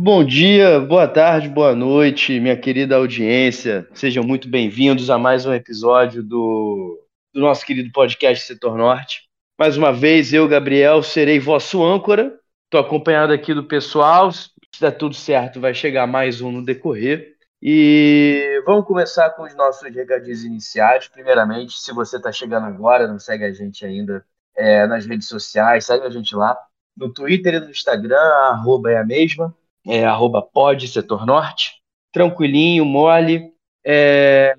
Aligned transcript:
Bom 0.00 0.24
dia, 0.24 0.78
boa 0.78 1.08
tarde, 1.08 1.48
boa 1.48 1.74
noite, 1.74 2.38
minha 2.38 2.56
querida 2.56 2.94
audiência. 2.94 3.84
Sejam 3.92 4.22
muito 4.22 4.48
bem-vindos 4.48 5.10
a 5.10 5.18
mais 5.18 5.44
um 5.44 5.52
episódio 5.52 6.22
do, 6.22 7.04
do 7.34 7.40
nosso 7.40 7.66
querido 7.66 7.90
podcast 7.90 8.46
Setor 8.46 8.78
Norte. 8.78 9.22
Mais 9.58 9.76
uma 9.76 9.92
vez, 9.92 10.32
eu, 10.32 10.46
Gabriel, 10.46 11.02
serei 11.02 11.40
vosso 11.40 11.84
âncora. 11.84 12.38
Estou 12.66 12.78
acompanhado 12.80 13.32
aqui 13.32 13.52
do 13.52 13.64
pessoal. 13.64 14.30
Se 14.30 14.48
der 14.80 14.92
tudo 14.92 15.16
certo, 15.16 15.60
vai 15.60 15.74
chegar 15.74 16.06
mais 16.06 16.40
um 16.40 16.52
no 16.52 16.64
decorrer. 16.64 17.34
E 17.60 18.62
vamos 18.64 18.86
começar 18.86 19.30
com 19.30 19.42
os 19.42 19.54
nossos 19.56 19.92
recadinhos 19.92 20.44
iniciais. 20.44 21.08
Primeiramente, 21.08 21.76
se 21.76 21.92
você 21.92 22.18
está 22.18 22.30
chegando 22.30 22.66
agora, 22.66 23.08
não 23.08 23.18
segue 23.18 23.44
a 23.44 23.52
gente 23.52 23.84
ainda 23.84 24.24
é, 24.56 24.86
nas 24.86 25.04
redes 25.06 25.26
sociais, 25.26 25.86
segue 25.86 26.06
a 26.06 26.10
gente 26.10 26.36
lá. 26.36 26.56
No 26.96 27.12
Twitter 27.12 27.54
e 27.54 27.58
no 27.58 27.70
Instagram, 27.70 28.16
a 28.16 28.50
arroba 28.50 28.92
é 28.92 28.96
a 28.96 29.04
mesma 29.04 29.52
é, 29.88 30.04
arroba 30.04 30.42
pod 30.42 30.86
setor 30.86 31.24
norte, 31.24 31.80
tranquilinho, 32.12 32.84
mole. 32.84 33.50
É, 33.84 34.54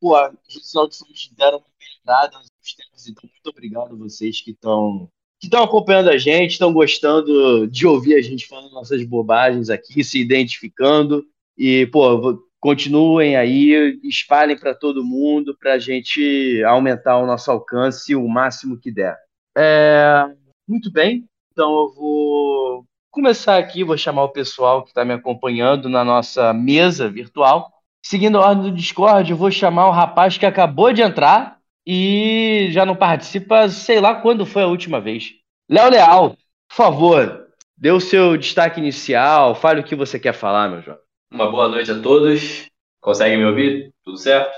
pô, 0.00 0.14
os 0.48 0.74
audições 0.74 1.30
deram 1.36 1.58
uma 1.58 1.66
pedrada 1.78 2.38
nos 2.38 2.74
tempos, 2.74 3.06
então 3.06 3.30
muito 3.30 3.50
obrigado 3.50 3.92
a 3.92 3.96
vocês 3.96 4.40
que 4.40 4.50
estão 4.50 5.08
que 5.40 5.46
estão 5.46 5.62
acompanhando 5.62 6.08
a 6.08 6.16
gente, 6.16 6.52
estão 6.52 6.72
gostando 6.72 7.68
de 7.68 7.86
ouvir 7.86 8.14
a 8.14 8.22
gente 8.22 8.46
falando 8.46 8.72
nossas 8.72 9.04
bobagens 9.04 9.68
aqui, 9.68 10.02
se 10.02 10.18
identificando. 10.18 11.24
E, 11.56 11.86
pô, 11.86 12.42
continuem 12.58 13.36
aí, 13.36 14.00
espalhem 14.02 14.58
para 14.58 14.74
todo 14.74 15.04
mundo 15.04 15.54
para 15.56 15.74
a 15.74 15.78
gente 15.78 16.62
aumentar 16.64 17.18
o 17.18 17.26
nosso 17.26 17.50
alcance 17.50 18.16
o 18.16 18.26
máximo 18.26 18.78
que 18.78 18.90
der. 18.90 19.18
É, 19.56 20.24
muito 20.66 20.90
bem, 20.90 21.26
então 21.52 21.70
eu 21.74 21.94
vou 21.94 22.86
começar 23.14 23.56
aqui, 23.56 23.84
vou 23.84 23.96
chamar 23.96 24.24
o 24.24 24.30
pessoal 24.30 24.82
que 24.82 24.88
está 24.88 25.04
me 25.04 25.14
acompanhando 25.14 25.88
na 25.88 26.04
nossa 26.04 26.52
mesa 26.52 27.08
virtual. 27.08 27.72
Seguindo 28.04 28.38
a 28.38 28.48
ordem 28.48 28.64
do 28.64 28.76
Discord, 28.76 29.30
eu 29.30 29.36
vou 29.36 29.50
chamar 29.50 29.86
o 29.86 29.92
rapaz 29.92 30.36
que 30.36 30.44
acabou 30.44 30.92
de 30.92 31.00
entrar 31.00 31.58
e 31.86 32.66
já 32.70 32.84
não 32.84 32.96
participa, 32.96 33.68
sei 33.68 34.00
lá 34.00 34.16
quando 34.16 34.44
foi 34.44 34.64
a 34.64 34.66
última 34.66 35.00
vez. 35.00 35.32
Léo 35.70 35.90
Leal, 35.90 36.30
por 36.68 36.74
favor, 36.74 37.46
dê 37.78 37.92
o 37.92 38.00
seu 38.00 38.36
destaque 38.36 38.80
inicial, 38.80 39.54
fale 39.54 39.80
o 39.80 39.84
que 39.84 39.94
você 39.94 40.18
quer 40.18 40.34
falar, 40.34 40.68
meu 40.68 40.82
jovem. 40.82 41.00
Uma 41.30 41.50
boa 41.50 41.68
noite 41.68 41.90
a 41.92 42.00
todos. 42.00 42.68
Conseguem 43.00 43.38
me 43.38 43.44
ouvir? 43.44 43.92
Tudo 44.04 44.18
certo? 44.18 44.52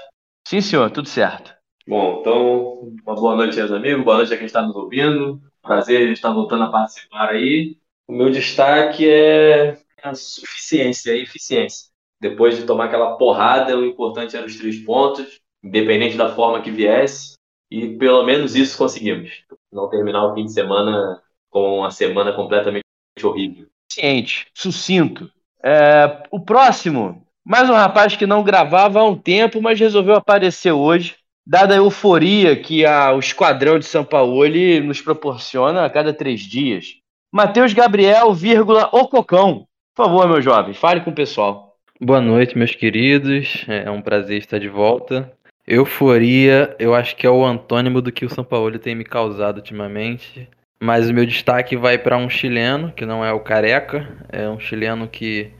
Sim, 0.48 0.60
senhor, 0.60 0.90
tudo 0.90 1.08
certo. 1.08 1.54
Bom, 1.86 2.20
então, 2.20 2.92
uma 3.04 3.14
boa 3.14 3.36
noite 3.36 3.60
aos 3.60 3.70
amigos, 3.70 4.04
boa 4.04 4.16
noite 4.16 4.32
a 4.32 4.36
quem 4.36 4.46
está 4.46 4.62
nos 4.62 4.74
ouvindo. 4.74 5.40
Prazer 5.62 6.10
estar 6.10 6.32
voltando 6.32 6.64
a 6.64 6.70
participar 6.70 7.30
aí. 7.30 7.76
O 8.08 8.12
meu 8.12 8.30
destaque 8.30 9.08
é 9.08 9.78
a 10.02 10.14
suficiência, 10.14 11.12
a 11.12 11.16
eficiência. 11.16 11.88
Depois 12.20 12.56
de 12.56 12.64
tomar 12.64 12.86
aquela 12.86 13.16
porrada, 13.16 13.76
o 13.76 13.84
importante 13.84 14.36
era 14.36 14.46
os 14.46 14.56
três 14.56 14.78
pontos, 14.78 15.40
independente 15.62 16.16
da 16.16 16.34
forma 16.34 16.62
que 16.62 16.70
viesse, 16.70 17.34
e 17.70 17.96
pelo 17.96 18.24
menos 18.24 18.54
isso 18.54 18.78
conseguimos. 18.78 19.44
Não 19.72 19.90
terminar 19.90 20.24
o 20.24 20.34
fim 20.34 20.44
de 20.44 20.52
semana 20.52 21.20
com 21.50 21.80
uma 21.80 21.90
semana 21.90 22.32
completamente 22.32 22.84
horrível. 23.22 23.66
Ciente, 23.92 24.46
sucinto. 24.54 25.30
É, 25.62 26.22
o 26.30 26.38
próximo, 26.38 27.26
mais 27.44 27.68
um 27.68 27.74
rapaz 27.74 28.14
que 28.14 28.26
não 28.26 28.44
gravava 28.44 29.00
há 29.00 29.04
um 29.04 29.16
tempo, 29.16 29.60
mas 29.60 29.80
resolveu 29.80 30.14
aparecer 30.14 30.72
hoje, 30.72 31.16
dada 31.46 31.74
a 31.74 31.78
euforia 31.78 32.54
que 32.54 32.84
a, 32.86 33.12
o 33.12 33.18
Esquadrão 33.18 33.78
de 33.78 33.86
São 33.86 34.04
Paulo 34.04 34.46
nos 34.84 35.00
proporciona 35.00 35.84
a 35.84 35.90
cada 35.90 36.12
três 36.12 36.40
dias. 36.40 37.00
Matheus 37.36 37.74
Gabriel, 37.74 38.32
vírgula, 38.32 38.88
o 38.90 39.06
Cocão. 39.08 39.66
Por 39.94 40.06
favor, 40.06 40.26
meu 40.26 40.40
jovem, 40.40 40.72
fale 40.72 41.02
com 41.02 41.10
o 41.10 41.14
pessoal. 41.14 41.76
Boa 42.00 42.18
noite, 42.18 42.56
meus 42.56 42.74
queridos. 42.74 43.62
É 43.68 43.90
um 43.90 44.00
prazer 44.00 44.38
estar 44.38 44.58
de 44.58 44.70
volta. 44.70 45.30
Euforia, 45.68 46.74
eu 46.78 46.94
acho 46.94 47.14
que 47.14 47.26
é 47.26 47.30
o 47.30 47.44
antônimo 47.44 48.00
do 48.00 48.10
que 48.10 48.24
o 48.24 48.30
São 48.30 48.42
Paulo 48.42 48.78
tem 48.78 48.94
me 48.94 49.04
causado 49.04 49.58
ultimamente. 49.58 50.48
Mas 50.80 51.10
o 51.10 51.12
meu 51.12 51.26
destaque 51.26 51.76
vai 51.76 51.98
para 51.98 52.16
um 52.16 52.30
chileno, 52.30 52.90
que 52.90 53.04
não 53.04 53.22
é 53.22 53.30
o 53.34 53.40
Careca, 53.40 54.08
é 54.32 54.48
um 54.48 54.58
chileno 54.58 55.06
que, 55.06 55.50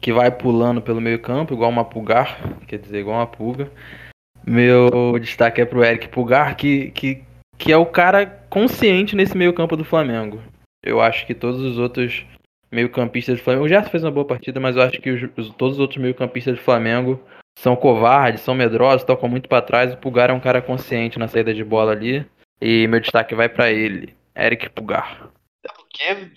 que 0.00 0.12
vai 0.12 0.30
pulando 0.30 0.80
pelo 0.80 1.00
meio 1.00 1.18
campo, 1.18 1.52
igual 1.52 1.68
uma 1.68 1.84
pulgar, 1.84 2.38
quer 2.68 2.78
dizer, 2.78 3.00
igual 3.00 3.16
uma 3.16 3.26
pulga. 3.26 3.68
Meu 4.46 5.18
destaque 5.20 5.60
é 5.60 5.64
para 5.64 5.78
o 5.80 5.84
Eric 5.84 6.06
Pulgar, 6.10 6.54
que, 6.54 6.92
que, 6.92 7.24
que 7.58 7.72
é 7.72 7.76
o 7.76 7.86
cara 7.86 8.24
consciente 8.48 9.16
nesse 9.16 9.36
meio 9.36 9.52
campo 9.52 9.76
do 9.76 9.84
Flamengo. 9.84 10.40
Eu 10.84 11.00
acho 11.00 11.26
que 11.26 11.34
todos 11.34 11.62
os 11.62 11.78
outros 11.78 12.26
meio-campistas 12.70 13.38
do 13.38 13.42
Flamengo. 13.42 13.64
O 13.64 13.68
Gerson 13.68 13.90
fez 13.90 14.04
uma 14.04 14.10
boa 14.10 14.26
partida, 14.26 14.60
mas 14.60 14.76
eu 14.76 14.82
acho 14.82 15.00
que 15.00 15.10
os, 15.10 15.22
os, 15.36 15.54
todos 15.54 15.74
os 15.74 15.80
outros 15.80 15.98
meio-campistas 15.98 16.56
do 16.56 16.62
Flamengo 16.62 17.22
são 17.58 17.76
covardes, 17.76 18.42
são 18.42 18.54
medrosos, 18.54 19.04
tocam 19.04 19.28
muito 19.28 19.48
para 19.48 19.62
trás. 19.62 19.94
O 19.94 19.96
Pulgar 19.96 20.30
é 20.30 20.32
um 20.32 20.40
cara 20.40 20.60
consciente 20.60 21.18
na 21.18 21.28
saída 21.28 21.54
de 21.54 21.64
bola 21.64 21.92
ali. 21.92 22.26
E 22.60 22.86
meu 22.88 23.00
destaque 23.00 23.34
vai 23.34 23.48
para 23.48 23.70
ele, 23.70 24.14
Eric 24.36 24.68
Pulgar. 24.70 25.30
Porque 25.76 26.30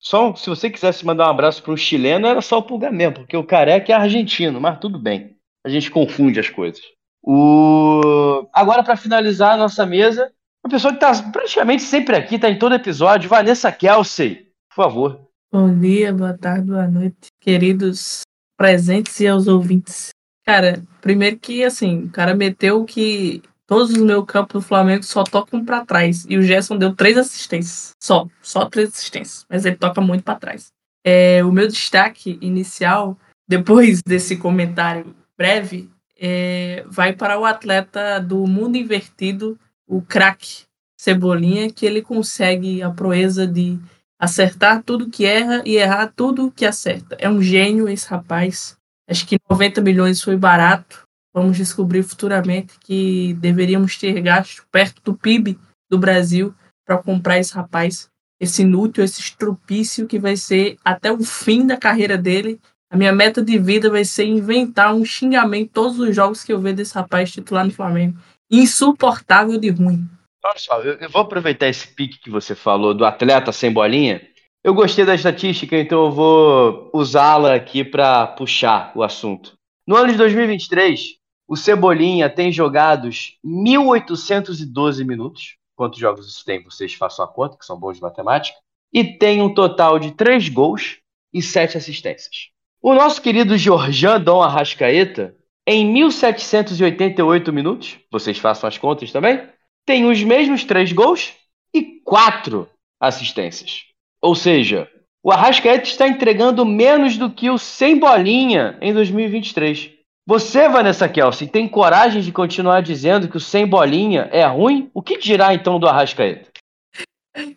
só 0.00 0.34
se 0.34 0.48
você 0.48 0.70
quisesse 0.70 1.04
mandar 1.04 1.26
um 1.26 1.30
abraço 1.30 1.62
para 1.62 1.72
um 1.72 1.76
chileno, 1.76 2.26
era 2.26 2.40
só 2.40 2.58
o 2.58 2.62
Pulgar 2.62 2.92
mesmo, 2.92 3.14
porque 3.14 3.36
o 3.36 3.44
careca 3.44 3.92
é 3.92 3.96
argentino, 3.96 4.60
mas 4.60 4.78
tudo 4.78 4.98
bem. 4.98 5.36
A 5.64 5.68
gente 5.68 5.90
confunde 5.90 6.38
as 6.38 6.48
coisas. 6.48 6.80
O... 7.22 8.46
Agora, 8.52 8.82
para 8.82 8.96
finalizar 8.96 9.54
a 9.54 9.56
nossa 9.56 9.84
mesa, 9.84 10.32
uma 10.68 10.72
pessoa 10.72 10.94
que 10.94 11.02
está 11.02 11.30
praticamente 11.30 11.82
sempre 11.82 12.14
aqui, 12.14 12.34
está 12.34 12.50
em 12.50 12.58
todo 12.58 12.74
episódio, 12.74 13.28
Vanessa 13.28 13.72
Kelsey, 13.72 14.46
por 14.68 14.84
favor. 14.84 15.20
Bom 15.50 15.74
dia, 15.78 16.12
boa 16.12 16.36
tarde, 16.36 16.66
boa 16.66 16.86
noite, 16.86 17.28
queridos 17.40 18.20
presentes 18.54 19.18
e 19.18 19.26
aos 19.26 19.48
ouvintes. 19.48 20.10
Cara, 20.44 20.82
primeiro 21.00 21.38
que 21.38 21.64
assim, 21.64 22.04
o 22.04 22.10
cara 22.10 22.34
meteu 22.34 22.84
que 22.84 23.42
todos 23.66 23.90
os 23.90 23.96
meus 23.96 24.26
campos 24.26 24.62
do 24.62 24.66
Flamengo 24.66 25.02
só 25.04 25.24
tocam 25.24 25.64
para 25.64 25.86
trás. 25.86 26.26
E 26.28 26.36
o 26.36 26.42
Gerson 26.42 26.76
deu 26.76 26.94
três 26.94 27.16
assistências. 27.16 27.92
Só, 28.02 28.26
só 28.42 28.66
três 28.66 28.90
assistências. 28.90 29.46
Mas 29.48 29.64
ele 29.64 29.76
toca 29.76 30.00
muito 30.00 30.24
para 30.24 30.38
trás. 30.38 30.68
É, 31.04 31.42
o 31.44 31.52
meu 31.52 31.68
destaque 31.68 32.38
inicial, 32.40 33.16
depois 33.46 34.00
desse 34.06 34.36
comentário 34.36 35.14
breve, 35.36 35.90
é, 36.18 36.84
vai 36.88 37.12
para 37.12 37.38
o 37.38 37.44
atleta 37.44 38.18
do 38.18 38.46
mundo 38.46 38.76
invertido 38.76 39.58
o 39.88 40.02
craque 40.02 40.68
Cebolinha, 41.00 41.70
que 41.70 41.86
ele 41.86 42.02
consegue 42.02 42.82
a 42.82 42.90
proeza 42.90 43.46
de 43.46 43.78
acertar 44.20 44.82
tudo 44.82 45.08
que 45.08 45.24
erra 45.24 45.62
e 45.64 45.76
errar 45.76 46.12
tudo 46.14 46.50
que 46.50 46.66
acerta. 46.66 47.16
É 47.20 47.28
um 47.28 47.40
gênio 47.40 47.88
esse 47.88 48.06
rapaz. 48.08 48.76
Acho 49.08 49.26
que 49.26 49.38
90 49.48 49.80
milhões 49.80 50.22
foi 50.22 50.36
barato. 50.36 51.04
Vamos 51.32 51.56
descobrir 51.56 52.02
futuramente 52.02 52.74
que 52.80 53.34
deveríamos 53.34 53.96
ter 53.96 54.20
gasto 54.20 54.64
perto 54.72 55.00
do 55.02 55.14
PIB 55.14 55.56
do 55.88 55.98
Brasil 55.98 56.52
para 56.84 56.98
comprar 56.98 57.38
esse 57.38 57.54
rapaz, 57.54 58.08
esse 58.40 58.62
inútil, 58.62 59.04
esse 59.04 59.20
estrupício 59.20 60.06
que 60.06 60.18
vai 60.18 60.36
ser 60.36 60.76
até 60.84 61.12
o 61.12 61.22
fim 61.22 61.64
da 61.64 61.76
carreira 61.76 62.18
dele. 62.18 62.60
A 62.90 62.96
minha 62.96 63.12
meta 63.12 63.40
de 63.40 63.56
vida 63.56 63.88
vai 63.88 64.04
ser 64.04 64.24
inventar 64.24 64.94
um 64.94 65.04
xingamento 65.04 65.70
todos 65.72 65.98
os 66.00 66.16
jogos 66.16 66.42
que 66.42 66.52
eu 66.52 66.60
ver 66.60 66.74
desse 66.74 66.94
rapaz 66.94 67.30
titular 67.30 67.64
no 67.64 67.70
Flamengo 67.70 68.18
insuportável 68.50 69.58
de 69.58 69.70
ruim. 69.70 70.08
Olha 70.44 70.58
só, 70.58 70.80
eu, 70.80 70.94
eu 70.94 71.10
vou 71.10 71.22
aproveitar 71.22 71.68
esse 71.68 71.86
pique 71.86 72.20
que 72.20 72.30
você 72.30 72.54
falou 72.54 72.94
do 72.94 73.04
atleta 73.04 73.52
sem 73.52 73.72
bolinha. 73.72 74.20
Eu 74.62 74.74
gostei 74.74 75.04
da 75.04 75.14
estatística, 75.14 75.76
então 75.76 76.06
eu 76.06 76.10
vou 76.10 76.90
usá-la 76.92 77.54
aqui 77.54 77.84
para 77.84 78.26
puxar 78.26 78.92
o 78.94 79.02
assunto. 79.02 79.54
No 79.86 79.96
ano 79.96 80.12
de 80.12 80.18
2023, 80.18 81.18
o 81.48 81.56
Cebolinha 81.56 82.28
tem 82.28 82.52
jogados 82.52 83.38
1.812 83.44 85.04
minutos. 85.04 85.56
Quantos 85.74 85.98
jogos 85.98 86.28
isso 86.28 86.44
tem? 86.44 86.62
Vocês 86.62 86.92
façam 86.92 87.24
a 87.24 87.28
conta, 87.28 87.56
que 87.56 87.64
são 87.64 87.78
bons 87.78 87.96
de 87.96 88.02
matemática. 88.02 88.58
E 88.92 89.02
tem 89.02 89.40
um 89.40 89.54
total 89.54 89.98
de 89.98 90.12
3 90.12 90.48
gols 90.50 90.98
e 91.32 91.40
7 91.40 91.78
assistências. 91.78 92.50
O 92.82 92.94
nosso 92.94 93.22
querido 93.22 93.56
Jorjan 93.56 94.20
Dom 94.20 94.42
Arrascaeta 94.42 95.34
em 95.70 95.84
1788 95.84 97.52
minutos, 97.52 97.98
vocês 98.10 98.38
façam 98.38 98.66
as 98.66 98.78
contas 98.78 99.12
também, 99.12 99.46
tem 99.84 100.06
os 100.06 100.22
mesmos 100.24 100.64
três 100.64 100.92
gols 100.92 101.34
e 101.74 102.00
quatro 102.02 102.66
assistências. 102.98 103.82
Ou 104.22 104.34
seja, 104.34 104.88
o 105.22 105.30
Arrascaeta 105.30 105.86
está 105.86 106.08
entregando 106.08 106.64
menos 106.64 107.18
do 107.18 107.30
que 107.30 107.50
o 107.50 107.58
sem 107.58 107.98
bolinha 107.98 108.78
em 108.80 108.94
2023. 108.94 109.90
Você, 110.26 110.70
Vanessa 110.70 111.06
Kelsey, 111.06 111.46
tem 111.46 111.68
coragem 111.68 112.22
de 112.22 112.32
continuar 112.32 112.80
dizendo 112.80 113.28
que 113.28 113.36
o 113.36 113.40
sem 113.40 113.66
bolinha 113.66 114.22
é 114.32 114.46
ruim? 114.46 114.90
O 114.94 115.02
que 115.02 115.18
dirá 115.18 115.52
então 115.52 115.78
do 115.78 115.86
Arrascaeta? 115.86 116.48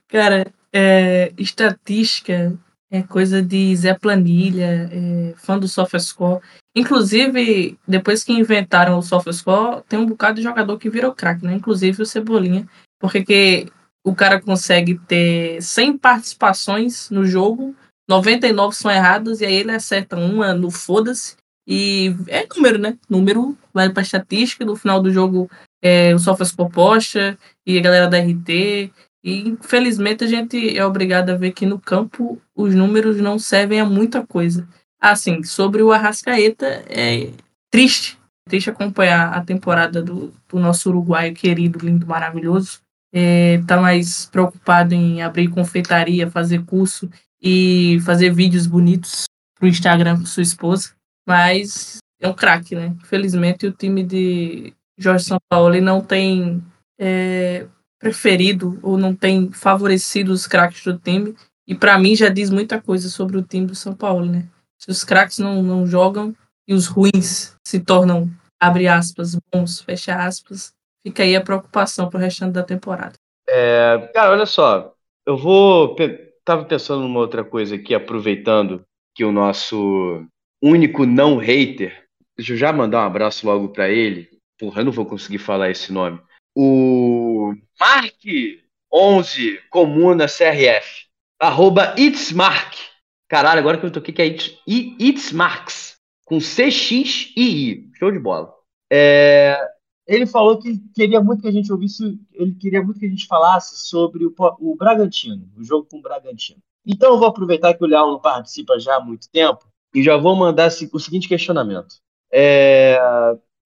Cara, 0.10 0.52
é, 0.74 1.31
estatística 1.38 2.60
é 2.92 3.04
coisa 3.04 3.42
de 3.42 3.74
Zé 3.74 3.94
Planilha, 3.94 4.90
é, 4.92 5.34
fã 5.38 5.57
do 5.57 5.68
SofaScore. 5.69 6.42
Inclusive, 6.75 7.77
depois 7.88 8.23
que 8.23 8.31
inventaram 8.31 8.97
o 8.97 9.01
SofaScore, 9.01 9.83
tem 9.89 10.00
um 10.00 10.06
bocado 10.06 10.38
de 10.38 10.44
jogador 10.44 10.77
que 10.77 10.89
virou 10.89 11.13
craque, 11.13 11.45
né? 11.45 11.53
Inclusive 11.53 12.01
o 12.01 12.06
Cebolinha. 12.06 12.68
Porque 13.00 13.23
que 13.23 13.68
o 14.03 14.15
cara 14.15 14.41
consegue 14.41 14.97
ter 15.07 15.62
100 15.62 15.97
participações 15.97 17.09
no 17.09 17.25
jogo, 17.25 17.75
99 18.07 18.75
são 18.75 18.89
erradas, 18.89 19.41
e 19.41 19.45
aí 19.45 19.53
ele 19.53 19.71
acerta 19.71 20.15
uma 20.15 20.53
no 20.53 20.71
foda-se. 20.71 21.35
E 21.68 22.15
é 22.27 22.47
número, 22.56 22.77
né? 22.77 22.97
Número 23.09 23.57
vai 23.73 23.89
pra 23.89 24.01
estatística, 24.01 24.65
no 24.65 24.75
final 24.75 25.01
do 25.01 25.12
jogo 25.12 25.50
é, 25.81 26.13
o 26.15 26.19
SofaScore 26.19 26.71
posta, 26.71 27.38
e 27.65 27.77
a 27.77 27.81
galera 27.81 28.07
da 28.07 28.18
RT, 28.18 28.91
e 29.23 29.50
infelizmente 29.50 30.23
a 30.23 30.27
gente 30.27 30.77
é 30.77 30.85
obrigado 30.85 31.29
a 31.29 31.35
ver 31.35 31.51
que 31.51 31.65
no 31.65 31.79
campo 31.79 32.41
os 32.56 32.73
números 32.73 33.18
não 33.18 33.38
servem 33.38 33.79
a 33.79 33.85
muita 33.85 34.25
coisa. 34.25 34.68
Assim, 35.01 35.42
sobre 35.44 35.81
o 35.81 35.92
Arrascaeta, 35.92 36.86
é 36.88 37.31
triste. 37.71 38.19
Triste 38.48 38.69
acompanhar 38.69 39.33
a 39.33 39.42
temporada 39.44 40.01
do, 40.01 40.31
do 40.48 40.59
nosso 40.59 40.89
uruguaio 40.89 41.33
querido, 41.33 41.80
lindo, 41.83 42.06
maravilhoso. 42.06 42.80
É, 43.12 43.57
tá 43.68 43.81
mais 43.81 44.27
preocupado 44.27 44.94
em 44.94 45.21
abrir 45.24 45.48
confeitaria, 45.48 46.30
fazer 46.30 46.63
curso 46.65 47.09
e 47.42 48.00
fazer 48.06 48.31
vídeos 48.31 48.68
bonitos 48.68 49.25
pro 49.57 49.68
Instagram 49.68 50.19
com 50.19 50.25
sua 50.25 50.44
esposa. 50.44 50.92
Mas 51.27 51.97
é 52.19 52.27
um 52.27 52.33
craque, 52.33 52.75
né? 52.75 52.95
Infelizmente 53.01 53.65
o 53.65 53.71
time 53.71 54.04
de 54.04 54.74
Jorge 54.97 55.25
Sampaoli 55.25 55.81
não 55.81 56.01
tem 56.01 56.63
é, 57.00 57.65
preferido 58.00 58.80
ou 58.83 58.97
não 58.97 59.15
tem 59.15 59.51
favorecido 59.51 60.31
os 60.31 60.45
craques 60.45 60.83
do 60.83 60.97
time. 60.97 61.36
E 61.68 61.74
para 61.74 61.97
mim 61.97 62.15
já 62.15 62.30
diz 62.30 62.50
muita 62.50 62.80
coisa 62.80 63.09
sobre 63.09 63.38
o 63.38 63.42
time 63.42 63.65
do 63.65 63.75
São 63.75 63.95
Paulo, 63.95 64.25
né? 64.25 64.47
Se 64.81 64.89
os 64.89 65.04
craques 65.04 65.39
não, 65.39 65.62
não 65.62 65.86
jogam 65.86 66.36
e 66.68 66.74
os 66.74 66.88
ruins 66.88 67.56
se 67.66 67.80
tornam, 67.80 68.30
abre 68.60 68.88
aspas, 68.88 69.38
bons, 69.51 69.81
fecha 69.81 70.16
aspas, 70.16 70.74
fica 71.06 71.24
aí 71.24 71.36
a 71.36 71.42
preocupação 71.42 72.10
pro 72.10 72.19
restante 72.19 72.54
da 72.54 72.63
temporada. 72.63 73.13
É, 73.48 74.10
cara, 74.13 74.31
olha 74.31 74.45
só, 74.45 74.94
eu 75.25 75.38
vou. 75.38 75.95
Tava 76.44 76.66
pensando 76.66 77.01
numa 77.04 77.19
outra 77.19 77.44
coisa 77.44 77.75
aqui, 77.75 77.94
aproveitando 77.94 78.83
que 79.16 79.24
o 79.24 79.31
nosso 79.31 80.25
único 80.62 81.06
não 81.06 81.38
hater, 81.38 82.06
deixa 82.36 82.54
eu 82.54 82.57
já 82.57 82.74
mandar 82.74 83.04
um 83.04 83.07
abraço 83.07 83.45
logo 83.45 83.69
para 83.69 83.89
ele. 83.89 84.30
Porra, 84.57 84.81
eu 84.81 84.86
não 84.86 84.92
vou 84.92 85.06
conseguir 85.06 85.38
falar 85.38 85.69
esse 85.69 85.94
nome 85.94 86.19
o 86.56 87.54
Mark11 87.80 89.60
Comuna 89.69 90.28
CRF, 90.28 91.07
arroba 91.39 91.95
itsmark. 91.98 92.91
Caralho, 93.31 93.60
agora 93.60 93.78
que 93.78 93.86
eu 93.86 93.92
toquei 93.92 94.13
que 94.13 94.22
é 94.22 94.25
It's, 94.25 94.57
itsmarks, 94.68 95.95
com 96.25 96.38
CX 96.38 97.31
e 97.38 97.69
I. 97.69 97.89
Show 97.98 98.12
de 98.12 98.19
bola. 98.19 98.54
É, 98.92 99.57
ele 100.06 100.25
falou 100.25 100.60
que 100.60 100.78
queria 100.94 101.22
muito 101.22 101.42
que 101.42 101.48
a 101.48 101.51
gente 101.51 101.72
ouvisse, 101.72 102.19
ele 102.33 102.54
queria 102.56 102.83
muito 102.83 103.00
que 103.00 103.06
a 103.06 103.10
gente 103.10 103.25
falasse 103.28 103.88
sobre 103.88 104.25
o, 104.25 104.36
o 104.60 104.75
Bragantino, 104.75 105.50
o 105.56 105.63
jogo 105.63 105.88
com 105.89 106.00
o 106.00 106.01
Bragantino. 106.01 106.60
Então 106.86 107.13
eu 107.13 107.19
vou 107.19 107.30
aproveitar 107.30 107.74
que 107.74 107.81
o 107.81 107.88
Leão 107.88 108.12
não 108.12 108.19
participa 108.19 108.78
já 108.78 108.98
há 108.98 109.00
muito 109.00 109.30
tempo 109.31 109.66
e 109.95 110.04
já 110.04 110.18
vou 110.18 110.36
mandar 110.36 110.68
o 110.68 111.00
seguinte 111.00 111.30
questionamento. 111.30 112.01
É, 112.33 113.00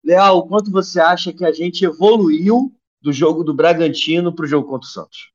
Leal, 0.05 0.47
quanto 0.47 0.71
você 0.71 1.01
acha 1.01 1.33
que 1.33 1.43
a 1.43 1.53
gente 1.53 1.87
evoluiu 1.87 2.71
do 3.01 3.15
jogo 3.15 3.43
do 3.43 3.55
Bragantino 3.55 4.31
para 4.31 4.45
o 4.45 4.49
jogo 4.49 4.69
contra 4.69 4.87
o 4.87 4.91
Santos? 4.91 5.33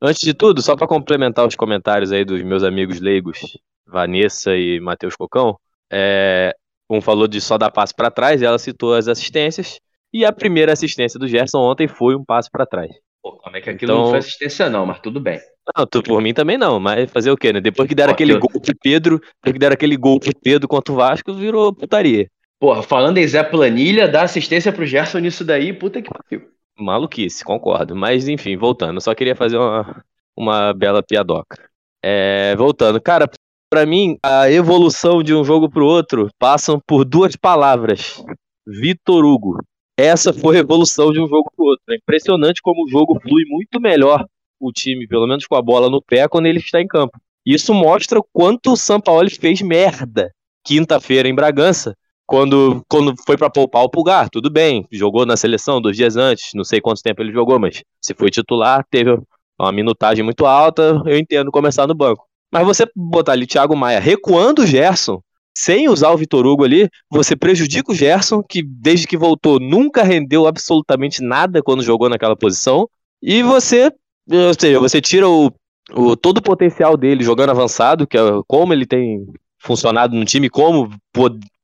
Antes 0.00 0.20
de 0.20 0.32
tudo, 0.32 0.62
só 0.62 0.76
para 0.76 0.86
complementar 0.86 1.48
os 1.48 1.56
comentários 1.56 2.12
aí 2.12 2.24
dos 2.24 2.42
meus 2.42 2.62
amigos 2.62 3.00
leigos, 3.00 3.40
Vanessa 3.86 4.56
e 4.56 4.80
Matheus 4.80 5.16
Cocão, 5.16 5.56
é, 5.90 6.54
um 6.88 7.00
falou 7.00 7.26
de 7.26 7.40
só 7.40 7.56
dar 7.58 7.70
passo 7.70 7.94
para 7.94 8.10
trás, 8.10 8.40
e 8.40 8.44
ela 8.44 8.58
citou 8.58 8.94
as 8.94 9.08
assistências, 9.08 9.78
e 10.12 10.24
a 10.24 10.32
primeira 10.32 10.72
assistência 10.72 11.18
do 11.18 11.26
Gerson 11.26 11.58
ontem 11.58 11.88
foi 11.88 12.14
um 12.14 12.24
passo 12.24 12.50
para 12.50 12.66
trás. 12.66 12.90
Pô, 13.22 13.32
como 13.36 13.56
é 13.56 13.60
que 13.60 13.70
aquilo 13.70 13.92
então... 13.92 14.02
não 14.02 14.10
foi 14.10 14.18
assistência 14.18 14.68
não, 14.68 14.84
mas 14.84 15.00
tudo 15.00 15.20
bem. 15.20 15.40
Não, 15.76 15.86
tu, 15.86 16.02
por 16.02 16.20
mim 16.20 16.34
também 16.34 16.58
não, 16.58 16.80
mas 16.80 17.10
fazer 17.10 17.30
o 17.30 17.36
quê, 17.36 17.52
né? 17.52 17.60
Depois 17.60 17.88
que 17.88 17.94
deram 17.94 18.10
Pô, 18.10 18.14
aquele 18.14 18.32
eu... 18.32 18.40
gol 18.40 18.60
de 18.60 18.74
Pedro, 18.74 19.18
depois 19.18 19.52
que 19.52 19.58
deram 19.58 19.74
aquele 19.74 19.96
gol 19.96 20.18
de 20.18 20.32
Pedro 20.34 20.66
contra 20.66 20.92
o 20.92 20.96
Vasco, 20.96 21.32
virou 21.32 21.72
putaria. 21.72 22.28
Porra, 22.58 22.82
falando 22.82 23.18
em 23.18 23.26
Zé 23.26 23.42
Planilha, 23.42 24.08
dá 24.08 24.22
assistência 24.22 24.72
pro 24.72 24.86
Gerson 24.86 25.18
nisso 25.18 25.44
daí, 25.44 25.72
puta 25.72 26.02
que 26.02 26.10
pariu. 26.10 26.48
Maluquice, 26.78 27.44
concordo. 27.44 27.94
Mas 27.94 28.28
enfim, 28.28 28.56
voltando, 28.56 29.00
só 29.00 29.14
queria 29.14 29.36
fazer 29.36 29.56
uma, 29.56 30.04
uma 30.36 30.72
bela 30.72 31.02
piadoca. 31.02 31.56
É, 32.02 32.56
voltando, 32.56 33.00
cara, 33.00 33.28
para 33.72 33.86
mim, 33.86 34.18
a 34.22 34.50
evolução 34.50 35.22
de 35.22 35.34
um 35.34 35.42
jogo 35.42 35.66
pro 35.66 35.86
outro 35.86 36.28
passam 36.38 36.78
por 36.86 37.06
duas 37.06 37.34
palavras: 37.36 38.22
Vitor 38.66 39.24
Hugo. 39.24 39.64
Essa 39.98 40.30
foi 40.30 40.58
a 40.58 40.60
evolução 40.60 41.10
de 41.10 41.18
um 41.18 41.26
jogo 41.26 41.50
pro 41.56 41.64
outro. 41.64 41.82
É 41.88 41.96
impressionante 41.96 42.60
como 42.60 42.84
o 42.84 42.90
jogo 42.90 43.18
flui 43.18 43.44
muito 43.48 43.80
melhor 43.80 44.26
o 44.60 44.70
time, 44.70 45.08
pelo 45.08 45.26
menos 45.26 45.46
com 45.46 45.56
a 45.56 45.62
bola 45.62 45.88
no 45.88 46.02
pé, 46.02 46.28
quando 46.28 46.44
ele 46.44 46.58
está 46.58 46.82
em 46.82 46.86
campo. 46.86 47.18
Isso 47.46 47.72
mostra 47.72 48.18
o 48.18 48.26
quanto 48.30 48.72
o 48.72 48.76
São 48.76 49.00
Paulo 49.00 49.30
fez 49.30 49.62
merda 49.62 50.30
quinta-feira 50.62 51.26
em 51.26 51.34
Bragança 51.34 51.96
quando, 52.26 52.84
quando 52.90 53.14
foi 53.24 53.38
para 53.38 53.48
poupar 53.48 53.84
o 53.84 53.90
Pulgar, 53.90 54.28
tudo 54.28 54.50
bem, 54.50 54.86
jogou 54.92 55.24
na 55.24 55.36
seleção 55.36 55.80
dois 55.80 55.96
dias 55.96 56.16
antes, 56.16 56.50
não 56.54 56.62
sei 56.62 56.78
quanto 56.78 57.02
tempo 57.02 57.22
ele 57.22 57.32
jogou, 57.32 57.58
mas 57.58 57.82
se 58.02 58.12
foi 58.12 58.30
titular, 58.30 58.84
teve 58.90 59.18
uma 59.58 59.72
minutagem 59.72 60.22
muito 60.22 60.44
alta, 60.44 61.02
eu 61.06 61.16
entendo 61.16 61.50
começar 61.50 61.86
no 61.86 61.94
banco. 61.94 62.30
Mas 62.52 62.66
você 62.66 62.86
botar 62.94 63.32
ali 63.32 63.46
Thiago 63.46 63.74
Maia 63.74 63.98
recuando 63.98 64.62
o 64.62 64.66
Gerson, 64.66 65.22
sem 65.56 65.88
usar 65.88 66.10
o 66.10 66.16
Vitor 66.16 66.46
Hugo 66.46 66.64
ali, 66.64 66.88
você 67.10 67.34
prejudica 67.34 67.92
o 67.92 67.94
Gerson, 67.94 68.42
que 68.42 68.62
desde 68.62 69.06
que 69.06 69.16
voltou 69.16 69.58
nunca 69.58 70.02
rendeu 70.02 70.46
absolutamente 70.46 71.22
nada 71.22 71.62
quando 71.62 71.82
jogou 71.82 72.08
naquela 72.08 72.36
posição, 72.36 72.88
e 73.22 73.42
você, 73.42 73.90
ou 74.30 74.54
seja, 74.58 74.80
você 74.80 75.00
tira 75.00 75.28
o, 75.28 75.50
o 75.92 76.16
todo 76.16 76.38
o 76.38 76.42
potencial 76.42 76.96
dele 76.96 77.24
jogando 77.24 77.50
avançado, 77.50 78.06
que 78.06 78.18
é 78.18 78.20
como 78.46 78.72
ele 78.72 78.86
tem 78.86 79.26
funcionado 79.58 80.14
no 80.14 80.24
time, 80.24 80.50
como 80.50 80.90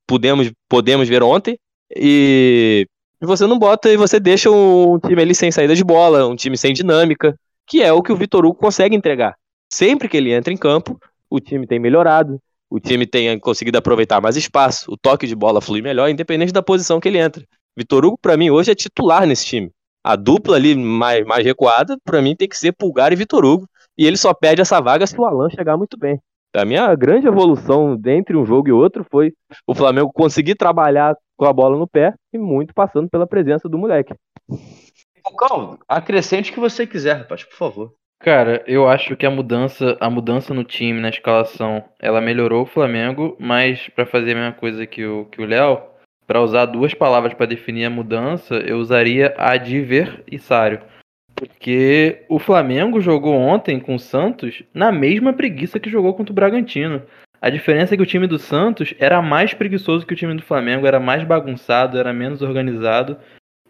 podemos, 0.06 0.50
podemos 0.68 1.08
ver 1.08 1.22
ontem. 1.22 1.58
E 1.94 2.86
você 3.20 3.46
não 3.46 3.58
bota 3.58 3.90
e 3.90 3.96
você 3.96 4.20
deixa 4.20 4.50
um 4.50 4.98
time 4.98 5.20
ali 5.20 5.34
sem 5.34 5.50
saída 5.50 5.74
de 5.74 5.82
bola, 5.82 6.26
um 6.26 6.36
time 6.36 6.56
sem 6.56 6.72
dinâmica, 6.72 7.34
que 7.66 7.82
é 7.82 7.92
o 7.92 8.02
que 8.02 8.12
o 8.12 8.16
Vitor 8.16 8.44
Hugo 8.44 8.58
consegue 8.58 8.94
entregar. 8.94 9.34
Sempre 9.70 10.08
que 10.08 10.16
ele 10.16 10.32
entra 10.32 10.52
em 10.52 10.56
campo, 10.56 10.98
o 11.30 11.40
time 11.40 11.66
tem 11.66 11.78
melhorado, 11.78 12.40
o 12.70 12.78
time 12.78 13.06
tem 13.06 13.38
conseguido 13.38 13.78
aproveitar 13.78 14.20
mais 14.20 14.36
espaço, 14.36 14.90
o 14.90 14.96
toque 14.96 15.26
de 15.26 15.34
bola 15.34 15.60
flui 15.60 15.82
melhor, 15.82 16.08
independente 16.08 16.52
da 16.52 16.62
posição 16.62 17.00
que 17.00 17.08
ele 17.08 17.18
entra. 17.18 17.44
Vitor 17.76 18.04
Hugo, 18.04 18.18
para 18.20 18.36
mim, 18.36 18.50
hoje 18.50 18.70
é 18.70 18.74
titular 18.74 19.26
nesse 19.26 19.46
time. 19.46 19.70
A 20.02 20.16
dupla 20.16 20.56
ali 20.56 20.74
mais, 20.74 21.24
mais 21.24 21.44
recuada, 21.44 21.96
para 22.04 22.22
mim, 22.22 22.34
tem 22.34 22.48
que 22.48 22.56
ser 22.56 22.72
Pulgar 22.72 23.12
e 23.12 23.16
Vitor 23.16 23.44
Hugo. 23.44 23.68
E 23.96 24.06
ele 24.06 24.16
só 24.16 24.32
perde 24.32 24.62
essa 24.62 24.80
vaga 24.80 25.06
se 25.06 25.18
o 25.18 25.24
Alan 25.24 25.50
chegar 25.50 25.76
muito 25.76 25.98
bem. 25.98 26.20
A 26.54 26.64
minha 26.64 26.94
grande 26.94 27.26
evolução 27.26 28.00
entre 28.06 28.36
um 28.36 28.46
jogo 28.46 28.68
e 28.68 28.72
outro 28.72 29.04
foi 29.10 29.32
o 29.66 29.74
Flamengo 29.74 30.10
conseguir 30.12 30.54
trabalhar 30.54 31.14
com 31.36 31.44
a 31.44 31.52
bola 31.52 31.76
no 31.76 31.86
pé 31.86 32.14
e 32.32 32.38
muito 32.38 32.72
passando 32.72 33.08
pela 33.08 33.26
presença 33.26 33.68
do 33.68 33.78
moleque. 33.78 34.14
Calma, 35.38 35.78
acrescente 35.86 36.50
o 36.50 36.54
que 36.54 36.60
você 36.60 36.86
quiser, 36.86 37.18
rapaz, 37.18 37.44
por 37.44 37.56
favor. 37.56 37.97
Cara, 38.20 38.64
eu 38.66 38.88
acho 38.88 39.16
que 39.16 39.24
a 39.24 39.30
mudança, 39.30 39.96
a 40.00 40.10
mudança 40.10 40.52
no 40.52 40.64
time, 40.64 41.00
na 41.00 41.08
escalação, 41.08 41.84
ela 42.00 42.20
melhorou 42.20 42.62
o 42.62 42.66
Flamengo, 42.66 43.36
mas 43.38 43.88
para 43.90 44.04
fazer 44.04 44.32
a 44.32 44.34
mesma 44.34 44.52
coisa 44.52 44.86
que 44.86 45.06
o 45.06 45.26
que 45.26 45.40
o 45.40 45.46
Léo, 45.46 45.80
para 46.26 46.42
usar 46.42 46.66
duas 46.66 46.92
palavras 46.92 47.32
para 47.32 47.46
definir 47.46 47.84
a 47.84 47.90
mudança, 47.90 48.56
eu 48.56 48.78
usaria 48.78 49.34
adversário. 49.38 50.80
Porque 51.34 52.24
o 52.28 52.40
Flamengo 52.40 53.00
jogou 53.00 53.34
ontem 53.34 53.78
com 53.78 53.94
o 53.94 54.00
Santos 54.00 54.64
na 54.74 54.90
mesma 54.90 55.32
preguiça 55.32 55.78
que 55.78 55.88
jogou 55.88 56.12
contra 56.12 56.32
o 56.32 56.34
Bragantino. 56.34 57.02
A 57.40 57.48
diferença 57.48 57.94
é 57.94 57.96
que 57.96 58.02
o 58.02 58.06
time 58.06 58.26
do 58.26 58.38
Santos 58.38 58.94
era 58.98 59.22
mais 59.22 59.54
preguiçoso 59.54 60.04
que 60.04 60.12
o 60.12 60.16
time 60.16 60.34
do 60.34 60.42
Flamengo, 60.42 60.88
era 60.88 60.98
mais 60.98 61.22
bagunçado, 61.22 61.96
era 61.96 62.12
menos 62.12 62.42
organizado. 62.42 63.16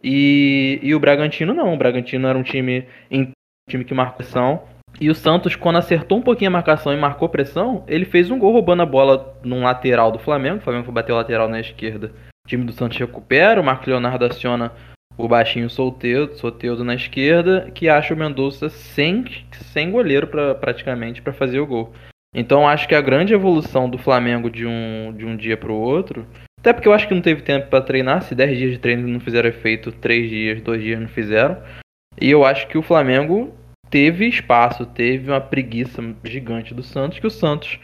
E, 0.03 0.79
e 0.83 0.95
o 0.95 1.01
Bragantino 1.01 1.53
não. 1.53 1.75
O 1.75 1.77
Bragantino 1.77 2.27
era 2.27 2.39
um 2.39 2.43
time, 2.43 2.87
um 3.11 3.31
time 3.69 3.85
que 3.85 3.95
marcou 3.95 4.17
pressão. 4.17 4.63
E 5.01 5.09
o 5.09 5.15
Santos, 5.15 5.55
quando 5.55 5.77
acertou 5.77 6.19
um 6.19 6.23
pouquinho 6.23 6.51
a 6.51 6.53
marcação 6.53 6.93
e 6.93 6.97
marcou 6.97 7.29
pressão, 7.29 7.85
ele 7.87 8.05
fez 8.05 8.31
um 8.31 8.39
gol 8.39 8.53
roubando 8.53 8.83
a 8.83 8.87
bola 8.87 9.39
num 9.45 9.63
lateral 9.63 10.11
do 10.11 10.19
Flamengo. 10.19 10.59
O 10.59 10.61
Flamengo 10.61 10.87
foi 10.87 10.95
bater 10.95 11.13
o 11.13 11.17
lateral 11.17 11.49
na 11.49 11.61
esquerda. 11.61 12.13
O 12.45 12.49
time 12.49 12.65
do 12.65 12.73
Santos 12.73 12.99
recupera, 12.99 13.61
o 13.61 13.65
Marco 13.65 13.89
Leonardo 13.89 14.25
aciona 14.25 14.73
o 15.17 15.29
baixinho 15.29 15.69
Solteudo, 15.69 16.37
Soteudo 16.37 16.85
na 16.85 16.95
esquerda, 16.95 17.71
que 17.75 17.89
acha 17.89 18.15
o 18.15 18.17
Mendonça 18.17 18.69
sem, 18.69 19.25
sem 19.73 19.91
goleiro 19.91 20.29
pra, 20.29 20.55
praticamente 20.55 21.21
para 21.21 21.33
fazer 21.33 21.61
o 21.61 21.67
gol. 21.67 21.93
Então 22.35 22.69
acho 22.69 22.87
que 22.87 22.95
a 22.95 23.01
grande 23.01 23.35
evolução 23.35 23.89
do 23.91 23.99
Flamengo 23.99 24.51
de 24.51 24.67
um, 24.67 25.13
de 25.17 25.25
um 25.25 25.37
dia 25.37 25.57
para 25.57 25.73
o 25.73 25.81
outro 25.81 26.27
Até 26.61 26.73
porque 26.73 26.87
eu 26.87 26.93
acho 26.93 27.09
que 27.09 27.15
não 27.15 27.23
teve 27.23 27.43
tempo 27.43 27.69
pra 27.69 27.81
treinar. 27.81 28.23
Se 28.23 28.35
10 28.35 28.59
dias 28.59 28.73
de 28.73 28.79
treino 28.79 29.09
não 29.09 29.21
fizeram 29.21 29.49
efeito, 29.49 29.91
3 29.91 30.29
dias, 30.29 30.61
2 30.61 30.83
dias 30.83 31.01
não 31.01 31.09
fizeram. 31.09 31.57
E 32.21 32.31
eu 32.31 32.45
acho 32.45 32.67
que 32.67 32.77
o 32.77 32.83
Flamengo 32.83 33.55
teve 33.91 34.27
espaço, 34.27 34.85
teve 34.87 35.31
uma 35.31 35.41
preguiça 35.41 36.03
gigante 36.25 36.75
do 36.75 36.83
Santos, 36.83 37.19
que 37.19 37.27
o 37.27 37.31
Santos, 37.31 37.79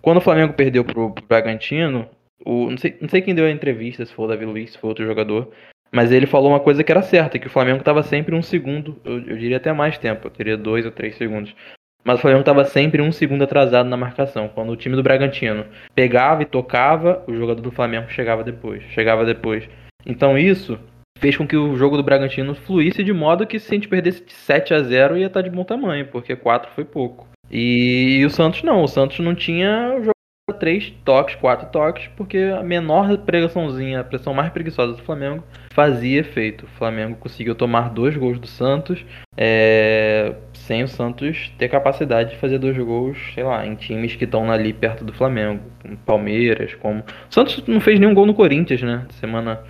quando 0.00 0.18
o 0.18 0.22
Flamengo 0.22 0.54
perdeu 0.54 0.84
pro, 0.84 1.10
pro 1.10 1.26
Bragantino, 1.26 2.08
o, 2.44 2.70
não, 2.70 2.78
sei, 2.78 2.96
não 3.00 3.08
sei 3.08 3.20
quem 3.20 3.34
deu 3.34 3.46
a 3.46 3.50
entrevista, 3.50 4.04
se 4.04 4.14
foi 4.14 4.24
o 4.24 4.28
Davi 4.28 4.44
Luiz, 4.44 4.72
se 4.72 4.78
foi 4.78 4.88
outro 4.88 5.04
jogador, 5.04 5.50
mas 5.92 6.12
ele 6.12 6.26
falou 6.26 6.50
uma 6.50 6.60
coisa 6.60 6.84
que 6.84 6.92
era 6.92 7.02
certa, 7.02 7.38
que 7.38 7.48
o 7.48 7.50
Flamengo 7.50 7.80
estava 7.80 8.02
sempre 8.02 8.34
um 8.34 8.42
segundo, 8.42 9.00
eu, 9.04 9.18
eu, 9.18 9.36
diria 9.36 9.56
até 9.56 9.72
mais 9.72 9.98
tempo, 9.98 10.26
eu 10.26 10.30
teria 10.30 10.56
dois 10.56 10.86
ou 10.86 10.92
três 10.92 11.16
segundos. 11.16 11.54
Mas 12.02 12.18
o 12.18 12.22
Flamengo 12.22 12.40
estava 12.40 12.64
sempre 12.64 13.02
um 13.02 13.12
segundo 13.12 13.44
atrasado 13.44 13.86
na 13.86 13.96
marcação. 13.96 14.48
Quando 14.48 14.70
o 14.70 14.76
time 14.76 14.96
do 14.96 15.02
Bragantino 15.02 15.66
pegava 15.94 16.42
e 16.42 16.46
tocava, 16.46 17.22
o 17.26 17.34
jogador 17.34 17.60
do 17.60 17.70
Flamengo 17.70 18.08
chegava 18.08 18.42
depois. 18.42 18.82
Chegava 18.84 19.22
depois. 19.22 19.68
Então 20.06 20.38
isso 20.38 20.80
fez 21.20 21.36
com 21.36 21.46
que 21.46 21.56
o 21.56 21.76
jogo 21.76 21.96
do 21.96 22.02
Bragantino 22.02 22.54
fluísse 22.54 23.04
de 23.04 23.12
modo 23.12 23.46
que 23.46 23.60
se 23.60 23.70
a 23.70 23.74
gente 23.74 23.88
perdesse 23.88 24.24
de 24.24 24.32
7 24.32 24.74
a 24.74 24.82
0 24.82 25.18
ia 25.18 25.26
estar 25.26 25.42
tá 25.42 25.48
de 25.48 25.54
bom 25.54 25.62
tamanho, 25.62 26.06
porque 26.06 26.34
4 26.34 26.72
foi 26.74 26.84
pouco. 26.84 27.28
E, 27.50 28.24
o 28.24 28.30
Santos 28.30 28.62
não, 28.62 28.82
o 28.82 28.88
Santos 28.88 29.18
não 29.18 29.34
tinha 29.34 29.94
o 29.98 30.04
jogo 30.04 30.14
três 30.58 30.92
toques, 31.04 31.36
quatro 31.36 31.68
toques, 31.70 32.08
porque 32.16 32.38
a 32.38 32.62
menor 32.62 33.16
pressãozinha, 33.18 34.00
a 34.00 34.04
pressão 34.04 34.34
mais 34.34 34.50
preguiçosa 34.50 34.92
do 34.92 35.02
Flamengo 35.02 35.44
fazia 35.72 36.20
efeito. 36.20 36.64
O 36.64 36.68
Flamengo 36.78 37.16
conseguiu 37.16 37.54
tomar 37.54 37.90
dois 37.90 38.16
gols 38.16 38.38
do 38.38 38.46
Santos, 38.46 39.04
é, 39.36 40.34
sem 40.52 40.82
o 40.82 40.88
Santos 40.88 41.52
ter 41.56 41.68
capacidade 41.68 42.30
de 42.30 42.36
fazer 42.36 42.58
dois 42.58 42.76
gols, 42.76 43.16
sei 43.32 43.44
lá, 43.44 43.64
em 43.66 43.74
times 43.74 44.16
que 44.16 44.24
estão 44.24 44.50
ali 44.50 44.72
perto 44.72 45.04
do 45.04 45.12
Flamengo, 45.12 45.62
como 45.80 45.96
Palmeiras, 45.98 46.74
como. 46.74 47.00
O 47.00 47.32
Santos 47.32 47.62
não 47.66 47.80
fez 47.80 47.98
nenhum 47.98 48.12
gol 48.12 48.26
no 48.26 48.34
Corinthians, 48.34 48.82
né? 48.82 49.06
Semana 49.12 49.60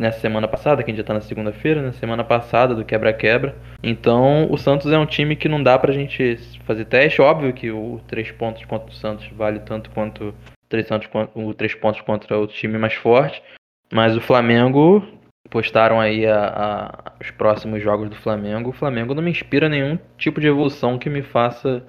nessa 0.00 0.18
semana 0.18 0.48
passada, 0.48 0.82
que 0.82 0.90
a 0.90 0.92
gente 0.94 1.02
já 1.02 1.06
tá 1.06 1.12
na 1.12 1.20
segunda-feira, 1.20 1.82
né? 1.82 1.92
Semana 1.92 2.24
passada 2.24 2.74
do 2.74 2.86
quebra-quebra. 2.86 3.54
Então, 3.82 4.50
o 4.50 4.56
Santos 4.56 4.90
é 4.90 4.98
um 4.98 5.04
time 5.04 5.36
que 5.36 5.46
não 5.46 5.62
dá 5.62 5.78
pra 5.78 5.92
gente 5.92 6.38
fazer 6.64 6.86
teste. 6.86 7.20
Óbvio 7.20 7.52
que 7.52 7.70
o 7.70 8.00
três 8.08 8.30
pontos 8.30 8.64
contra 8.64 8.88
o 8.88 8.94
Santos 8.94 9.28
vale 9.36 9.60
tanto 9.60 9.90
quanto 9.90 10.34
três 10.70 10.88
o 11.34 11.52
três 11.52 11.74
pontos 11.74 12.00
contra 12.00 12.38
o 12.38 12.46
time 12.46 12.78
mais 12.78 12.94
forte. 12.94 13.42
Mas 13.92 14.16
o 14.16 14.22
Flamengo 14.22 15.06
postaram 15.50 16.00
aí 16.00 16.26
a, 16.26 16.46
a, 16.46 17.12
os 17.20 17.30
próximos 17.32 17.82
jogos 17.82 18.08
do 18.08 18.16
Flamengo. 18.16 18.70
O 18.70 18.74
Flamengo 18.74 19.14
não 19.14 19.22
me 19.22 19.30
inspira 19.30 19.68
nenhum 19.68 19.98
tipo 20.16 20.40
de 20.40 20.46
evolução 20.46 20.98
que 20.98 21.10
me 21.10 21.20
faça 21.20 21.84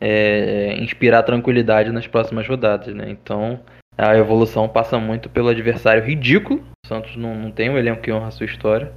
é, 0.00 0.76
inspirar 0.78 1.24
tranquilidade 1.24 1.92
nas 1.92 2.06
próximas 2.06 2.48
rodadas, 2.48 2.94
né? 2.94 3.10
Então, 3.10 3.60
a 4.00 4.16
evolução 4.16 4.68
passa 4.68 4.98
muito 4.98 5.28
pelo 5.28 5.48
adversário 5.48 6.02
ridículo. 6.02 6.62
O 6.84 6.88
Santos 6.88 7.16
não, 7.16 7.34
não 7.34 7.50
tem 7.50 7.68
um 7.68 7.76
elenco 7.76 8.02
que 8.02 8.10
honra 8.10 8.28
a 8.28 8.30
sua 8.30 8.46
história. 8.46 8.92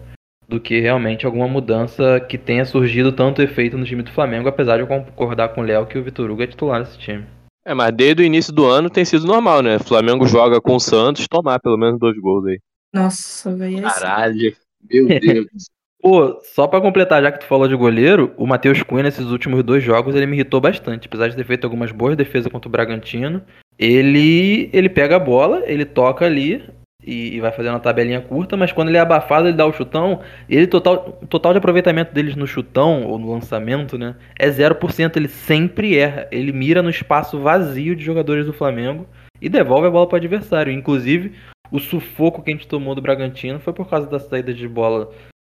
Do 0.48 0.60
que 0.60 0.80
realmente 0.80 1.26
alguma 1.26 1.48
mudança 1.48 2.20
que 2.20 2.38
tenha 2.38 2.66
surgido 2.66 3.12
tanto 3.12 3.42
efeito 3.42 3.78
no 3.78 3.86
time 3.86 4.04
do 4.04 4.12
Flamengo, 4.12 4.50
apesar 4.50 4.78
de 4.78 4.84
eu 4.84 4.88
concordar 4.88 5.50
com 5.50 5.62
o 5.62 5.64
Léo 5.64 5.86
que 5.86 5.98
o 5.98 6.04
Vitor 6.04 6.30
Hugo 6.30 6.44
é 6.44 6.48
titular 6.48 6.82
desse 6.82 6.98
time. 6.98 7.26
É, 7.66 7.74
mas 7.74 7.94
desde 7.94 8.22
o 8.22 8.26
início 8.26 8.54
do 8.54 8.66
ano 8.66 8.90
tem 8.90 9.06
sido 9.06 9.26
normal, 9.26 9.62
né? 9.62 9.78
O 9.78 9.84
Flamengo 9.84 10.28
joga 10.28 10.60
com 10.60 10.76
o 10.76 10.80
Santos, 10.80 11.28
tomar 11.30 11.60
pelo 11.60 11.78
menos 11.78 11.98
dois 11.98 12.18
gols 12.20 12.46
aí. 12.46 12.60
Nossa, 12.94 13.56
velho. 13.56 13.80
É 13.80 13.82
Caralho, 13.82 14.56
meu 14.90 15.08
Deus. 15.08 15.48
Pô, 16.04 16.38
só 16.44 16.68
para 16.68 16.82
completar, 16.82 17.24
já 17.24 17.32
que 17.32 17.40
tu 17.40 17.46
falou 17.46 17.66
de 17.66 17.78
goleiro, 17.78 18.34
o 18.36 18.46
Matheus 18.46 18.84
Cunha 18.84 19.04
nesses 19.04 19.28
últimos 19.28 19.64
dois 19.64 19.82
jogos 19.82 20.14
ele 20.14 20.26
me 20.26 20.36
irritou 20.36 20.60
bastante. 20.60 21.08
Apesar 21.08 21.30
de 21.30 21.36
ter 21.38 21.46
feito 21.46 21.64
algumas 21.64 21.94
boas 21.94 22.18
defesas 22.18 22.52
contra 22.52 22.68
o 22.68 22.72
Bragantino, 22.72 23.42
ele 23.80 24.70
ele 24.74 24.90
pega 24.90 25.16
a 25.16 25.20
bola, 25.20 25.64
ele 25.66 25.86
toca 25.86 26.26
ali 26.26 26.62
e, 27.02 27.38
e, 27.38 27.40
vai 27.40 27.54
fazendo 27.54 27.76
uma 27.76 27.80
tabelinha 27.80 28.20
curta, 28.20 28.58
mas 28.58 28.74
quando 28.74 28.90
ele 28.90 28.98
é 28.98 29.00
abafado, 29.00 29.48
ele 29.48 29.56
dá 29.56 29.66
o 29.66 29.72
chutão, 29.72 30.20
ele 30.50 30.68
total 30.68 31.14
total 31.30 31.54
de 31.54 31.60
aproveitamento 31.60 32.14
deles 32.14 32.36
no 32.36 32.46
chutão 32.46 33.06
ou 33.06 33.18
no 33.18 33.32
lançamento, 33.32 33.98
né, 33.98 34.16
é 34.38 34.50
0%, 34.50 35.16
ele 35.16 35.30
sempre 35.30 35.98
erra. 35.98 36.28
Ele 36.34 36.52
mira 36.52 36.84
no 36.84 36.90
espaço 36.90 37.40
vazio 37.40 37.96
de 37.96 38.04
jogadores 38.04 38.46
do 38.46 38.52
Flamengo 38.52 39.08
e 39.42 39.48
devolve 39.48 39.88
a 39.88 39.92
bola 39.92 40.06
para 40.06 40.16
o 40.16 40.20
adversário. 40.20 40.74
Inclusive, 40.74 41.32
o 41.72 41.80
sufoco 41.80 42.42
que 42.42 42.52
a 42.52 42.54
gente 42.54 42.68
tomou 42.68 42.94
do 42.94 43.02
Bragantino 43.02 43.62
foi 43.62 43.72
por 43.72 43.90
causa 43.90 44.06
da 44.06 44.20
saída 44.20 44.54
de 44.54 44.68
bola 44.68 45.10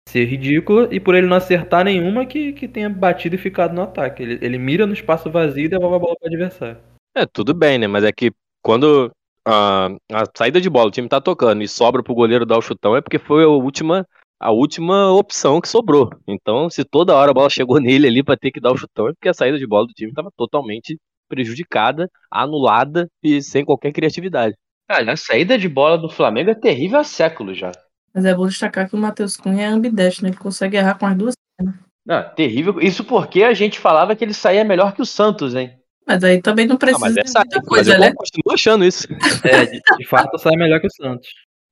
ser 0.09 0.25
ridícula 0.25 0.87
e 0.91 0.99
por 0.99 1.15
ele 1.15 1.27
não 1.27 1.37
acertar 1.37 1.85
nenhuma 1.85 2.25
que, 2.25 2.53
que 2.53 2.67
tenha 2.67 2.89
batido 2.89 3.35
e 3.35 3.37
ficado 3.37 3.73
no 3.73 3.81
ataque. 3.81 4.23
Ele, 4.23 4.39
ele 4.41 4.57
mira 4.57 4.85
no 4.85 4.93
espaço 4.93 5.29
vazio 5.29 5.65
e 5.65 5.69
devolve 5.69 5.95
a 5.95 5.99
bola 5.99 6.15
para 6.19 6.25
o 6.25 6.29
adversário. 6.29 6.77
É, 7.15 7.25
tudo 7.25 7.53
bem, 7.53 7.77
né? 7.77 7.87
Mas 7.87 8.03
é 8.03 8.11
que 8.11 8.31
quando 8.61 9.11
a, 9.45 9.87
a 10.11 10.23
saída 10.35 10.59
de 10.59 10.69
bola, 10.69 10.87
o 10.87 10.91
time 10.91 11.07
tá 11.07 11.21
tocando 11.21 11.61
e 11.61 11.67
sobra 11.67 12.03
pro 12.03 12.13
goleiro 12.13 12.45
dar 12.45 12.57
o 12.57 12.61
chutão, 12.61 12.95
é 12.95 13.01
porque 13.01 13.19
foi 13.19 13.43
a 13.43 13.47
última, 13.47 14.05
a 14.39 14.51
última 14.51 15.11
opção 15.11 15.61
que 15.61 15.67
sobrou. 15.67 16.09
Então, 16.27 16.69
se 16.69 16.83
toda 16.83 17.15
hora 17.15 17.31
a 17.31 17.33
bola 17.33 17.49
chegou 17.49 17.79
nele 17.81 18.07
ali 18.07 18.23
para 18.23 18.37
ter 18.37 18.51
que 18.51 18.59
dar 18.59 18.71
o 18.71 18.77
chutão, 18.77 19.07
é 19.07 19.13
porque 19.13 19.29
a 19.29 19.33
saída 19.33 19.57
de 19.57 19.67
bola 19.67 19.87
do 19.87 19.93
time 19.93 20.11
estava 20.11 20.31
totalmente 20.35 20.97
prejudicada, 21.27 22.09
anulada 22.31 23.07
e 23.23 23.41
sem 23.41 23.63
qualquer 23.63 23.91
criatividade. 23.91 24.55
Cara, 24.87 25.11
a 25.11 25.15
saída 25.15 25.57
de 25.57 25.69
bola 25.69 25.97
do 25.97 26.09
Flamengo 26.09 26.49
é 26.49 26.55
terrível 26.55 26.99
há 26.99 27.03
séculos 27.03 27.57
já. 27.57 27.71
Mas 28.13 28.25
é 28.25 28.33
bom 28.33 28.47
destacar 28.47 28.89
que 28.89 28.95
o 28.95 28.99
Matheus 28.99 29.37
Cunha 29.37 29.63
é 29.63 29.67
ambidestro, 29.67 30.25
né? 30.25 30.31
Que 30.31 30.37
consegue 30.37 30.77
errar 30.77 30.97
com 30.97 31.05
as 31.05 31.15
duas 31.17 31.35
pernas. 31.57 31.75
Não, 32.05 32.23
terrível. 32.35 32.79
Isso 32.81 33.03
porque 33.03 33.43
a 33.43 33.53
gente 33.53 33.77
falava 33.79 34.15
que 34.15 34.23
ele 34.23 34.33
saía 34.33 34.63
melhor 34.63 34.93
que 34.93 35.01
o 35.01 35.05
Santos, 35.05 35.53
hein? 35.53 35.77
Mas 36.07 36.23
aí 36.23 36.41
também 36.41 36.65
não 36.65 36.75
precisa 36.75 37.05
Ah, 37.05 37.09
mas 37.09 37.13
de 37.15 37.21
muita 37.21 37.57
mas 37.59 37.67
coisa, 37.67 37.93
eu 37.93 37.99
né? 37.99 38.13
continuo 38.13 38.53
achando 38.53 38.83
isso. 38.83 39.07
É, 39.43 39.65
de, 39.65 39.79
de 39.97 40.05
fato 40.07 40.37
sai 40.39 40.55
melhor 40.55 40.79
que 40.79 40.87
o 40.87 40.91
Santos. 40.91 41.27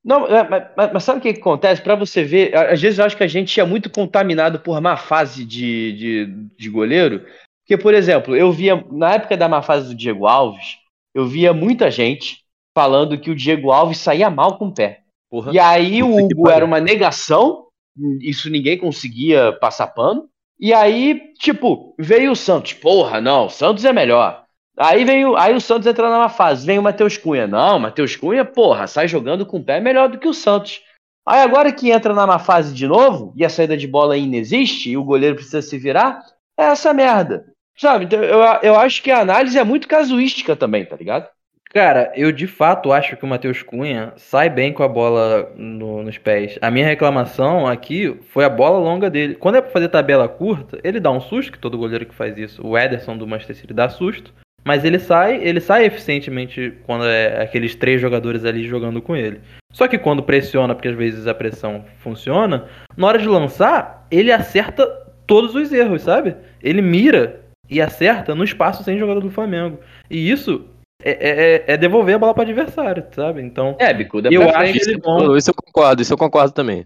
Não, 0.05 0.27
é, 0.27 0.47
mas, 0.47 0.63
mas- 0.77 0.93
mas 0.93 1.03
sabe 1.03 1.19
o 1.19 1.21
que, 1.21 1.29
acontece? 1.39 1.81
Pra 1.81 1.95
você 1.95 2.23
ver, 2.23 2.55
às 2.55 2.79
vezes 2.79 2.99
eu 2.99 3.05
acho 3.05 3.17
que 3.17 3.23
a 3.23 3.27
gente 3.27 3.59
é 3.59 3.65
muito 3.65 3.89
contaminado 3.89 4.59
por 4.59 4.79
má 4.79 4.95
fase 4.95 5.43
de, 5.43 5.93
de, 5.93 6.25
de 6.57 6.69
goleiro. 6.69 7.25
Porque, 7.65 7.81
por 7.81 7.93
exemplo, 7.95 8.35
eu 8.35 8.51
via, 8.51 8.85
na 8.91 9.15
época 9.15 9.35
da 9.35 9.49
má 9.49 9.61
fase 9.63 9.87
do 9.89 9.95
Diego 9.95 10.27
Alves, 10.27 10.77
eu 11.15 11.25
via 11.25 11.51
muita 11.51 11.89
gente 11.89 12.37
falando 12.77 13.19
que 13.19 13.31
o 13.31 13.35
Diego 13.35 13.71
Alves 13.71 13.97
saía 13.97 14.29
mal 14.29 14.57
com 14.57 14.67
o 14.67 14.73
pé. 14.73 15.01
Porra. 15.29 15.51
E 15.53 15.59
aí 15.59 16.01
o 16.01 16.15
Hugo 16.15 16.49
era 16.49 16.63
uma 16.63 16.79
negação, 16.79 17.65
isso 18.21 18.49
ninguém 18.49 18.77
conseguia 18.77 19.51
passar 19.53 19.87
pano. 19.87 20.29
E 20.59 20.73
aí, 20.73 21.33
tipo, 21.39 21.93
veio 21.99 22.31
o 22.31 22.35
Santos, 22.35 22.73
porra, 22.73 23.21
não, 23.21 23.45
o 23.45 23.49
Santos 23.49 23.85
é 23.85 23.93
melhor. 23.93 24.43
Aí 24.77 25.03
veio, 25.03 25.35
aí 25.35 25.55
o 25.55 25.61
Santos 25.61 25.87
entra 25.87 26.09
numa 26.09 26.29
fase, 26.29 26.65
vem 26.65 26.79
o 26.79 26.83
Matheus 26.83 27.17
Cunha. 27.17 27.47
Não, 27.47 27.79
Matheus 27.79 28.15
Cunha, 28.15 28.45
porra, 28.45 28.87
sai 28.87 29.07
jogando 29.07 29.45
com 29.45 29.57
o 29.57 29.63
pé 29.63 29.79
melhor 29.79 30.09
do 30.09 30.19
que 30.19 30.27
o 30.27 30.33
Santos. 30.33 30.81
Aí 31.27 31.41
agora 31.41 31.73
que 31.73 31.91
entra 31.91 32.13
na 32.13 32.25
má 32.25 32.39
fase 32.39 32.73
de 32.73 32.87
novo, 32.87 33.33
e 33.35 33.43
a 33.43 33.49
saída 33.49 33.75
de 33.75 33.87
bola 33.87 34.13
ainda 34.13 34.37
existe, 34.37 34.91
e 34.91 34.97
o 34.97 35.03
goleiro 35.03 35.35
precisa 35.35 35.61
se 35.61 35.77
virar, 35.77 36.23
é 36.57 36.65
essa 36.65 36.93
merda. 36.93 37.45
Sabe? 37.77 38.05
Então, 38.05 38.23
eu, 38.23 38.39
eu 38.63 38.75
acho 38.75 39.03
que 39.03 39.11
a 39.11 39.19
análise 39.19 39.57
é 39.57 39.63
muito 39.63 39.87
casuística 39.87 40.55
também, 40.55 40.85
tá 40.85 40.95
ligado? 40.95 41.27
Cara, 41.73 42.11
eu 42.15 42.31
de 42.31 42.47
fato 42.47 42.91
acho 42.91 43.17
que 43.17 43.25
o 43.25 43.27
Matheus 43.27 43.61
Cunha 43.61 44.13
sai 44.15 44.49
bem 44.49 44.71
com 44.71 44.83
a 44.83 44.87
bola 44.87 45.51
no- 45.55 46.01
nos 46.01 46.17
pés. 46.17 46.57
A 46.61 46.71
minha 46.71 46.85
reclamação 46.85 47.67
aqui 47.67 48.17
foi 48.29 48.45
a 48.45 48.49
bola 48.49 48.79
longa 48.79 49.09
dele. 49.09 49.35
Quando 49.35 49.55
é 49.55 49.61
pra 49.61 49.69
fazer 49.71 49.89
tabela 49.89 50.27
curta, 50.27 50.79
ele 50.83 50.99
dá 50.99 51.11
um 51.11 51.19
susto, 51.19 51.51
que 51.51 51.59
todo 51.59 51.77
goleiro 51.77 52.05
que 52.05 52.15
faz 52.15 52.37
isso, 52.37 52.65
o 52.65 52.77
Ederson 52.77 53.17
do 53.17 53.27
Manchester 53.27 53.55
City 53.57 53.73
dá 53.73 53.89
susto. 53.89 54.33
Mas 54.65 54.83
ele 54.83 54.99
sai, 54.99 55.37
ele 55.41 55.61
sai 55.61 55.85
eficientemente 55.85 56.73
quando 56.85 57.05
é 57.05 57.41
aqueles 57.41 57.75
três 57.75 58.01
jogadores 58.01 58.43
ali 58.43 58.67
jogando 58.67 59.01
com 59.01 59.15
ele. 59.15 59.39
Só 59.71 59.87
que 59.87 59.97
quando 59.97 60.23
pressiona, 60.23 60.73
porque 60.73 60.89
às 60.89 60.95
vezes 60.95 61.27
a 61.27 61.33
pressão 61.33 61.85
funciona, 61.99 62.65
na 62.95 63.07
hora 63.07 63.19
de 63.19 63.27
lançar, 63.27 64.05
ele 64.09 64.31
acerta 64.31 64.85
todos 65.25 65.53
os 65.55 65.71
erros, 65.71 66.01
sabe? 66.01 66.35
Ele 66.61 66.81
mira 66.81 67.41
e 67.69 67.79
acerta 67.81 68.33
no 68.33 68.43
espaço 68.43 68.83
sem 68.83 68.97
jogador 68.97 69.21
do 69.21 69.29
Flamengo. 69.31 69.79
E 70.09 70.29
isso 70.29 70.65
é, 71.03 71.11
é- 71.11 71.73
é 71.73 71.77
devolver 71.77 72.15
a 72.15 72.19
bola 72.19 72.33
para 72.33 72.43
adversário, 72.43 73.05
sabe? 73.13 73.41
Então, 73.41 73.75
É, 73.79 73.93
bicuda 73.93 74.29
eu 74.31 74.41
pra 74.41 74.59
acho 74.61 74.71
frente. 74.73 74.89
ele 74.89 74.99
bom. 74.99 75.35
Isso 75.35 75.49
eu 75.49 75.53
concordo, 75.53 76.01
isso 76.01 76.13
eu 76.13 76.17
concordo 76.17 76.53
também. 76.53 76.85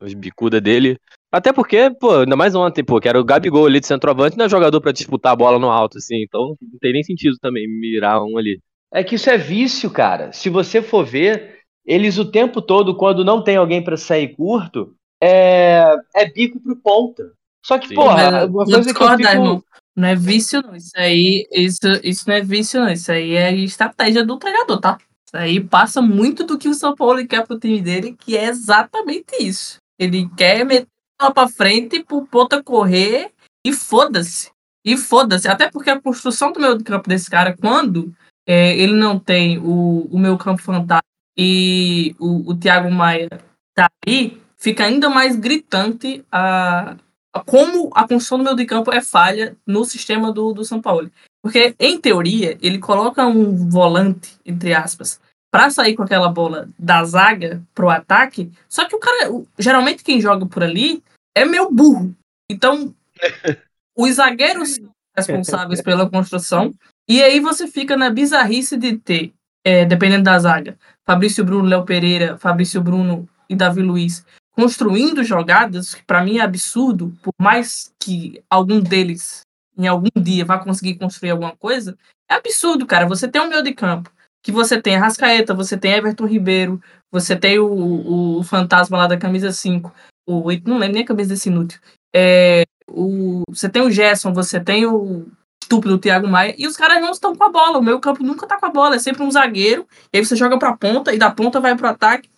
As 0.00 0.14
bicuda 0.14 0.60
dele. 0.60 0.96
Até 1.30 1.52
porque, 1.52 1.90
pô, 1.98 2.20
ainda 2.20 2.36
mais 2.36 2.54
ontem, 2.54 2.84
pô, 2.84 3.00
que 3.00 3.08
era 3.08 3.20
o 3.20 3.24
Gabigol 3.24 3.66
ali 3.66 3.80
de 3.80 3.86
centroavante, 3.86 4.36
não 4.36 4.44
é 4.44 4.48
jogador 4.48 4.80
pra 4.80 4.92
disputar 4.92 5.32
a 5.32 5.36
bola 5.36 5.58
no 5.58 5.70
alto, 5.70 5.98
assim. 5.98 6.22
Então 6.22 6.56
não 6.60 6.78
tem 6.80 6.92
nem 6.92 7.02
sentido 7.02 7.36
também 7.40 7.66
mirar 7.68 8.22
um 8.22 8.36
ali. 8.36 8.60
É 8.92 9.02
que 9.02 9.14
isso 9.14 9.30
é 9.30 9.38
vício, 9.38 9.90
cara. 9.90 10.32
Se 10.32 10.50
você 10.50 10.82
for 10.82 11.04
ver, 11.04 11.60
eles 11.86 12.18
o 12.18 12.30
tempo 12.30 12.60
todo, 12.60 12.96
quando 12.96 13.24
não 13.24 13.42
tem 13.42 13.56
alguém 13.56 13.82
pra 13.82 13.96
sair 13.96 14.28
curto, 14.36 14.94
é, 15.22 15.82
é 16.14 16.30
bico 16.30 16.60
pro 16.60 16.76
ponta. 16.76 17.24
Só 17.64 17.78
que, 17.78 17.88
Sim. 17.88 17.94
porra, 17.94 18.46
uma 18.46 18.64
coisa 18.64 18.70
que 18.70 18.74
eu 18.74 18.80
discordar, 18.80 19.32
fico... 19.32 19.32
irmão. 19.32 19.64
Não 19.94 20.08
é 20.08 20.16
vício, 20.16 20.62
não. 20.62 20.74
Isso 20.74 20.92
aí, 20.96 21.46
isso, 21.52 21.78
isso 22.02 22.24
não 22.26 22.34
é 22.34 22.40
vício, 22.40 22.80
não. 22.80 22.90
Isso 22.90 23.12
aí 23.12 23.34
é 23.34 23.54
estratégia 23.54 24.24
do 24.24 24.38
treinador, 24.38 24.80
tá? 24.80 24.98
Isso 25.26 25.36
aí 25.36 25.60
passa 25.60 26.00
muito 26.00 26.44
do 26.44 26.58
que 26.58 26.68
o 26.68 26.74
São 26.74 26.94
Paulo 26.94 27.26
quer 27.26 27.46
pro 27.46 27.58
time 27.58 27.80
dele, 27.80 28.16
que 28.18 28.36
é 28.36 28.46
exatamente 28.46 29.36
isso. 29.40 29.76
Ele 29.98 30.28
quer 30.36 30.64
meter 30.64 30.86
lá 31.20 31.30
pra 31.30 31.48
frente 31.48 32.02
pro 32.02 32.26
ponta 32.26 32.62
correr 32.62 33.30
e 33.64 33.72
foda-se. 33.72 34.50
E 34.84 34.96
foda-se. 34.96 35.46
Até 35.46 35.70
porque 35.70 35.90
a 35.90 36.00
construção 36.00 36.52
do 36.52 36.60
meio 36.60 36.82
campo 36.82 37.08
desse 37.08 37.30
cara, 37.30 37.56
quando 37.56 38.12
é, 38.46 38.76
ele 38.76 38.94
não 38.94 39.18
tem 39.18 39.58
o, 39.58 40.08
o 40.10 40.18
meio 40.18 40.36
campo 40.36 40.60
fantástico 40.60 41.06
e 41.36 42.16
o, 42.18 42.50
o 42.50 42.56
Thiago 42.56 42.90
Maia 42.90 43.28
tá 43.74 43.88
ali, 44.06 44.40
fica 44.56 44.84
ainda 44.84 45.08
mais 45.08 45.36
gritante 45.36 46.24
a 46.30 46.96
como 47.40 47.90
a 47.94 48.02
construção 48.02 48.38
do 48.38 48.44
meio 48.44 48.56
de 48.56 48.66
campo 48.66 48.92
é 48.92 49.00
falha 49.00 49.56
no 49.66 49.84
sistema 49.84 50.32
do, 50.32 50.52
do 50.52 50.64
São 50.64 50.80
Paulo. 50.80 51.10
Porque, 51.42 51.74
em 51.78 51.98
teoria, 51.98 52.58
ele 52.60 52.78
coloca 52.78 53.26
um 53.26 53.68
volante, 53.68 54.36
entre 54.44 54.74
aspas, 54.74 55.20
para 55.50 55.70
sair 55.70 55.94
com 55.94 56.02
aquela 56.02 56.28
bola 56.28 56.68
da 56.78 57.02
zaga 57.04 57.62
pro 57.74 57.90
ataque, 57.90 58.50
só 58.68 58.86
que 58.86 58.94
o 58.96 58.98
cara, 58.98 59.30
geralmente 59.58 60.04
quem 60.04 60.20
joga 60.20 60.46
por 60.46 60.62
ali 60.62 61.02
é 61.36 61.44
meu 61.44 61.70
burro. 61.70 62.14
Então, 62.50 62.94
os 63.96 64.14
zagueiros 64.14 64.78
responsáveis 65.16 65.82
pela 65.82 66.08
construção, 66.08 66.72
e 67.08 67.22
aí 67.22 67.40
você 67.40 67.66
fica 67.66 67.96
na 67.96 68.08
bizarrice 68.08 68.76
de 68.76 68.96
ter, 68.96 69.34
é, 69.64 69.84
dependendo 69.84 70.24
da 70.24 70.38
zaga, 70.38 70.78
Fabrício 71.04 71.44
Bruno, 71.44 71.68
Léo 71.68 71.84
Pereira, 71.84 72.38
Fabrício 72.38 72.80
Bruno 72.80 73.28
e 73.48 73.54
Davi 73.54 73.82
Luiz 73.82 74.24
construindo 74.52 75.24
jogadas, 75.24 75.94
que 75.94 76.02
para 76.04 76.22
mim 76.22 76.38
é 76.38 76.42
absurdo, 76.42 77.16
por 77.22 77.32
mais 77.40 77.92
que 77.98 78.42
algum 78.48 78.80
deles 78.80 79.42
em 79.76 79.86
algum 79.86 80.08
dia 80.16 80.44
vá 80.44 80.58
conseguir 80.58 80.96
construir 80.96 81.30
alguma 81.30 81.56
coisa, 81.56 81.96
é 82.30 82.34
absurdo, 82.34 82.86
cara. 82.86 83.06
Você 83.06 83.26
tem 83.26 83.40
um 83.40 83.48
meio 83.48 83.62
de 83.62 83.72
campo, 83.72 84.10
que 84.42 84.52
você 84.52 84.80
tem 84.80 84.96
Rascaeta, 84.96 85.54
você 85.54 85.76
tem 85.76 85.92
Everton 85.92 86.26
Ribeiro, 86.26 86.80
você 87.10 87.34
tem 87.34 87.58
o, 87.58 87.66
o, 87.66 88.38
o 88.38 88.42
fantasma 88.42 88.98
lá 88.98 89.06
da 89.06 89.16
camisa 89.16 89.52
5, 89.52 89.92
o, 90.26 90.42
não 90.64 90.78
lembro 90.78 90.94
nem 90.94 91.02
a 91.02 91.06
camisa 91.06 91.30
desse 91.30 91.48
inútil. 91.48 91.80
É, 92.14 92.64
o, 92.88 93.42
você 93.48 93.68
tem 93.68 93.82
o 93.82 93.90
Gerson, 93.90 94.32
você 94.32 94.60
tem 94.60 94.86
o 94.86 95.26
estúpido 95.62 95.98
Thiago 95.98 96.28
Maia, 96.28 96.54
e 96.58 96.66
os 96.66 96.76
caras 96.76 97.00
não 97.00 97.12
estão 97.12 97.34
com 97.34 97.44
a 97.44 97.48
bola. 97.48 97.78
O 97.78 97.82
meu 97.82 97.98
campo 97.98 98.22
nunca 98.22 98.46
tá 98.46 98.58
com 98.58 98.66
a 98.66 98.70
bola, 98.70 98.96
é 98.96 98.98
sempre 98.98 99.22
um 99.22 99.30
zagueiro, 99.30 99.86
e 100.12 100.18
aí 100.18 100.24
você 100.24 100.36
joga 100.36 100.58
pra 100.58 100.76
ponta, 100.76 101.14
e 101.14 101.18
da 101.18 101.30
ponta 101.30 101.60
vai 101.60 101.74
pro 101.74 101.88
ataque. 101.88 102.28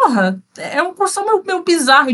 Porra, 0.00 0.42
é 0.56 0.80
uma 0.80 0.94
construção 0.94 1.26
meio, 1.26 1.44
meio 1.44 1.62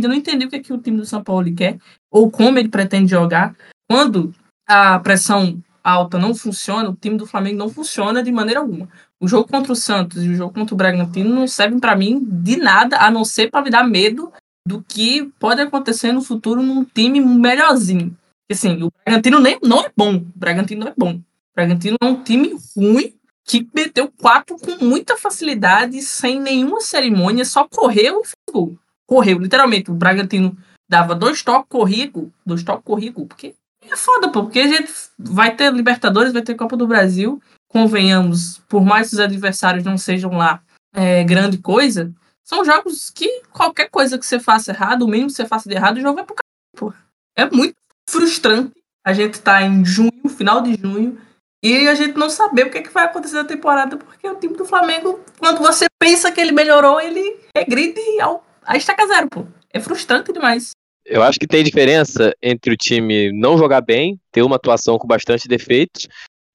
de 0.01 0.09
não 0.09 0.15
entender 0.15 0.47
o 0.47 0.49
que, 0.49 0.57
é 0.57 0.61
que 0.61 0.73
o 0.73 0.79
time 0.79 0.97
do 0.97 1.07
São 1.07 1.23
Paulo 1.23 1.55
quer, 1.55 1.79
ou 2.11 2.29
como 2.29 2.59
ele 2.59 2.69
pretende 2.69 3.13
jogar. 3.13 3.55
Quando 3.89 4.35
a 4.67 4.99
pressão 4.99 5.63
alta 5.85 6.19
não 6.19 6.35
funciona, 6.35 6.91
o 6.91 6.97
time 6.97 7.17
do 7.17 7.29
Flamengo 7.29 7.59
não 7.59 7.69
funciona 7.69 8.25
de 8.25 8.33
maneira 8.33 8.59
alguma. 8.59 8.89
O 9.21 9.29
jogo 9.29 9.49
contra 9.49 9.73
o 9.73 9.77
Santos 9.77 10.25
e 10.25 10.29
o 10.29 10.35
jogo 10.35 10.53
contra 10.53 10.75
o 10.75 10.77
Bragantino 10.77 11.33
não 11.33 11.47
servem 11.47 11.79
para 11.79 11.95
mim 11.95 12.27
de 12.29 12.57
nada, 12.57 12.97
a 12.99 13.09
não 13.09 13.25
ser 13.25 13.53
para 13.53 13.63
me 13.63 13.71
dar 13.71 13.87
medo 13.87 14.33
do 14.67 14.83
que 14.83 15.33
pode 15.39 15.61
acontecer 15.61 16.11
no 16.11 16.23
futuro 16.23 16.61
num 16.61 16.83
time 16.83 17.21
melhorzinho. 17.21 18.17
Assim, 18.51 18.83
o 18.83 18.91
Bragantino 19.05 19.39
nem, 19.39 19.61
não 19.63 19.83
é 19.83 19.93
bom. 19.97 20.17
O 20.17 20.33
Bragantino 20.35 20.81
não 20.81 20.89
é 20.89 20.95
bom. 20.97 21.13
O 21.15 21.23
Bragantino 21.55 21.97
é 22.03 22.05
um 22.05 22.21
time 22.21 22.57
ruim 22.77 23.15
que 23.47 23.69
meteu 23.73 24.11
quatro 24.21 24.57
com 24.57 24.85
muita 24.85 25.17
facilidade, 25.17 26.03
sem 26.03 26.41
nenhuma 26.41 26.81
cerimônia, 26.81 27.45
só 27.45 27.67
correu 27.69 28.21
e 28.21 28.25
fez 28.25 28.35
gol. 28.53 28.77
Correu, 29.07 29.39
literalmente. 29.39 29.91
O 29.91 29.95
Bragantino 29.95 30.57
dava 30.89 31.15
dois 31.15 31.43
toques, 31.43 31.69
corria 31.69 32.11
gol. 32.11 32.33
Dois 32.45 32.65
toques, 32.65 32.85
corria 32.85 33.13
gol. 33.13 33.27
Porque 33.27 33.55
é 33.89 33.97
foda, 33.97 34.31
pô. 34.31 34.43
Porque 34.43 34.59
a 34.59 34.67
gente 34.67 34.93
vai 35.17 35.55
ter 35.55 35.73
Libertadores, 35.73 36.33
vai 36.33 36.43
ter 36.43 36.57
Copa 36.57 36.77
do 36.77 36.89
Brasil. 36.89 37.41
Convenhamos, 37.69 38.59
por 38.69 38.85
mais 38.85 39.09
que 39.09 39.15
os 39.15 39.21
adversários 39.21 39.85
não 39.85 39.97
sejam 39.97 40.33
lá 40.33 40.61
é, 40.93 41.23
grande 41.23 41.59
coisa, 41.59 42.13
são 42.43 42.65
jogos 42.65 43.11
que 43.11 43.43
qualquer 43.53 43.91
coisa 43.91 44.19
que 44.19 44.27
você 44.27 44.41
faça 44.41 44.73
errado, 44.73 45.03
o 45.03 45.09
mínimo 45.09 45.29
que 45.29 45.35
você 45.35 45.47
faça 45.47 45.69
de 45.69 45.75
errado, 45.75 45.99
o 45.99 46.01
jogo 46.01 46.17
vai 46.17 46.25
pro 46.25 46.35
caralho, 46.35 46.95
pô. 46.95 46.95
É 47.37 47.49
muito 47.51 47.75
frustrante 48.09 48.73
a 49.07 49.13
gente 49.13 49.41
tá 49.41 49.63
em 49.63 49.85
junho, 49.85 50.29
final 50.29 50.61
de 50.61 50.75
junho, 50.75 51.17
e 51.67 51.89
a 51.89 51.95
gente 51.95 52.17
não 52.17 52.31
saber 52.31 52.67
o 52.67 52.71
que, 52.71 52.79
é 52.79 52.83
que 52.83 52.93
vai 52.93 53.05
acontecer 53.05 53.37
na 53.37 53.45
temporada, 53.45 53.97
porque 53.97 54.29
o 54.29 54.37
time 54.37 54.57
do 54.57 54.65
Flamengo, 54.65 55.21
quando 55.39 55.59
você 55.59 55.87
pensa 55.99 56.31
que 56.31 56.41
ele 56.41 56.53
melhorou, 56.53 57.01
ele 57.01 57.41
regride 57.57 58.01
ao, 58.21 58.45
a 58.65 58.77
estaca 58.77 59.07
zero, 59.07 59.29
pô. 59.29 59.47
É 59.73 59.81
frustrante 59.81 60.33
demais. 60.33 60.71
Eu 61.05 61.23
acho 61.23 61.39
que 61.39 61.47
tem 61.47 61.63
diferença 61.63 62.35
entre 62.43 62.73
o 62.73 62.77
time 62.77 63.31
não 63.33 63.59
jogar 63.59 63.81
bem, 63.81 64.19
ter 64.33 64.43
uma 64.43 64.57
atuação 64.57 64.99
com 64.99 65.07
bastante 65.07 65.47
defeitos, 65.47 66.09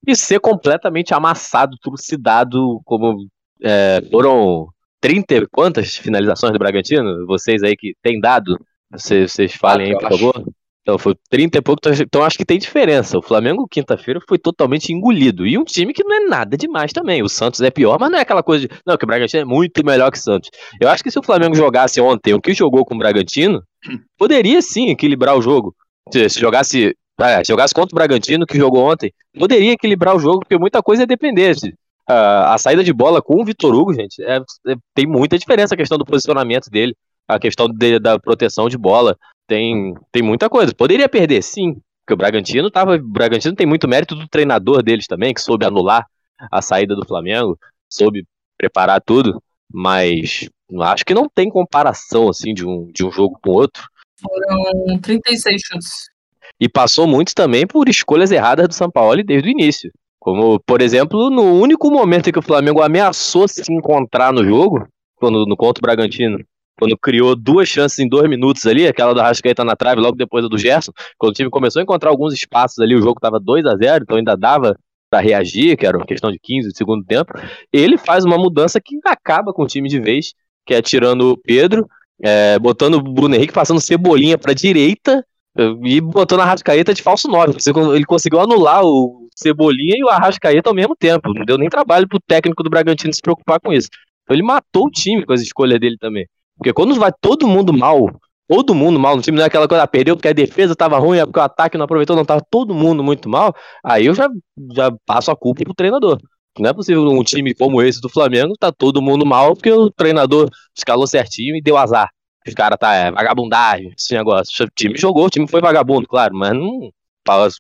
e 0.06 0.16
ser 0.16 0.40
completamente 0.40 1.14
amassado, 1.14 1.78
trucidado, 1.82 2.82
como 2.84 3.28
é, 3.62 4.02
foram 4.10 4.68
30 5.00 5.48
quantas 5.52 5.96
finalizações 5.96 6.54
do 6.54 6.60
Bragantino? 6.60 7.26
Vocês 7.28 7.64
aí 7.64 7.76
que 7.76 7.94
têm 8.02 8.20
dado, 8.20 8.58
vocês, 8.92 9.32
vocês 9.32 9.56
falem 9.56 9.88
aí, 9.88 10.00
por 10.00 10.10
favor. 10.10 10.46
Então, 10.82 10.98
foi 10.98 11.16
30 11.30 11.60
e 11.60 11.62
pouco, 11.62 11.80
então, 11.88 12.24
acho 12.24 12.38
que 12.38 12.46
tem 12.46 12.58
diferença. 12.58 13.18
O 13.18 13.22
Flamengo, 13.22 13.68
quinta-feira, 13.70 14.20
foi 14.28 14.40
totalmente 14.40 14.92
engolido. 14.92 15.46
E 15.46 15.56
um 15.58 15.64
time 15.64 15.94
que 15.94 16.04
não 16.04 16.16
é 16.16 16.20
nada 16.22 16.58
demais 16.58 16.92
também. 16.92 17.22
O 17.22 17.30
Santos 17.30 17.62
é 17.62 17.70
pior, 17.70 18.00
mas 18.00 18.10
não 18.10 18.18
é 18.18 18.22
aquela 18.22 18.42
coisa 18.42 18.68
de. 18.68 18.74
Não, 18.86 18.98
que 18.98 19.04
o 19.04 19.08
Bragantino 19.08 19.44
é 19.44 19.46
muito 19.46 19.86
melhor 19.86 20.12
que 20.12 20.18
o 20.18 20.22
Santos. 20.22 20.50
Eu 20.80 20.90
acho 20.90 21.04
que 21.04 21.12
se 21.12 21.20
o 21.20 21.24
Flamengo 21.24 21.56
jogasse 21.56 22.02
ontem 22.02 22.34
o 22.34 22.42
que 22.42 22.54
jogou 22.54 22.84
com 22.84 22.96
o 22.96 22.98
Bragantino, 22.98 23.62
poderia 24.18 24.60
sim 24.62 24.90
equilibrar 24.90 25.38
o 25.38 25.42
jogo. 25.42 25.76
Se, 26.12 26.30
se 26.30 26.40
jogasse. 26.40 26.96
É, 27.20 27.44
se 27.44 27.52
jogasse 27.52 27.74
contra 27.76 27.94
o 27.94 27.96
Bragantino, 27.96 28.48
que 28.48 28.58
jogou 28.58 28.84
ontem, 28.84 29.14
poderia 29.38 29.74
equilibrar 29.74 30.16
o 30.16 30.20
jogo, 30.20 30.40
porque 30.40 30.58
muita 30.58 30.82
coisa 30.82 31.04
é 31.04 31.06
depender. 31.06 31.56
A, 32.08 32.56
a 32.56 32.58
saída 32.58 32.84
de 32.84 32.92
bola 32.92 33.22
com 33.22 33.40
o 33.40 33.46
Vitor 33.46 33.76
Hugo, 33.76 33.94
gente, 33.94 34.24
é, 34.24 34.38
é, 34.38 34.76
tem 34.96 35.06
muita 35.06 35.38
diferença 35.38 35.76
a 35.76 35.78
questão 35.78 36.00
do 36.00 36.06
posicionamento 36.06 36.72
dele, 36.72 36.96
a 37.28 37.38
questão 37.38 37.68
de, 37.68 38.00
da 38.00 38.18
proteção 38.18 38.68
de 38.68 38.78
bola 38.78 39.16
tem, 39.48 39.94
tem 40.12 40.22
muita 40.22 40.50
coisa. 40.50 40.74
Poderia 40.74 41.10
perder, 41.10 41.42
sim. 41.42 41.76
Porque 42.02 42.14
o 42.14 42.18
Bragantino 42.18 42.72
tava. 42.72 42.96
O 42.96 43.04
Bragantino 43.04 43.56
tem 43.56 43.68
muito 43.68 43.88
mérito 43.88 44.16
do 44.16 44.28
treinador 44.28 44.82
deles 44.82 45.08
também, 45.08 45.34
que 45.34 45.42
soube 45.42 45.66
anular 45.66 46.06
a 46.52 46.62
saída 46.62 46.96
do 46.96 47.06
Flamengo, 47.06 47.58
soube 47.90 48.26
preparar 48.58 49.02
tudo, 49.02 49.42
mas 49.72 50.50
acho 50.82 51.06
que 51.06 51.14
não 51.14 51.28
tem 51.28 51.50
comparação 51.50 52.30
assim 52.30 52.54
de 52.54 52.66
um, 52.66 52.92
de 52.92 53.06
um 53.06 53.12
jogo 53.12 53.38
com 53.42 53.52
outro. 53.52 53.84
Foram 54.20 55.00
36 55.00 55.62
chutes. 55.64 56.10
E 56.60 56.70
passou 56.70 57.08
muito 57.08 57.34
também 57.34 57.66
por 57.66 57.90
escolhas 57.90 58.32
erradas 58.32 58.68
do 58.68 58.74
São 58.74 58.90
Paulo 58.90 59.24
desde 59.24 59.50
o 59.50 59.52
início. 59.52 59.92
Como, 60.20 60.60
por 60.60 60.82
exemplo, 60.82 61.32
no 61.32 61.60
único 61.60 61.90
momento 61.90 62.30
em 62.30 62.32
que 62.32 62.38
o 62.38 62.44
Flamengo 62.44 62.84
ameaçou 62.84 63.48
se 63.48 63.74
encontrar 63.74 64.32
no 64.32 64.44
jogo, 64.44 64.88
quando 65.16 65.46
no 65.48 65.58
contra 65.58 65.80
o 65.80 65.82
Bragantino, 65.82 66.44
quando 66.78 66.98
criou 66.98 67.36
duas 67.36 67.68
chances 67.68 68.00
em 68.00 68.08
dois 68.08 68.30
minutos 68.30 68.66
ali, 68.66 68.88
aquela 68.88 69.14
da 69.14 69.24
Rascaeta 69.24 69.64
na 69.64 69.76
trave, 69.76 70.02
logo 70.02 70.16
depois 70.16 70.48
do 70.50 70.58
Gerson, 70.58 70.92
quando 71.18 71.32
o 71.32 71.36
time 71.36 71.50
começou 71.50 71.80
a 71.80 71.84
encontrar 71.84 72.10
alguns 72.10 72.34
espaços 72.34 72.80
ali, 72.80 72.96
o 72.96 73.02
jogo 73.02 73.18
estava 73.18 73.40
2 73.40 73.66
a 73.66 73.76
0 73.76 74.04
então 74.04 74.18
ainda 74.18 74.36
dava 74.36 74.76
para 75.10 75.20
reagir, 75.20 75.78
que 75.78 75.86
era 75.86 75.98
uma 75.98 76.06
questão 76.06 76.32
de 76.32 76.40
15 76.40 76.70
de 76.70 76.78
segundo 76.78 77.04
tempo, 77.04 77.34
ele 77.72 77.98
faz 77.98 78.24
uma 78.24 78.38
mudança 78.38 78.80
que 78.80 78.98
acaba 79.06 79.54
com 79.54 79.64
o 79.64 79.68
time 79.68 79.90
de 79.90 80.00
vez, 80.00 80.34
que 80.66 80.74
é 80.74 80.82
tirando 80.82 81.32
o 81.32 81.38
Pedro, 81.38 81.86
é, 82.24 82.58
botando 82.58 82.96
o 82.96 83.02
Bruno 83.02 83.36
Henrique, 83.36 83.54
passando 83.54 83.82
Cebolinha 83.82 84.38
para 84.38 84.54
direita 84.54 85.26
e 85.84 86.00
botando 86.00 86.42
a 86.42 86.46
Rascaeta 86.46 86.94
de 86.94 87.02
falso 87.02 87.28
9. 87.28 87.58
Ele 87.94 88.06
conseguiu 88.06 88.40
anular 88.40 88.84
o 88.84 89.28
Cebolinha 89.36 89.96
e 89.98 90.04
o 90.04 90.08
Arrascaeta 90.08 90.70
ao 90.70 90.76
mesmo 90.76 90.96
tempo. 90.96 91.34
Não 91.34 91.44
deu 91.46 91.58
nem 91.58 91.70
trabalho 91.70 92.08
pro 92.08 92.20
técnico 92.20 92.64
do 92.64 92.70
Bragantino 92.70 93.14
se 93.14 93.22
preocupar 93.22 93.60
com 93.60 93.74
isso. 93.74 93.90
Então 94.24 94.36
ele 94.36 94.44
matou 94.44 94.86
o 94.86 94.92
time 94.92 95.26
com 95.26 95.34
as 95.34 95.42
escolhas 95.42 95.80
dele 95.80 95.98
também. 96.00 96.26
Porque 96.62 96.74
quando 96.74 96.94
vai 96.94 97.12
todo 97.20 97.48
mundo 97.48 97.74
mal, 97.74 98.06
todo 98.48 98.76
mundo 98.76 99.00
mal 99.00 99.16
no 99.16 99.22
time, 99.24 99.36
não 99.36 99.44
é 99.44 99.48
aquela 99.48 99.68
coisa, 99.68 99.82
ah, 99.82 99.88
perdeu 99.88 100.16
porque 100.16 100.28
a 100.28 100.34
defesa 100.34 100.76
tava 100.76 101.00
ruim, 101.00 101.18
é 101.18 101.26
porque 101.26 101.40
o 101.40 101.42
ataque 101.42 101.76
não 101.76 101.86
aproveitou, 101.86 102.16
não 102.16 102.24
tava 102.24 102.46
todo 102.52 102.72
mundo 102.72 103.04
muito 103.04 103.28
mal, 103.28 103.56
aí 103.84 104.06
eu 104.06 104.14
já, 104.14 104.30
já 104.76 104.92
passo 105.04 105.32
a 105.32 105.36
culpa 105.36 105.64
pro 105.64 105.74
treinador. 105.74 106.20
Não 106.60 106.70
é 106.70 106.74
possível 106.74 107.02
um 107.02 107.24
time 107.24 107.56
como 107.56 107.82
esse 107.82 108.00
do 108.00 108.08
Flamengo, 108.08 108.54
tá 108.60 108.72
todo 108.72 109.02
mundo 109.02 109.26
mal 109.26 109.56
porque 109.56 109.72
o 109.72 109.90
treinador 109.90 110.52
escalou 110.78 111.08
certinho 111.08 111.56
e 111.56 111.64
deu 111.64 111.78
azar. 111.78 112.12
Os 112.48 112.54
caras 112.54 112.78
tá 112.80 112.94
é, 112.94 113.10
vagabundagem, 113.10 113.92
esse 113.98 114.14
negócio. 114.14 114.64
O 114.64 114.70
time 114.76 114.96
jogou, 114.96 115.26
o 115.26 115.30
time 115.32 115.48
foi 115.48 115.62
vagabundo, 115.62 116.08
claro, 116.08 116.36
mas 116.36 116.54
não. 116.54 116.92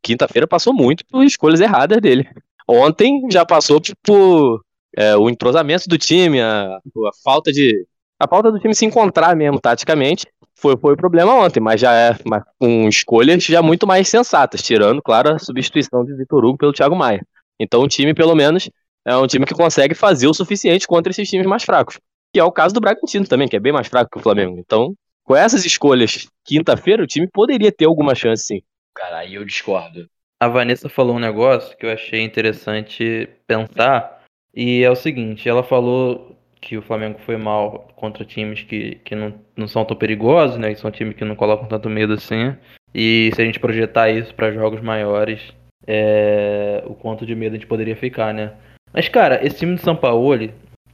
Quinta-feira 0.04 0.48
passou 0.48 0.74
muito 0.74 1.04
por 1.10 1.24
escolhas 1.24 1.60
erradas 1.60 2.00
dele. 2.00 2.30
Ontem 2.68 3.20
já 3.32 3.44
passou 3.44 3.82
por 4.04 4.62
é, 4.96 5.16
o 5.16 5.28
entrosamento 5.28 5.90
do 5.90 5.98
time, 5.98 6.40
a, 6.40 6.78
a 6.78 7.12
falta 7.24 7.52
de 7.52 7.84
a 8.22 8.28
falta 8.28 8.52
do 8.52 8.60
time 8.60 8.76
se 8.76 8.86
encontrar 8.86 9.36
mesmo, 9.36 9.60
taticamente, 9.60 10.28
foi, 10.56 10.78
foi 10.78 10.94
o 10.94 10.98
problema 10.98 11.34
ontem, 11.34 11.60
mas 11.60 11.82
já 11.82 11.92
é 11.94 12.16
mas 12.24 12.44
com 12.60 12.88
escolhas 12.88 13.44
já 13.44 13.62
muito 13.62 13.88
mais 13.88 14.08
sensatas, 14.08 14.62
tirando, 14.62 15.02
claro, 15.02 15.34
a 15.34 15.40
substituição 15.40 16.06
de 16.06 16.16
Vitor 16.16 16.46
Hugo 16.46 16.58
pelo 16.58 16.72
Thiago 16.72 16.96
Maia. 16.96 17.26
Então 17.60 17.82
o 17.82 17.88
time, 17.88 18.14
pelo 18.14 18.36
menos, 18.36 18.70
é 19.04 19.16
um 19.18 19.26
time 19.26 19.46
que 19.46 19.56
consegue 19.56 19.96
fazer 19.96 20.28
o 20.28 20.34
suficiente 20.34 20.88
contra 20.88 21.12
esses 21.12 21.28
times 21.28 21.48
mais 21.48 21.64
fracos. 21.64 22.00
Que 22.34 22.40
é 22.40 22.44
o 22.44 22.52
caso 22.52 22.74
do 22.74 22.80
Bragantino 22.80 23.28
também, 23.28 23.48
que 23.48 23.56
é 23.56 23.60
bem 23.60 23.74
mais 23.74 23.88
fraco 23.88 24.12
que 24.12 24.20
o 24.20 24.22
Flamengo. 24.22 24.58
Então, 24.58 24.94
com 25.24 25.36
essas 25.36 25.66
escolhas, 25.66 26.28
quinta-feira, 26.46 27.04
o 27.04 27.08
time 27.08 27.28
poderia 27.28 27.72
ter 27.72 27.86
alguma 27.86 28.14
chance, 28.14 28.46
sim. 28.46 28.62
Cara, 28.96 29.20
aí 29.20 29.34
eu 29.34 29.44
discordo. 29.44 30.08
A 30.40 30.48
Vanessa 30.48 30.90
falou 30.90 31.16
um 31.16 31.20
negócio 31.20 31.76
que 31.78 31.86
eu 31.86 31.92
achei 31.92 32.22
interessante 32.22 33.30
pensar, 33.46 34.22
e 34.54 34.84
é 34.84 34.90
o 34.90 34.96
seguinte, 34.96 35.48
ela 35.48 35.64
falou 35.64 36.36
que 36.62 36.78
o 36.78 36.82
Flamengo 36.82 37.20
foi 37.26 37.38
mal 37.38 37.92
contra 37.96 38.24
times 38.24 38.62
que, 38.62 38.96
que 39.04 39.16
não, 39.16 39.34
não 39.58 39.68
são 39.68 39.84
tão 39.84 39.98
perigosos, 39.98 40.58
né? 40.58 40.74
Que 40.74 40.80
são 40.80 40.92
times 40.92 41.16
que 41.16 41.26
não 41.26 41.36
colocam 41.36 41.68
tanto 41.68 41.90
medo 41.90 42.14
assim. 42.14 42.56
E 42.94 43.32
se 43.34 43.42
a 43.42 43.46
gente 43.46 43.60
projetar 43.60 44.12
isso 44.12 44.34
para 44.36 44.52
jogos 44.52 44.80
maiores, 44.80 45.42
é, 45.88 46.84
o 46.86 46.94
quanto 46.94 47.26
de 47.26 47.36
medo 47.36 47.56
a 47.56 47.58
gente 47.58 47.68
poderia 47.68 47.96
ficar, 47.96 48.34
né? 48.34 48.54
Mas, 48.94 49.10
cara, 49.10 49.46
esse 49.46 49.58
time 49.58 49.76
de 49.76 49.82
São 49.82 49.96
Paulo, 49.96 50.34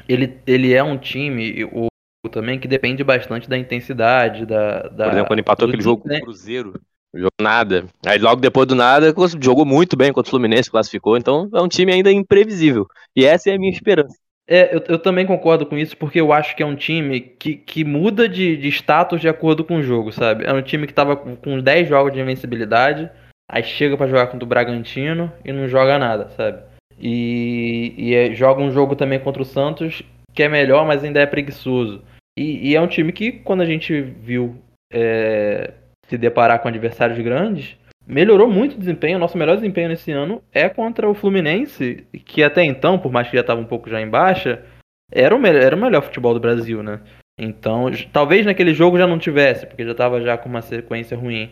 ele, 0.07 0.39
ele 0.47 0.73
é 0.73 0.81
um 0.81 0.97
time, 0.97 1.65
o, 1.65 1.87
também, 2.31 2.59
que 2.59 2.67
depende 2.67 3.03
bastante 3.03 3.49
da 3.49 3.57
intensidade, 3.57 4.45
da. 4.45 4.83
da 4.83 5.05
Por 5.05 5.11
exemplo, 5.11 5.27
quando 5.27 5.39
empatou 5.39 5.67
aquele 5.67 5.83
jogo 5.83 6.03
com 6.03 6.09
né? 6.09 6.19
o 6.19 6.21
Cruzeiro, 6.21 6.79
não 7.13 7.21
jogou 7.21 7.31
nada. 7.41 7.85
Aí 8.05 8.19
logo 8.19 8.39
depois 8.39 8.67
do 8.67 8.75
nada, 8.75 9.13
jogou 9.41 9.65
muito 9.65 9.97
bem 9.97 10.13
contra 10.13 10.27
o 10.27 10.31
Fluminense, 10.31 10.71
classificou. 10.71 11.17
Então 11.17 11.49
é 11.53 11.61
um 11.61 11.67
time 11.67 11.91
ainda 11.91 12.11
imprevisível. 12.11 12.87
E 13.15 13.25
essa 13.25 13.49
é 13.49 13.55
a 13.55 13.59
minha 13.59 13.71
esperança. 13.71 14.15
É, 14.49 14.73
eu, 14.73 14.81
eu 14.87 14.97
também 14.99 15.25
concordo 15.25 15.65
com 15.65 15.77
isso, 15.77 15.97
porque 15.97 16.21
eu 16.21 16.31
acho 16.31 16.55
que 16.55 16.63
é 16.63 16.65
um 16.65 16.75
time 16.75 17.19
que, 17.19 17.55
que 17.55 17.83
muda 17.83 18.29
de, 18.29 18.55
de 18.55 18.69
status 18.69 19.19
de 19.19 19.27
acordo 19.27 19.63
com 19.63 19.77
o 19.77 19.83
jogo, 19.83 20.11
sabe? 20.11 20.45
É 20.45 20.53
um 20.53 20.61
time 20.61 20.87
que 20.87 20.93
tava 20.93 21.17
com, 21.17 21.35
com 21.35 21.59
10 21.59 21.89
jogos 21.89 22.13
de 22.13 22.21
invencibilidade, 22.21 23.09
aí 23.51 23.61
chega 23.61 23.97
pra 23.97 24.07
jogar 24.07 24.27
contra 24.27 24.45
o 24.45 24.47
Bragantino 24.47 25.31
e 25.43 25.51
não 25.51 25.67
joga 25.67 25.99
nada, 25.99 26.29
sabe? 26.29 26.61
E, 26.97 27.93
e 27.97 28.15
é- 28.15 28.33
joga 28.33 28.61
um 28.61 28.71
jogo 28.71 28.95
também 28.95 29.19
contra 29.19 29.41
o 29.41 29.45
Santos 29.45 30.01
que 30.33 30.43
é 30.43 30.47
melhor, 30.47 30.85
mas 30.85 31.03
ainda 31.03 31.19
é 31.19 31.25
preguiçoso. 31.25 32.03
E, 32.37 32.69
e 32.69 32.75
é 32.75 32.79
um 32.81 32.87
time 32.87 33.11
que, 33.11 33.31
quando 33.31 33.61
a 33.61 33.65
gente 33.65 33.99
viu 34.01 34.55
é, 34.93 35.73
se 36.05 36.17
deparar 36.17 36.59
com 36.59 36.67
adversários 36.67 37.19
grandes, 37.19 37.75
melhorou 38.07 38.49
muito 38.49 38.75
o 38.75 38.79
desempenho. 38.79 39.17
O 39.17 39.19
nosso 39.19 39.37
melhor 39.37 39.55
desempenho 39.55 39.89
nesse 39.89 40.11
ano 40.11 40.41
é 40.51 40.69
contra 40.69 41.09
o 41.09 41.13
Fluminense, 41.13 42.07
que 42.25 42.41
até 42.41 42.63
então, 42.63 42.97
por 42.97 43.11
mais 43.11 43.27
que 43.27 43.35
já 43.35 43.41
estava 43.41 43.59
um 43.59 43.65
pouco 43.65 43.89
já 43.89 44.01
em 44.01 44.09
baixa, 44.09 44.63
era 45.11 45.35
o, 45.35 45.39
melhor, 45.39 45.61
era 45.61 45.75
o 45.75 45.79
melhor 45.79 46.01
futebol 46.01 46.33
do 46.33 46.39
Brasil, 46.39 46.81
né? 46.81 47.01
Então, 47.39 47.85
talvez 48.11 48.45
naquele 48.45 48.73
jogo 48.73 48.97
já 48.97 49.05
não 49.05 49.19
tivesse, 49.19 49.67
porque 49.67 49.85
já 49.85 49.91
estava 49.91 50.21
já 50.21 50.37
com 50.37 50.49
uma 50.49 50.61
sequência 50.61 51.15
ruim. 51.15 51.51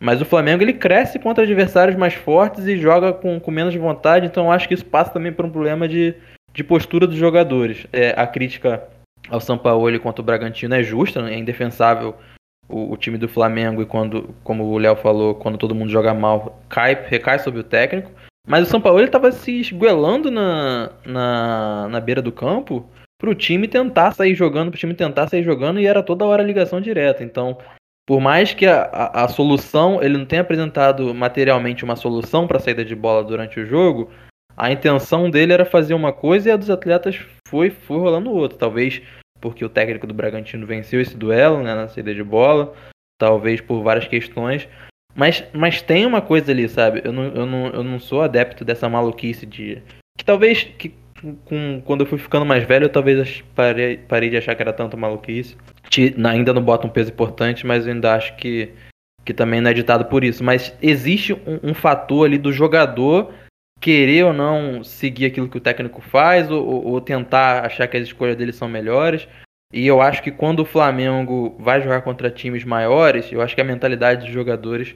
Mas 0.00 0.20
o 0.20 0.24
Flamengo 0.24 0.62
ele 0.62 0.72
cresce 0.72 1.18
contra 1.18 1.44
adversários 1.44 1.96
mais 1.96 2.14
fortes 2.14 2.66
e 2.66 2.78
joga 2.78 3.12
com, 3.12 3.38
com 3.38 3.50
menos 3.50 3.74
vontade, 3.74 4.26
então 4.26 4.50
acho 4.50 4.66
que 4.66 4.74
isso 4.74 4.84
passa 4.84 5.12
também 5.12 5.32
por 5.32 5.44
um 5.44 5.50
problema 5.50 5.86
de, 5.86 6.14
de 6.52 6.64
postura 6.64 7.06
dos 7.06 7.16
jogadores. 7.16 7.86
É, 7.92 8.14
a 8.16 8.26
crítica 8.26 8.82
ao 9.28 9.40
Sampaoli 9.40 9.98
contra 9.98 10.22
o 10.22 10.24
Bragantino 10.24 10.74
é 10.74 10.82
justa, 10.82 11.22
né? 11.22 11.34
é 11.34 11.38
indefensável 11.38 12.16
o, 12.70 12.92
o 12.92 12.96
time 12.96 13.18
do 13.18 13.28
Flamengo 13.28 13.82
e 13.82 13.86
quando, 13.86 14.34
como 14.42 14.64
o 14.64 14.78
Léo 14.78 14.96
falou, 14.96 15.34
quando 15.34 15.58
todo 15.58 15.74
mundo 15.74 15.90
joga 15.90 16.14
mal, 16.14 16.60
cai, 16.68 16.94
recai 17.08 17.38
sobre 17.38 17.60
o 17.60 17.64
técnico. 17.64 18.10
Mas 18.46 18.66
o 18.66 18.70
São 18.70 18.80
Paulo 18.80 19.00
estava 19.00 19.30
se 19.32 19.60
esguelando 19.60 20.30
na, 20.30 20.90
na, 21.04 21.88
na 21.88 22.00
beira 22.00 22.22
do 22.22 22.32
campo 22.32 22.88
pro 23.18 23.34
time 23.34 23.68
tentar 23.68 24.12
sair 24.12 24.34
jogando, 24.34 24.70
pro 24.70 24.80
time 24.80 24.94
tentar 24.94 25.28
sair 25.28 25.42
jogando 25.42 25.78
e 25.78 25.86
era 25.86 26.02
toda 26.02 26.24
hora 26.24 26.42
ligação 26.42 26.80
direta. 26.80 27.22
Então, 27.22 27.58
por 28.06 28.20
mais 28.20 28.54
que 28.54 28.66
a, 28.66 28.82
a, 28.82 29.24
a 29.24 29.28
solução, 29.28 30.02
ele 30.02 30.16
não 30.16 30.24
tenha 30.24 30.42
apresentado 30.42 31.14
materialmente 31.14 31.84
uma 31.84 31.96
solução 31.96 32.46
para 32.46 32.58
saída 32.58 32.84
de 32.84 32.96
bola 32.96 33.22
durante 33.22 33.60
o 33.60 33.66
jogo, 33.66 34.10
a 34.56 34.72
intenção 34.72 35.30
dele 35.30 35.52
era 35.52 35.64
fazer 35.64 35.94
uma 35.94 36.12
coisa 36.12 36.48
e 36.48 36.52
a 36.52 36.56
dos 36.56 36.70
atletas 36.70 37.20
foi, 37.46 37.70
foi 37.70 37.98
rolando 37.98 38.32
outra. 38.32 38.58
Talvez 38.58 39.02
porque 39.40 39.64
o 39.64 39.68
técnico 39.68 40.06
do 40.06 40.14
Bragantino 40.14 40.66
venceu 40.66 41.00
esse 41.00 41.16
duelo 41.16 41.62
né, 41.62 41.74
na 41.74 41.88
saída 41.88 42.14
de 42.14 42.22
bola, 42.22 42.74
talvez 43.18 43.60
por 43.60 43.82
várias 43.82 44.06
questões. 44.06 44.68
Mas, 45.14 45.44
mas 45.52 45.82
tem 45.82 46.06
uma 46.06 46.20
coisa 46.20 46.52
ali, 46.52 46.68
sabe? 46.68 47.02
Eu 47.04 47.12
não, 47.12 47.24
eu, 47.24 47.46
não, 47.46 47.66
eu 47.68 47.82
não 47.82 47.98
sou 47.98 48.22
adepto 48.22 48.64
dessa 48.64 48.88
maluquice 48.88 49.44
de. 49.44 49.82
Que 50.16 50.24
talvez 50.24 50.64
que, 50.64 50.94
com, 51.44 51.82
quando 51.84 52.02
eu 52.02 52.06
fui 52.06 52.18
ficando 52.18 52.46
mais 52.46 52.64
velho, 52.64 52.84
eu 52.84 52.88
talvez 52.88 53.42
parei, 53.54 53.96
parei 53.96 54.30
de 54.30 54.36
achar 54.36 54.54
que 54.54 54.62
era 54.62 54.72
tanto 54.72 54.96
maluquice. 54.96 55.56
Na- 56.16 56.30
ainda 56.30 56.52
não 56.52 56.62
bota 56.62 56.86
um 56.86 56.90
peso 56.90 57.10
importante, 57.10 57.66
mas 57.66 57.86
eu 57.86 57.92
ainda 57.92 58.14
acho 58.14 58.36
que, 58.36 58.70
que 59.24 59.34
também 59.34 59.60
não 59.60 59.70
é 59.70 59.74
ditado 59.74 60.04
por 60.04 60.22
isso. 60.22 60.44
Mas 60.44 60.74
existe 60.80 61.32
um, 61.32 61.70
um 61.70 61.74
fator 61.74 62.26
ali 62.26 62.38
do 62.38 62.52
jogador 62.52 63.32
querer 63.80 64.24
ou 64.24 64.32
não 64.32 64.84
seguir 64.84 65.26
aquilo 65.26 65.48
que 65.48 65.56
o 65.56 65.60
técnico 65.60 66.00
faz, 66.00 66.50
ou, 66.50 66.86
ou- 66.86 67.00
tentar 67.00 67.64
achar 67.64 67.88
que 67.88 67.96
as 67.96 68.04
escolhas 68.04 68.36
dele 68.36 68.52
são 68.52 68.68
melhores. 68.68 69.26
E 69.72 69.86
eu 69.86 70.02
acho 70.02 70.22
que 70.22 70.30
quando 70.30 70.60
o 70.60 70.64
Flamengo 70.64 71.56
vai 71.58 71.80
jogar 71.80 72.02
contra 72.02 72.30
times 72.30 72.64
maiores, 72.64 73.32
eu 73.32 73.40
acho 73.40 73.54
que 73.54 73.60
a 73.60 73.64
mentalidade 73.64 74.24
dos 74.24 74.34
jogadores 74.34 74.94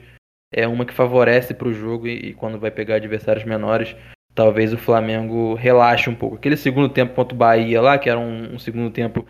é 0.53 0.67
uma 0.67 0.85
que 0.85 0.93
favorece 0.93 1.53
para 1.53 1.67
o 1.67 1.73
jogo 1.73 2.07
e, 2.07 2.29
e 2.29 2.33
quando 2.33 2.59
vai 2.59 2.69
pegar 2.71 2.95
adversários 2.95 3.45
menores, 3.45 3.95
talvez 4.33 4.73
o 4.73 4.77
Flamengo 4.77 5.53
relaxe 5.55 6.09
um 6.09 6.15
pouco. 6.15 6.35
Aquele 6.35 6.57
segundo 6.57 6.89
tempo 6.89 7.15
contra 7.15 7.33
o 7.33 7.37
Bahia 7.37 7.81
lá, 7.81 7.97
que 7.97 8.09
era 8.09 8.19
um, 8.19 8.55
um 8.55 8.59
segundo 8.59 8.91
tempo 8.91 9.25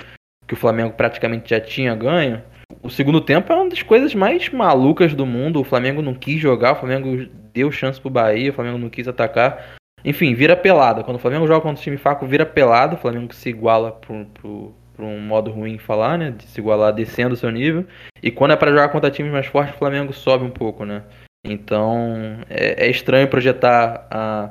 que 0.48 0.54
o 0.54 0.58
Flamengo 0.58 0.94
praticamente 0.94 1.50
já 1.50 1.62
tinha 1.62 1.96
ganho. 1.96 2.44
O 2.86 2.90
segundo 2.92 3.20
tempo 3.20 3.52
é 3.52 3.56
uma 3.56 3.68
das 3.68 3.82
coisas 3.82 4.14
mais 4.14 4.48
malucas 4.50 5.16
do 5.16 5.26
mundo. 5.26 5.60
O 5.60 5.64
Flamengo 5.64 6.04
não 6.04 6.14
quis 6.14 6.40
jogar, 6.40 6.74
o 6.74 6.76
Flamengo 6.76 7.28
deu 7.52 7.72
chance 7.72 8.00
pro 8.00 8.12
Bahia, 8.12 8.52
o 8.52 8.54
Flamengo 8.54 8.78
não 8.78 8.92
quis 8.92 9.08
atacar. 9.08 9.76
Enfim, 10.04 10.36
vira 10.36 10.56
pelada. 10.56 11.04
Quando 11.04 11.16
o 11.16 11.20
Flamengo 11.20 11.48
joga 11.48 11.62
contra 11.62 11.82
o 11.82 11.84
time 11.84 11.98
fraco, 11.98 12.28
vira 12.28 12.46
pelada. 12.46 12.94
O 12.94 13.00
Flamengo 13.00 13.34
se 13.34 13.50
iguala 13.50 13.92
pro 13.92 14.76
um 15.00 15.20
modo 15.20 15.50
ruim 15.50 15.80
falar, 15.80 16.16
né? 16.16 16.30
De 16.30 16.44
se 16.44 16.62
igualar 16.62 16.94
descendo 16.94 17.34
o 17.34 17.38
seu 17.38 17.50
nível. 17.50 17.88
E 18.22 18.30
quando 18.30 18.52
é 18.52 18.56
pra 18.56 18.70
jogar 18.70 18.90
contra 18.90 19.10
times 19.10 19.32
mais 19.32 19.48
fortes, 19.48 19.74
o 19.74 19.80
Flamengo 19.80 20.14
sobe 20.14 20.46
um 20.46 20.52
pouco, 20.52 20.86
né? 20.86 21.02
Então 21.44 22.38
é, 22.48 22.86
é 22.86 22.90
estranho 22.92 23.28
projetar 23.28 24.08
a, 24.12 24.50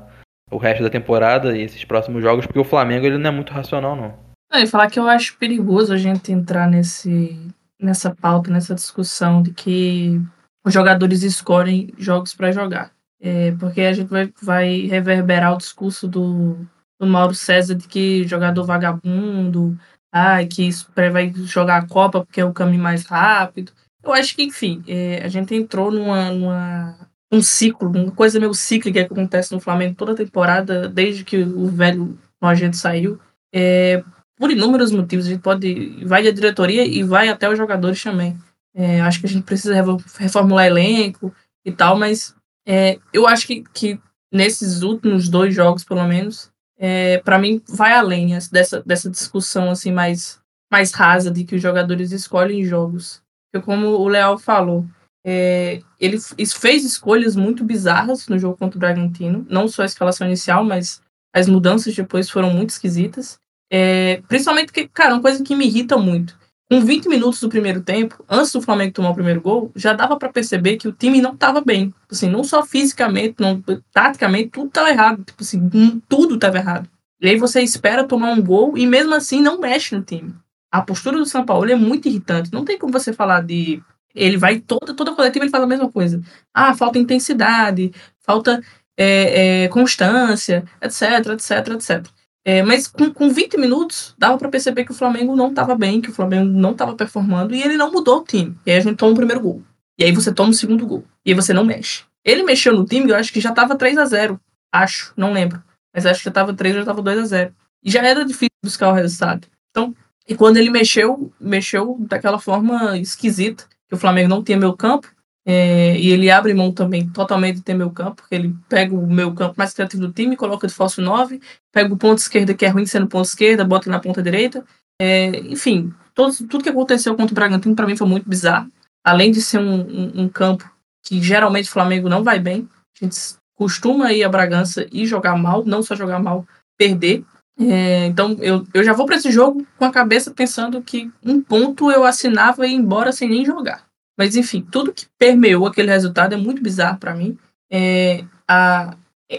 o 0.51 0.59
resto 0.59 0.83
da 0.83 0.91
temporada 0.91 1.57
e 1.57 1.63
esses 1.63 1.85
próximos 1.85 2.21
jogos, 2.21 2.47
porque 2.47 2.59
o 2.59 2.65
Flamengo 2.65 3.07
ele 3.07 3.17
não 3.17 3.31
é 3.31 3.33
muito 3.33 3.53
racional. 3.53 3.95
Não, 3.95 4.61
e 4.61 4.67
falar 4.67 4.91
que 4.91 4.99
eu 4.99 5.07
acho 5.07 5.39
perigoso 5.39 5.93
a 5.93 5.97
gente 5.97 6.33
entrar 6.33 6.69
nesse, 6.69 7.39
nessa 7.81 8.15
pauta, 8.15 8.51
nessa 8.51 8.75
discussão 8.75 9.43
de 9.43 9.53
que 9.53 10.21
os 10.65 10.73
jogadores 10.73 11.23
escolhem 11.23 11.93
jogos 11.99 12.35
para 12.35 12.53
jogar. 12.53 12.93
É, 13.21 13.53
porque 13.53 13.83
a 13.83 13.93
gente 13.93 14.09
vai, 14.09 14.33
vai 14.43 14.81
reverberar 14.83 15.55
o 15.55 15.59
discurso 15.59 16.07
do, 16.07 16.59
do 16.99 17.07
Mauro 17.07 17.35
César 17.35 17.75
de 17.75 17.89
que 17.89 18.27
jogador 18.27 18.65
vagabundo, 18.65 19.79
ah, 20.13 20.45
que 20.45 20.71
vai 21.13 21.33
jogar 21.35 21.79
a 21.79 21.87
Copa 21.87 22.25
porque 22.25 22.41
é 22.41 22.45
o 22.45 22.53
caminho 22.53 22.83
mais 22.83 23.05
rápido. 23.05 23.73
Eu 24.03 24.13
acho 24.13 24.37
que, 24.37 24.43
enfim, 24.43 24.85
é, 24.87 25.23
a 25.25 25.29
gente 25.29 25.55
entrou 25.55 25.91
numa, 25.91 26.31
numa 26.31 26.97
um 27.33 27.43
ciclo, 27.43 27.91
uma 27.91 28.11
coisa 28.13 28.39
meio 28.39 28.55
cíclica 28.55 29.05
que 29.05 29.13
acontece 29.13 29.53
no 29.53 29.61
Flamengo 29.61 29.97
toda 29.97 30.15
temporada, 30.15 30.89
desde 30.89 31.25
que 31.25 31.39
o 31.39 31.67
velho 31.67 32.19
nojento 32.41 32.77
saiu. 32.77 33.19
É, 33.53 34.05
por 34.37 34.51
inúmeros 34.51 34.91
motivos, 34.91 35.27
a 35.27 35.31
gente 35.31 35.43
pode. 35.43 36.05
Vai 36.05 36.23
da 36.23 36.31
diretoria 36.31 36.85
e 36.85 37.03
vai 37.03 37.29
até 37.29 37.49
os 37.49 37.57
jogadores 37.57 38.03
também. 38.03 38.37
É, 38.75 39.01
acho 39.03 39.21
que 39.21 39.27
a 39.27 39.29
gente 39.29 39.45
precisa 39.45 39.75
reformular 40.19 40.67
elenco 40.67 41.33
e 41.65 41.71
tal, 41.71 41.97
mas 41.97 42.35
é, 42.67 42.99
eu 43.13 43.27
acho 43.27 43.47
que, 43.47 43.63
que 43.73 44.01
nesses 44.33 44.83
últimos 44.83 45.29
dois 45.29 45.55
jogos, 45.55 45.85
pelo 45.85 46.05
menos, 46.05 46.51
é, 46.77 47.19
para 47.19 47.39
mim 47.39 47.63
vai 47.69 47.93
além 47.93 48.35
essa- 48.35 48.51
dessa, 48.51 48.83
dessa 48.85 49.09
discussão 49.09 49.71
assim 49.71 49.93
mais, 49.93 50.41
mais 50.73 50.93
rasa 50.93 51.31
de 51.31 51.45
que 51.45 51.55
os 51.55 51.63
jogadores 51.63 52.11
escolhem 52.11 52.65
jogos. 52.65 53.23
Porque 53.53 53.65
como 53.65 53.87
o 53.87 54.09
Leal 54.09 54.37
falou, 54.39 54.85
é, 55.25 55.81
ele 56.01 56.19
fez 56.21 56.85
escolhas 56.85 57.37
muito 57.37 57.65
bizarras 57.65 58.27
no 58.27 58.37
jogo 58.39 58.57
contra 58.57 58.77
o 58.77 58.81
Bragantino, 58.81 59.47
não 59.49 59.69
só 59.69 59.83
a 59.83 59.87
escalação 59.87 60.27
inicial, 60.27 60.65
mas 60.65 61.01
as 61.33 61.49
mudanças 61.49 61.95
depois 61.95 62.29
foram 62.29 62.51
muito 62.53 62.71
esquisitas. 62.71 63.39
É, 63.71 64.23
principalmente 64.29 64.67
porque, 64.67 64.89
cara, 64.89 65.15
uma 65.15 65.23
coisa 65.23 65.43
que 65.43 65.57
me 65.57 65.67
irrita 65.67 65.97
muito. 65.97 66.39
Com 66.71 66.81
20 66.81 67.09
minutos 67.09 67.41
do 67.41 67.49
primeiro 67.49 67.83
tempo, 67.83 68.25
antes 68.29 68.51
do 68.53 68.63
Flamengo 68.63 68.95
tomar 68.95 69.11
o 69.11 69.15
primeiro 69.15 69.41
gol, 69.41 69.71
já 69.77 69.93
dava 69.93 70.17
pra 70.17 70.31
perceber 70.33 70.77
que 70.77 70.89
o 70.89 70.93
time 70.93 71.21
não 71.21 71.37
tava 71.37 71.61
bem. 71.61 71.93
Assim, 72.11 72.29
não 72.29 72.43
só 72.43 72.65
fisicamente, 72.65 73.37
não, 73.39 73.63
taticamente, 73.93 74.49
tudo 74.51 74.71
tava 74.71 74.89
errado. 74.89 75.23
Tipo 75.25 75.43
assim, 75.43 76.01
tudo 76.09 76.39
tava 76.39 76.57
errado. 76.59 76.89
E 77.21 77.29
aí 77.29 77.37
você 77.37 77.63
espera 77.63 78.05
tomar 78.05 78.33
um 78.33 78.43
gol 78.43 78.77
e 78.77 78.87
mesmo 78.87 79.15
assim 79.15 79.41
não 79.41 79.61
mexe 79.61 79.95
no 79.95 80.03
time. 80.03 80.35
A 80.73 80.83
postura 80.83 81.19
do 81.19 81.27
São 81.27 81.45
Paulo 81.45 81.71
é 81.71 81.75
muito 81.75 82.09
irritante. 82.09 82.53
Não 82.53 82.65
tem 82.65 82.79
como 82.79 82.93
você 82.93 83.13
falar 83.13 83.43
de. 83.43 83.83
Ele 84.15 84.37
vai 84.37 84.59
toda, 84.61 84.95
toda 84.95 85.15
coletiva, 85.15 85.45
ele 85.45 85.51
faz 85.51 85.63
a 85.63 85.67
mesma 85.67 85.91
coisa. 85.91 86.21
Ah, 86.53 86.75
falta 86.75 86.99
intensidade, 86.99 87.93
falta 88.21 88.61
é, 88.97 89.65
é, 89.65 89.69
constância, 89.69 90.65
etc, 90.81 91.29
etc, 91.33 91.69
etc. 91.75 92.07
É, 92.45 92.63
mas 92.63 92.87
com, 92.87 93.11
com 93.13 93.31
20 93.31 93.57
minutos, 93.57 94.15
dava 94.19 94.37
pra 94.37 94.51
perceber 94.51 94.85
que 94.85 94.91
o 94.91 94.95
Flamengo 94.95 95.35
não 95.35 95.55
tava 95.55 95.75
bem, 95.75 96.01
que 96.01 96.11
o 96.11 96.13
Flamengo 96.13 96.45
não 96.45 96.75
tava 96.75 96.95
performando, 96.95 97.55
e 97.55 97.63
ele 97.63 97.77
não 97.77 97.91
mudou 97.91 98.21
o 98.21 98.25
time. 98.25 98.55
E 98.67 98.71
aí 98.71 98.77
a 98.77 98.81
gente 98.81 98.97
toma 98.97 99.13
o 99.13 99.17
primeiro 99.17 99.41
gol. 99.41 99.63
E 99.99 100.05
aí 100.05 100.13
você 100.13 100.33
toma 100.33 100.51
o 100.51 100.55
segundo 100.55 100.87
gol. 100.87 101.05
E 101.25 101.31
aí 101.31 101.35
você 101.35 101.55
não 101.55 101.65
mexe. 101.65 102.05
Ele 102.23 102.43
mexeu 102.43 102.75
no 102.75 102.85
time, 102.85 103.11
eu 103.11 103.17
acho 103.17 103.33
que 103.33 103.41
já 103.41 103.53
tava 103.53 103.77
3 103.77 103.97
a 103.97 104.05
0 104.05 104.41
Acho, 104.73 105.13
não 105.17 105.33
lembro. 105.33 105.63
Mas 105.95 106.05
acho 106.05 106.21
que 106.21 106.25
já 106.25 106.31
tava 106.33 106.53
3 106.53 106.75
já 106.75 106.85
tava 106.85 107.01
2 107.01 107.19
a 107.19 107.25
0 107.25 107.55
E 107.83 107.91
já 107.91 108.03
era 108.03 108.25
difícil 108.25 108.51
buscar 108.63 108.89
o 108.89 108.93
resultado. 108.93 109.47
Então, 109.71 109.95
e 110.29 110.35
quando 110.35 110.57
ele 110.57 110.71
mexeu, 110.71 111.33
mexeu 111.41 111.97
daquela 112.01 112.39
forma 112.39 112.99
esquisita, 112.99 113.65
que 113.89 113.95
o 113.95 113.99
Flamengo 113.99 114.29
não 114.29 114.43
tinha 114.43 114.59
meio 114.59 114.75
campo, 114.77 115.09
é, 115.47 115.99
e 115.99 116.11
ele 116.11 116.31
abre 116.31 116.55
mão 116.55 116.73
também 116.73 117.09
totalmente 117.11 117.61
ter 117.61 117.75
meu 117.75 117.91
campo, 117.91 118.17
porque 118.17 118.35
ele 118.35 118.57
pega 118.69 118.95
o 118.95 119.07
meu 119.07 119.35
campo 119.35 119.55
mais 119.59 119.75
criativo 119.75 120.07
do 120.07 120.13
time, 120.13 120.37
coloca 120.37 120.67
de 120.67 120.73
falso 120.73 121.03
9, 121.03 121.41
pega 121.71 121.93
o 121.93 121.99
ponto 121.99 122.19
esquerda 122.19 122.55
que 122.55 122.65
é 122.65 122.69
ruim 122.69 122.87
sendo 122.87 123.07
ponto 123.07 123.27
esquerda, 123.27 123.65
bota 123.65 123.91
na 123.91 124.01
ponta 124.01 124.23
direita. 124.23 124.65
É, 125.01 125.37
enfim, 125.41 125.93
tudo 126.15 126.63
que 126.63 126.69
aconteceu 126.69 127.15
contra 127.15 127.33
o 127.33 127.35
Bragantino 127.35 127.77
para 127.77 127.87
mim 127.87 127.97
foi 127.97 128.07
muito 128.07 128.29
bizarro. 128.29 128.71
Além 129.05 129.31
de 129.31 129.43
ser 129.43 129.59
um, 129.59 129.81
um, 129.83 130.23
um 130.23 130.29
campo 130.29 130.71
que 131.03 131.23
geralmente 131.23 131.69
o 131.69 131.73
Flamengo 131.73 132.09
não 132.09 132.25
vai 132.25 132.39
bem, 132.39 132.67
a 133.01 133.05
gente 133.05 133.17
costuma 133.55 134.13
ir 134.13 134.25
a 134.25 134.29
Bragança 134.29 134.87
e 134.91 135.07
jogar 135.07 135.37
mal, 135.37 135.63
não 135.65 135.83
só 135.83 135.95
jogar 135.95 136.21
mal, 136.21 136.47
perder. 136.79 137.23
É, 137.61 138.07
então 138.07 138.37
eu, 138.41 138.67
eu 138.73 138.83
já 138.83 138.95
vou 138.95 139.05
para 139.05 139.17
esse 139.17 139.31
jogo 139.31 139.67
com 139.79 139.85
a 139.85 139.93
cabeça 139.93 140.31
pensando 140.31 140.83
que 140.83 141.11
um 141.23 141.41
ponto 141.41 141.91
eu 141.91 142.03
assinava 142.05 142.67
e 142.67 142.71
ia 142.71 142.77
embora 142.77 143.13
sem 143.13 143.29
nem 143.29 143.45
jogar. 143.45 143.85
Mas 144.17 144.37
enfim, 144.37 144.63
tudo 144.63 144.93
que 144.93 145.07
permeou 145.19 145.67
aquele 145.67 145.91
resultado 145.91 146.35
é 146.35 146.37
muito 146.37 146.63
bizarro 146.63 146.99
para 146.99 147.15
mim. 147.15 147.37
É, 147.71 148.25
a, 148.47 148.97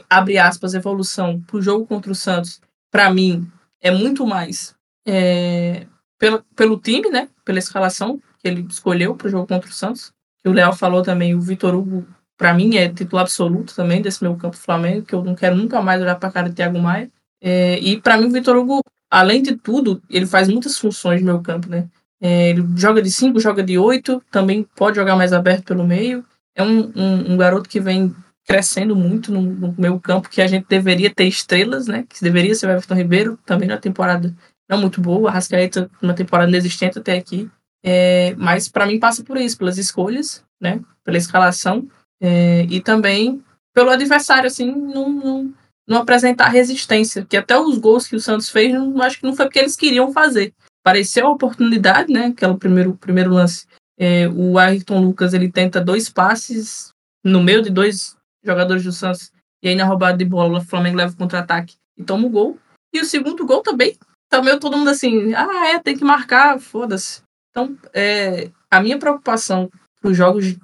abre 0.09 0.37
aspas, 0.37 0.73
evolução 0.73 1.39
pro 1.41 1.61
jogo 1.61 1.85
contra 1.85 2.11
o 2.11 2.15
Santos, 2.15 2.61
para 2.91 3.09
mim, 3.09 3.49
é 3.81 3.91
muito 3.91 4.25
mais 4.25 4.75
é, 5.05 5.85
pelo, 6.17 6.43
pelo 6.55 6.79
time, 6.79 7.09
né? 7.09 7.29
Pela 7.43 7.59
escalação 7.59 8.21
que 8.39 8.47
ele 8.47 8.65
escolheu 8.69 9.15
pro 9.15 9.29
jogo 9.29 9.47
contra 9.47 9.69
o 9.69 9.73
Santos. 9.73 10.11
Que 10.41 10.49
o 10.49 10.53
Léo 10.53 10.73
falou 10.73 11.01
também, 11.01 11.35
o 11.35 11.41
Vitor 11.41 11.75
Hugo, 11.75 12.05
para 12.37 12.53
mim, 12.53 12.75
é 12.75 12.89
titular 12.89 13.23
absoluto 13.23 13.75
também 13.75 14.01
desse 14.01 14.23
meu 14.23 14.35
campo 14.35 14.57
Flamengo, 14.57 15.05
que 15.05 15.15
eu 15.15 15.23
não 15.23 15.35
quero 15.35 15.55
nunca 15.55 15.81
mais 15.81 16.01
olhar 16.01 16.15
pra 16.15 16.31
cara 16.31 16.49
de 16.49 16.55
Thiago 16.55 16.79
Maia. 16.79 17.11
É, 17.41 17.79
e 17.79 17.99
para 17.99 18.17
mim, 18.17 18.27
o 18.27 18.31
Vitor 18.31 18.55
Hugo, 18.55 18.81
além 19.09 19.41
de 19.41 19.55
tudo, 19.55 20.01
ele 20.09 20.25
faz 20.25 20.47
muitas 20.47 20.77
funções 20.77 21.21
no 21.21 21.27
meu 21.27 21.41
campo, 21.41 21.69
né? 21.69 21.87
É, 22.25 22.49
ele 22.49 22.65
joga 22.75 23.03
de 23.03 23.11
5, 23.11 23.39
joga 23.39 23.61
de 23.61 23.77
8, 23.77 24.19
também 24.31 24.67
pode 24.75 24.95
jogar 24.95 25.15
mais 25.15 25.31
aberto 25.31 25.65
pelo 25.65 25.85
meio. 25.85 26.25
É 26.55 26.63
um, 26.63 26.91
um, 26.95 27.33
um 27.33 27.37
garoto 27.37 27.69
que 27.69 27.79
vem 27.79 28.15
crescendo 28.47 28.95
muito 28.95 29.31
no, 29.31 29.41
no 29.43 29.75
meu 29.77 29.99
campo, 29.99 30.27
que 30.27 30.41
a 30.41 30.47
gente 30.47 30.65
deveria 30.67 31.13
ter 31.13 31.25
estrelas, 31.25 31.85
né? 31.85 32.03
Que 32.09 32.23
deveria 32.23 32.55
ser 32.55 32.65
o 32.65 32.71
Everton 32.71 32.95
Ribeiro, 32.95 33.39
também 33.45 33.67
na 33.67 33.77
temporada 33.77 34.35
não 34.67 34.79
muito 34.79 34.99
boa, 34.99 35.29
a 35.29 35.33
Rascaeta 35.33 35.87
uma 36.01 36.15
temporada 36.15 36.49
inexistente 36.49 36.97
até 36.97 37.15
aqui. 37.15 37.47
É, 37.83 38.33
mas 38.39 38.67
para 38.67 38.87
mim 38.87 38.99
passa 38.99 39.23
por 39.23 39.37
isso, 39.37 39.55
pelas 39.55 39.77
escolhas, 39.77 40.43
né? 40.59 40.81
Pela 41.03 41.17
escalação 41.17 41.87
é, 42.19 42.63
e 42.63 42.81
também 42.81 43.43
pelo 43.71 43.91
adversário, 43.91 44.47
assim, 44.47 44.71
não, 44.71 45.09
não, 45.11 45.53
não, 45.87 45.97
apresentar 46.01 46.47
resistência. 46.47 47.23
Que 47.23 47.37
até 47.37 47.55
os 47.55 47.77
gols 47.77 48.07
que 48.07 48.15
o 48.15 48.19
Santos 48.19 48.49
fez, 48.49 48.73
não, 48.73 48.99
acho 49.03 49.19
que 49.19 49.25
não 49.25 49.35
foi 49.35 49.45
porque 49.45 49.59
eles 49.59 49.75
queriam 49.75 50.11
fazer. 50.11 50.53
Pareceu 50.85 51.25
a 51.25 51.31
oportunidade, 51.31 52.13
né? 52.13 52.27
Aquele 52.27 52.57
primeiro, 52.57 52.95
primeiro 52.95 53.31
lance. 53.31 53.65
É, 53.97 54.27
o 54.27 54.59
Ayrton 54.59 54.99
Lucas 54.99 55.33
ele 55.33 55.51
tenta 55.51 55.81
dois 55.81 56.09
passes 56.09 56.93
no 57.23 57.41
meio 57.41 57.63
de 57.63 57.71
dois 57.71 58.15
jogadores 58.43 58.83
do 58.83 58.91
Santos. 58.91 59.31
E 59.63 59.69
aí 59.69 59.75
na 59.75 59.83
roubada 59.83 60.15
de 60.15 60.25
bola, 60.25 60.59
o 60.59 60.63
Flamengo 60.63 60.97
leva 60.97 61.11
o 61.11 61.17
contra-ataque 61.17 61.75
e 61.97 62.03
toma 62.03 62.27
o 62.27 62.29
gol. 62.29 62.59
E 62.93 62.99
o 63.01 63.05
segundo 63.05 63.45
gol 63.47 63.63
também, 63.63 63.97
também 64.29 64.59
todo 64.59 64.77
mundo 64.77 64.91
assim, 64.91 65.33
ah, 65.33 65.69
é, 65.69 65.79
tem 65.79 65.97
que 65.97 66.03
marcar, 66.03 66.59
foda-se. 66.59 67.23
Então, 67.49 67.75
é, 67.91 68.51
a 68.69 68.79
minha 68.79 68.99
preocupação 68.99 69.71
para 69.99 70.11
os 70.11 70.15
jogos 70.15 70.55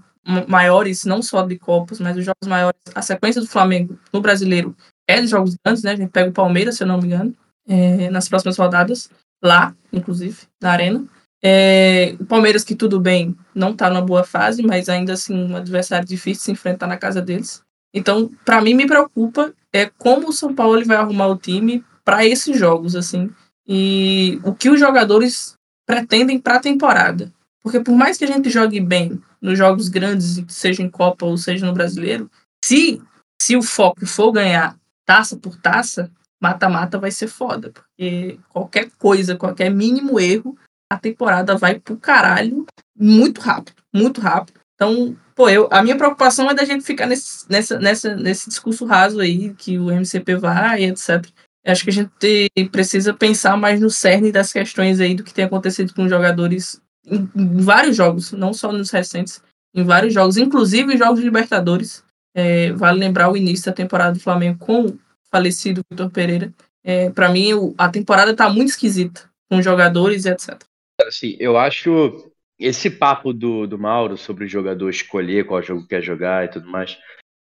maiores, 0.47 1.03
não 1.03 1.21
só 1.21 1.41
de 1.41 1.57
Copas, 1.57 1.99
mas 1.99 2.15
os 2.15 2.23
jogos 2.23 2.47
maiores, 2.47 2.79
a 2.93 3.01
sequência 3.01 3.41
do 3.41 3.47
Flamengo 3.47 3.97
no 4.13 4.21
brasileiro 4.21 4.75
é 5.07 5.19
de 5.19 5.27
jogos 5.27 5.55
grandes, 5.65 5.83
né? 5.83 5.93
A 5.93 5.95
gente 5.95 6.11
pega 6.11 6.29
o 6.29 6.33
Palmeiras, 6.33 6.77
se 6.77 6.83
eu 6.83 6.87
não 6.87 6.99
me 6.99 7.07
engano, 7.07 7.35
é, 7.67 8.09
nas 8.09 8.29
próximas 8.29 8.57
rodadas, 8.57 9.09
lá, 9.41 9.75
inclusive, 9.91 10.37
na 10.61 10.71
Arena. 10.71 11.05
É, 11.43 12.15
o 12.19 12.25
Palmeiras, 12.25 12.63
que 12.63 12.75
tudo 12.75 12.99
bem, 12.99 13.35
não 13.53 13.75
tá 13.75 13.89
numa 13.89 14.01
boa 14.01 14.23
fase, 14.23 14.61
mas 14.61 14.87
ainda 14.87 15.13
assim 15.13 15.33
um 15.33 15.55
adversário 15.55 16.07
difícil 16.07 16.39
de 16.39 16.45
se 16.45 16.51
enfrentar 16.51 16.87
na 16.87 16.97
casa 16.97 17.21
deles. 17.21 17.63
Então, 17.93 18.29
para 18.45 18.61
mim, 18.61 18.73
me 18.73 18.85
preocupa 18.85 19.53
é 19.73 19.89
como 19.97 20.29
o 20.29 20.33
São 20.33 20.53
Paulo 20.53 20.83
vai 20.85 20.97
arrumar 20.97 21.27
o 21.27 21.37
time 21.37 21.83
para 22.03 22.25
esses 22.25 22.57
jogos, 22.57 22.95
assim, 22.95 23.29
e 23.67 24.39
o 24.43 24.53
que 24.53 24.69
os 24.69 24.79
jogadores 24.79 25.55
pretendem 25.85 26.39
para 26.39 26.55
a 26.55 26.59
temporada. 26.59 27.31
Porque 27.61 27.79
por 27.79 27.95
mais 27.95 28.17
que 28.17 28.25
a 28.25 28.27
gente 28.27 28.49
jogue 28.49 28.79
bem 28.79 29.21
nos 29.41 29.57
jogos 29.57 29.87
grandes, 29.87 30.43
seja 30.47 30.81
em 30.81 30.89
Copa 30.89 31.25
ou 31.25 31.37
seja 31.37 31.65
no 31.65 31.73
Brasileiro, 31.73 32.29
se, 32.63 33.01
se 33.41 33.55
o 33.55 33.61
foco 33.61 34.05
for 34.05 34.31
ganhar 34.31 34.75
taça 35.05 35.37
por 35.37 35.55
taça, 35.57 36.11
mata-mata 36.41 36.97
vai 36.97 37.11
ser 37.11 37.27
foda. 37.27 37.71
Porque 37.71 38.39
qualquer 38.49 38.89
coisa, 38.97 39.35
qualquer 39.35 39.69
mínimo 39.69 40.19
erro, 40.19 40.57
a 40.91 40.97
temporada 40.97 41.55
vai 41.55 41.79
pro 41.79 41.95
caralho 41.95 42.65
muito 42.97 43.39
rápido, 43.39 43.81
muito 43.93 44.19
rápido. 44.19 44.59
Então, 44.75 45.15
pô, 45.35 45.47
eu, 45.47 45.69
a 45.71 45.83
minha 45.83 45.95
preocupação 45.95 46.49
é 46.49 46.55
da 46.55 46.65
gente 46.65 46.83
ficar 46.83 47.05
nesse, 47.05 47.49
nessa, 47.49 47.79
nessa, 47.79 48.15
nesse 48.15 48.49
discurso 48.49 48.83
raso 48.85 49.19
aí, 49.19 49.53
que 49.53 49.77
o 49.77 49.91
MCP 49.91 50.35
vai, 50.35 50.85
etc. 50.85 51.25
Eu 51.63 51.71
acho 51.71 51.83
que 51.83 51.91
a 51.91 51.93
gente 51.93 52.69
precisa 52.71 53.13
pensar 53.13 53.55
mais 53.55 53.79
no 53.79 53.89
cerne 53.89 54.31
das 54.31 54.51
questões 54.51 54.99
aí 54.99 55.13
do 55.13 55.23
que 55.23 55.33
tem 55.33 55.45
acontecido 55.45 55.93
com 55.93 56.09
jogadores 56.09 56.81
em, 57.05 57.29
em 57.35 57.57
vários 57.57 57.95
jogos, 57.95 58.31
não 58.31 58.53
só 58.53 58.71
nos 58.71 58.89
recentes, 58.89 59.41
em 59.73 59.83
vários 59.83 60.13
jogos, 60.13 60.37
inclusive 60.37 60.97
jogos 60.97 61.19
de 61.19 61.25
Libertadores. 61.25 62.03
É, 62.35 62.71
vale 62.73 62.99
lembrar 62.99 63.29
o 63.29 63.37
início 63.37 63.65
da 63.65 63.73
temporada 63.73 64.13
do 64.13 64.19
Flamengo 64.19 64.57
com 64.57 64.97
falecido 65.31 65.81
Vitor 65.89 66.09
Pereira. 66.09 66.53
É, 66.83 67.09
para 67.09 67.29
mim, 67.29 67.53
o, 67.53 67.73
a 67.77 67.89
temporada 67.89 68.35
tá 68.35 68.49
muito 68.49 68.69
esquisita 68.69 69.29
com 69.49 69.61
jogadores 69.61 70.25
e 70.25 70.29
etc. 70.29 70.61
Assim, 71.01 71.35
eu 71.39 71.57
acho 71.57 72.31
esse 72.59 72.89
papo 72.89 73.33
do, 73.33 73.65
do 73.65 73.77
Mauro 73.77 74.17
sobre 74.17 74.45
o 74.45 74.49
jogador 74.49 74.89
escolher 74.89 75.45
qual 75.45 75.63
jogo 75.63 75.87
quer 75.87 76.01
jogar 76.01 76.45
e 76.45 76.49
tudo 76.49 76.69
mais, 76.69 76.97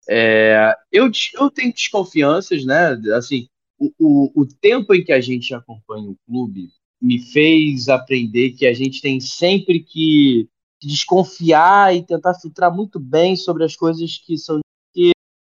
é, 0.08 0.74
eu, 0.92 1.10
eu 1.34 1.50
tenho 1.50 1.74
desconfianças, 1.74 2.64
né? 2.64 2.92
Assim, 3.16 3.48
o, 3.80 3.92
o, 4.00 4.42
o 4.42 4.46
tempo 4.46 4.94
em 4.94 5.04
que 5.04 5.12
a 5.12 5.20
gente 5.20 5.54
acompanha 5.54 6.10
o 6.10 6.18
clube 6.26 6.70
me 7.02 7.20
fez 7.20 7.90
aprender 7.90 8.52
que 8.52 8.66
a 8.66 8.74
gente 8.74 9.02
tem 9.02 9.20
sempre 9.20 9.82
que 9.82 10.48
desconfiar 10.82 11.96
e 11.96 12.04
tentar 12.04 12.36
filtrar 12.36 12.74
muito 12.74 13.00
bem 13.00 13.36
sobre 13.36 13.64
as 13.64 13.76
coisas 13.76 14.18
que 14.18 14.38
são 14.38 14.60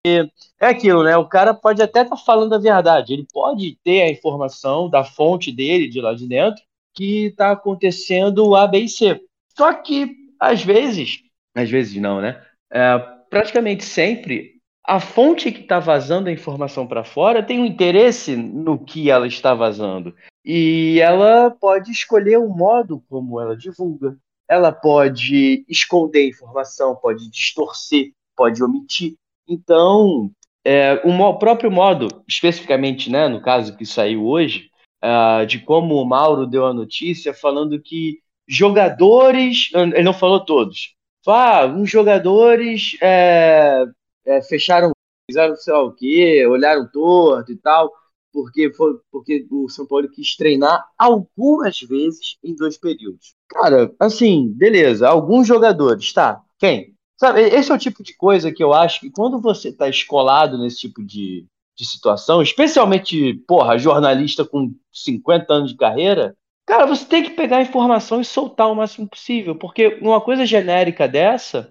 é 0.05 0.67
aquilo, 0.67 1.03
né? 1.03 1.15
O 1.15 1.27
cara 1.27 1.53
pode 1.53 1.81
até 1.81 2.01
estar 2.01 2.15
tá 2.15 2.21
falando 2.21 2.53
a 2.53 2.59
verdade, 2.59 3.13
ele 3.13 3.25
pode 3.31 3.77
ter 3.83 4.01
a 4.01 4.09
informação 4.09 4.89
da 4.89 5.03
fonte 5.03 5.51
dele 5.51 5.87
de 5.87 6.01
lá 6.01 6.13
de 6.13 6.27
dentro 6.27 6.61
que 6.93 7.27
está 7.27 7.51
acontecendo 7.51 8.55
A, 8.55 8.67
B 8.67 8.79
e 8.79 8.89
C. 8.89 9.21
Só 9.57 9.73
que, 9.73 10.15
às 10.39 10.63
vezes, 10.63 11.23
às 11.55 11.69
vezes 11.69 11.95
não, 12.01 12.21
né? 12.21 12.41
É, 12.71 12.97
praticamente 13.29 13.83
sempre, 13.83 14.53
a 14.85 14.99
fonte 14.99 15.51
que 15.51 15.61
está 15.61 15.79
vazando 15.79 16.29
a 16.29 16.31
informação 16.31 16.85
para 16.85 17.03
fora 17.03 17.41
tem 17.41 17.59
um 17.59 17.65
interesse 17.65 18.35
no 18.35 18.77
que 18.77 19.09
ela 19.09 19.25
está 19.25 19.53
vazando. 19.53 20.13
E 20.43 20.99
ela 20.99 21.49
pode 21.49 21.91
escolher 21.91 22.37
o 22.37 22.49
modo 22.49 23.01
como 23.09 23.39
ela 23.39 23.55
divulga. 23.55 24.17
Ela 24.47 24.71
pode 24.71 25.65
esconder 25.69 26.27
informação, 26.27 26.95
pode 26.95 27.29
distorcer, 27.29 28.11
pode 28.35 28.61
omitir. 28.61 29.15
Então, 29.47 30.31
é, 30.65 31.01
o 31.03 31.33
próprio 31.37 31.71
modo, 31.71 32.07
especificamente, 32.27 33.09
né, 33.09 33.27
no 33.27 33.41
caso 33.41 33.75
que 33.75 33.85
saiu 33.85 34.25
hoje, 34.25 34.69
uh, 35.03 35.45
de 35.45 35.59
como 35.59 35.95
o 35.95 36.05
Mauro 36.05 36.47
deu 36.47 36.65
a 36.65 36.73
notícia, 36.73 37.33
falando 37.33 37.81
que 37.81 38.19
jogadores, 38.47 39.69
ele 39.73 40.03
não 40.03 40.13
falou 40.13 40.43
todos, 40.43 40.95
ah, 41.27 41.65
uns 41.65 41.89
jogadores 41.89 42.97
é, 43.01 43.85
é, 44.25 44.41
fecharam, 44.41 44.91
fizeram 45.29 45.55
sei 45.55 45.73
lá 45.73 45.81
o 45.81 45.93
quê, 45.93 46.45
olharam 46.45 46.89
torto 46.91 47.51
e 47.51 47.55
tal, 47.55 47.91
porque, 48.31 48.73
foi, 48.73 48.99
porque 49.11 49.45
o 49.49 49.69
São 49.69 49.85
Paulo 49.85 50.09
quis 50.09 50.35
treinar 50.35 50.85
algumas 50.97 51.79
vezes 51.81 52.37
em 52.43 52.55
dois 52.55 52.77
períodos. 52.77 53.35
Cara, 53.47 53.93
assim, 53.99 54.51
beleza, 54.53 55.07
alguns 55.07 55.47
jogadores, 55.47 56.11
tá, 56.11 56.41
quem? 56.57 56.93
Sabe, 57.17 57.41
esse 57.41 57.71
é 57.71 57.75
o 57.75 57.79
tipo 57.79 58.03
de 58.03 58.15
coisa 58.15 58.51
que 58.51 58.63
eu 58.63 58.73
acho 58.73 58.99
que 58.99 59.11
quando 59.11 59.39
você 59.39 59.69
está 59.69 59.87
escolado 59.87 60.57
nesse 60.57 60.77
tipo 60.77 61.03
de, 61.03 61.45
de 61.75 61.85
situação, 61.85 62.41
especialmente, 62.41 63.35
porra, 63.47 63.77
jornalista 63.77 64.43
com 64.43 64.73
50 64.91 65.53
anos 65.53 65.71
de 65.71 65.77
carreira, 65.77 66.35
Cara, 66.65 66.85
você 66.85 67.05
tem 67.05 67.23
que 67.23 67.31
pegar 67.31 67.57
a 67.57 67.61
informação 67.61 68.21
e 68.21 68.25
soltar 68.25 68.71
o 68.71 68.75
máximo 68.75 69.07
possível, 69.07 69.55
porque 69.55 69.99
uma 70.01 70.21
coisa 70.21 70.45
genérica 70.45 71.07
dessa 71.07 71.69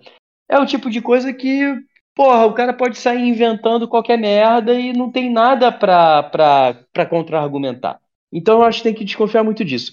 é 0.49 0.59
o 0.59 0.67
tipo 0.67 0.91
de 0.91 1.01
coisa 1.01 1.33
que, 1.33 1.75
porra, 2.15 2.45
o 2.45 2.53
cara 2.53 2.75
pode 2.75 2.99
sair 2.99 3.27
inventando 3.27 3.89
qualquer 3.89 4.19
merda 4.19 4.75
e 4.79 4.93
não 4.93 5.11
tem 5.11 5.31
nada 5.31 5.73
pra 5.73 7.07
contra-argumentar. 7.09 7.99
Então 8.31 8.59
eu 8.59 8.65
acho 8.65 8.79
que 8.79 8.85
tem 8.85 8.95
que 8.95 9.05
desconfiar 9.05 9.43
muito 9.43 9.65
disso. 9.65 9.93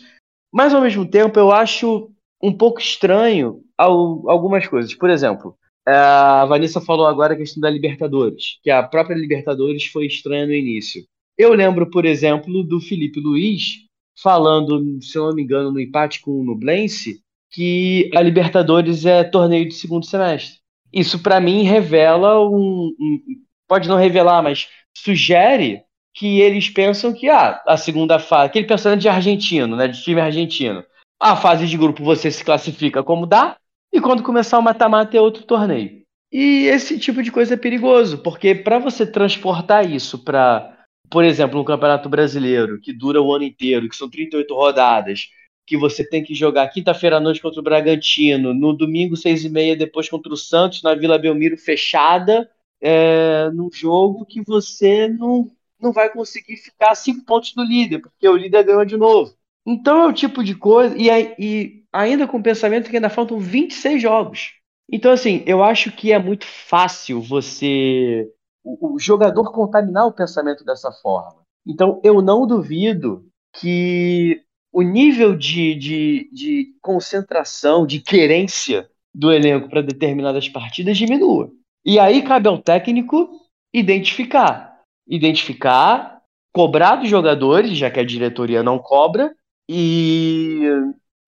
Mas 0.52 0.74
ao 0.74 0.82
mesmo 0.82 1.10
tempo 1.10 1.40
eu 1.40 1.52
acho 1.52 2.12
um 2.42 2.56
pouco 2.56 2.80
estranho 2.80 3.64
algumas 3.84 4.68
coisas. 4.68 4.94
Por 4.94 5.10
exemplo, 5.10 5.56
a 5.88 6.46
Vanessa 6.46 6.82
falou 6.82 7.08
agora 7.08 7.34
a 7.34 7.38
questão 7.38 7.62
da 7.62 7.70
Libertadores, 7.70 8.60
que 8.62 8.70
a 8.70 8.84
própria 8.84 9.16
Libertadores 9.16 9.86
foi 9.86 10.06
estranha 10.06 10.46
no 10.46 10.54
início. 10.54 11.04
Eu 11.38 11.54
lembro, 11.54 11.90
por 11.90 12.06
exemplo, 12.06 12.64
do 12.64 12.82
Felipe 12.82 13.20
Luiz 13.20 13.86
falando, 14.22 15.02
se 15.02 15.18
eu 15.18 15.28
não 15.28 15.36
me 15.36 15.44
engano, 15.44 15.72
no 15.72 15.80
empate 15.80 16.22
com 16.22 16.32
o 16.32 16.44
Nublense, 16.44 17.22
que 17.52 18.12
a 18.14 18.22
Libertadores 18.22 19.06
é 19.06 19.24
torneio 19.24 19.68
de 19.68 19.74
segundo 19.74 20.06
semestre. 20.06 20.60
Isso, 20.92 21.20
para 21.20 21.40
mim, 21.40 21.64
revela 21.64 22.46
um, 22.46 22.94
um, 23.00 23.22
Pode 23.68 23.88
não 23.88 23.98
revelar, 23.98 24.42
mas 24.42 24.68
sugere 24.98 25.84
que 26.14 26.42
eles 26.42 26.70
pensam 26.70 27.14
que 27.14 27.30
ah, 27.30 27.62
a 27.68 27.78
segunda 27.78 28.20
fase. 28.20 28.48
Aquele 28.48 28.68
pensamento 28.68 29.02
de 29.02 29.08
argentino, 29.08 29.76
né? 29.76 29.88
De 29.88 30.02
time 30.04 30.20
argentino. 30.20 30.84
A 31.20 31.36
fase 31.36 31.68
de 31.68 31.78
grupo 31.78 32.04
você 32.04 32.32
se 32.32 32.44
classifica 32.44 33.04
como 33.04 33.28
dá, 33.28 33.58
e 33.92 34.00
quando 34.02 34.24
começar 34.24 34.60
o 34.60 34.62
mata-mata 34.62 35.18
é 35.18 35.22
outro 35.22 35.44
torneio. 35.44 36.02
E 36.32 36.66
esse 36.68 37.00
tipo 37.00 37.24
de 37.24 37.32
coisa 37.32 37.56
é 37.56 37.58
perigoso, 37.58 38.20
porque 38.20 38.54
para 38.54 38.78
você 38.78 39.06
transportar 39.06 39.90
isso 39.90 40.20
para 40.20 40.76
por 41.10 41.24
exemplo, 41.24 41.58
no 41.58 41.66
Campeonato 41.66 42.08
Brasileiro, 42.08 42.80
que 42.80 42.94
dura 42.94 43.22
o 43.22 43.34
ano 43.34 43.44
inteiro, 43.44 43.90
que 43.90 43.96
são 43.96 44.10
38 44.10 44.54
rodadas, 44.54 45.30
que 45.66 45.76
você 45.76 46.08
tem 46.08 46.24
que 46.24 46.36
jogar 46.36 46.68
quinta-feira 46.70 47.18
à 47.18 47.20
noite 47.20 47.42
contra 47.42 47.60
o 47.60 47.64
Bragantino, 47.64 48.54
no 48.54 48.74
domingo, 48.74 49.18
seis 49.18 49.44
e 49.44 49.50
meia, 49.50 49.76
depois 49.76 50.08
contra 50.08 50.32
o 50.32 50.38
Santos, 50.38 50.84
na 50.84 50.94
Vila 50.94 51.18
Belmiro 51.18 51.58
fechada, 51.58 52.50
é, 52.82 53.50
num 53.52 53.70
jogo 53.72 54.26
que 54.26 54.42
você 54.42 55.08
não, 55.08 55.50
não 55.80 55.92
vai 55.92 56.10
conseguir 56.12 56.58
ficar 56.58 56.94
cinco 56.96 57.26
pontos 57.26 57.54
do 57.54 57.64
líder, 57.64 58.00
porque 58.00 58.28
o 58.28 58.38
líder 58.38 58.64
ganhou 58.64 58.86
de 58.86 58.98
novo. 58.98 59.34
Então 59.66 60.02
é 60.02 60.08
o 60.08 60.14
tipo 60.14 60.44
de 60.44 60.56
coisa, 60.56 60.96
e, 60.98 61.10
e 61.40 61.79
ainda 61.92 62.28
com 62.28 62.38
o 62.38 62.44
pensamento 62.44 62.90
que 62.90 62.96
ainda 62.96 63.10
faltam 63.10 63.40
26 63.40 64.02
jogos. 64.02 64.54
Então, 64.92 65.12
assim, 65.12 65.44
eu 65.46 65.64
acho 65.64 65.92
que 65.92 66.12
é 66.12 66.20
muito 66.20 66.46
fácil 66.46 67.22
você. 67.22 68.28
O, 68.64 68.96
o 68.96 69.00
jogador 69.00 69.52
contaminar 69.52 70.08
o 70.08 70.14
pensamento 70.14 70.66
dessa 70.66 70.92
forma. 70.92 71.42
Então, 71.66 72.02
eu 72.04 72.22
não 72.22 72.48
duvido 72.48 73.26
que 73.54 74.42
o 74.72 74.82
nível 74.82 75.36
de, 75.36 75.76
de, 75.76 76.30
de 76.32 76.76
concentração, 76.82 77.86
de 77.86 78.00
querência 78.00 78.90
do 79.14 79.32
elenco 79.32 79.70
para 79.70 79.82
determinadas 79.82 80.48
partidas 80.48 80.98
diminua. 80.98 81.52
E 81.86 82.00
aí 82.00 82.22
cabe 82.22 82.48
ao 82.48 82.58
técnico 82.58 83.30
identificar. 83.74 84.80
Identificar, 85.08 86.22
cobrar 86.54 86.98
dos 86.98 87.10
jogadores, 87.10 87.78
já 87.78 87.90
que 87.90 88.00
a 88.00 88.06
diretoria 88.06 88.62
não 88.62 88.78
cobra, 88.78 89.34
e 89.68 90.64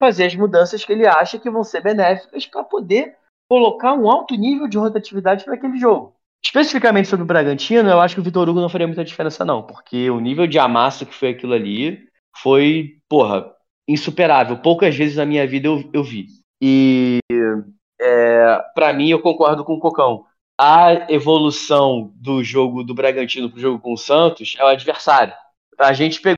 fazer 0.02 0.26
as 0.26 0.36
mudanças 0.36 0.84
que 0.84 0.92
ele 0.92 1.06
acha 1.06 1.38
que 1.38 1.48
vão 1.48 1.64
ser 1.64 1.82
benéficas 1.82 2.48
para 2.48 2.64
poder 2.64 3.16
colocar 3.48 3.94
um 3.94 4.10
alto 4.10 4.34
nível 4.34 4.68
de 4.68 4.80
rotatividade 4.80 5.46
para 5.46 5.54
aquele 5.54 5.78
jogo. 5.78 6.16
Especificamente 6.44 7.08
sobre 7.08 7.22
o 7.24 7.28
Bragantino, 7.28 7.88
eu 7.88 8.02
acho 8.02 8.16
que 8.16 8.22
o 8.22 8.24
Vitor 8.24 8.50
Hugo 8.50 8.60
não 8.60 8.68
faria 8.68 8.88
muita 8.88 9.06
diferença, 9.06 9.46
não, 9.46 9.62
porque 9.62 10.10
o 10.10 10.20
nível 10.20 10.48
de 10.48 10.58
amasso 10.58 11.06
que 11.06 11.14
foi 11.14 11.30
aquilo 11.30 11.54
ali 11.54 12.00
foi, 12.36 12.98
porra, 13.08 13.54
insuperável. 13.88 14.58
Poucas 14.58 14.96
vezes 14.96 15.18
na 15.18 15.26
minha 15.26 15.46
vida 15.46 15.68
eu, 15.68 15.88
eu 15.94 16.04
vi. 16.04 16.26
E 16.60 17.20
é, 18.02 18.60
para 18.74 18.92
mim, 18.92 19.10
eu 19.10 19.22
concordo 19.22 19.64
com 19.64 19.74
o 19.74 19.80
Cocão. 19.80 20.26
A 20.60 21.12
evolução 21.12 22.12
do 22.16 22.44
jogo 22.44 22.84
do 22.84 22.96
Bragantino 22.96 23.52
pro 23.52 23.60
jogo 23.60 23.80
com 23.80 23.94
o 23.94 23.98
Santos 23.98 24.56
é 24.58 24.64
o 24.64 24.68
adversário. 24.68 25.34
A 25.78 25.94
gente 25.94 26.20
pegou 26.20 26.38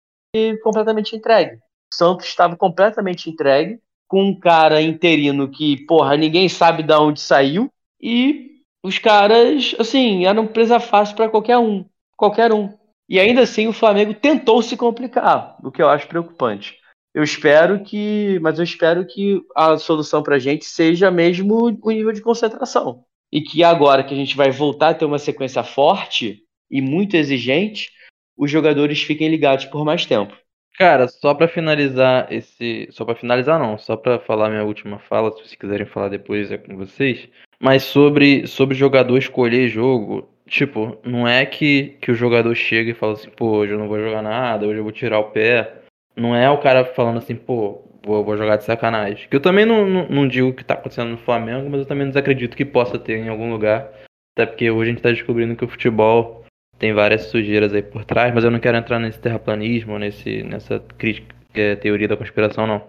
completamente 0.62 1.16
entregue. 1.16 1.60
Santos 1.96 2.28
estava 2.28 2.56
completamente 2.56 3.30
entregue, 3.30 3.80
com 4.08 4.24
um 4.24 4.40
cara 4.40 4.82
interino 4.82 5.50
que, 5.50 5.86
porra, 5.86 6.16
ninguém 6.16 6.48
sabe 6.48 6.84
de 6.84 6.94
onde 6.94 7.20
saiu, 7.20 7.72
e 8.02 8.62
os 8.84 9.00
caras, 9.00 9.76
assim, 9.80 10.26
eram 10.26 10.46
presa 10.46 10.80
fácil 10.80 11.16
para 11.16 11.30
qualquer 11.30 11.58
um. 11.58 11.86
Qualquer 12.18 12.54
um. 12.54 12.70
E 13.10 13.20
ainda 13.20 13.42
assim 13.42 13.68
o 13.68 13.74
Flamengo 13.74 14.14
tentou 14.14 14.62
se 14.62 14.76
complicar, 14.78 15.58
o 15.64 15.72
que 15.72 15.82
eu 15.82 15.90
acho 15.90 16.08
preocupante. 16.08 16.78
Eu 17.14 17.24
espero 17.24 17.84
que, 17.84 18.40
mas 18.42 18.58
eu 18.58 18.64
espero 18.64 19.06
que 19.06 19.42
a 19.56 19.78
solução 19.78 20.24
para 20.24 20.36
a 20.36 20.40
gente 20.40 20.66
seja 20.66 21.12
mesmo 21.12 21.78
o 21.82 21.92
nível 21.92 22.12
de 22.12 22.22
concentração. 22.22 23.04
E 23.32 23.42
que 23.42 23.64
agora 23.64 24.04
que 24.04 24.14
a 24.14 24.18
gente 24.18 24.36
vai 24.36 24.52
voltar 24.52 24.90
a 24.90 24.94
ter 24.94 25.06
uma 25.06 25.20
sequência 25.20 25.64
forte 25.64 26.44
e 26.70 26.82
muito 26.82 27.16
exigente, 27.16 27.92
os 28.36 28.50
jogadores 28.50 29.02
fiquem 29.02 29.30
ligados 29.30 29.66
por 29.66 29.86
mais 29.86 30.06
tempo. 30.06 30.36
Cara, 30.78 31.08
só 31.08 31.34
para 31.34 31.48
finalizar 31.48 32.28
esse, 32.32 32.88
só 32.92 33.06
para 33.06 33.16
finalizar 33.16 33.60
não, 33.60 33.78
só 33.78 33.96
para 33.96 34.20
falar 34.20 34.50
minha 34.50 34.64
última 34.64 34.98
fala, 34.98 35.32
se 35.32 35.38
vocês 35.38 35.56
quiserem 35.56 35.86
falar 35.86 36.10
depois 36.10 36.52
é 36.52 36.58
com 36.58 36.76
vocês, 36.76 37.30
mas 37.60 37.84
sobre 37.84 38.48
sobre 38.48 38.76
jogador 38.76 39.18
escolher 39.18 39.68
jogo, 39.68 40.28
Tipo, 40.46 40.98
não 41.04 41.28
é 41.28 41.46
que, 41.46 41.98
que 42.02 42.12
o 42.12 42.16
jogador 42.16 42.54
chega 42.54 42.92
e 42.92 42.94
fala 42.94 43.14
assim, 43.14 43.30
pô, 43.30 43.58
hoje 43.58 43.74
eu 43.74 43.80
não 43.80 43.88
vou 43.88 44.00
jogar 44.00 44.22
nada, 44.22 44.68
hoje 44.68 44.78
eu 44.78 44.84
vou 44.84 44.92
tirar 44.92 45.20
o 45.20 45.32
pé. 45.32 45.82
Não 46.16 46.36
é 46.36 46.50
o 46.50 46.60
cara 46.60 46.86
falando 46.86 47.18
assim, 47.18 47.36
pô, 47.36 47.82
vou, 48.06 48.24
vou 48.24 48.38
jogar 48.38 48.58
de 48.58 48.66
sacanagem. 48.66 49.28
Que 49.30 49.36
eu 49.36 49.42
também 49.42 49.66
não, 49.66 49.86
não, 49.88 50.08
não 50.10 50.28
digo 50.28 50.54
que 50.54 50.64
tá 50.64 50.74
acontecendo 50.74 51.12
no 51.12 51.18
Flamengo, 51.18 51.70
mas 51.70 51.80
eu 51.80 51.86
também 51.86 52.08
desacredito 52.08 52.58
que 52.58 52.66
possa 52.66 53.00
ter 53.00 53.18
em 53.18 53.30
algum 53.30 53.50
lugar. 53.50 53.90
Até 54.36 54.46
porque 54.46 54.70
hoje 54.70 54.92
a 54.92 54.94
gente 54.94 55.02
tá 55.02 55.10
descobrindo 55.10 55.56
que 55.56 55.66
o 55.66 55.68
futebol 55.68 56.43
tem 56.84 56.92
várias 56.92 57.28
sujeiras 57.28 57.74
aí 57.74 57.82
por 57.82 58.04
trás, 58.04 58.34
mas 58.36 58.44
eu 58.44 58.52
não 58.52 58.60
quero 58.60 58.76
entrar 58.76 59.00
nesse 59.00 59.18
terraplanismo, 59.18 59.98
nesse, 59.98 60.44
nessa 60.44 60.82
crítica, 60.98 61.34
é, 61.54 61.78
teoria 61.78 62.10
da 62.10 62.18
conspiração, 62.18 62.68
não. 62.68 62.84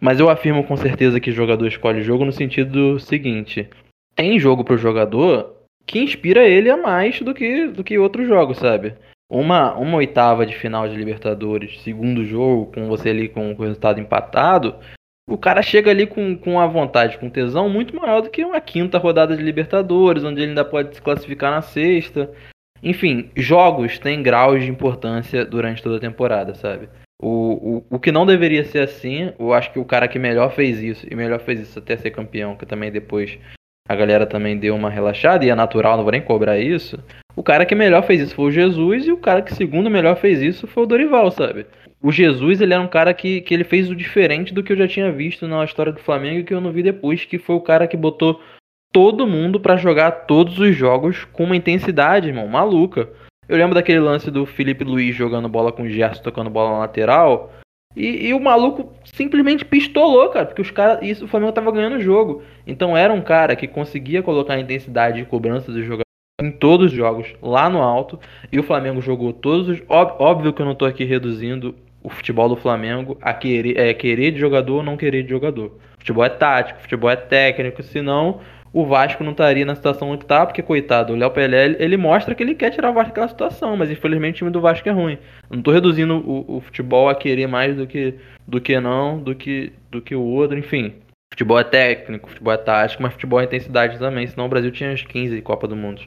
Mas 0.00 0.18
eu 0.18 0.30
afirmo 0.30 0.64
com 0.64 0.74
certeza 0.78 1.20
que 1.20 1.30
jogador 1.30 1.66
escolhe 1.66 2.00
jogo 2.00 2.24
no 2.24 2.32
sentido 2.32 2.98
seguinte: 2.98 3.68
tem 4.16 4.38
jogo 4.38 4.64
pro 4.64 4.78
jogador 4.78 5.56
que 5.84 5.98
inspira 5.98 6.48
ele 6.48 6.70
a 6.70 6.78
mais 6.78 7.20
do 7.20 7.34
que, 7.34 7.66
do 7.66 7.84
que 7.84 7.98
outros 7.98 8.26
jogos, 8.26 8.56
sabe? 8.56 8.94
Uma, 9.30 9.74
uma 9.74 9.98
oitava 9.98 10.46
de 10.46 10.54
final 10.54 10.88
de 10.88 10.96
Libertadores, 10.96 11.82
segundo 11.82 12.24
jogo, 12.24 12.72
com 12.72 12.88
você 12.88 13.10
ali 13.10 13.28
com 13.28 13.52
o 13.52 13.60
resultado 13.60 14.00
empatado, 14.00 14.74
o 15.28 15.36
cara 15.36 15.60
chega 15.60 15.90
ali 15.90 16.06
com, 16.06 16.34
com 16.34 16.58
a 16.58 16.66
vontade, 16.66 17.18
com 17.18 17.28
tesão 17.28 17.68
muito 17.68 17.94
maior 17.94 18.22
do 18.22 18.30
que 18.30 18.42
uma 18.42 18.60
quinta 18.60 18.96
rodada 18.96 19.36
de 19.36 19.42
Libertadores, 19.42 20.24
onde 20.24 20.40
ele 20.40 20.50
ainda 20.50 20.64
pode 20.64 20.94
se 20.94 21.02
classificar 21.02 21.50
na 21.50 21.60
sexta. 21.60 22.32
Enfim, 22.84 23.30
jogos 23.34 23.98
têm 23.98 24.22
graus 24.22 24.62
de 24.62 24.70
importância 24.70 25.44
durante 25.44 25.82
toda 25.82 25.96
a 25.96 26.00
temporada, 26.00 26.54
sabe? 26.54 26.90
O, 27.20 27.78
o, 27.88 27.96
o 27.96 27.98
que 27.98 28.12
não 28.12 28.26
deveria 28.26 28.62
ser 28.64 28.80
assim, 28.80 29.32
eu 29.38 29.54
acho 29.54 29.72
que 29.72 29.78
o 29.78 29.84
cara 29.84 30.06
que 30.06 30.18
melhor 30.18 30.52
fez 30.52 30.82
isso, 30.82 31.06
e 31.10 31.14
melhor 31.16 31.40
fez 31.40 31.60
isso 31.60 31.78
até 31.78 31.96
ser 31.96 32.10
campeão, 32.10 32.54
que 32.54 32.66
também 32.66 32.92
depois 32.92 33.38
a 33.88 33.96
galera 33.96 34.26
também 34.26 34.58
deu 34.58 34.74
uma 34.74 34.90
relaxada 34.90 35.44
e 35.46 35.48
é 35.48 35.54
natural, 35.54 35.96
não 35.96 36.04
vou 36.04 36.12
nem 36.12 36.20
cobrar 36.20 36.58
isso. 36.58 37.02
O 37.34 37.42
cara 37.42 37.64
que 37.64 37.74
melhor 37.74 38.02
fez 38.02 38.20
isso 38.20 38.34
foi 38.34 38.46
o 38.46 38.50
Jesus 38.50 39.06
e 39.06 39.12
o 39.12 39.16
cara 39.16 39.40
que 39.40 39.54
segundo 39.54 39.90
melhor 39.90 40.16
fez 40.16 40.42
isso 40.42 40.66
foi 40.66 40.82
o 40.82 40.86
Dorival, 40.86 41.30
sabe? 41.30 41.66
O 42.02 42.12
Jesus, 42.12 42.60
ele 42.60 42.74
era 42.74 42.82
um 42.82 42.88
cara 42.88 43.14
que, 43.14 43.40
que 43.40 43.54
ele 43.54 43.64
fez 43.64 43.90
o 43.90 43.96
diferente 43.96 44.52
do 44.52 44.62
que 44.62 44.72
eu 44.72 44.76
já 44.76 44.86
tinha 44.86 45.10
visto 45.10 45.48
na 45.48 45.64
história 45.64 45.90
do 45.90 46.00
Flamengo 46.00 46.40
e 46.40 46.44
que 46.44 46.52
eu 46.52 46.60
não 46.60 46.70
vi 46.70 46.82
depois, 46.82 47.24
que 47.24 47.38
foi 47.38 47.56
o 47.56 47.62
cara 47.62 47.86
que 47.86 47.96
botou 47.96 48.40
todo 48.94 49.26
mundo 49.26 49.58
para 49.58 49.76
jogar 49.76 50.12
todos 50.12 50.60
os 50.60 50.76
jogos 50.76 51.24
com 51.32 51.42
uma 51.42 51.56
intensidade, 51.56 52.28
irmão, 52.28 52.46
maluca. 52.46 53.08
Eu 53.48 53.58
lembro 53.58 53.74
daquele 53.74 53.98
lance 53.98 54.30
do 54.30 54.46
Felipe 54.46 54.84
Luiz 54.84 55.16
jogando 55.16 55.48
bola 55.48 55.72
com 55.72 55.82
o 55.82 55.88
Gerson 55.88 56.22
tocando 56.22 56.48
bola 56.48 56.70
na 56.70 56.78
lateral. 56.78 57.52
E, 57.96 58.28
e, 58.28 58.34
o 58.34 58.40
maluco 58.40 58.92
simplesmente 59.04 59.64
pistolou, 59.64 60.28
cara, 60.28 60.46
porque 60.46 60.62
os 60.62 60.70
caras. 60.70 61.00
Isso 61.02 61.24
o 61.24 61.28
Flamengo 61.28 61.52
tava 61.52 61.72
ganhando 61.72 61.96
o 61.96 62.00
jogo. 62.00 62.42
Então 62.64 62.96
era 62.96 63.12
um 63.12 63.20
cara 63.20 63.56
que 63.56 63.66
conseguia 63.66 64.22
colocar 64.22 64.54
a 64.54 64.60
intensidade 64.60 65.18
de 65.18 65.26
cobrança 65.26 65.72
do 65.72 65.82
jogador 65.82 66.04
em 66.40 66.52
todos 66.52 66.86
os 66.86 66.92
jogos, 66.92 67.34
lá 67.42 67.68
no 67.68 67.82
alto. 67.82 68.18
E 68.50 68.60
o 68.60 68.64
Flamengo 68.64 69.00
jogou 69.00 69.32
todos 69.32 69.68
os. 69.68 69.82
Óbvio 69.88 70.52
que 70.52 70.62
eu 70.62 70.66
não 70.66 70.74
tô 70.74 70.84
aqui 70.84 71.04
reduzindo 71.04 71.74
o 72.00 72.10
futebol 72.10 72.48
do 72.48 72.56
Flamengo 72.56 73.18
a 73.20 73.34
querer, 73.34 73.76
é, 73.76 73.92
querer 73.92 74.30
de 74.30 74.38
jogador 74.38 74.76
ou 74.76 74.82
não 74.82 74.96
querer 74.96 75.24
de 75.24 75.30
jogador. 75.30 75.78
Futebol 75.98 76.24
é 76.24 76.28
tático, 76.28 76.80
futebol 76.80 77.10
é 77.10 77.16
técnico, 77.16 77.82
senão 77.82 78.40
o 78.74 78.84
Vasco 78.84 79.22
não 79.22 79.30
estaria 79.30 79.64
na 79.64 79.76
situação 79.76 80.18
que 80.18 80.26
tá, 80.26 80.44
porque, 80.44 80.60
coitado, 80.60 81.12
o 81.12 81.16
Léo 81.16 81.30
Pelé, 81.30 81.76
ele 81.78 81.96
mostra 81.96 82.34
que 82.34 82.42
ele 82.42 82.56
quer 82.56 82.70
tirar 82.70 82.90
o 82.90 82.92
Vasco 82.92 83.10
daquela 83.10 83.28
situação, 83.28 83.76
mas 83.76 83.88
infelizmente 83.88 84.34
o 84.34 84.38
time 84.38 84.50
do 84.50 84.60
Vasco 84.60 84.88
é 84.88 84.92
ruim. 84.92 85.16
não 85.48 85.62
tô 85.62 85.70
reduzindo 85.70 86.16
o, 86.16 86.56
o, 86.56 86.60
futebol 86.60 87.08
a 87.08 87.14
querer 87.14 87.46
mais 87.46 87.76
do 87.76 87.86
que, 87.86 88.14
do 88.44 88.60
que 88.60 88.80
não, 88.80 89.22
do 89.22 89.32
que, 89.32 89.72
do 89.92 90.02
que 90.02 90.16
o 90.16 90.20
outro, 90.20 90.58
enfim. 90.58 90.94
Futebol 91.32 91.60
é 91.60 91.62
técnico, 91.62 92.28
futebol 92.28 92.52
é 92.52 92.56
tático, 92.56 93.00
mas 93.00 93.12
futebol 93.12 93.40
é 93.40 93.44
intensidade 93.44 93.96
também, 93.96 94.26
senão 94.26 94.46
o 94.46 94.48
Brasil 94.48 94.72
tinha 94.72 94.90
uns 94.90 95.04
15 95.04 95.40
Copa 95.42 95.68
do 95.68 95.76
Mundo. 95.76 96.02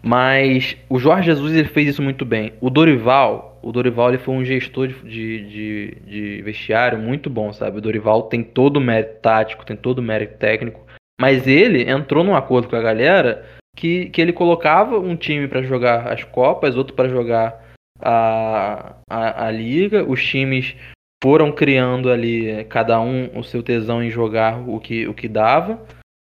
Mas 0.00 0.76
o 0.88 1.00
Jorge 1.00 1.26
Jesus 1.26 1.56
ele 1.56 1.68
fez 1.68 1.88
isso 1.88 2.02
muito 2.02 2.24
bem. 2.24 2.52
O 2.60 2.70
Dorival, 2.70 3.58
o 3.60 3.72
Dorival 3.72 4.10
ele 4.10 4.18
foi 4.18 4.34
um 4.34 4.44
gestor 4.44 4.86
de, 4.86 5.48
de, 5.48 5.96
de 6.06 6.42
vestiário 6.42 6.98
muito 6.98 7.28
bom, 7.28 7.52
sabe? 7.52 7.78
O 7.78 7.80
Dorival 7.80 8.24
tem 8.24 8.44
todo 8.44 8.76
o 8.76 8.80
mérito 8.80 9.20
tático, 9.20 9.64
tem 9.64 9.76
todo 9.76 9.98
o 9.98 10.02
mérito 10.02 10.36
técnico 10.38 10.83
mas 11.20 11.46
ele 11.46 11.88
entrou 11.88 12.24
num 12.24 12.34
acordo 12.34 12.68
com 12.68 12.76
a 12.76 12.82
galera 12.82 13.44
que, 13.76 14.06
que 14.06 14.20
ele 14.20 14.32
colocava 14.32 14.98
um 14.98 15.16
time 15.16 15.48
para 15.48 15.62
jogar 15.62 16.12
as 16.12 16.24
Copas, 16.24 16.76
outro 16.76 16.94
para 16.94 17.08
jogar 17.08 17.64
a, 18.00 18.96
a, 19.08 19.46
a 19.46 19.50
Liga. 19.50 20.04
Os 20.04 20.24
times 20.24 20.74
foram 21.22 21.52
criando 21.52 22.10
ali, 22.10 22.64
cada 22.64 23.00
um 23.00 23.30
o 23.38 23.42
seu 23.42 23.62
tesão 23.62 24.02
em 24.02 24.10
jogar 24.10 24.68
o 24.68 24.78
que, 24.78 25.06
o 25.06 25.14
que 25.14 25.28
dava. 25.28 25.80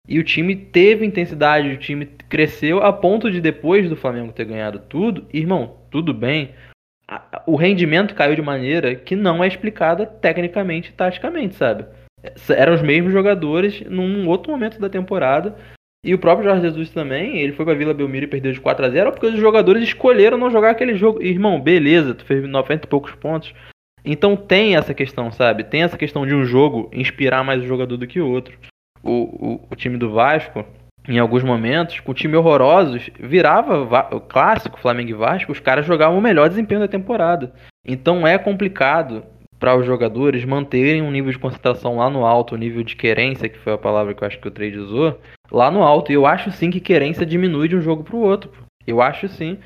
E 0.07 0.19
o 0.19 0.23
time 0.23 0.55
teve 0.55 1.05
intensidade, 1.05 1.69
o 1.69 1.77
time 1.77 2.05
cresceu 2.05 2.83
a 2.83 2.91
ponto 2.91 3.31
de 3.31 3.39
depois 3.39 3.89
do 3.89 3.95
Flamengo 3.95 4.33
ter 4.33 4.45
ganhado 4.45 4.79
tudo, 4.79 5.25
irmão, 5.31 5.77
tudo 5.89 6.13
bem. 6.13 6.53
O 7.45 7.55
rendimento 7.55 8.15
caiu 8.15 8.35
de 8.35 8.41
maneira 8.41 8.95
que 8.95 9.15
não 9.15 9.43
é 9.43 9.47
explicada 9.47 10.05
tecnicamente 10.05 10.89
e 10.89 10.93
taticamente, 10.93 11.55
sabe? 11.55 11.85
Eram 12.49 12.73
os 12.73 12.81
mesmos 12.81 13.11
jogadores 13.11 13.81
num 13.89 14.27
outro 14.27 14.51
momento 14.51 14.79
da 14.79 14.89
temporada. 14.89 15.55
E 16.03 16.15
o 16.15 16.19
próprio 16.19 16.45
Jorge 16.45 16.63
Jesus 16.63 16.89
também, 16.89 17.37
ele 17.37 17.53
foi 17.53 17.63
pra 17.63 17.75
Vila 17.75 17.93
Belmiro 17.93 18.25
e 18.25 18.27
perdeu 18.27 18.51
de 18.51 18.59
4 18.59 18.85
a 18.85 18.89
0 18.89 19.11
porque 19.11 19.27
os 19.27 19.39
jogadores 19.39 19.83
escolheram 19.83 20.37
não 20.37 20.49
jogar 20.49 20.71
aquele 20.71 20.95
jogo. 20.95 21.21
Irmão, 21.21 21.61
beleza, 21.61 22.15
tu 22.15 22.25
fez 22.25 22.43
90 22.47 22.85
e 22.85 22.89
poucos 22.89 23.13
pontos. 23.13 23.53
Então 24.03 24.35
tem 24.35 24.75
essa 24.75 24.95
questão, 24.95 25.31
sabe? 25.31 25.63
Tem 25.63 25.83
essa 25.83 25.97
questão 25.97 26.25
de 26.25 26.33
um 26.33 26.43
jogo 26.43 26.89
inspirar 26.91 27.43
mais 27.43 27.61
o 27.61 27.67
jogador 27.67 27.97
do 27.97 28.07
que 28.07 28.19
o 28.19 28.27
outro. 28.27 28.57
O, 29.03 29.11
o, 29.11 29.67
o 29.69 29.75
time 29.75 29.95
do 29.95 30.11
Vasco, 30.11 30.65
em 31.07 31.19
alguns 31.19 31.43
momentos, 31.43 31.99
com 31.99 32.13
time 32.13 32.35
horrorosos, 32.35 33.11
virava 33.19 33.81
o 34.15 34.19
clássico 34.19 34.79
Flamengo 34.79 35.11
e 35.11 35.13
Vasco, 35.13 35.51
os 35.51 35.59
caras 35.59 35.85
jogavam 35.85 36.17
o 36.17 36.21
melhor 36.21 36.49
desempenho 36.49 36.81
da 36.81 36.87
temporada. 36.87 37.53
Então 37.85 38.25
é 38.25 38.39
complicado 38.39 39.23
para 39.61 39.77
os 39.77 39.85
jogadores 39.85 40.43
manterem 40.43 41.03
um 41.03 41.11
nível 41.11 41.31
de 41.31 41.37
concentração 41.37 41.97
lá 41.97 42.09
no 42.09 42.25
alto, 42.25 42.55
o 42.55 42.57
nível 42.57 42.83
de 42.83 42.95
querência, 42.95 43.47
que 43.47 43.59
foi 43.59 43.73
a 43.73 43.77
palavra 43.77 44.15
que 44.15 44.23
eu 44.23 44.27
acho 44.27 44.39
que 44.39 44.47
o 44.47 44.51
trade 44.51 44.79
usou, 44.79 45.21
lá 45.51 45.69
no 45.69 45.83
alto. 45.83 46.11
E 46.11 46.15
eu 46.15 46.25
acho 46.25 46.51
sim 46.51 46.71
que 46.71 46.79
querência 46.79 47.23
diminui 47.27 47.67
de 47.67 47.75
um 47.75 47.81
jogo 47.81 48.03
para 48.03 48.15
o 48.15 48.21
outro. 48.21 48.51
Eu 48.87 48.99
acho 49.03 49.27
sim. 49.27 49.59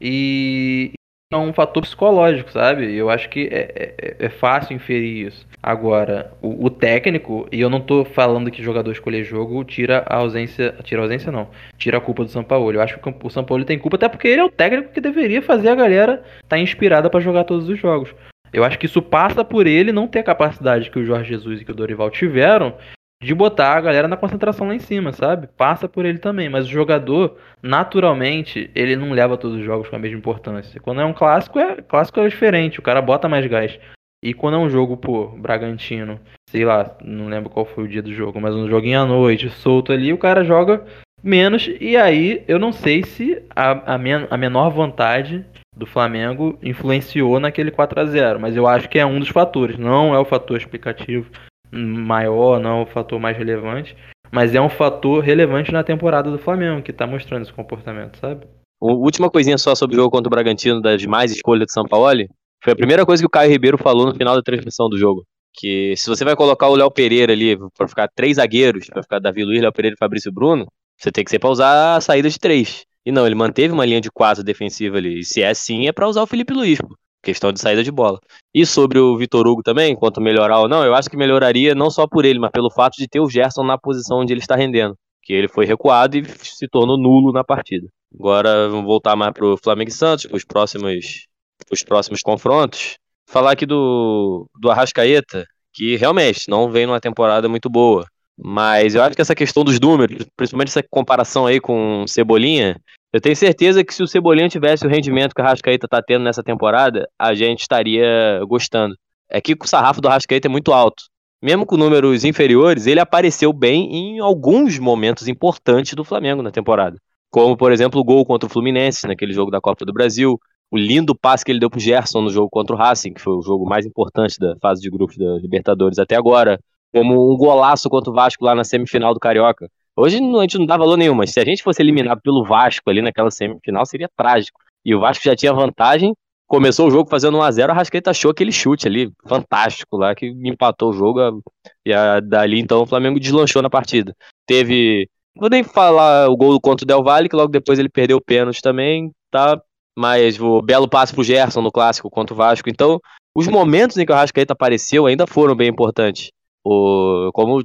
E 0.00 0.92
é 1.30 1.36
um 1.36 1.52
fator 1.52 1.82
psicológico, 1.82 2.50
sabe? 2.50 2.94
Eu 2.94 3.10
acho 3.10 3.28
que 3.28 3.46
é, 3.52 3.94
é, 3.98 4.16
é 4.20 4.28
fácil 4.30 4.74
inferir 4.74 5.26
isso. 5.26 5.46
Agora, 5.62 6.32
o, 6.40 6.64
o, 6.64 6.70
técnico, 6.70 7.46
e 7.52 7.60
eu 7.60 7.68
não 7.68 7.80
tô 7.80 8.06
falando 8.06 8.50
que 8.50 8.62
jogador 8.62 8.90
escolher 8.90 9.22
jogo 9.22 9.62
tira 9.64 10.02
a 10.08 10.16
ausência. 10.16 10.74
Tira 10.82 11.02
a 11.02 11.04
ausência, 11.04 11.30
não. 11.30 11.48
Tira 11.76 11.98
a 11.98 12.00
culpa 12.00 12.24
do 12.24 12.30
São 12.30 12.42
Paulo. 12.42 12.72
Eu 12.72 12.80
acho 12.80 12.98
que 12.98 13.14
o 13.22 13.30
São 13.30 13.44
Paulo 13.44 13.66
tem 13.66 13.78
culpa, 13.78 13.96
até 13.96 14.08
porque 14.08 14.28
ele 14.28 14.40
é 14.40 14.44
o 14.44 14.50
técnico 14.50 14.94
que 14.94 15.00
deveria 15.00 15.42
fazer 15.42 15.68
a 15.68 15.74
galera 15.74 16.14
estar 16.36 16.42
tá 16.48 16.58
inspirada 16.58 17.10
para 17.10 17.20
jogar 17.20 17.44
todos 17.44 17.68
os 17.68 17.78
jogos. 17.78 18.14
Eu 18.52 18.64
acho 18.64 18.78
que 18.78 18.86
isso 18.86 19.00
passa 19.00 19.44
por 19.44 19.66
ele 19.66 19.92
não 19.92 20.06
ter 20.06 20.20
a 20.20 20.24
capacidade 20.24 20.90
que 20.90 20.98
o 20.98 21.04
Jorge 21.04 21.30
Jesus 21.30 21.60
e 21.60 21.64
que 21.64 21.70
o 21.70 21.74
Dorival 21.74 22.10
tiveram 22.10 22.76
de 23.22 23.34
botar 23.34 23.76
a 23.76 23.80
galera 23.80 24.08
na 24.08 24.16
concentração 24.16 24.66
lá 24.66 24.74
em 24.74 24.80
cima, 24.80 25.12
sabe? 25.12 25.46
Passa 25.56 25.88
por 25.88 26.04
ele 26.04 26.18
também, 26.18 26.48
mas 26.48 26.66
o 26.66 26.70
jogador, 26.70 27.38
naturalmente, 27.62 28.68
ele 28.74 28.96
não 28.96 29.12
leva 29.12 29.38
todos 29.38 29.58
os 29.58 29.64
jogos 29.64 29.88
com 29.88 29.94
a 29.94 29.98
mesma 29.98 30.18
importância. 30.18 30.80
Quando 30.80 31.00
é 31.00 31.04
um 31.04 31.12
clássico, 31.12 31.58
é 31.58 31.80
clássico 31.80 32.20
é 32.20 32.28
diferente, 32.28 32.80
o 32.80 32.82
cara 32.82 33.00
bota 33.00 33.28
mais 33.28 33.46
gás. 33.46 33.78
E 34.24 34.34
quando 34.34 34.54
é 34.54 34.58
um 34.58 34.68
jogo, 34.68 34.96
pô, 34.96 35.28
Bragantino, 35.28 36.20
sei 36.48 36.64
lá, 36.64 36.96
não 37.02 37.28
lembro 37.28 37.48
qual 37.48 37.64
foi 37.64 37.84
o 37.84 37.88
dia 37.88 38.02
do 38.02 38.12
jogo, 38.12 38.40
mas 38.40 38.54
um 38.54 38.68
joguinho 38.68 39.00
à 39.00 39.06
noite, 39.06 39.50
solto 39.50 39.92
ali, 39.92 40.12
o 40.12 40.18
cara 40.18 40.44
joga 40.44 40.84
menos. 41.22 41.70
E 41.80 41.96
aí 41.96 42.44
eu 42.48 42.58
não 42.58 42.72
sei 42.72 43.04
se 43.04 43.42
a, 43.54 43.94
a, 43.94 43.98
men 43.98 44.26
a 44.30 44.36
menor 44.36 44.70
vontade 44.70 45.44
do 45.74 45.86
Flamengo 45.86 46.58
influenciou 46.62 47.40
naquele 47.40 47.70
4 47.70 48.00
a 48.00 48.04
0 48.04 48.40
mas 48.40 48.56
eu 48.56 48.66
acho 48.66 48.88
que 48.88 48.98
é 48.98 49.06
um 49.06 49.18
dos 49.18 49.28
fatores, 49.28 49.78
não 49.78 50.14
é 50.14 50.18
o 50.18 50.24
fator 50.24 50.56
explicativo 50.56 51.30
maior, 51.72 52.60
não 52.60 52.80
é 52.80 52.82
o 52.82 52.86
fator 52.86 53.18
mais 53.18 53.36
relevante, 53.36 53.96
mas 54.30 54.54
é 54.54 54.60
um 54.60 54.68
fator 54.68 55.22
relevante 55.22 55.72
na 55.72 55.82
temporada 55.82 56.30
do 56.30 56.38
Flamengo, 56.38 56.82
que 56.82 56.92
tá 56.92 57.06
mostrando 57.06 57.42
esse 57.42 57.52
comportamento, 57.52 58.18
sabe? 58.18 58.46
Última 58.80 59.30
coisinha 59.30 59.56
só 59.56 59.74
sobre 59.74 59.96
o 59.96 60.00
jogo 60.00 60.10
contra 60.10 60.28
o 60.28 60.30
Bragantino, 60.30 60.80
das 60.80 61.04
mais 61.06 61.30
escolhas 61.30 61.66
de 61.66 61.72
São 61.72 61.84
Paulo. 61.84 62.24
Foi 62.62 62.72
a 62.72 62.76
primeira 62.76 63.06
coisa 63.06 63.22
que 63.22 63.26
o 63.26 63.30
Caio 63.30 63.50
Ribeiro 63.50 63.78
falou 63.78 64.06
no 64.06 64.14
final 64.14 64.34
da 64.34 64.42
transmissão 64.42 64.88
do 64.88 64.98
jogo. 64.98 65.24
Que 65.54 65.94
se 65.96 66.08
você 66.08 66.24
vai 66.24 66.34
colocar 66.34 66.68
o 66.68 66.74
Léo 66.74 66.90
Pereira 66.90 67.32
ali 67.32 67.56
para 67.76 67.86
ficar 67.86 68.08
três 68.08 68.36
zagueiros, 68.36 68.86
para 68.88 69.02
ficar 69.02 69.18
Davi 69.20 69.44
Luiz, 69.44 69.60
Léo 69.60 69.72
Pereira 69.72 69.94
e 69.94 69.98
Fabrício 69.98 70.32
Bruno, 70.32 70.66
você 70.98 71.12
tem 71.12 71.22
que 71.22 71.30
ser 71.30 71.38
para 71.38 71.50
usar 71.50 71.96
a 71.96 72.00
saída 72.00 72.28
de 72.28 72.38
três. 72.38 72.84
E 73.04 73.12
não, 73.12 73.26
ele 73.26 73.34
manteve 73.34 73.72
uma 73.72 73.84
linha 73.84 74.00
de 74.00 74.10
quatro 74.10 74.44
defensiva 74.44 74.96
ali. 74.96 75.20
E 75.20 75.24
se 75.24 75.42
é 75.42 75.52
sim, 75.54 75.86
é 75.86 75.92
para 75.92 76.08
usar 76.08 76.22
o 76.22 76.26
Felipe 76.26 76.52
Luiz, 76.52 76.78
pô. 76.78 76.96
Questão 77.22 77.52
de 77.52 77.60
saída 77.60 77.84
de 77.84 77.90
bola. 77.92 78.18
E 78.52 78.66
sobre 78.66 78.98
o 78.98 79.16
Vitor 79.16 79.46
Hugo 79.46 79.62
também, 79.62 79.94
quanto 79.94 80.20
melhorar 80.20 80.58
ou 80.58 80.68
não, 80.68 80.84
eu 80.84 80.92
acho 80.92 81.08
que 81.08 81.16
melhoraria 81.16 81.72
não 81.72 81.88
só 81.88 82.06
por 82.06 82.24
ele, 82.24 82.40
mas 82.40 82.50
pelo 82.50 82.68
fato 82.70 82.96
de 82.96 83.06
ter 83.06 83.20
o 83.20 83.30
Gerson 83.30 83.62
na 83.62 83.78
posição 83.78 84.18
onde 84.18 84.32
ele 84.32 84.40
está 84.40 84.56
rendendo. 84.56 84.96
Que 85.22 85.32
ele 85.32 85.46
foi 85.46 85.64
recuado 85.64 86.16
e 86.16 86.24
se 86.42 86.66
tornou 86.66 86.98
nulo 86.98 87.32
na 87.32 87.44
partida. 87.44 87.86
Agora 88.12 88.68
vamos 88.68 88.84
voltar 88.84 89.14
mais 89.14 89.32
pro 89.32 89.56
Flamengo 89.56 89.90
e 89.90 89.92
Santos, 89.92 90.26
os 90.32 90.44
próximos 90.44 91.28
os 91.70 91.82
próximos 91.82 92.20
confrontos. 92.22 92.96
Falar 93.26 93.52
aqui 93.52 93.64
do, 93.64 94.48
do 94.58 94.70
Arrascaeta, 94.70 95.46
que 95.72 95.96
realmente 95.96 96.48
não 96.48 96.70
vem 96.70 96.86
numa 96.86 97.00
temporada 97.00 97.48
muito 97.48 97.70
boa. 97.70 98.06
Mas 98.44 98.94
eu 98.94 99.02
acho 99.02 99.14
que 99.14 99.22
essa 99.22 99.36
questão 99.36 99.62
dos 99.62 99.78
números, 99.78 100.26
principalmente 100.36 100.68
essa 100.68 100.82
comparação 100.90 101.46
aí 101.46 101.60
com 101.60 102.04
Cebolinha, 102.08 102.76
eu 103.12 103.20
tenho 103.20 103.36
certeza 103.36 103.84
que 103.84 103.94
se 103.94 104.02
o 104.02 104.06
Cebolinha 104.06 104.48
tivesse 104.48 104.84
o 104.84 104.88
rendimento 104.88 105.34
que 105.34 105.40
o 105.40 105.44
Arrascaeta 105.44 105.86
está 105.86 106.02
tendo 106.02 106.24
nessa 106.24 106.42
temporada, 106.42 107.06
a 107.16 107.34
gente 107.34 107.60
estaria 107.60 108.40
gostando. 108.48 108.96
É 109.30 109.40
que 109.40 109.54
o 109.54 109.66
sarrafo 109.66 110.00
do 110.00 110.08
Arrascaeta 110.08 110.48
é 110.48 110.50
muito 110.50 110.72
alto. 110.72 111.04
Mesmo 111.40 111.64
com 111.64 111.76
números 111.76 112.24
inferiores, 112.24 112.86
ele 112.86 113.00
apareceu 113.00 113.52
bem 113.52 113.94
em 113.94 114.18
alguns 114.18 114.78
momentos 114.78 115.28
importantes 115.28 115.94
do 115.94 116.04
Flamengo 116.04 116.42
na 116.42 116.50
temporada. 116.50 116.96
Como, 117.30 117.56
por 117.56 117.70
exemplo, 117.70 118.00
o 118.00 118.04
gol 118.04 118.24
contra 118.26 118.46
o 118.46 118.50
Fluminense, 118.50 119.06
naquele 119.06 119.32
jogo 119.32 119.50
da 119.50 119.60
Copa 119.60 119.84
do 119.84 119.92
Brasil, 119.92 120.38
o 120.70 120.76
lindo 120.76 121.14
passe 121.14 121.44
que 121.44 121.52
ele 121.52 121.60
deu 121.60 121.70
pro 121.70 121.80
Gerson 121.80 122.22
no 122.22 122.30
jogo 122.30 122.48
contra 122.50 122.74
o 122.74 122.78
Racing, 122.78 123.14
que 123.14 123.20
foi 123.20 123.34
o 123.34 123.42
jogo 123.42 123.68
mais 123.68 123.86
importante 123.86 124.38
da 124.38 124.54
fase 124.60 124.80
de 124.80 124.90
grupos 124.90 125.16
da 125.16 125.34
Libertadores 125.38 125.98
até 125.98 126.16
agora, 126.16 126.58
como 126.92 127.32
um 127.32 127.36
golaço 127.36 127.88
contra 127.88 128.10
o 128.10 128.14
Vasco 128.14 128.44
lá 128.44 128.54
na 128.54 128.64
semifinal 128.64 129.14
do 129.14 129.20
Carioca. 129.20 129.68
Hoje 129.96 130.16
a 130.16 130.40
gente 130.42 130.58
não 130.58 130.66
dá 130.66 130.76
valor 130.76 130.96
nenhum, 130.96 131.14
mas 131.14 131.32
se 131.32 131.40
a 131.40 131.44
gente 131.44 131.62
fosse 131.62 131.82
eliminado 131.82 132.20
pelo 132.22 132.44
Vasco 132.44 132.88
ali 132.88 133.02
naquela 133.02 133.30
semifinal, 133.30 133.84
seria 133.84 134.08
trágico. 134.16 134.60
E 134.84 134.94
o 134.94 135.00
Vasco 135.00 135.24
já 135.24 135.36
tinha 135.36 135.52
vantagem, 135.52 136.14
começou 136.46 136.88
o 136.88 136.90
jogo 136.90 137.08
fazendo 137.08 137.38
1x0, 137.38 137.70
a 137.70 137.74
Rascaeta 137.74 138.10
achou 138.10 138.30
aquele 138.30 138.52
chute 138.52 138.86
ali, 138.86 139.10
fantástico 139.26 139.96
lá, 139.96 140.14
que 140.14 140.26
empatou 140.26 140.90
o 140.90 140.92
jogo, 140.92 141.42
e 141.86 141.92
a, 141.92 142.20
dali 142.20 142.58
então 142.58 142.82
o 142.82 142.86
Flamengo 142.86 143.20
deslanchou 143.20 143.62
na 143.62 143.70
partida. 143.70 144.14
Teve, 144.46 145.08
vou 145.36 145.48
nem 145.48 145.62
falar 145.62 146.28
o 146.28 146.36
gol 146.36 146.60
contra 146.60 146.84
o 146.84 146.86
Del 146.86 147.02
Valle, 147.02 147.28
que 147.28 147.36
logo 147.36 147.50
depois 147.50 147.78
ele 147.78 147.88
perdeu 147.88 148.16
o 148.16 148.24
pênalti 148.24 148.60
também, 148.60 149.10
tá 149.30 149.60
mas 149.96 150.40
o 150.40 150.62
belo 150.62 150.88
passe 150.88 151.14
pro 151.14 151.22
Gerson 151.22 151.60
no 151.60 151.70
clássico 151.70 152.10
contra 152.10 152.34
o 152.34 152.36
Vasco. 152.36 152.68
Então, 152.68 152.98
os 153.34 153.46
momentos 153.46 153.96
em 153.96 154.06
que 154.06 154.12
o 154.12 154.14
Arrascaeta 154.14 154.52
apareceu 154.52 155.06
ainda 155.06 155.26
foram 155.26 155.54
bem 155.54 155.68
importantes. 155.68 156.30
O, 156.64 157.30
como 157.32 157.62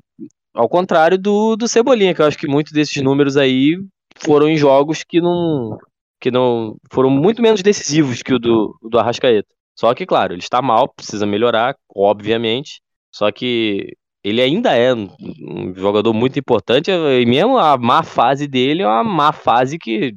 ao 0.53 0.67
contrário 0.67 1.17
do, 1.17 1.55
do 1.55 1.67
Cebolinha, 1.67 2.13
que 2.13 2.21
eu 2.21 2.25
acho 2.25 2.37
que 2.37 2.47
muitos 2.47 2.73
desses 2.73 3.01
números 3.03 3.37
aí 3.37 3.77
foram 4.17 4.47
em 4.49 4.57
jogos 4.57 5.03
que 5.03 5.21
não 5.21 5.77
que 6.19 6.31
não 6.31 6.75
foram 6.91 7.09
muito 7.11 7.41
menos 7.41 7.61
decisivos 7.61 8.23
que 8.23 8.33
o 8.33 8.39
do, 8.39 8.75
do 8.81 8.97
Arrascaeta. 8.97 9.47
Só 9.79 9.93
que, 9.93 10.05
claro, 10.05 10.33
ele 10.33 10.41
está 10.41 10.61
mal, 10.61 10.89
precisa 10.89 11.27
melhorar, 11.27 11.75
obviamente. 11.95 12.81
Só 13.11 13.31
que 13.31 13.95
ele 14.23 14.41
ainda 14.41 14.75
é 14.75 14.93
um 14.93 15.73
jogador 15.75 16.13
muito 16.13 16.39
importante, 16.39 16.89
e 16.91 17.25
mesmo 17.25 17.57
a 17.57 17.77
má 17.77 18.03
fase 18.03 18.47
dele 18.47 18.81
é 18.81 18.87
uma 18.87 19.03
má 19.03 19.31
fase 19.31 19.77
que 19.77 20.15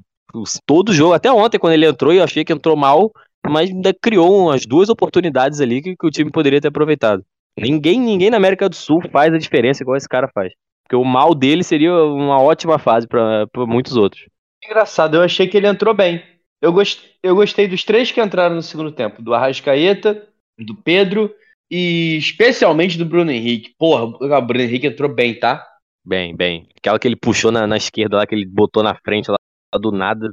todo 0.66 0.92
jogo, 0.92 1.12
até 1.12 1.30
ontem, 1.30 1.58
quando 1.58 1.74
ele 1.74 1.86
entrou, 1.86 2.12
eu 2.12 2.24
achei 2.24 2.44
que 2.44 2.52
entrou 2.52 2.76
mal, 2.76 3.12
mas 3.46 3.70
ainda 3.70 3.92
criou 3.94 4.46
umas 4.46 4.64
duas 4.66 4.88
oportunidades 4.88 5.60
ali 5.60 5.82
que, 5.82 5.96
que 5.96 6.06
o 6.06 6.10
time 6.10 6.30
poderia 6.30 6.60
ter 6.60 6.68
aproveitado. 6.68 7.24
Ninguém, 7.60 8.00
ninguém 8.00 8.30
na 8.30 8.36
América 8.36 8.68
do 8.68 8.74
Sul 8.74 9.02
faz 9.10 9.32
a 9.32 9.38
diferença 9.38 9.82
igual 9.82 9.96
esse 9.96 10.08
cara 10.08 10.28
faz. 10.32 10.52
Porque 10.82 10.96
o 10.96 11.04
mal 11.04 11.34
dele 11.34 11.62
seria 11.62 11.94
uma 11.94 12.40
ótima 12.40 12.78
fase 12.78 13.06
para 13.06 13.46
muitos 13.66 13.96
outros. 13.96 14.24
Engraçado, 14.64 15.16
eu 15.16 15.22
achei 15.22 15.46
que 15.46 15.56
ele 15.56 15.68
entrou 15.68 15.94
bem. 15.94 16.22
Eu, 16.60 16.72
gost, 16.72 17.02
eu 17.22 17.34
gostei 17.34 17.68
dos 17.68 17.84
três 17.84 18.10
que 18.10 18.20
entraram 18.20 18.56
no 18.56 18.62
segundo 18.62 18.92
tempo: 18.92 19.22
do 19.22 19.32
Arrascaeta, 19.32 20.26
do 20.58 20.74
Pedro 20.74 21.32
e 21.70 22.16
especialmente 22.16 22.98
do 22.98 23.06
Bruno 23.06 23.30
Henrique. 23.30 23.74
Porra, 23.78 24.04
o 24.04 24.42
Bruno 24.42 24.64
Henrique 24.64 24.86
entrou 24.86 25.12
bem, 25.12 25.38
tá? 25.38 25.66
Bem, 26.04 26.34
bem. 26.34 26.68
Aquela 26.76 26.98
que 26.98 27.06
ele 27.06 27.16
puxou 27.16 27.52
na, 27.52 27.66
na 27.66 27.76
esquerda 27.76 28.16
lá, 28.16 28.26
que 28.26 28.34
ele 28.34 28.46
botou 28.46 28.82
na 28.82 28.94
frente 28.94 29.30
lá 29.30 29.36
do 29.78 29.92
nada, 29.92 30.28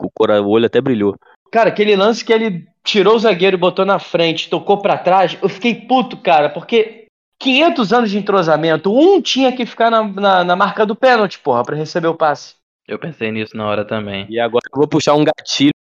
o, 0.00 0.08
o 0.08 0.48
olho 0.48 0.66
até 0.66 0.80
brilhou. 0.80 1.14
Cara, 1.52 1.68
aquele 1.68 1.94
lance 1.94 2.24
que 2.24 2.32
ele 2.32 2.66
tirou 2.82 3.14
o 3.14 3.18
zagueiro 3.18 3.56
e 3.56 3.60
botou 3.60 3.84
na 3.84 3.98
frente, 3.98 4.48
tocou 4.48 4.78
para 4.78 4.96
trás, 4.96 5.36
eu 5.42 5.50
fiquei 5.50 5.74
puto, 5.74 6.16
cara, 6.16 6.48
porque 6.48 7.04
500 7.38 7.92
anos 7.92 8.10
de 8.10 8.16
entrosamento, 8.16 8.90
um 8.90 9.20
tinha 9.20 9.52
que 9.52 9.66
ficar 9.66 9.90
na, 9.90 10.02
na, 10.02 10.44
na 10.44 10.56
marca 10.56 10.86
do 10.86 10.96
pênalti, 10.96 11.38
porra, 11.38 11.62
pra 11.62 11.76
receber 11.76 12.08
o 12.08 12.14
passe. 12.14 12.54
Eu 12.88 12.98
pensei 12.98 13.30
nisso 13.30 13.54
na 13.54 13.66
hora 13.66 13.84
também. 13.84 14.26
E 14.30 14.40
agora 14.40 14.62
eu 14.72 14.78
vou 14.78 14.88
puxar 14.88 15.14
um 15.14 15.24
gatilho 15.24 15.72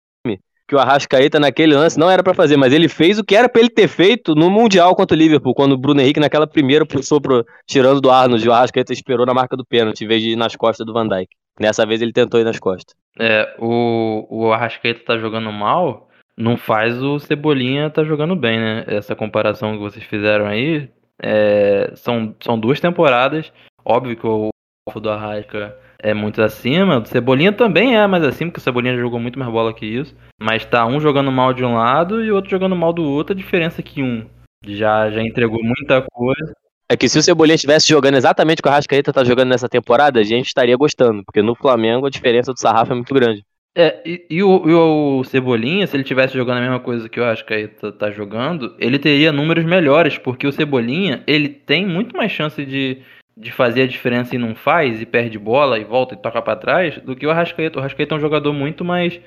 que 0.67 0.75
o 0.75 0.79
Arrascaeta 0.79 1.41
naquele 1.41 1.75
lance 1.75 1.99
não 1.99 2.11
era 2.11 2.23
para 2.23 2.35
fazer, 2.35 2.57
mas 2.57 2.73
ele 2.73 2.89
fez 2.89 3.19
o 3.19 3.25
que 3.25 3.35
era 3.35 3.49
para 3.49 3.61
ele 3.61 3.71
ter 3.71 3.89
feito 3.89 4.35
no 4.37 4.49
Mundial 4.51 4.95
contra 4.95 5.17
o 5.17 5.19
Liverpool, 5.19 5.55
quando 5.55 5.73
o 5.73 5.79
Bruno 5.79 6.01
Henrique 6.01 6.21
naquela 6.21 6.47
primeira 6.47 6.87
puxou 6.87 7.21
pro, 7.21 7.45
tirando 7.67 8.01
do 8.01 8.11
Arnold, 8.11 8.49
o 8.49 8.53
Arrascaeta 8.53 8.93
esperou 8.93 9.27
na 9.27 9.35
marca 9.35 9.57
do 9.57 9.65
pênalti, 9.65 10.05
em 10.05 10.09
vez 10.09 10.23
de 10.23 10.31
ir 10.31 10.37
nas 10.37 10.55
costas 10.55 10.87
do 10.87 10.93
Van 10.93 11.09
Dijk. 11.09 11.29
Nessa 11.61 11.85
vez 11.85 12.01
ele 12.01 12.13
tentou 12.13 12.41
ir 12.41 12.45
nas 12.45 12.59
costas. 12.59 12.95
É, 13.19 13.55
o, 13.59 14.27
o 14.31 14.53
Arrascaeta 14.53 15.05
tá 15.05 15.19
jogando 15.19 15.53
mal, 15.53 16.09
não 16.37 16.57
faz 16.57 17.03
o 17.03 17.19
Cebolinha 17.19 17.91
tá 17.91 18.05
jogando 18.05 18.35
bem, 18.37 18.59
né? 18.59 18.85
Essa 18.87 19.15
comparação 19.15 19.73
que 19.73 19.79
vocês 19.79 20.05
fizeram 20.05 20.47
aí, 20.47 20.89
é, 21.23 21.93
são, 21.95 22.35
são 22.41 22.59
duas 22.59 22.81
temporadas, 22.81 23.53
óbvio 23.85 24.17
que 24.17 24.27
o 24.27 24.51
alvo 24.89 25.01
do 25.01 25.11
Arrasca 25.11 25.77
é 25.99 26.15
muito 26.15 26.43
acima. 26.43 26.99
O 26.99 27.05
Cebolinha 27.05 27.53
também 27.53 27.97
é 27.97 28.07
mais 28.07 28.25
acima, 28.25 28.51
porque 28.51 28.61
o 28.61 28.65
Cebolinha 28.65 28.97
jogou 28.97 29.21
muito 29.21 29.39
mais 29.39 29.51
bola 29.51 29.75
que 29.75 29.87
isso. 29.87 30.17
Mas 30.41 30.65
tá 30.65 30.87
um 30.87 31.01
jogando 31.01 31.31
mal 31.31 31.53
de 31.53 31.65
um 31.65 31.75
lado 31.75 32.25
e 32.25 32.31
o 32.31 32.35
outro 32.35 32.51
jogando 32.51 32.75
mal 32.75 32.93
do 32.93 33.05
outro. 33.05 33.35
A 33.35 33.37
diferença 33.37 33.81
é 33.81 33.85
que 33.85 34.03
um 34.03 34.27
já, 34.65 35.11
já 35.11 35.23
entregou 35.23 35.63
muita 35.63 36.03
coisa. 36.11 36.53
É 36.91 36.97
que 36.97 37.09
se 37.09 37.17
o 37.17 37.23
Cebolinha 37.23 37.55
estivesse 37.55 37.87
jogando 37.87 38.17
exatamente 38.17 38.59
o 38.59 38.63
que 38.65 38.69
o 38.69 38.73
Arrascaeta 38.73 39.13
tá 39.13 39.23
jogando 39.23 39.51
nessa 39.51 39.69
temporada, 39.69 40.19
a 40.19 40.25
gente 40.25 40.49
estaria 40.49 40.77
gostando. 40.77 41.23
Porque 41.25 41.41
no 41.41 41.55
Flamengo 41.55 42.07
a 42.07 42.11
diferença 42.11 42.53
do 42.53 42.59
Sarrafa 42.59 42.93
é 42.93 42.97
muito 42.97 43.15
grande. 43.15 43.45
É, 43.77 44.01
e, 44.05 44.27
e, 44.29 44.43
o, 44.43 44.69
e, 44.69 44.75
o, 44.75 45.23
Cebolinha, 45.23 45.87
se 45.87 45.97
ele 45.97 46.03
tivesse 46.03 46.35
jogando 46.35 46.59
a 46.59 46.63
mesma 46.63 46.81
coisa 46.81 47.09
que 47.09 47.21
o 47.21 47.25
Arrascaeta 47.25 47.93
tá 47.93 48.11
jogando, 48.11 48.75
ele 48.81 48.99
teria 48.99 49.31
números 49.31 49.65
melhores, 49.65 50.19
porque 50.19 50.49
o 50.49 50.53
Cebolinha, 50.53 51.23
ele 51.29 51.49
tem 51.49 51.87
muito 51.87 52.17
mais 52.17 52.33
chance 52.33 52.67
de 52.67 53.01
de 53.41 53.51
fazer 53.51 53.83
a 53.83 53.87
diferença 53.87 54.35
e 54.35 54.39
não 54.39 54.55
faz, 54.55 55.01
e 55.01 55.07
perde 55.07 55.39
bola 55.39 55.79
e 55.79 55.85
volta 55.85 56.15
e 56.15 56.19
toca 56.19 56.43
para 56.43 56.57
trás, 56.57 56.99
do 56.99 57.17
que 57.17 57.27
o 57.27 57.31
Arrascaeta. 57.31 57.79
O 57.79 57.81
Arrascaeta 57.81 58.15
é 58.15 58.19
um 58.19 58.21
jogador 58.21 58.53
muito 58.53 58.85
mais, 58.85 59.19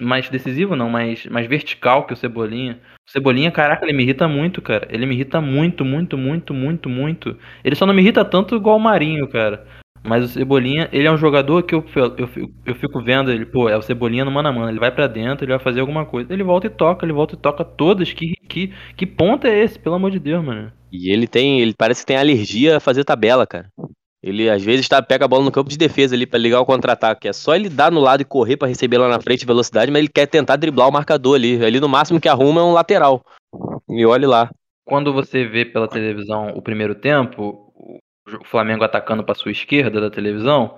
mais 0.00 0.28
decisivo, 0.28 0.76
não, 0.76 0.90
mais, 0.90 1.26
mais 1.26 1.46
vertical 1.46 2.06
que 2.06 2.12
o 2.12 2.16
Cebolinha. 2.16 2.80
O 3.08 3.10
Cebolinha, 3.10 3.50
caraca, 3.50 3.84
ele 3.84 3.92
me 3.92 4.02
irrita 4.02 4.28
muito, 4.28 4.60
cara. 4.60 4.86
Ele 4.90 5.06
me 5.06 5.14
irrita 5.14 5.40
muito, 5.40 5.84
muito, 5.84 6.18
muito, 6.18 6.52
muito, 6.52 6.88
muito. 6.88 7.36
Ele 7.64 7.74
só 7.74 7.86
não 7.86 7.94
me 7.94 8.02
irrita 8.02 8.24
tanto 8.24 8.56
igual 8.56 8.76
o 8.76 8.80
Marinho, 8.80 9.28
cara. 9.28 9.66
Mas 10.04 10.24
o 10.24 10.28
Cebolinha, 10.28 10.88
ele 10.92 11.06
é 11.06 11.10
um 11.10 11.16
jogador 11.16 11.62
que 11.62 11.74
eu, 11.74 11.84
eu, 11.94 12.28
eu 12.64 12.74
fico 12.74 13.02
vendo 13.02 13.30
ele, 13.30 13.44
pô, 13.44 13.68
é 13.68 13.76
o 13.76 13.82
Cebolinha 13.82 14.24
no 14.24 14.30
mano 14.30 14.48
a 14.48 14.52
mano. 14.52 14.68
Ele 14.68 14.78
vai 14.78 14.90
para 14.90 15.06
dentro, 15.06 15.44
ele 15.44 15.52
vai 15.52 15.62
fazer 15.62 15.80
alguma 15.80 16.04
coisa. 16.04 16.32
Ele 16.32 16.42
volta 16.42 16.66
e 16.66 16.70
toca, 16.70 17.04
ele 17.04 17.12
volta 17.12 17.34
e 17.34 17.38
toca 17.38 17.64
todas. 17.64 18.12
Que, 18.12 18.34
que, 18.48 18.72
que 18.96 19.06
ponto 19.06 19.46
é 19.46 19.58
esse, 19.58 19.78
pelo 19.78 19.96
amor 19.96 20.10
de 20.10 20.18
Deus, 20.18 20.44
mano? 20.44 20.72
E 20.90 21.12
ele 21.12 21.26
tem, 21.26 21.60
ele 21.60 21.74
parece 21.76 22.02
que 22.02 22.06
tem 22.06 22.16
alergia 22.16 22.76
a 22.76 22.80
fazer 22.80 23.04
tabela, 23.04 23.46
cara. 23.46 23.68
Ele 24.22 24.50
às 24.50 24.62
vezes 24.62 24.88
tá, 24.88 25.00
pega 25.00 25.24
a 25.24 25.28
bola 25.28 25.44
no 25.44 25.52
campo 25.52 25.70
de 25.70 25.78
defesa 25.78 26.14
ali 26.14 26.26
para 26.26 26.38
ligar 26.38 26.60
o 26.60 26.66
contra-ataque. 26.66 27.28
É 27.28 27.32
só 27.32 27.54
ele 27.54 27.68
dar 27.68 27.90
no 27.92 28.00
lado 28.00 28.20
e 28.20 28.24
correr 28.24 28.56
para 28.56 28.68
receber 28.68 28.98
lá 28.98 29.08
na 29.08 29.20
frente 29.20 29.46
velocidade, 29.46 29.90
mas 29.90 30.00
ele 30.00 30.08
quer 30.08 30.26
tentar 30.26 30.56
driblar 30.56 30.88
o 30.88 30.92
marcador 30.92 31.36
ali. 31.36 31.64
Ali 31.64 31.78
no 31.78 31.88
máximo 31.88 32.20
que 32.20 32.28
arruma 32.28 32.60
é 32.60 32.64
um 32.64 32.72
lateral. 32.72 33.22
E 33.88 34.04
olhe 34.04 34.26
lá. 34.26 34.50
Quando 34.84 35.12
você 35.12 35.44
vê 35.44 35.64
pela 35.64 35.86
televisão 35.86 36.48
o 36.56 36.62
primeiro 36.62 36.94
tempo, 36.94 37.72
o 38.40 38.44
Flamengo 38.44 38.84
atacando 38.84 39.22
para 39.22 39.34
sua 39.34 39.52
esquerda 39.52 40.00
da 40.00 40.10
televisão, 40.10 40.76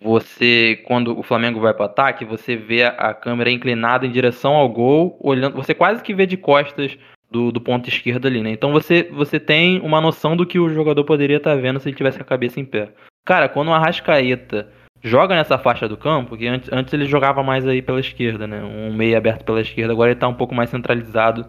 você 0.00 0.82
quando 0.84 1.18
o 1.18 1.22
Flamengo 1.22 1.60
vai 1.60 1.72
para 1.72 1.86
ataque, 1.86 2.24
você 2.24 2.56
vê 2.56 2.84
a 2.84 3.14
câmera 3.14 3.50
inclinada 3.50 4.06
em 4.06 4.10
direção 4.10 4.54
ao 4.54 4.68
gol, 4.68 5.16
olhando, 5.20 5.54
você 5.54 5.74
quase 5.74 6.02
que 6.02 6.14
vê 6.14 6.26
de 6.26 6.36
costas 6.36 6.98
do, 7.32 7.50
do 7.50 7.60
ponto 7.60 7.88
esquerdo 7.88 8.26
ali, 8.26 8.42
né? 8.42 8.50
Então 8.50 8.70
você, 8.70 9.04
você 9.10 9.40
tem 9.40 9.80
uma 9.80 10.00
noção 10.00 10.36
do 10.36 10.46
que 10.46 10.58
o 10.58 10.68
jogador 10.68 11.02
poderia 11.04 11.38
estar 11.38 11.54
tá 11.54 11.60
vendo 11.60 11.80
se 11.80 11.88
ele 11.88 11.96
tivesse 11.96 12.20
a 12.20 12.24
cabeça 12.24 12.60
em 12.60 12.64
pé. 12.64 12.90
Cara, 13.24 13.48
quando 13.48 13.68
o 13.68 13.72
Arrascaeta 13.72 14.68
joga 15.02 15.34
nessa 15.34 15.58
faixa 15.58 15.88
do 15.88 15.96
campo, 15.96 16.36
que 16.36 16.46
antes, 16.46 16.70
antes 16.72 16.92
ele 16.92 17.06
jogava 17.06 17.42
mais 17.42 17.66
aí 17.66 17.80
pela 17.80 17.98
esquerda, 17.98 18.46
né? 18.46 18.62
Um 18.62 18.92
meio 18.94 19.16
aberto 19.16 19.44
pela 19.44 19.60
esquerda, 19.60 19.92
agora 19.92 20.10
ele 20.10 20.20
tá 20.20 20.28
um 20.28 20.34
pouco 20.34 20.54
mais 20.54 20.70
centralizado 20.70 21.46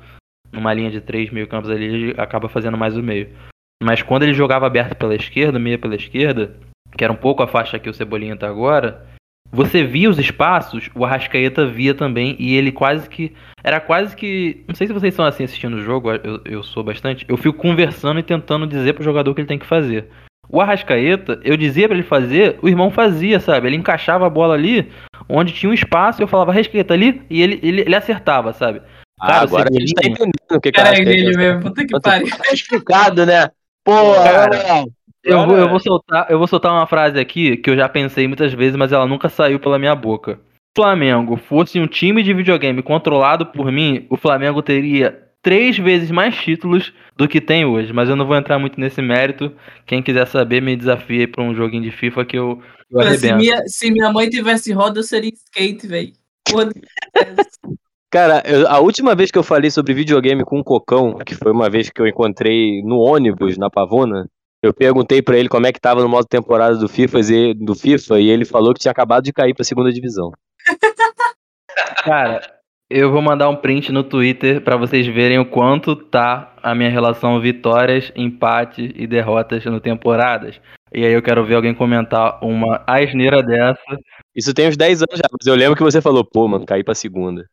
numa 0.51 0.73
linha 0.73 0.89
de 0.89 1.01
três 1.01 1.29
meio 1.29 1.47
campos 1.47 1.69
ali, 1.69 1.85
ele 1.85 2.21
acaba 2.21 2.47
fazendo 2.47 2.77
mais 2.77 2.95
o 2.95 3.03
meio. 3.03 3.29
Mas 3.83 4.01
quando 4.01 4.23
ele 4.23 4.33
jogava 4.33 4.65
aberto 4.65 4.95
pela 4.95 5.15
esquerda, 5.15 5.59
meia 5.59 5.77
pela 5.77 5.95
esquerda, 5.95 6.55
que 6.97 7.03
era 7.03 7.11
um 7.11 7.17
pouco 7.17 7.43
a 7.43 7.47
faixa 7.47 7.77
que 7.77 7.89
o 7.89 7.93
Cebolinha 7.93 8.37
tá 8.37 8.47
agora, 8.47 9.05
você 9.51 9.83
via 9.83 10.09
os 10.09 10.17
espaços, 10.17 10.89
o 10.95 11.05
Arrascaeta 11.05 11.65
via 11.65 11.93
também, 11.93 12.35
e 12.39 12.55
ele 12.55 12.71
quase 12.71 13.07
que. 13.07 13.33
Era 13.63 13.79
quase 13.79 14.15
que. 14.15 14.63
Não 14.67 14.75
sei 14.75 14.87
se 14.87 14.93
vocês 14.93 15.13
estão 15.13 15.25
assim 15.25 15.43
assistindo 15.43 15.75
o 15.75 15.83
jogo, 15.83 16.11
eu, 16.11 16.41
eu 16.45 16.63
sou 16.63 16.83
bastante. 16.83 17.25
Eu 17.27 17.37
fico 17.37 17.57
conversando 17.57 18.19
e 18.19 18.23
tentando 18.23 18.65
dizer 18.65 18.93
pro 18.93 19.03
jogador 19.03 19.31
o 19.31 19.35
que 19.35 19.41
ele 19.41 19.47
tem 19.47 19.59
que 19.59 19.65
fazer. 19.65 20.07
O 20.49 20.59
Arrascaeta, 20.59 21.39
eu 21.43 21.55
dizia 21.55 21.87
para 21.87 21.97
ele 21.97 22.05
fazer, 22.05 22.57
o 22.61 22.67
irmão 22.67 22.91
fazia, 22.91 23.39
sabe? 23.39 23.67
Ele 23.67 23.77
encaixava 23.77 24.27
a 24.27 24.29
bola 24.29 24.53
ali, 24.53 24.91
onde 25.29 25.53
tinha 25.53 25.69
um 25.69 25.73
espaço, 25.73 26.21
eu 26.21 26.27
falava 26.27 26.51
Arrascaeta 26.51 26.93
ali, 26.93 27.21
e 27.29 27.41
ele, 27.41 27.59
ele, 27.63 27.81
ele 27.81 27.95
acertava, 27.95 28.53
sabe? 28.53 28.81
Ah, 29.19 29.27
Cara, 29.27 29.41
agora 29.43 29.69
a 29.69 29.79
gente 29.79 29.93
tá 29.93 30.07
entendendo 30.07 30.33
o 30.51 30.59
que, 30.59 30.71
que 30.71 30.81
Cara, 30.81 30.99
ele 30.99 31.37
mesmo, 31.37 31.61
puta 31.61 31.85
que 31.85 31.99
pariu. 31.99 32.29
Tá 32.29 32.53
explicado, 32.53 33.25
né? 33.25 33.49
Pô, 33.83 34.13
cara, 34.15 34.85
eu 35.23 35.45
vou, 35.45 35.57
eu, 35.57 35.69
vou 35.69 35.79
soltar, 35.79 36.27
eu 36.29 36.37
vou 36.37 36.47
soltar 36.47 36.71
uma 36.71 36.85
frase 36.85 37.19
aqui 37.19 37.57
que 37.57 37.69
eu 37.69 37.75
já 37.75 37.87
pensei 37.87 38.27
muitas 38.27 38.53
vezes, 38.53 38.75
mas 38.75 38.91
ela 38.91 39.07
nunca 39.07 39.29
saiu 39.29 39.59
pela 39.59 39.79
minha 39.79 39.95
boca. 39.95 40.33
Se 40.35 40.81
o 40.81 40.83
Flamengo 40.83 41.37
fosse 41.37 41.79
um 41.79 41.87
time 41.87 42.23
de 42.23 42.33
videogame 42.33 42.81
controlado 42.81 43.45
por 43.45 43.71
mim, 43.71 44.05
o 44.09 44.17
Flamengo 44.17 44.61
teria 44.61 45.23
três 45.41 45.77
vezes 45.77 46.09
mais 46.09 46.35
títulos 46.35 46.93
do 47.15 47.27
que 47.27 47.39
tem 47.39 47.65
hoje. 47.65 47.93
Mas 47.93 48.09
eu 48.09 48.15
não 48.15 48.25
vou 48.25 48.35
entrar 48.35 48.57
muito 48.57 48.79
nesse 48.79 49.01
mérito. 49.01 49.51
Quem 49.85 50.01
quiser 50.01 50.25
saber, 50.25 50.61
me 50.61 50.75
desafie 50.75 51.27
para 51.27 51.43
um 51.43 51.53
joguinho 51.53 51.83
de 51.83 51.91
FIFA 51.91 52.25
que 52.25 52.37
eu, 52.37 52.61
eu 52.89 53.17
se 53.17 53.33
minha, 53.33 53.61
se 53.67 53.91
minha 53.91 54.11
mãe 54.11 54.29
tivesse 54.29 54.71
roda, 54.71 54.99
eu 54.99 55.03
seria 55.03 55.31
skate, 55.31 55.87
velho. 55.87 56.13
Cara, 58.09 58.43
eu, 58.45 58.67
a 58.67 58.79
última 58.79 59.15
vez 59.15 59.31
que 59.31 59.37
eu 59.39 59.43
falei 59.43 59.71
sobre 59.71 59.93
videogame 59.93 60.43
com 60.43 60.59
o 60.59 60.63
Cocão, 60.63 61.17
que 61.25 61.33
foi 61.33 61.51
uma 61.51 61.69
vez 61.69 61.89
que 61.89 61.99
eu 61.99 62.07
encontrei 62.07 62.81
no 62.83 62.99
ônibus 62.99 63.57
na 63.57 63.71
Pavona, 63.71 64.29
eu 64.63 64.73
perguntei 64.73 65.21
para 65.21 65.37
ele 65.37 65.49
como 65.49 65.67
é 65.67 65.73
que 65.73 65.79
tava 65.79 66.01
no 66.01 66.07
modo 66.07 66.25
temporada 66.25 66.77
do 66.77 66.87
FIFA, 66.87 67.19
do 67.57 67.75
FIFA 67.75 68.19
e 68.21 68.29
ele 68.29 68.45
falou 68.45 68.73
que 68.73 68.79
tinha 68.79 68.91
acabado 68.93 69.25
de 69.25 69.33
cair 69.33 69.53
pra 69.53 69.65
segunda 69.65 69.91
divisão. 69.91 70.31
Cara, 72.05 72.41
eu 72.89 73.11
vou 73.11 73.21
mandar 73.21 73.49
um 73.49 73.57
print 73.57 73.91
no 73.91 74.05
Twitter 74.05 74.61
para 74.61 74.77
vocês 74.77 75.05
verem 75.05 75.37
o 75.37 75.45
quanto 75.45 75.97
tá 75.97 76.55
a 76.63 76.73
minha 76.73 76.89
relação 76.89 77.41
vitórias, 77.41 78.09
empate 78.15 78.93
e 78.95 79.05
derrotas 79.05 79.65
no 79.65 79.81
temporadas. 79.81 80.61
E 80.93 81.05
aí 81.05 81.11
eu 81.11 81.21
quero 81.21 81.45
ver 81.45 81.55
alguém 81.55 81.73
comentar 81.73 82.39
uma 82.41 82.83
asneira 82.87 83.43
dessa. 83.43 83.81
Isso 84.33 84.53
tem 84.53 84.69
uns 84.69 84.77
10 84.77 85.01
anos 85.01 85.17
já, 85.17 85.27
mas 85.29 85.45
eu 85.45 85.55
lembro 85.55 85.75
que 85.75 85.83
você 85.83 86.01
falou, 86.01 86.23
pô, 86.23 86.47
mano, 86.47 86.65
caí 86.65 86.83
pra 86.83 86.95
segunda. 86.95 87.45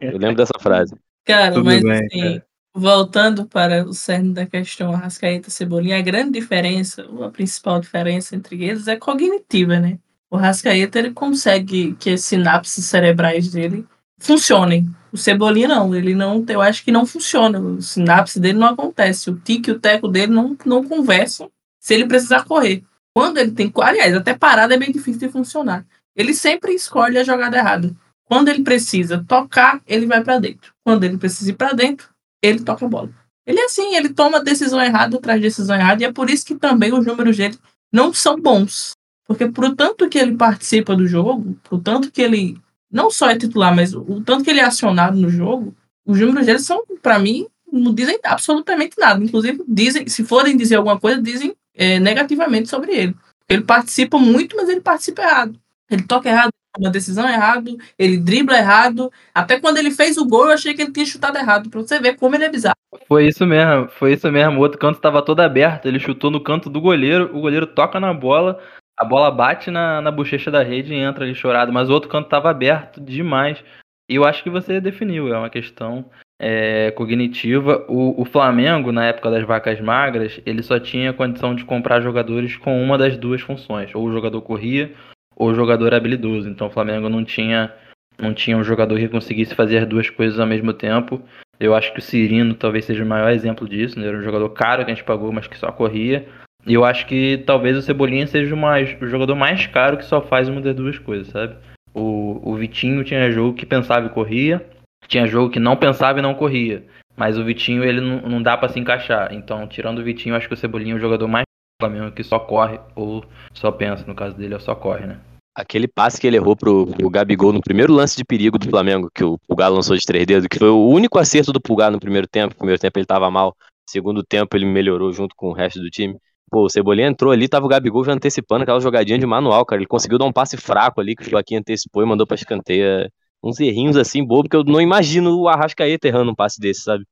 Eu 0.00 0.18
lembro 0.18 0.36
dessa 0.36 0.58
frase. 0.58 0.96
Cara, 1.24 1.52
Tudo 1.52 1.66
mas 1.66 1.82
bem, 1.82 1.92
assim, 1.92 2.20
cara. 2.20 2.46
Voltando 2.76 3.46
para 3.46 3.84
o 3.86 3.94
cerne 3.94 4.34
da 4.34 4.44
questão 4.44 4.92
Arrascaeta 4.92 5.48
e 5.48 5.52
Cebolinha, 5.52 5.98
a 5.98 6.02
grande 6.02 6.38
diferença, 6.38 7.08
a 7.24 7.30
principal 7.30 7.80
diferença 7.80 8.36
entre 8.36 8.62
eles 8.62 8.86
é 8.86 8.96
cognitiva, 8.96 9.80
né? 9.80 9.98
O 10.30 10.36
Arrascaeta, 10.36 10.98
ele 10.98 11.12
consegue 11.12 11.94
que 11.98 12.10
as 12.10 12.20
sinapses 12.20 12.84
cerebrais 12.84 13.50
dele 13.50 13.86
funcionem. 14.18 14.86
O 15.10 15.16
Cebolinha 15.16 15.68
não, 15.68 15.94
ele 15.94 16.14
não, 16.14 16.44
eu 16.46 16.60
acho 16.60 16.84
que 16.84 16.92
não 16.92 17.06
funciona. 17.06 17.58
O 17.58 17.80
sinapse 17.80 18.38
dele 18.38 18.58
não 18.58 18.68
acontece. 18.68 19.30
O 19.30 19.36
tique 19.36 19.70
e 19.70 19.72
o 19.72 19.80
teco 19.80 20.06
dele 20.06 20.32
não, 20.32 20.54
não 20.66 20.86
conversam 20.86 21.50
se 21.80 21.94
ele 21.94 22.06
precisar 22.06 22.44
correr. 22.44 22.84
Quando 23.14 23.38
ele 23.38 23.52
tem, 23.52 23.72
aliás, 23.80 24.14
até 24.14 24.34
parada 24.34 24.74
é 24.74 24.78
bem 24.78 24.92
difícil 24.92 25.20
de 25.20 25.30
funcionar. 25.30 25.86
Ele 26.14 26.34
sempre 26.34 26.74
escolhe 26.74 27.16
a 27.16 27.24
jogada 27.24 27.56
errada. 27.56 27.96
Quando 28.26 28.48
ele 28.48 28.62
precisa 28.62 29.24
tocar, 29.26 29.80
ele 29.86 30.04
vai 30.04 30.22
para 30.22 30.38
dentro. 30.38 30.74
Quando 30.84 31.04
ele 31.04 31.16
precisa 31.16 31.50
ir 31.50 31.54
para 31.54 31.72
dentro, 31.72 32.08
ele 32.46 32.60
toca 32.60 32.86
a 32.86 32.88
bola. 32.88 33.10
Ele 33.46 33.60
é 33.60 33.64
assim, 33.64 33.94
ele 33.94 34.08
toma 34.08 34.42
decisão 34.42 34.80
errada 34.80 35.16
atrás 35.16 35.40
de 35.40 35.46
decisão 35.46 35.76
errada, 35.76 36.02
e 36.02 36.06
é 36.06 36.12
por 36.12 36.28
isso 36.28 36.44
que 36.44 36.56
também 36.56 36.92
os 36.92 37.06
números 37.06 37.36
dele 37.36 37.56
não 37.92 38.12
são 38.12 38.40
bons. 38.40 38.92
Porque 39.26 39.46
pro 39.48 39.74
tanto 39.74 40.08
que 40.08 40.18
ele 40.18 40.36
participa 40.36 40.94
do 40.96 41.06
jogo, 41.06 41.56
pro 41.62 41.78
tanto 41.78 42.10
que 42.10 42.22
ele 42.22 42.58
não 42.90 43.10
só 43.10 43.28
é 43.30 43.36
titular, 43.36 43.74
mas 43.74 43.94
o 43.94 44.22
tanto 44.24 44.44
que 44.44 44.50
ele 44.50 44.60
é 44.60 44.64
acionado 44.64 45.16
no 45.16 45.28
jogo, 45.28 45.74
os 46.04 46.18
números 46.18 46.46
dele 46.46 46.58
são, 46.60 46.84
para 47.02 47.18
mim, 47.18 47.46
não 47.70 47.92
dizem 47.92 48.18
absolutamente 48.24 48.96
nada. 48.98 49.22
Inclusive, 49.22 49.62
dizem, 49.66 50.08
se 50.08 50.24
forem 50.24 50.56
dizer 50.56 50.76
alguma 50.76 50.98
coisa, 50.98 51.20
dizem 51.20 51.54
é, 51.74 51.98
negativamente 51.98 52.68
sobre 52.68 52.94
ele. 52.94 53.16
Ele 53.48 53.62
participa 53.62 54.18
muito, 54.18 54.56
mas 54.56 54.68
ele 54.68 54.80
participa 54.80 55.22
errado. 55.22 55.60
Ele 55.90 56.02
toca 56.02 56.28
errado, 56.28 56.50
uma 56.78 56.90
decisão 56.90 57.28
errada, 57.28 57.70
ele 57.98 58.16
dribla 58.18 58.56
errado. 58.56 59.10
Até 59.34 59.58
quando 59.60 59.78
ele 59.78 59.90
fez 59.90 60.16
o 60.16 60.26
gol, 60.26 60.46
eu 60.46 60.52
achei 60.52 60.74
que 60.74 60.82
ele 60.82 60.92
tinha 60.92 61.06
chutado 61.06 61.38
errado, 61.38 61.70
pra 61.70 61.80
você 61.80 61.98
ver 61.98 62.16
como 62.16 62.34
ele 62.34 62.44
é 62.44 62.50
bizarro. 62.50 62.76
Foi 63.06 63.26
isso 63.26 63.46
mesmo, 63.46 63.88
foi 63.88 64.14
isso 64.14 64.30
mesmo. 64.30 64.58
O 64.58 64.62
outro 64.62 64.78
canto 64.78 64.96
estava 64.96 65.22
todo 65.22 65.40
aberto, 65.40 65.86
ele 65.86 65.98
chutou 65.98 66.30
no 66.30 66.40
canto 66.40 66.70
do 66.70 66.80
goleiro, 66.80 67.30
o 67.36 67.40
goleiro 67.40 67.66
toca 67.66 68.00
na 68.00 68.12
bola, 68.12 68.60
a 68.98 69.04
bola 69.04 69.30
bate 69.30 69.70
na, 69.70 70.00
na 70.00 70.10
bochecha 70.10 70.50
da 70.50 70.62
rede 70.62 70.94
e 70.94 70.98
entra 70.98 71.24
ali 71.24 71.34
chorado, 71.34 71.72
mas 71.72 71.90
o 71.90 71.92
outro 71.92 72.08
canto 72.08 72.26
estava 72.26 72.50
aberto 72.50 73.00
demais. 73.00 73.62
E 74.08 74.14
eu 74.14 74.24
acho 74.24 74.42
que 74.42 74.50
você 74.50 74.80
definiu, 74.80 75.34
é 75.34 75.38
uma 75.38 75.50
questão 75.50 76.04
é, 76.38 76.90
cognitiva. 76.92 77.84
O, 77.88 78.22
o, 78.22 78.24
Flamengo, 78.24 78.92
na 78.92 79.06
época 79.06 79.30
das 79.30 79.44
vacas 79.44 79.80
magras, 79.80 80.40
ele 80.46 80.62
só 80.62 80.78
tinha 80.78 81.12
condição 81.12 81.54
de 81.54 81.64
comprar 81.64 82.00
jogadores 82.00 82.56
com 82.56 82.82
uma 82.82 82.96
das 82.96 83.16
duas 83.16 83.40
funções. 83.40 83.94
Ou 83.94 84.04
o 84.04 84.12
jogador 84.12 84.40
corria, 84.42 84.92
ou 85.36 85.54
jogador 85.54 85.94
habilidoso. 85.94 86.48
Então 86.48 86.68
o 86.68 86.70
Flamengo 86.70 87.08
não 87.08 87.24
tinha, 87.24 87.72
não 88.18 88.32
tinha 88.32 88.56
um 88.56 88.64
jogador 88.64 88.98
que 88.98 89.08
conseguisse 89.08 89.54
fazer 89.54 89.78
as 89.78 89.86
duas 89.86 90.08
coisas 90.08 90.40
ao 90.40 90.46
mesmo 90.46 90.72
tempo. 90.72 91.20
Eu 91.60 91.74
acho 91.74 91.92
que 91.92 91.98
o 91.98 92.02
Cirino 92.02 92.54
talvez 92.54 92.86
seja 92.86 93.04
o 93.04 93.06
maior 93.06 93.30
exemplo 93.30 93.68
disso. 93.68 93.98
Né? 93.98 94.06
Era 94.08 94.16
um 94.16 94.22
jogador 94.22 94.48
caro 94.50 94.84
que 94.84 94.90
a 94.90 94.94
gente 94.94 95.04
pagou, 95.04 95.30
mas 95.30 95.46
que 95.46 95.58
só 95.58 95.70
corria. 95.70 96.26
E 96.66 96.74
eu 96.74 96.84
acho 96.84 97.06
que 97.06 97.42
talvez 97.46 97.76
o 97.76 97.82
Cebolinha 97.82 98.26
seja 98.26 98.54
o, 98.54 98.58
mais, 98.58 98.96
o 99.00 99.06
jogador 99.06 99.36
mais 99.36 99.66
caro 99.66 99.96
que 99.96 100.04
só 100.04 100.20
faz 100.20 100.48
uma 100.48 100.60
das 100.60 100.74
duas 100.74 100.98
coisas, 100.98 101.28
sabe? 101.28 101.54
O, 101.94 102.40
o 102.42 102.56
Vitinho 102.56 103.04
tinha 103.04 103.30
jogo 103.30 103.56
que 103.56 103.64
pensava 103.64 104.06
e 104.06 104.10
corria, 104.10 104.66
tinha 105.06 105.26
jogo 105.26 105.50
que 105.50 105.60
não 105.60 105.76
pensava 105.76 106.18
e 106.18 106.22
não 106.22 106.34
corria. 106.34 106.84
Mas 107.16 107.38
o 107.38 107.44
Vitinho, 107.44 107.84
ele 107.84 108.00
não, 108.00 108.20
não 108.22 108.42
dá 108.42 108.56
para 108.56 108.68
se 108.68 108.78
encaixar. 108.78 109.32
Então, 109.32 109.66
tirando 109.66 110.00
o 110.00 110.02
Vitinho, 110.02 110.34
acho 110.34 110.48
que 110.48 110.54
o 110.54 110.56
Cebolinha 110.56 110.94
é 110.94 110.96
o 110.96 111.00
jogador 111.00 111.28
mais 111.28 111.46
Flamengo 111.80 112.12
que 112.12 112.24
só 112.24 112.38
corre 112.38 112.80
ou 112.94 113.24
só 113.52 113.70
pensa. 113.70 114.04
No 114.06 114.14
caso 114.14 114.36
dele, 114.36 114.54
é 114.54 114.58
só 114.58 114.74
corre, 114.74 115.06
né? 115.06 115.20
Aquele 115.54 115.88
passe 115.88 116.20
que 116.20 116.26
ele 116.26 116.36
errou 116.36 116.54
pro, 116.54 116.86
pro 116.86 117.08
Gabigol 117.08 117.52
no 117.52 117.62
primeiro 117.62 117.92
lance 117.92 118.14
de 118.14 118.24
perigo 118.24 118.58
do 118.58 118.68
Flamengo, 118.68 119.10
que 119.14 119.24
o 119.24 119.38
Pulgar 119.48 119.72
lançou 119.72 119.96
de 119.96 120.04
três 120.04 120.26
dedos, 120.26 120.46
que 120.46 120.58
foi 120.58 120.68
o 120.68 120.86
único 120.86 121.18
acerto 121.18 121.50
do 121.50 121.60
Pulgar 121.60 121.90
no 121.90 121.98
primeiro 121.98 122.26
tempo. 122.26 122.52
No 122.54 122.58
primeiro 122.58 122.80
tempo 122.80 122.98
ele 122.98 123.06
tava 123.06 123.30
mal, 123.30 123.56
segundo 123.88 124.22
tempo 124.22 124.54
ele 124.54 124.66
melhorou 124.66 125.12
junto 125.12 125.34
com 125.34 125.48
o 125.48 125.52
resto 125.54 125.80
do 125.80 125.88
time. 125.88 126.18
Pô, 126.50 126.64
o 126.66 126.68
Cebolinha 126.68 127.08
entrou 127.08 127.32
ali, 127.32 127.48
tava 127.48 127.64
o 127.64 127.68
Gabigol 127.68 128.04
já 128.04 128.12
antecipando 128.12 128.62
aquela 128.62 128.80
jogadinha 128.80 129.18
de 129.18 129.26
manual, 129.26 129.64
cara. 129.64 129.80
Ele 129.80 129.88
conseguiu 129.88 130.18
dar 130.18 130.26
um 130.26 130.32
passe 130.32 130.58
fraco 130.58 131.00
ali, 131.00 131.16
que 131.16 131.22
o 131.22 131.30
Joaquim 131.30 131.56
antecipou 131.56 132.02
e 132.02 132.06
mandou 132.06 132.26
pra 132.26 132.34
escanteia. 132.34 133.10
Uns 133.42 133.58
errinhos 133.58 133.96
assim, 133.96 134.24
bobo, 134.24 134.48
que 134.48 134.56
eu 134.56 134.64
não 134.64 134.80
imagino 134.80 135.38
o 135.38 135.48
Arrascaeta 135.48 136.06
errando 136.06 136.32
um 136.32 136.34
passe 136.34 136.60
desse, 136.60 136.82
sabe? 136.82 137.04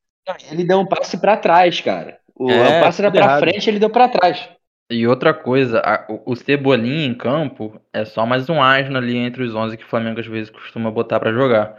Ele 0.51 0.65
deu 0.65 0.79
um 0.81 0.87
passe 0.87 1.17
para 1.17 1.37
trás, 1.37 1.81
cara. 1.81 2.19
O, 2.37 2.51
é, 2.51 2.81
passe 2.81 3.01
era 3.01 3.11
pra 3.11 3.21
errado. 3.21 3.41
frente, 3.41 3.71
ele 3.71 3.79
deu 3.79 3.91
para 3.91 4.09
trás. 4.09 4.49
E 4.91 5.07
outra 5.07 5.33
coisa, 5.33 5.81
a- 5.81 6.07
o, 6.27 6.35
Cebolinha 6.37 7.07
em 7.07 7.15
campo 7.15 7.81
é 7.93 8.05
só 8.05 8.27
mais 8.27 8.51
um 8.51 8.63
asno 8.63 8.99
ali 8.99 9.17
entre 9.17 9.43
os 9.43 9.55
11 9.55 9.77
que 9.77 9.85
o 9.85 9.89
Flamengo 9.89 10.21
às 10.21 10.27
vezes 10.27 10.51
costuma 10.51 10.91
botar 10.91 11.19
pra 11.21 11.33
jogar. 11.33 11.77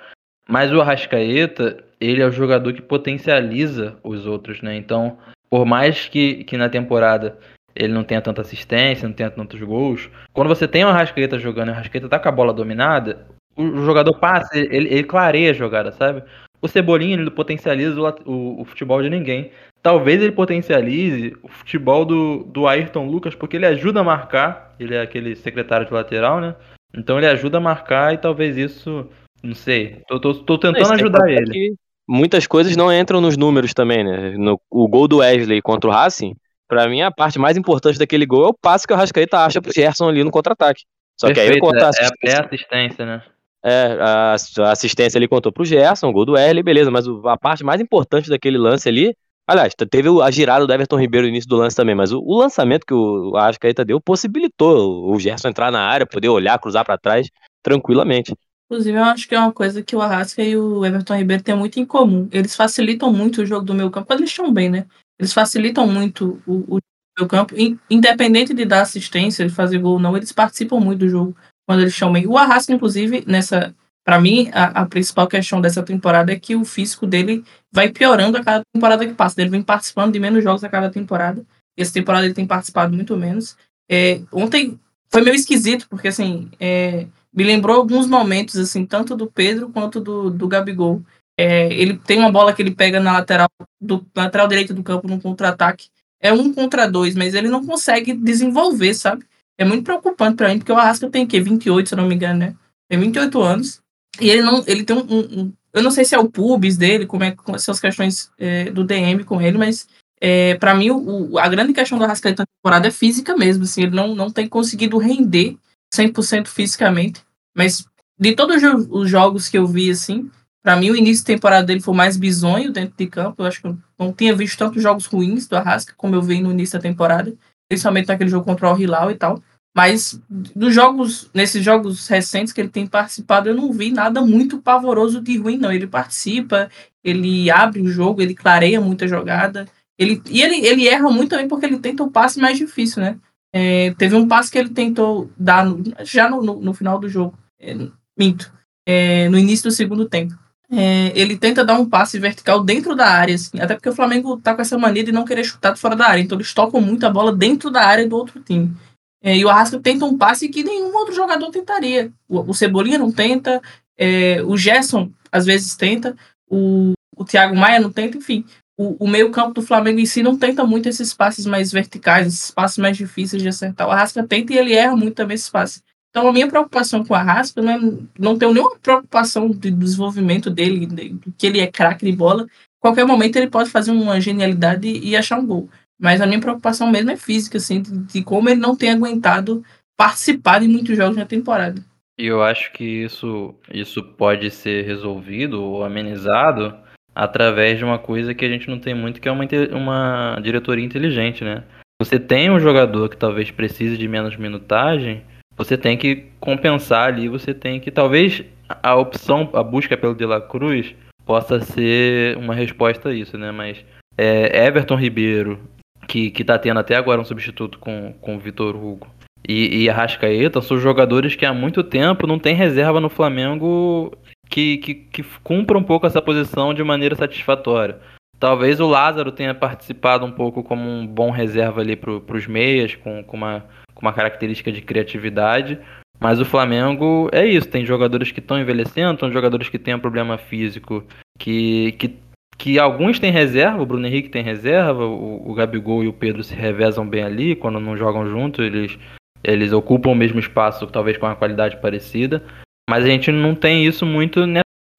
Mas 0.47 0.71
o 0.73 0.81
Arrascaeta, 0.81 1.83
ele 1.99 2.21
é 2.21 2.25
o 2.25 2.31
jogador 2.31 2.73
que 2.73 2.81
potencializa 2.81 3.97
os 4.03 4.25
outros, 4.25 4.61
né? 4.61 4.75
Então, 4.75 5.17
por 5.49 5.65
mais 5.65 6.07
que, 6.07 6.43
que 6.43 6.57
na 6.57 6.69
temporada 6.69 7.37
ele 7.75 7.93
não 7.93 8.03
tenha 8.03 8.21
tanta 8.21 8.41
assistência, 8.41 9.07
não 9.07 9.13
tenha 9.15 9.29
tantos 9.29 9.59
gols, 9.61 10.09
quando 10.33 10.47
você 10.47 10.67
tem 10.67 10.85
o 10.85 10.87
Arrascaeta 10.87 11.37
jogando 11.37 11.67
e 11.69 11.71
o 11.71 11.73
Arrascaeta 11.73 12.07
tá 12.09 12.17
com 12.17 12.29
a 12.29 12.31
bola 12.31 12.53
dominada, 12.53 13.27
o, 13.55 13.63
o 13.63 13.85
jogador 13.85 14.13
passa, 14.19 14.57
ele, 14.57 14.87
ele 14.87 15.03
clareia 15.03 15.51
a 15.51 15.53
jogada, 15.53 15.91
sabe? 15.91 16.23
O 16.65 16.67
Cebolinha, 16.67 17.13
ele 17.13 17.25
não 17.25 17.31
potencializa 17.31 17.99
o, 18.01 18.07
o- 18.25 18.61
o 18.61 18.65
futebol 18.65 19.01
de 19.01 19.09
ninguém. 19.09 19.51
Talvez 19.83 20.21
ele 20.21 20.31
potencialize 20.31 21.35
o 21.43 21.47
futebol 21.47 22.03
do, 22.03 22.43
do 22.45 22.67
Ayrton 22.67 23.05
Lucas, 23.07 23.35
porque 23.35 23.55
ele 23.55 23.67
ajuda 23.67 23.99
a 23.99 24.03
marcar, 24.03 24.73
ele 24.79 24.95
é 24.95 25.01
aquele 25.01 25.35
secretário 25.35 25.85
de 25.85 25.93
lateral, 25.93 26.41
né? 26.41 26.55
Então 26.97 27.17
ele 27.17 27.27
ajuda 27.27 27.57
a 27.57 27.61
marcar 27.61 28.13
e 28.13 28.17
talvez 28.17 28.57
isso, 28.57 29.07
não 29.43 29.53
sei, 29.53 30.01
tô, 30.07 30.19
tô, 30.19 30.33
tô 30.33 30.57
tentando 30.57 30.79
Não, 30.79 30.85
sem 30.85 30.95
ajudar 30.95 31.29
ele. 31.29 31.51
que 31.51 31.73
Muitas 32.07 32.45
coisas 32.47 32.75
não 32.75 32.91
entram 32.93 33.19
nos 33.19 33.35
números 33.35 33.73
também, 33.73 34.03
né? 34.03 34.35
No, 34.37 34.59
o 34.69 34.87
gol 34.87 35.07
do 35.07 35.17
Wesley 35.17 35.61
contra 35.61 35.89
o 35.89 35.93
Racing, 35.93 36.35
pra 36.67 36.87
mim 36.87 37.01
a 37.01 37.11
parte 37.11 37.37
mais 37.39 37.57
importante 37.57 37.97
daquele 37.99 38.25
gol 38.25 38.45
é 38.45 38.47
o 38.49 38.53
passe 38.53 38.87
que 38.87 38.93
o 38.93 38.95
Rascaeta 38.95 39.39
acha 39.39 39.61
pro 39.61 39.71
Gerson 39.73 40.07
ali 40.09 40.23
no 40.23 40.31
contra-ataque. 40.31 40.83
Só 41.19 41.27
que 41.31 41.39
aí 41.39 41.47
Perfeito, 41.47 41.61
conta 41.65 41.87
a 41.87 41.89
é, 41.89 42.29
é, 42.29 42.31
é 42.31 42.45
assistência, 42.45 43.05
né? 43.05 43.21
É, 43.65 43.97
a, 43.99 44.35
assistência 44.71 45.17
ali 45.17 45.27
contou 45.27 45.51
pro 45.51 45.65
Gerson, 45.65 46.11
gol 46.11 46.23
do 46.23 46.33
Wesley, 46.33 46.61
beleza, 46.61 46.91
mas 46.91 47.07
a 47.07 47.35
parte 47.35 47.63
mais 47.63 47.81
importante 47.81 48.29
daquele 48.29 48.59
lance 48.59 48.87
ali, 48.87 49.15
aliás, 49.47 49.73
teve 49.89 50.07
a 50.21 50.29
girada 50.29 50.67
do 50.67 50.71
Everton 50.71 50.99
Ribeiro 50.99 51.25
no 51.25 51.31
início 51.31 51.49
do 51.49 51.55
lance 51.55 51.75
também, 51.75 51.95
mas 51.95 52.11
o, 52.11 52.19
o 52.19 52.37
lançamento 52.37 52.85
que 52.85 52.93
o 52.93 53.35
Arrascaeta 53.35 53.83
deu 53.83 53.99
possibilitou 53.99 55.11
o 55.11 55.19
Gerson 55.19 55.47
entrar 55.47 55.71
na 55.71 55.81
área, 55.81 56.05
poder 56.05 56.29
olhar, 56.29 56.59
cruzar 56.59 56.85
pra 56.85 56.95
trás 56.95 57.27
tranquilamente. 57.63 58.35
Inclusive, 58.69 58.97
eu 58.97 59.03
acho 59.03 59.27
que 59.27 59.33
é 59.33 59.39
uma 59.39 59.51
coisa 59.51 59.81
que 59.81 59.95
o 59.95 60.01
Arrasca 60.01 60.43
e 60.43 60.55
o 60.55 60.85
Everton 60.85 61.15
Ribeiro 61.15 61.41
têm 61.41 61.55
muito 61.55 61.79
em 61.79 61.85
comum. 61.85 62.27
Eles 62.31 62.55
facilitam 62.55 63.11
muito 63.11 63.41
o 63.41 63.45
jogo 63.47 63.65
do 63.65 63.73
meu 63.73 63.89
campo, 63.89 64.05
quando 64.05 64.19
eles 64.19 64.29
estão 64.29 64.53
bem, 64.53 64.69
né? 64.69 64.85
Eles 65.19 65.33
facilitam 65.33 65.87
muito 65.87 66.39
o, 66.45 66.75
o 66.75 66.79
meu 67.17 67.27
campo, 67.27 67.55
in- 67.57 67.79
independente 67.89 68.53
de 68.53 68.65
dar 68.65 68.81
assistência, 68.81 69.47
de 69.47 69.53
fazer 69.53 69.79
gol 69.79 69.93
ou 69.93 69.99
não, 69.99 70.15
eles 70.15 70.31
participam 70.31 70.79
muito 70.79 70.99
do 70.99 71.09
jogo 71.09 71.35
quando 71.65 71.81
eles 71.81 71.99
bem. 72.11 72.27
O 72.27 72.37
Arrasca, 72.37 72.73
inclusive, 72.73 73.23
nessa. 73.27 73.75
Pra 74.03 74.19
mim, 74.19 74.49
a, 74.53 74.81
a 74.81 74.85
principal 74.85 75.27
questão 75.27 75.59
dessa 75.59 75.81
temporada 75.81 76.31
é 76.31 76.39
que 76.39 76.55
o 76.55 76.63
físico 76.63 77.07
dele 77.07 77.43
vai 77.71 77.89
piorando 77.89 78.37
a 78.37 78.43
cada 78.43 78.63
temporada 78.71 79.05
que 79.05 79.13
passa. 79.13 79.41
Ele 79.41 79.49
vem 79.49 79.63
participando 79.63 80.13
de 80.13 80.19
menos 80.19 80.43
jogos 80.43 80.63
a 80.63 80.69
cada 80.69 80.91
temporada. 80.91 81.43
E 81.75 81.81
essa 81.81 81.91
temporada 81.91 82.25
ele 82.25 82.35
tem 82.35 82.45
participado 82.45 82.95
muito 82.95 83.17
menos. 83.17 83.57
É, 83.89 84.21
ontem 84.31 84.79
foi 85.11 85.21
meio 85.23 85.35
esquisito, 85.35 85.87
porque 85.89 86.09
assim, 86.09 86.51
é, 86.59 87.07
me 87.33 87.43
lembrou 87.43 87.77
alguns 87.77 88.07
momentos, 88.07 88.57
assim, 88.57 88.85
tanto 88.85 89.15
do 89.15 89.25
Pedro 89.25 89.69
quanto 89.69 89.99
do, 89.99 90.29
do 90.29 90.47
Gabigol. 90.47 91.01
É, 91.37 91.73
ele 91.73 91.97
tem 91.97 92.19
uma 92.19 92.31
bola 92.31 92.53
que 92.53 92.61
ele 92.61 92.75
pega 92.75 92.99
na 92.99 93.11
lateral 93.13 93.49
do 93.81 94.05
na 94.15 94.23
lateral 94.23 94.47
direita 94.47 94.73
do 94.73 94.83
campo 94.83 95.07
num 95.07 95.19
contra-ataque. 95.19 95.89
É 96.21 96.31
um 96.31 96.53
contra 96.53 96.89
dois, 96.89 97.15
mas 97.15 97.33
ele 97.33 97.49
não 97.49 97.65
consegue 97.65 98.13
desenvolver, 98.13 98.93
sabe? 98.93 99.25
É 99.57 99.63
muito 99.65 99.83
preocupante 99.83 100.35
pra 100.35 100.49
mim, 100.49 100.57
porque 100.59 100.71
o 100.71 100.77
Arrasca 100.77 101.09
tem 101.09 101.23
o 101.23 101.27
quê? 101.27 101.39
28, 101.39 101.89
se 101.89 101.95
eu 101.95 101.97
não 101.97 102.07
me 102.07 102.15
engano, 102.15 102.39
né? 102.39 102.55
Tem 102.89 102.99
28 102.99 103.41
anos. 103.41 103.79
E 104.19 104.29
ele 104.29 104.41
não. 104.41 104.63
Ele 104.67 104.83
tem 104.83 104.95
um. 104.95 105.01
um- 105.01 105.53
eu 105.73 105.83
não 105.83 105.91
sei 105.91 106.05
se 106.05 106.15
é 106.15 106.19
o 106.19 106.29
pubis 106.29 106.77
dele, 106.77 107.05
como 107.05 107.23
é 107.23 107.31
como 107.31 107.59
são 107.59 107.73
as 107.73 107.79
questões 107.81 108.31
é, 108.37 108.71
do 108.71 108.85
DM 108.85 109.25
com 109.25 109.41
ele, 109.41 109.57
mas 109.57 109.87
é, 110.21 110.55
para 110.55 110.73
mim 110.73 110.89
o, 110.89 111.37
a 111.37 111.49
grande 111.49 111.73
questão 111.73 111.97
do 111.97 112.05
Arrascaeta 112.05 112.43
na 112.43 112.45
temporada 112.45 112.87
é 112.87 112.91
física 112.91 113.35
mesmo. 113.35 113.63
Assim, 113.65 113.83
ele 113.83 113.95
não, 113.95 114.15
não 114.15 114.31
tem 114.31 114.47
conseguido 114.47 114.97
render 114.97 115.57
100% 115.93 116.47
fisicamente. 116.47 117.21
Mas 117.55 117.85
de 118.17 118.33
todos 118.33 118.55
os 118.57 118.61
jo- 118.61 118.87
os 118.89 119.09
jogos 119.09 119.49
que 119.49 119.57
eu 119.57 119.67
vi, 119.67 119.89
assim, 119.91 120.29
Pra 120.63 120.75
mim, 120.75 120.89
o 120.89 120.95
início 120.95 121.21
de 121.23 121.27
temporada 121.27 121.63
dele 121.63 121.79
foi 121.79 121.93
mais 121.93 122.17
bizonho 122.17 122.71
dentro 122.71 122.95
de 122.97 123.05
campo. 123.05 123.43
Eu 123.43 123.45
acho 123.45 123.61
que 123.61 123.67
eu 123.67 123.77
não 123.99 124.11
tinha 124.11 124.35
visto 124.35 124.57
tantos 124.57 124.81
jogos 124.81 125.05
ruins 125.05 125.47
do 125.47 125.55
Arrasca 125.55 125.93
como 125.95 126.15
eu 126.15 126.23
vi 126.23 126.41
no 126.41 126.49
início 126.49 126.79
da 126.79 126.81
temporada. 126.81 127.35
Principalmente 127.69 128.07
naquele 128.07 128.29
jogo 128.29 128.45
contra 128.45 128.73
o 128.73 128.79
Hilal 128.79 129.11
e 129.11 129.15
tal. 129.15 129.41
Mas 129.75 130.19
dos 130.55 130.73
jogos, 130.73 131.29
nesses 131.33 131.63
jogos 131.63 132.07
recentes 132.07 132.53
que 132.53 132.61
ele 132.61 132.69
tem 132.69 132.87
participado, 132.87 133.49
eu 133.49 133.55
não 133.55 133.73
vi 133.73 133.91
nada 133.91 134.21
muito 134.21 134.59
pavoroso 134.61 135.19
de 135.21 135.37
ruim, 135.37 135.57
não. 135.57 135.71
Ele 135.71 135.85
participa, 135.85 136.69
ele 137.03 137.51
abre 137.51 137.81
o 137.81 137.87
jogo, 137.87 138.21
ele 138.21 138.33
clareia 138.33 138.79
muita 138.79 139.05
jogada. 139.07 139.67
Ele, 139.99 140.21
e 140.29 140.41
ele, 140.41 140.65
ele 140.65 140.87
erra 140.87 141.09
muito 141.09 141.31
também 141.31 141.47
porque 141.47 141.65
ele 141.65 141.79
tenta 141.79 142.03
o 142.03 142.11
passe 142.11 142.39
mais 142.39 142.57
difícil, 142.57 143.01
né? 143.01 143.17
É, 143.53 143.93
teve 143.97 144.15
um 144.15 144.27
passe 144.27 144.51
que 144.51 144.57
ele 144.57 144.69
tentou 144.69 145.29
dar 145.37 145.65
no- 145.65 145.81
já 146.03 146.29
no, 146.29 146.41
no, 146.41 146.61
no 146.61 146.73
final 146.73 146.97
do 146.99 147.09
jogo. 147.09 147.37
É, 147.59 147.75
minto. 148.17 148.51
É, 148.87 149.27
no 149.29 149.37
início 149.37 149.69
do 149.69 149.71
segundo 149.75 150.07
tempo. 150.07 150.37
É, 150.71 151.11
ele 151.15 151.37
tenta 151.37 151.63
dar 151.63 151.79
um 151.79 151.87
passe 151.87 152.17
vertical 152.17 152.63
dentro 152.63 152.95
da 152.95 153.07
área, 153.07 153.35
assim, 153.35 153.59
até 153.59 153.75
porque 153.75 153.89
o 153.89 153.95
Flamengo 153.95 154.37
tá 154.37 154.55
com 154.55 154.61
essa 154.61 154.77
mania 154.77 155.03
de 155.03 155.11
não 155.11 155.23
querer 155.25 155.43
chutar 155.43 155.73
de 155.73 155.79
fora 155.79 155.95
da 155.95 156.07
área, 156.07 156.21
então 156.21 156.37
eles 156.37 156.53
tocam 156.53 156.81
muito 156.81 157.05
a 157.05 157.09
bola 157.09 157.31
dentro 157.35 157.69
da 157.69 157.83
área 157.83 158.07
do 158.07 158.15
outro 158.15 158.41
time. 158.41 158.75
É, 159.21 159.35
e 159.35 159.45
o 159.45 159.49
Arrasca 159.49 159.79
tenta 159.79 160.05
um 160.05 160.17
passe 160.17 160.49
que 160.49 160.63
nenhum 160.63 160.95
outro 160.95 161.13
jogador 161.13 161.49
tentaria. 161.49 162.11
O, 162.27 162.51
o 162.51 162.53
Cebolinha 162.53 162.97
não 162.97 163.11
tenta, 163.11 163.61
é, 163.97 164.41
o 164.43 164.57
Gerson 164.57 165.11
às 165.31 165.45
vezes 165.45 165.75
tenta, 165.75 166.15
o, 166.47 166.93
o 167.15 167.25
Thiago 167.25 167.55
Maia 167.55 167.79
não 167.79 167.91
tenta, 167.91 168.17
enfim. 168.17 168.45
O, 168.77 169.05
o 169.05 169.07
meio 169.07 169.31
campo 169.31 169.53
do 169.53 169.61
Flamengo 169.61 169.99
em 169.99 170.05
si 170.05 170.21
não 170.21 170.37
tenta 170.37 170.65
muito 170.65 170.89
esses 170.89 171.13
passes 171.13 171.45
mais 171.45 171.71
verticais, 171.71 172.27
esses 172.27 172.51
passes 172.51 172.77
mais 172.77 172.97
difíceis 172.97 173.41
de 173.41 173.47
acertar. 173.47 173.87
O 173.87 173.91
Arrasca 173.91 174.21
tenta 174.23 174.53
e 174.53 174.57
ele 174.57 174.73
erra 174.73 174.95
muito 174.95 175.15
também 175.15 175.35
esses 175.35 175.49
passes. 175.49 175.81
Então, 176.15 176.29
a 176.29 176.31
minha 176.31 176.47
preocupação 176.47 177.03
com 177.03 177.13
o 177.13 177.17
Arrasca 177.17 177.61
não, 177.61 177.73
é, 177.73 177.79
não 178.17 178.37
tenho 178.37 178.53
nenhuma 178.53 178.77
preocupação 178.81 179.49
de- 179.49 179.69
desenvolvimento 179.69 180.49
dele, 180.49 180.85
de, 180.85 181.19
que 181.37 181.45
ele 181.45 181.59
é 181.59 181.67
craque 181.67 182.05
de 182.05 182.15
bola. 182.15 182.47
Qualquer 182.79 183.05
momento 183.05 183.35
ele 183.35 183.49
pode 183.49 183.69
fazer 183.69 183.91
uma 183.91 184.21
genialidade 184.21 184.87
e, 184.87 185.09
e 185.09 185.17
achar 185.17 185.37
um 185.37 185.45
gol. 185.45 185.69
Mas 185.99 186.21
a 186.21 186.25
minha 186.25 186.39
preocupação 186.39 186.89
mesmo 186.89 187.11
é 187.11 187.17
física, 187.17 187.57
assim, 187.57 187.81
de, 187.81 187.91
de 187.91 188.23
como 188.23 188.47
ele 188.47 188.61
não 188.61 188.77
tem 188.77 188.91
aguentado 188.91 189.61
participar 189.97 190.61
de 190.61 190.69
muitos 190.69 190.95
jogos 190.95 191.17
na 191.17 191.25
temporada. 191.25 191.83
E 192.17 192.27
eu 192.27 192.41
acho 192.41 192.71
que 192.71 192.85
isso, 192.85 193.53
isso 193.69 194.01
pode 194.01 194.49
ser 194.51 194.85
resolvido 194.85 195.61
ou 195.61 195.83
amenizado 195.83 196.73
através 197.13 197.77
de 197.77 197.83
uma 197.83 197.99
coisa 197.99 198.33
que 198.33 198.45
a 198.45 198.49
gente 198.49 198.69
não 198.69 198.79
tem 198.79 198.95
muito, 198.95 199.19
que 199.19 199.27
é 199.27 199.31
uma, 199.33 199.45
uma 199.73 200.39
diretoria 200.41 200.85
inteligente, 200.85 201.43
né? 201.43 201.65
Você 202.01 202.17
tem 202.17 202.49
um 202.49 202.59
jogador 202.59 203.09
que 203.09 203.17
talvez 203.17 203.51
precise 203.51 203.97
de 203.97 204.07
menos 204.07 204.37
minutagem, 204.37 205.21
você 205.57 205.77
tem 205.77 205.97
que 205.97 206.25
compensar 206.39 207.07
ali, 207.07 207.27
você 207.27 207.53
tem 207.53 207.79
que. 207.79 207.91
Talvez 207.91 208.43
a 208.81 208.95
opção, 208.95 209.49
a 209.53 209.63
busca 209.63 209.95
pelo 209.95 210.15
De 210.15 210.25
La 210.25 210.41
Cruz 210.41 210.93
possa 211.25 211.59
ser 211.59 212.37
uma 212.37 212.53
resposta 212.53 213.09
a 213.09 213.13
isso, 213.13 213.37
né? 213.37 213.51
Mas 213.51 213.83
é, 214.17 214.65
Everton 214.67 214.95
Ribeiro, 214.95 215.59
que, 216.07 216.29
que 216.29 216.43
tá 216.43 216.57
tendo 216.57 216.79
até 216.79 216.95
agora 216.95 217.21
um 217.21 217.25
substituto 217.25 217.79
com, 217.79 218.13
com 218.21 218.35
o 218.35 218.39
Vitor 218.39 218.75
Hugo, 218.75 219.07
e, 219.47 219.83
e 219.83 219.89
Arrascaeta 219.89 220.61
são 220.61 220.77
jogadores 220.77 221.35
que 221.35 221.45
há 221.45 221.53
muito 221.53 221.83
tempo 221.83 222.25
não 222.25 222.39
tem 222.39 222.55
reserva 222.55 222.99
no 222.99 223.09
Flamengo 223.09 224.11
que, 224.49 224.77
que, 224.77 224.95
que 224.95 225.23
cumpra 225.43 225.77
um 225.77 225.83
pouco 225.83 226.07
essa 226.07 226.21
posição 226.21 226.73
de 226.73 226.83
maneira 226.83 227.15
satisfatória. 227.15 227.99
Talvez 228.39 228.79
o 228.79 228.87
Lázaro 228.87 229.31
tenha 229.31 229.53
participado 229.53 230.25
um 230.25 230.31
pouco 230.31 230.63
como 230.63 230.89
um 230.89 231.05
bom 231.05 231.31
reserva 231.31 231.81
ali 231.81 231.95
para 231.95 232.11
os 232.11 232.47
meias, 232.47 232.95
com, 232.95 233.23
com, 233.23 233.37
uma, 233.37 233.65
com 233.95 234.05
uma 234.05 234.13
característica 234.13 234.71
de 234.71 234.81
criatividade. 234.81 235.79
Mas 236.19 236.39
o 236.39 236.45
Flamengo 236.45 237.29
é 237.31 237.45
isso, 237.45 237.67
tem 237.67 237.85
jogadores 237.85 238.31
que 238.31 238.39
estão 238.39 238.59
envelhecendo, 238.59 239.17
tem 239.17 239.31
jogadores 239.31 239.69
que 239.69 239.79
têm 239.79 239.95
um 239.95 239.99
problema 239.99 240.37
físico, 240.37 241.03
que, 241.37 241.93
que, 241.93 242.15
que 242.57 242.79
alguns 242.79 243.19
têm 243.19 243.31
reserva, 243.31 243.81
o 243.81 243.85
Bruno 243.85 244.07
Henrique 244.07 244.29
tem 244.29 244.43
reserva, 244.43 245.05
o, 245.05 245.49
o 245.49 245.53
Gabigol 245.53 246.03
e 246.03 246.07
o 246.07 246.13
Pedro 246.13 246.43
se 246.43 246.55
revezam 246.55 247.07
bem 247.07 247.23
ali, 247.23 247.55
quando 247.55 247.79
não 247.79 247.97
jogam 247.97 248.29
junto, 248.29 248.61
eles, 248.61 248.97
eles 249.43 249.73
ocupam 249.73 250.11
o 250.11 250.15
mesmo 250.15 250.39
espaço, 250.39 250.87
talvez 250.87 251.17
com 251.17 251.25
uma 251.25 251.35
qualidade 251.35 251.77
parecida. 251.77 252.43
Mas 252.89 253.03
a 253.03 253.07
gente 253.07 253.31
não 253.31 253.55
tem 253.55 253.85
isso 253.85 254.05
muito 254.05 254.45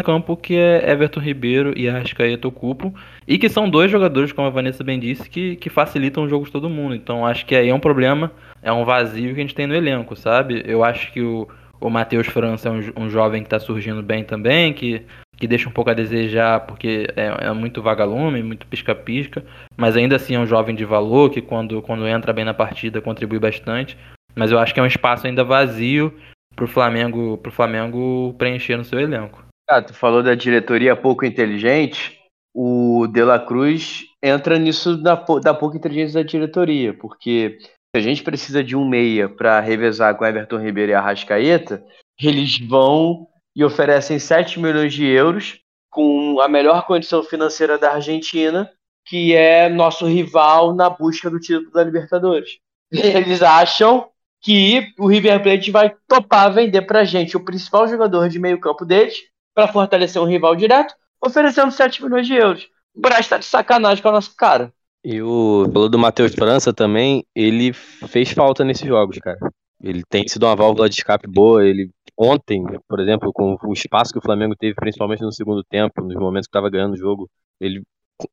campo 0.04 0.36
que 0.36 0.54
é 0.54 0.90
Everton 0.90 1.20
Ribeiro 1.20 1.72
e 1.76 1.88
Arrascaeta 1.88 2.46
ocupam. 2.46 2.92
E 3.26 3.38
que 3.38 3.48
são 3.48 3.68
dois 3.68 3.90
jogadores, 3.90 4.32
como 4.32 4.46
a 4.46 4.50
Vanessa 4.50 4.84
bem 4.84 5.00
disse, 5.00 5.28
que, 5.28 5.56
que 5.56 5.70
facilitam 5.70 6.24
o 6.24 6.28
jogo 6.28 6.44
de 6.44 6.52
todo 6.52 6.70
mundo. 6.70 6.94
Então 6.94 7.26
acho 7.26 7.46
que 7.46 7.56
aí 7.56 7.68
é 7.68 7.74
um 7.74 7.80
problema, 7.80 8.30
é 8.62 8.72
um 8.72 8.84
vazio 8.84 9.34
que 9.34 9.40
a 9.40 9.42
gente 9.42 9.54
tem 9.54 9.66
no 9.66 9.74
elenco, 9.74 10.14
sabe? 10.14 10.62
Eu 10.64 10.84
acho 10.84 11.12
que 11.12 11.20
o, 11.20 11.48
o 11.80 11.90
Matheus 11.90 12.26
França 12.26 12.68
é 12.68 12.72
um, 12.72 13.04
um 13.04 13.10
jovem 13.10 13.42
que 13.42 13.46
está 13.46 13.58
surgindo 13.58 14.02
bem 14.02 14.22
também, 14.22 14.72
que, 14.72 15.02
que 15.36 15.48
deixa 15.48 15.68
um 15.68 15.72
pouco 15.72 15.90
a 15.90 15.94
desejar, 15.94 16.60
porque 16.60 17.08
é, 17.16 17.48
é 17.48 17.52
muito 17.52 17.82
vagalume, 17.82 18.42
muito 18.42 18.66
pisca-pisca. 18.66 19.44
Mas 19.76 19.96
ainda 19.96 20.16
assim 20.16 20.34
é 20.34 20.38
um 20.38 20.46
jovem 20.46 20.74
de 20.74 20.84
valor, 20.84 21.30
que 21.30 21.40
quando, 21.40 21.82
quando 21.82 22.06
entra 22.06 22.32
bem 22.32 22.44
na 22.44 22.54
partida 22.54 23.00
contribui 23.00 23.38
bastante. 23.38 23.96
Mas 24.34 24.52
eu 24.52 24.58
acho 24.58 24.74
que 24.74 24.78
é 24.78 24.82
um 24.82 24.86
espaço 24.86 25.26
ainda 25.26 25.42
vazio 25.42 26.12
pro 26.54 26.68
Flamengo, 26.68 27.38
pro 27.38 27.50
Flamengo 27.50 28.34
preencher 28.38 28.76
no 28.76 28.84
seu 28.84 29.00
elenco. 29.00 29.45
Ah, 29.68 29.82
tu 29.82 29.92
falou 29.92 30.22
da 30.22 30.34
diretoria 30.34 30.94
pouco 30.94 31.24
inteligente. 31.24 32.18
O 32.54 33.06
De 33.08 33.22
La 33.22 33.38
Cruz 33.38 34.04
entra 34.22 34.58
nisso 34.58 34.96
da, 34.96 35.14
da 35.42 35.52
pouca 35.52 35.76
inteligência 35.76 36.22
da 36.22 36.28
diretoria, 36.28 36.94
porque 36.94 37.58
se 37.60 37.96
a 37.96 38.00
gente 38.00 38.22
precisa 38.22 38.62
de 38.62 38.74
um 38.74 38.88
meia 38.88 39.28
para 39.28 39.60
revezar 39.60 40.16
com 40.16 40.24
Everton 40.24 40.58
Ribeiro 40.58 40.92
e 40.92 40.94
Arrascaeta, 40.94 41.84
eles 42.20 42.58
vão 42.58 43.26
e 43.54 43.64
oferecem 43.64 44.18
7 44.18 44.60
milhões 44.60 44.94
de 44.94 45.04
euros 45.04 45.60
com 45.90 46.40
a 46.40 46.48
melhor 46.48 46.86
condição 46.86 47.22
financeira 47.22 47.78
da 47.78 47.92
Argentina, 47.92 48.70
que 49.06 49.34
é 49.34 49.68
nosso 49.68 50.06
rival 50.06 50.74
na 50.74 50.88
busca 50.88 51.28
do 51.28 51.40
título 51.40 51.70
da 51.72 51.82
Libertadores. 51.82 52.58
Eles 52.92 53.42
acham 53.42 54.08
que 54.42 54.92
o 54.98 55.06
River 55.06 55.42
Plate 55.42 55.70
vai 55.70 55.94
topar 56.06 56.52
vender 56.52 56.82
pra 56.82 57.04
gente 57.04 57.36
o 57.36 57.44
principal 57.44 57.88
jogador 57.88 58.28
de 58.28 58.38
meio 58.38 58.60
campo 58.60 58.84
deles 58.84 59.16
para 59.56 59.72
fortalecer 59.72 60.20
um 60.20 60.26
rival 60.26 60.54
direto, 60.54 60.94
oferecendo 61.18 61.72
7 61.72 62.04
milhões 62.04 62.26
de 62.26 62.34
euros. 62.34 62.68
O 62.94 63.00
Braz 63.00 63.26
tá 63.26 63.38
de 63.38 63.46
sacanagem 63.46 64.02
com 64.02 64.10
a 64.10 64.12
nossa 64.12 64.30
cara. 64.36 64.70
E 65.02 65.22
o 65.22 65.64
falou 65.72 65.88
do 65.88 65.98
Matheus 65.98 66.34
França 66.34 66.74
também, 66.74 67.24
ele 67.34 67.72
fez 67.72 68.32
falta 68.32 68.62
nesses 68.62 68.86
jogos, 68.86 69.18
cara. 69.18 69.38
Ele 69.82 70.02
tem 70.10 70.28
sido 70.28 70.44
uma 70.44 70.54
válvula 70.54 70.90
de 70.90 70.96
escape 70.96 71.26
boa. 71.26 71.64
Ele 71.64 71.90
ontem, 72.18 72.62
por 72.86 73.00
exemplo, 73.00 73.32
com 73.32 73.56
o 73.64 73.72
espaço 73.72 74.12
que 74.12 74.18
o 74.18 74.22
Flamengo 74.22 74.54
teve, 74.54 74.74
principalmente 74.74 75.22
no 75.22 75.32
segundo 75.32 75.64
tempo, 75.64 76.02
nos 76.02 76.16
momentos 76.16 76.46
que 76.46 76.50
estava 76.50 76.68
ganhando 76.68 76.92
o 76.92 76.98
jogo, 76.98 77.30
ele, 77.58 77.82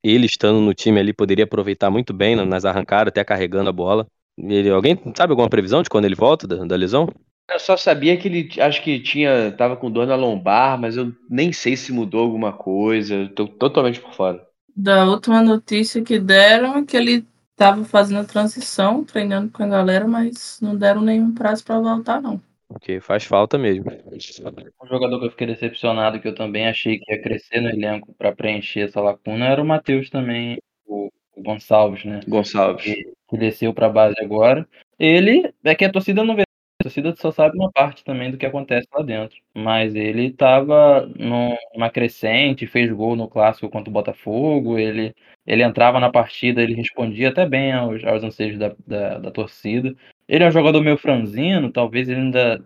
ele 0.03 0.25
estando 0.25 0.59
no 0.59 0.73
time 0.73 0.99
ali 0.99 1.13
poderia 1.13 1.45
aproveitar 1.45 1.89
muito 1.89 2.13
bem 2.13 2.35
nas 2.35 2.65
arrancadas, 2.65 3.11
até 3.11 3.23
carregando 3.23 3.69
a 3.69 3.73
bola. 3.73 4.05
Ele, 4.37 4.69
alguém 4.69 4.99
sabe 5.15 5.31
alguma 5.31 5.49
previsão 5.49 5.81
de 5.81 5.89
quando 5.89 6.05
ele 6.05 6.15
volta 6.15 6.45
da, 6.47 6.65
da 6.65 6.75
lesão? 6.75 7.07
Eu 7.51 7.59
só 7.59 7.75
sabia 7.75 8.17
que 8.17 8.27
ele 8.27 8.49
acho 8.61 8.81
que 8.81 8.99
tinha 8.99 9.51
tava 9.51 9.75
com 9.75 9.91
dor 9.91 10.07
na 10.07 10.15
lombar, 10.15 10.79
mas 10.79 10.95
eu 10.95 11.13
nem 11.29 11.51
sei 11.51 11.75
se 11.75 11.91
mudou 11.91 12.21
alguma 12.21 12.53
coisa. 12.53 13.15
Eu 13.15 13.29
tô 13.33 13.47
totalmente 13.47 13.99
por 13.99 14.13
fora. 14.13 14.47
Da 14.75 15.05
última 15.05 15.41
notícia 15.41 16.01
que 16.01 16.19
deram 16.19 16.77
é 16.77 16.85
que 16.85 16.97
ele 16.97 17.25
estava 17.51 17.83
fazendo 17.85 18.21
a 18.21 18.25
transição, 18.25 19.03
treinando 19.03 19.51
com 19.51 19.63
a 19.63 19.67
galera, 19.67 20.07
mas 20.07 20.59
não 20.61 20.75
deram 20.75 21.01
nenhum 21.01 21.33
prazo 21.33 21.63
para 21.63 21.79
voltar, 21.79 22.21
não. 22.21 22.41
Porque 22.67 22.99
faz 22.99 23.23
falta 23.23 23.57
mesmo. 23.57 23.85
Um 24.81 24.87
jogador 24.87 25.19
que 25.19 25.25
eu 25.27 25.31
fiquei 25.31 25.47
decepcionado, 25.47 26.19
que 26.19 26.27
eu 26.27 26.33
também 26.33 26.67
achei 26.67 26.97
que 26.97 27.11
ia 27.11 27.21
crescer 27.21 27.61
no 27.61 27.69
elenco 27.69 28.13
para 28.17 28.31
preencher 28.31 28.81
essa 28.81 28.99
lacuna, 28.99 29.45
era 29.45 29.61
o 29.61 29.65
Matheus 29.65 30.09
também, 30.09 30.57
o, 30.87 31.11
Gonçalves, 31.37 32.03
né? 32.03 32.21
Gonçalves. 32.27 32.83
Que, 32.83 33.13
que 33.29 33.37
desceu 33.37 33.73
para 33.73 33.89
base 33.89 34.15
agora. 34.19 34.67
Ele, 34.97 35.53
é 35.63 35.75
que 35.75 35.85
a 35.85 35.91
torcida 35.91 36.23
não 36.23 36.35
vê 36.35 36.42
torcida 36.83 37.15
só 37.15 37.31
sabe 37.31 37.57
uma 37.57 37.71
parte 37.71 38.03
também 38.03 38.29
do 38.29 38.37
que 38.37 38.45
acontece 38.45 38.87
lá 38.93 39.01
dentro. 39.01 39.37
Mas 39.55 39.95
ele 39.95 40.27
estava 40.27 41.07
numa 41.17 41.89
crescente, 41.89 42.67
fez 42.67 42.91
gol 42.91 43.15
no 43.15 43.27
clássico 43.27 43.69
contra 43.69 43.89
o 43.89 43.93
Botafogo, 43.93 44.77
ele, 44.77 45.15
ele 45.47 45.63
entrava 45.63 45.99
na 45.99 46.11
partida, 46.11 46.61
ele 46.61 46.75
respondia 46.75 47.29
até 47.29 47.45
bem 47.47 47.71
aos, 47.71 48.03
aos 48.03 48.23
anseios 48.23 48.57
da, 48.59 48.75
da, 48.85 49.19
da 49.19 49.31
torcida. 49.31 49.95
Ele 50.27 50.43
é 50.43 50.47
um 50.47 50.51
jogador 50.51 50.81
meio 50.81 50.97
franzino, 50.97 51.71
talvez 51.71 52.09
ele 52.09 52.21
ainda. 52.21 52.63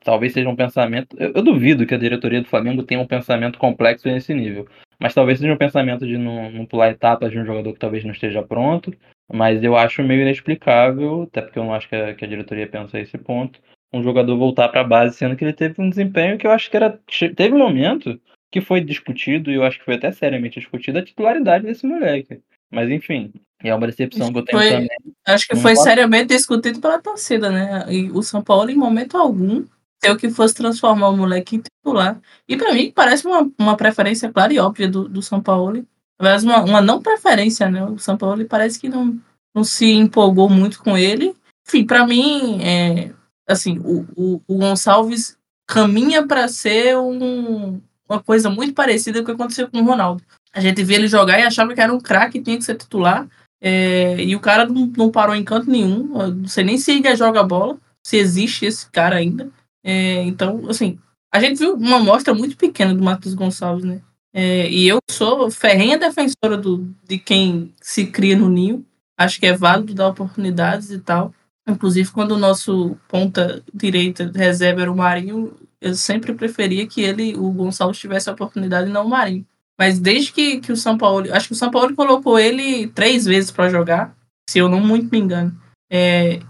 Talvez 0.00 0.32
seja 0.32 0.48
um 0.48 0.56
pensamento. 0.56 1.16
Eu, 1.18 1.32
eu, 1.34 1.42
duvido 1.42 1.84
que 1.84 1.94
a 1.94 1.98
diretoria 1.98 2.40
do 2.40 2.48
Flamengo 2.48 2.84
tenha 2.84 3.00
um 3.00 3.06
pensamento 3.06 3.58
complexo 3.58 4.06
nesse 4.08 4.32
nível. 4.32 4.66
Mas 5.00 5.12
talvez 5.12 5.40
seja 5.40 5.52
um 5.52 5.56
pensamento 5.58 6.06
de 6.06 6.16
não, 6.16 6.50
não 6.50 6.64
pular 6.64 6.90
etapas 6.90 7.32
de 7.32 7.38
um 7.38 7.44
jogador 7.44 7.72
que 7.72 7.78
talvez 7.80 8.04
não 8.04 8.12
esteja 8.12 8.42
pronto. 8.42 8.92
Mas 9.32 9.62
eu 9.62 9.76
acho 9.76 10.02
meio 10.02 10.22
inexplicável, 10.22 11.22
até 11.22 11.42
porque 11.42 11.58
eu 11.58 11.64
não 11.64 11.74
acho 11.74 11.88
que 11.88 11.96
a, 11.96 12.14
que 12.14 12.24
a 12.24 12.28
diretoria 12.28 12.66
pensa 12.66 12.96
a 12.96 13.00
esse 13.00 13.18
ponto, 13.18 13.60
um 13.92 14.02
jogador 14.02 14.36
voltar 14.36 14.68
para 14.68 14.82
a 14.82 14.84
base, 14.84 15.16
sendo 15.16 15.36
que 15.36 15.44
ele 15.44 15.52
teve 15.52 15.80
um 15.80 15.90
desempenho 15.90 16.38
que 16.38 16.46
eu 16.46 16.50
acho 16.50 16.70
que 16.70 16.76
era. 16.76 16.98
Teve 17.34 17.54
um 17.54 17.58
momento 17.58 18.20
que 18.50 18.60
foi 18.60 18.80
discutido, 18.80 19.50
e 19.50 19.54
eu 19.54 19.64
acho 19.64 19.78
que 19.78 19.84
foi 19.84 19.94
até 19.94 20.12
seriamente 20.12 20.60
discutido, 20.60 20.98
a 20.98 21.04
titularidade 21.04 21.64
desse 21.64 21.86
moleque. 21.86 22.40
Mas 22.70 22.90
enfim, 22.90 23.32
é 23.62 23.74
uma 23.74 23.86
decepção 23.86 24.32
que 24.32 24.38
eu 24.38 24.44
tenho 24.44 24.58
foi, 24.58 24.70
também. 24.70 24.88
Acho 25.26 25.48
que 25.48 25.56
foi 25.56 25.74
pode... 25.74 25.82
seriamente 25.82 26.28
discutido 26.28 26.80
pela 26.80 27.00
torcida, 27.00 27.50
né? 27.50 27.86
E 27.88 28.10
o 28.10 28.22
São 28.22 28.42
Paulo, 28.42 28.70
em 28.70 28.76
momento 28.76 29.16
algum, 29.16 29.64
o 30.08 30.16
que 30.16 30.30
fosse 30.30 30.54
transformar 30.54 31.08
o 31.08 31.16
moleque 31.16 31.56
em 31.56 31.60
titular. 31.60 32.20
E 32.48 32.56
para 32.56 32.72
mim, 32.72 32.92
parece 32.94 33.26
uma, 33.26 33.50
uma 33.58 33.76
preferência 33.76 34.30
clara 34.30 34.52
e 34.52 34.58
óbvia 34.58 34.88
do, 34.88 35.08
do 35.08 35.22
São 35.22 35.42
Paulo 35.42 35.84
Aliás, 36.18 36.42
uma, 36.42 36.62
uma 36.62 36.80
não 36.80 37.02
preferência, 37.02 37.68
né? 37.70 37.84
O 37.84 37.98
São 37.98 38.16
Paulo 38.16 38.44
parece 38.46 38.78
que 38.80 38.88
não, 38.88 39.18
não 39.54 39.62
se 39.64 39.90
empolgou 39.92 40.48
muito 40.48 40.82
com 40.82 40.96
ele. 40.96 41.34
Enfim, 41.66 41.84
para 41.84 42.06
mim, 42.06 42.62
é, 42.62 43.12
assim, 43.46 43.78
o, 43.78 44.06
o, 44.16 44.42
o 44.46 44.58
Gonçalves 44.58 45.36
caminha 45.66 46.26
para 46.26 46.48
ser 46.48 46.96
um, 46.96 47.80
uma 48.08 48.22
coisa 48.22 48.48
muito 48.48 48.72
parecida 48.72 49.18
com 49.18 49.24
o 49.24 49.26
que 49.26 49.32
aconteceu 49.32 49.68
com 49.68 49.80
o 49.80 49.84
Ronaldo. 49.84 50.22
A 50.52 50.60
gente 50.60 50.82
via 50.82 50.96
ele 50.96 51.08
jogar 51.08 51.38
e 51.38 51.42
achava 51.42 51.74
que 51.74 51.80
era 51.80 51.92
um 51.92 52.00
craque, 52.00 52.40
tinha 52.40 52.56
que 52.56 52.64
ser 52.64 52.76
titular. 52.76 53.28
É, 53.60 54.22
e 54.22 54.34
o 54.36 54.40
cara 54.40 54.66
não, 54.66 54.86
não, 54.96 55.10
parou 55.10 55.34
em 55.34 55.44
canto 55.44 55.70
nenhum. 55.70 56.06
Não 56.32 56.48
sei 56.48 56.64
nem 56.64 56.78
se 56.78 56.92
ainda 56.92 57.14
joga 57.16 57.42
bola, 57.42 57.78
se 58.02 58.16
existe 58.16 58.64
esse 58.64 58.90
cara 58.90 59.16
ainda. 59.16 59.50
É, 59.84 60.22
então, 60.22 60.68
assim, 60.68 60.98
a 61.32 61.40
gente 61.40 61.58
viu 61.58 61.74
uma 61.74 61.96
amostra 61.96 62.32
muito 62.32 62.56
pequena 62.56 62.94
do 62.94 63.02
Matheus 63.02 63.34
Gonçalves, 63.34 63.84
né? 63.84 64.00
É, 64.38 64.68
e 64.70 64.86
eu 64.86 64.98
sou 65.10 65.50
ferrenha 65.50 65.96
defensora 65.96 66.58
do, 66.58 66.94
de 67.08 67.18
quem 67.18 67.72
se 67.80 68.06
cria 68.08 68.36
no 68.36 68.50
ninho. 68.50 68.84
Acho 69.18 69.40
que 69.40 69.46
é 69.46 69.56
válido 69.56 69.94
dar 69.94 70.08
oportunidades 70.08 70.90
e 70.90 70.98
tal. 70.98 71.32
Inclusive, 71.66 72.10
quando 72.10 72.32
o 72.32 72.38
nosso 72.38 72.98
ponta 73.08 73.64
direita 73.72 74.30
reserva 74.34 74.82
era 74.82 74.92
o 74.92 74.96
Marinho, 74.96 75.56
eu 75.80 75.94
sempre 75.94 76.34
preferia 76.34 76.86
que 76.86 77.00
ele, 77.00 77.34
o 77.34 77.50
Gonçalves, 77.50 77.98
tivesse 77.98 78.28
a 78.28 78.34
oportunidade 78.34 78.90
e 78.90 78.92
não 78.92 79.06
o 79.06 79.08
Marinho. 79.08 79.46
Mas 79.78 79.98
desde 79.98 80.30
que, 80.30 80.60
que 80.60 80.70
o 80.70 80.76
São 80.76 80.98
Paulo. 80.98 81.32
Acho 81.32 81.48
que 81.48 81.54
o 81.54 81.56
São 81.56 81.70
Paulo 81.70 81.96
colocou 81.96 82.38
ele 82.38 82.88
três 82.88 83.24
vezes 83.24 83.50
para 83.50 83.70
jogar, 83.70 84.14
se 84.50 84.58
eu 84.58 84.68
não 84.68 84.80
muito 84.80 85.10
me 85.10 85.18
engano. 85.18 85.58
É, 85.90 86.40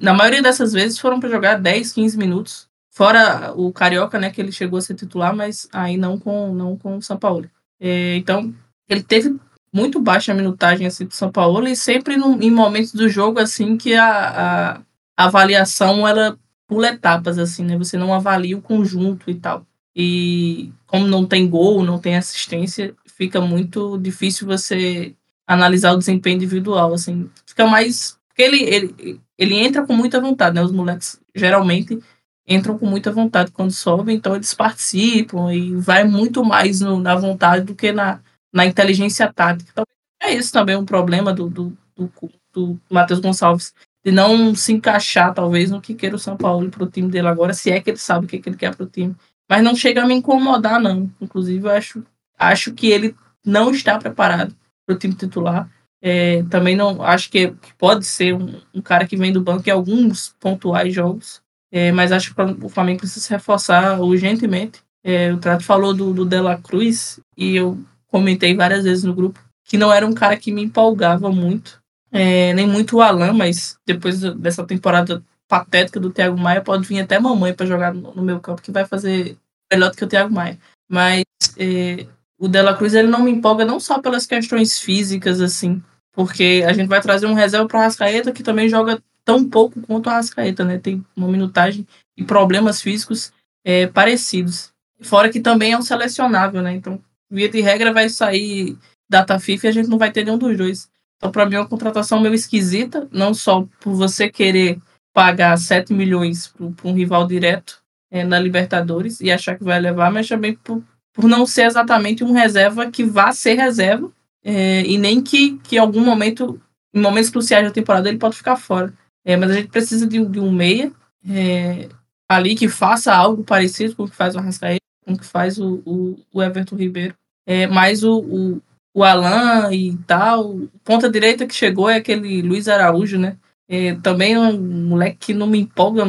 na 0.00 0.14
maioria 0.14 0.40
dessas 0.40 0.72
vezes 0.72 0.98
foram 0.98 1.20
para 1.20 1.28
jogar 1.28 1.60
10, 1.60 1.92
15 1.92 2.16
minutos. 2.16 2.71
Fora 2.94 3.54
o 3.56 3.72
Carioca, 3.72 4.18
né, 4.18 4.30
que 4.30 4.40
ele 4.40 4.52
chegou 4.52 4.78
a 4.78 4.82
ser 4.82 4.94
titular, 4.94 5.34
mas 5.34 5.66
aí 5.72 5.96
não 5.96 6.18
com, 6.18 6.54
não 6.54 6.76
com 6.76 6.98
o 6.98 7.02
São 7.02 7.16
Paulo. 7.16 7.50
É, 7.80 8.16
então, 8.16 8.54
ele 8.86 9.02
teve 9.02 9.34
muito 9.72 9.98
baixa 9.98 10.34
minutagem 10.34 10.86
assim, 10.86 11.06
do 11.06 11.14
São 11.14 11.32
Paulo 11.32 11.66
e 11.66 11.74
sempre 11.74 12.16
no, 12.16 12.40
em 12.42 12.50
momentos 12.50 12.92
do 12.92 13.08
jogo 13.08 13.40
assim 13.40 13.78
que 13.78 13.94
a, 13.94 14.82
a, 15.16 15.26
avaliação 15.26 16.06
ela 16.06 16.38
pula 16.66 16.88
etapas 16.88 17.38
assim, 17.38 17.64
né? 17.64 17.78
Você 17.78 17.96
não 17.96 18.12
avalia 18.12 18.56
o 18.58 18.62
conjunto 18.62 19.30
e 19.30 19.34
tal. 19.36 19.66
E 19.96 20.70
como 20.86 21.06
não 21.06 21.26
tem 21.26 21.48
gol, 21.48 21.82
não 21.82 21.98
tem 21.98 22.16
assistência, 22.16 22.94
fica 23.06 23.40
muito 23.40 23.98
difícil 23.98 24.46
você 24.46 25.14
analisar 25.46 25.92
o 25.92 25.98
desempenho 25.98 26.36
individual, 26.36 26.92
assim. 26.92 27.30
Fica 27.46 27.66
mais 27.66 28.18
porque 28.28 28.42
ele, 28.42 28.62
ele, 28.62 29.20
ele 29.38 29.54
entra 29.54 29.86
com 29.86 29.94
muita 29.94 30.20
vontade, 30.20 30.54
né? 30.54 30.62
Os 30.62 30.72
moleques 30.72 31.20
geralmente 31.34 31.98
entram 32.46 32.78
com 32.78 32.86
muita 32.86 33.12
vontade 33.12 33.50
quando 33.50 33.70
sobem, 33.70 34.16
então 34.16 34.34
eles 34.34 34.54
participam 34.54 35.52
e 35.52 35.74
vai 35.76 36.04
muito 36.04 36.44
mais 36.44 36.80
no, 36.80 36.98
na 36.98 37.14
vontade 37.14 37.64
do 37.64 37.74
que 37.74 37.92
na, 37.92 38.20
na 38.52 38.66
inteligência 38.66 39.32
tática. 39.32 39.70
Então, 39.72 39.84
é 40.20 40.32
isso 40.34 40.52
também 40.52 40.76
um 40.76 40.84
problema 40.84 41.32
do, 41.32 41.48
do, 41.48 41.76
do, 41.96 42.12
do 42.52 42.80
Matheus 42.90 43.20
Gonçalves, 43.20 43.74
de 44.04 44.10
não 44.10 44.54
se 44.54 44.72
encaixar, 44.72 45.32
talvez, 45.32 45.70
no 45.70 45.80
que 45.80 45.94
queira 45.94 46.16
o 46.16 46.18
São 46.18 46.36
Paulo 46.36 46.68
para 46.70 46.84
o 46.84 46.90
time 46.90 47.08
dele 47.08 47.28
agora, 47.28 47.54
se 47.54 47.70
é 47.70 47.80
que 47.80 47.90
ele 47.90 47.96
sabe 47.96 48.26
o 48.26 48.28
que, 48.28 48.38
que 48.38 48.48
ele 48.48 48.56
quer 48.56 48.74
para 48.74 48.84
o 48.84 48.88
time. 48.88 49.14
Mas 49.48 49.62
não 49.62 49.76
chega 49.76 50.02
a 50.02 50.06
me 50.06 50.14
incomodar, 50.14 50.80
não. 50.80 51.10
Inclusive, 51.20 51.66
eu 51.66 51.70
acho, 51.70 52.04
acho 52.38 52.72
que 52.72 52.88
ele 52.88 53.14
não 53.44 53.70
está 53.70 53.98
preparado 53.98 54.54
para 54.86 54.94
o 54.94 54.98
time 54.98 55.14
titular. 55.14 55.70
É, 56.00 56.42
também 56.44 56.74
não 56.74 57.00
acho 57.02 57.30
que, 57.30 57.54
pode 57.78 58.04
ser 58.04 58.34
um, 58.34 58.60
um, 58.74 58.82
cara 58.82 59.06
que 59.06 59.16
vem 59.16 59.32
do 59.32 59.40
banco 59.40 59.68
em 59.68 59.72
alguns 59.72 60.34
pontuais 60.40 60.92
jogos. 60.92 61.40
É, 61.72 61.90
mas 61.90 62.12
acho 62.12 62.34
que 62.34 62.42
o 62.62 62.68
Flamengo 62.68 63.00
precisa 63.00 63.24
se 63.24 63.30
reforçar 63.30 63.98
urgentemente. 63.98 64.82
É, 65.02 65.32
o 65.32 65.38
Trato 65.38 65.64
falou 65.64 65.94
do, 65.94 66.12
do 66.12 66.24
Dela 66.24 66.60
Cruz 66.62 67.18
e 67.36 67.56
eu 67.56 67.82
comentei 68.08 68.54
várias 68.54 68.84
vezes 68.84 69.04
no 69.04 69.14
grupo 69.14 69.40
que 69.64 69.78
não 69.78 69.90
era 69.92 70.06
um 70.06 70.12
cara 70.12 70.36
que 70.36 70.52
me 70.52 70.62
empolgava 70.62 71.30
muito, 71.30 71.80
é, 72.12 72.52
nem 72.52 72.66
muito 72.66 72.96
o 72.98 73.00
Alan, 73.00 73.32
mas 73.32 73.78
depois 73.86 74.20
dessa 74.20 74.64
temporada 74.64 75.24
patética 75.48 75.98
do 75.98 76.10
Thiago 76.10 76.38
Maia, 76.38 76.60
pode 76.60 76.86
vir 76.86 77.00
até 77.00 77.18
mamãe 77.18 77.54
para 77.54 77.66
jogar 77.66 77.94
no, 77.94 78.14
no, 78.14 78.22
meu 78.22 78.38
campo, 78.38 78.62
que 78.62 78.70
vai 78.70 78.84
fazer 78.84 79.36
melhor 79.72 79.90
do 79.90 79.96
que 79.96 80.04
o 80.04 80.08
Thiago 80.08 80.32
Maia. 80.32 80.58
Mas 80.90 81.24
é, 81.56 82.06
o 82.38 82.48
Dela 82.48 82.76
Cruz 82.76 82.94
ele 82.94 83.08
não 83.08 83.22
me 83.22 83.30
empolga 83.30 83.64
não 83.64 83.80
só 83.80 83.98
pelas 84.00 84.26
questões 84.26 84.78
físicas, 84.78 85.40
assim, 85.40 85.82
porque 86.12 86.64
a 86.66 86.72
gente 86.72 86.88
vai 86.88 87.00
trazer 87.00 87.26
um 87.26 87.34
reserva 87.34 87.66
para 87.66 87.78
o 87.78 87.82
Rascaeta 87.82 88.32
que 88.32 88.42
também 88.42 88.68
joga 88.68 89.02
tão 89.24 89.48
pouco 89.48 89.80
quanto 89.82 90.08
a 90.08 90.14
Arrascaeta, 90.14 90.64
né? 90.64 90.78
Tem 90.78 91.04
uma 91.16 91.28
minutagem 91.28 91.86
e 92.16 92.24
problemas 92.24 92.80
físicos 92.80 93.32
é, 93.64 93.86
parecidos. 93.86 94.72
Fora 95.00 95.28
que 95.28 95.40
também 95.40 95.72
é 95.72 95.78
um 95.78 95.82
selecionável, 95.82 96.62
né? 96.62 96.74
Então, 96.74 97.00
via 97.30 97.48
de 97.48 97.60
regra, 97.60 97.92
vai 97.92 98.08
sair 98.08 98.76
data 99.08 99.38
FIFA 99.38 99.66
e 99.66 99.68
a 99.68 99.72
gente 99.72 99.88
não 99.88 99.98
vai 99.98 100.10
ter 100.10 100.24
nenhum 100.24 100.38
dos 100.38 100.56
dois. 100.56 100.90
Então, 101.16 101.30
para 101.30 101.46
mim, 101.46 101.54
é 101.54 101.60
uma 101.60 101.68
contratação 101.68 102.20
meio 102.20 102.34
esquisita, 102.34 103.08
não 103.12 103.32
só 103.32 103.66
por 103.80 103.94
você 103.94 104.28
querer 104.28 104.78
pagar 105.12 105.56
7 105.56 105.92
milhões 105.92 106.48
para 106.48 106.88
um 106.88 106.94
rival 106.94 107.26
direto 107.26 107.82
é, 108.10 108.24
na 108.24 108.38
Libertadores 108.38 109.20
e 109.20 109.30
achar 109.30 109.56
que 109.56 109.64
vai 109.64 109.78
levar, 109.78 110.10
mas 110.10 110.28
também 110.28 110.54
por, 110.54 110.82
por 111.12 111.28
não 111.28 111.46
ser 111.46 111.66
exatamente 111.66 112.24
um 112.24 112.32
reserva 112.32 112.90
que 112.90 113.04
vá 113.04 113.32
ser 113.32 113.54
reserva 113.54 114.10
é, 114.44 114.82
e 114.82 114.98
nem 114.98 115.22
que, 115.22 115.58
que 115.58 115.76
em 115.76 115.78
algum 115.78 116.04
momento, 116.04 116.60
em 116.92 117.00
momentos 117.00 117.30
cruciais 117.30 117.64
da 117.64 117.70
temporada, 117.70 118.08
ele 118.08 118.18
pode 118.18 118.36
ficar 118.36 118.56
fora. 118.56 118.92
É, 119.24 119.36
mas 119.36 119.50
a 119.50 119.54
gente 119.54 119.68
precisa 119.68 120.06
de, 120.06 120.24
de 120.26 120.40
um 120.40 120.50
meia 120.50 120.92
é, 121.28 121.88
ali 122.28 122.54
que 122.54 122.68
faça 122.68 123.14
algo 123.14 123.44
parecido 123.44 123.94
com 123.94 124.04
o 124.04 124.08
que 124.08 124.16
faz 124.16 124.34
o 124.34 124.38
Arrascaeta, 124.38 124.80
com 125.04 125.12
o 125.12 125.18
que 125.18 125.24
faz 125.24 125.58
o, 125.58 125.82
o, 125.84 126.18
o 126.32 126.42
Everton 126.42 126.76
Ribeiro. 126.76 127.14
É, 127.46 127.66
mas 127.66 128.02
o, 128.02 128.18
o, 128.18 128.62
o 128.94 129.04
Alan 129.04 129.72
e 129.72 129.96
tal, 130.06 130.60
ponta 130.84 131.10
direita 131.10 131.46
que 131.46 131.54
chegou 131.54 131.88
é 131.88 131.96
aquele 131.96 132.42
Luiz 132.42 132.68
Araújo, 132.68 133.18
né? 133.18 133.36
É, 133.68 133.94
também 133.96 134.34
é 134.34 134.38
um 134.38 134.86
moleque 134.86 135.18
que 135.18 135.34
não 135.34 135.46
me 135.46 135.60
empolga 135.60 136.04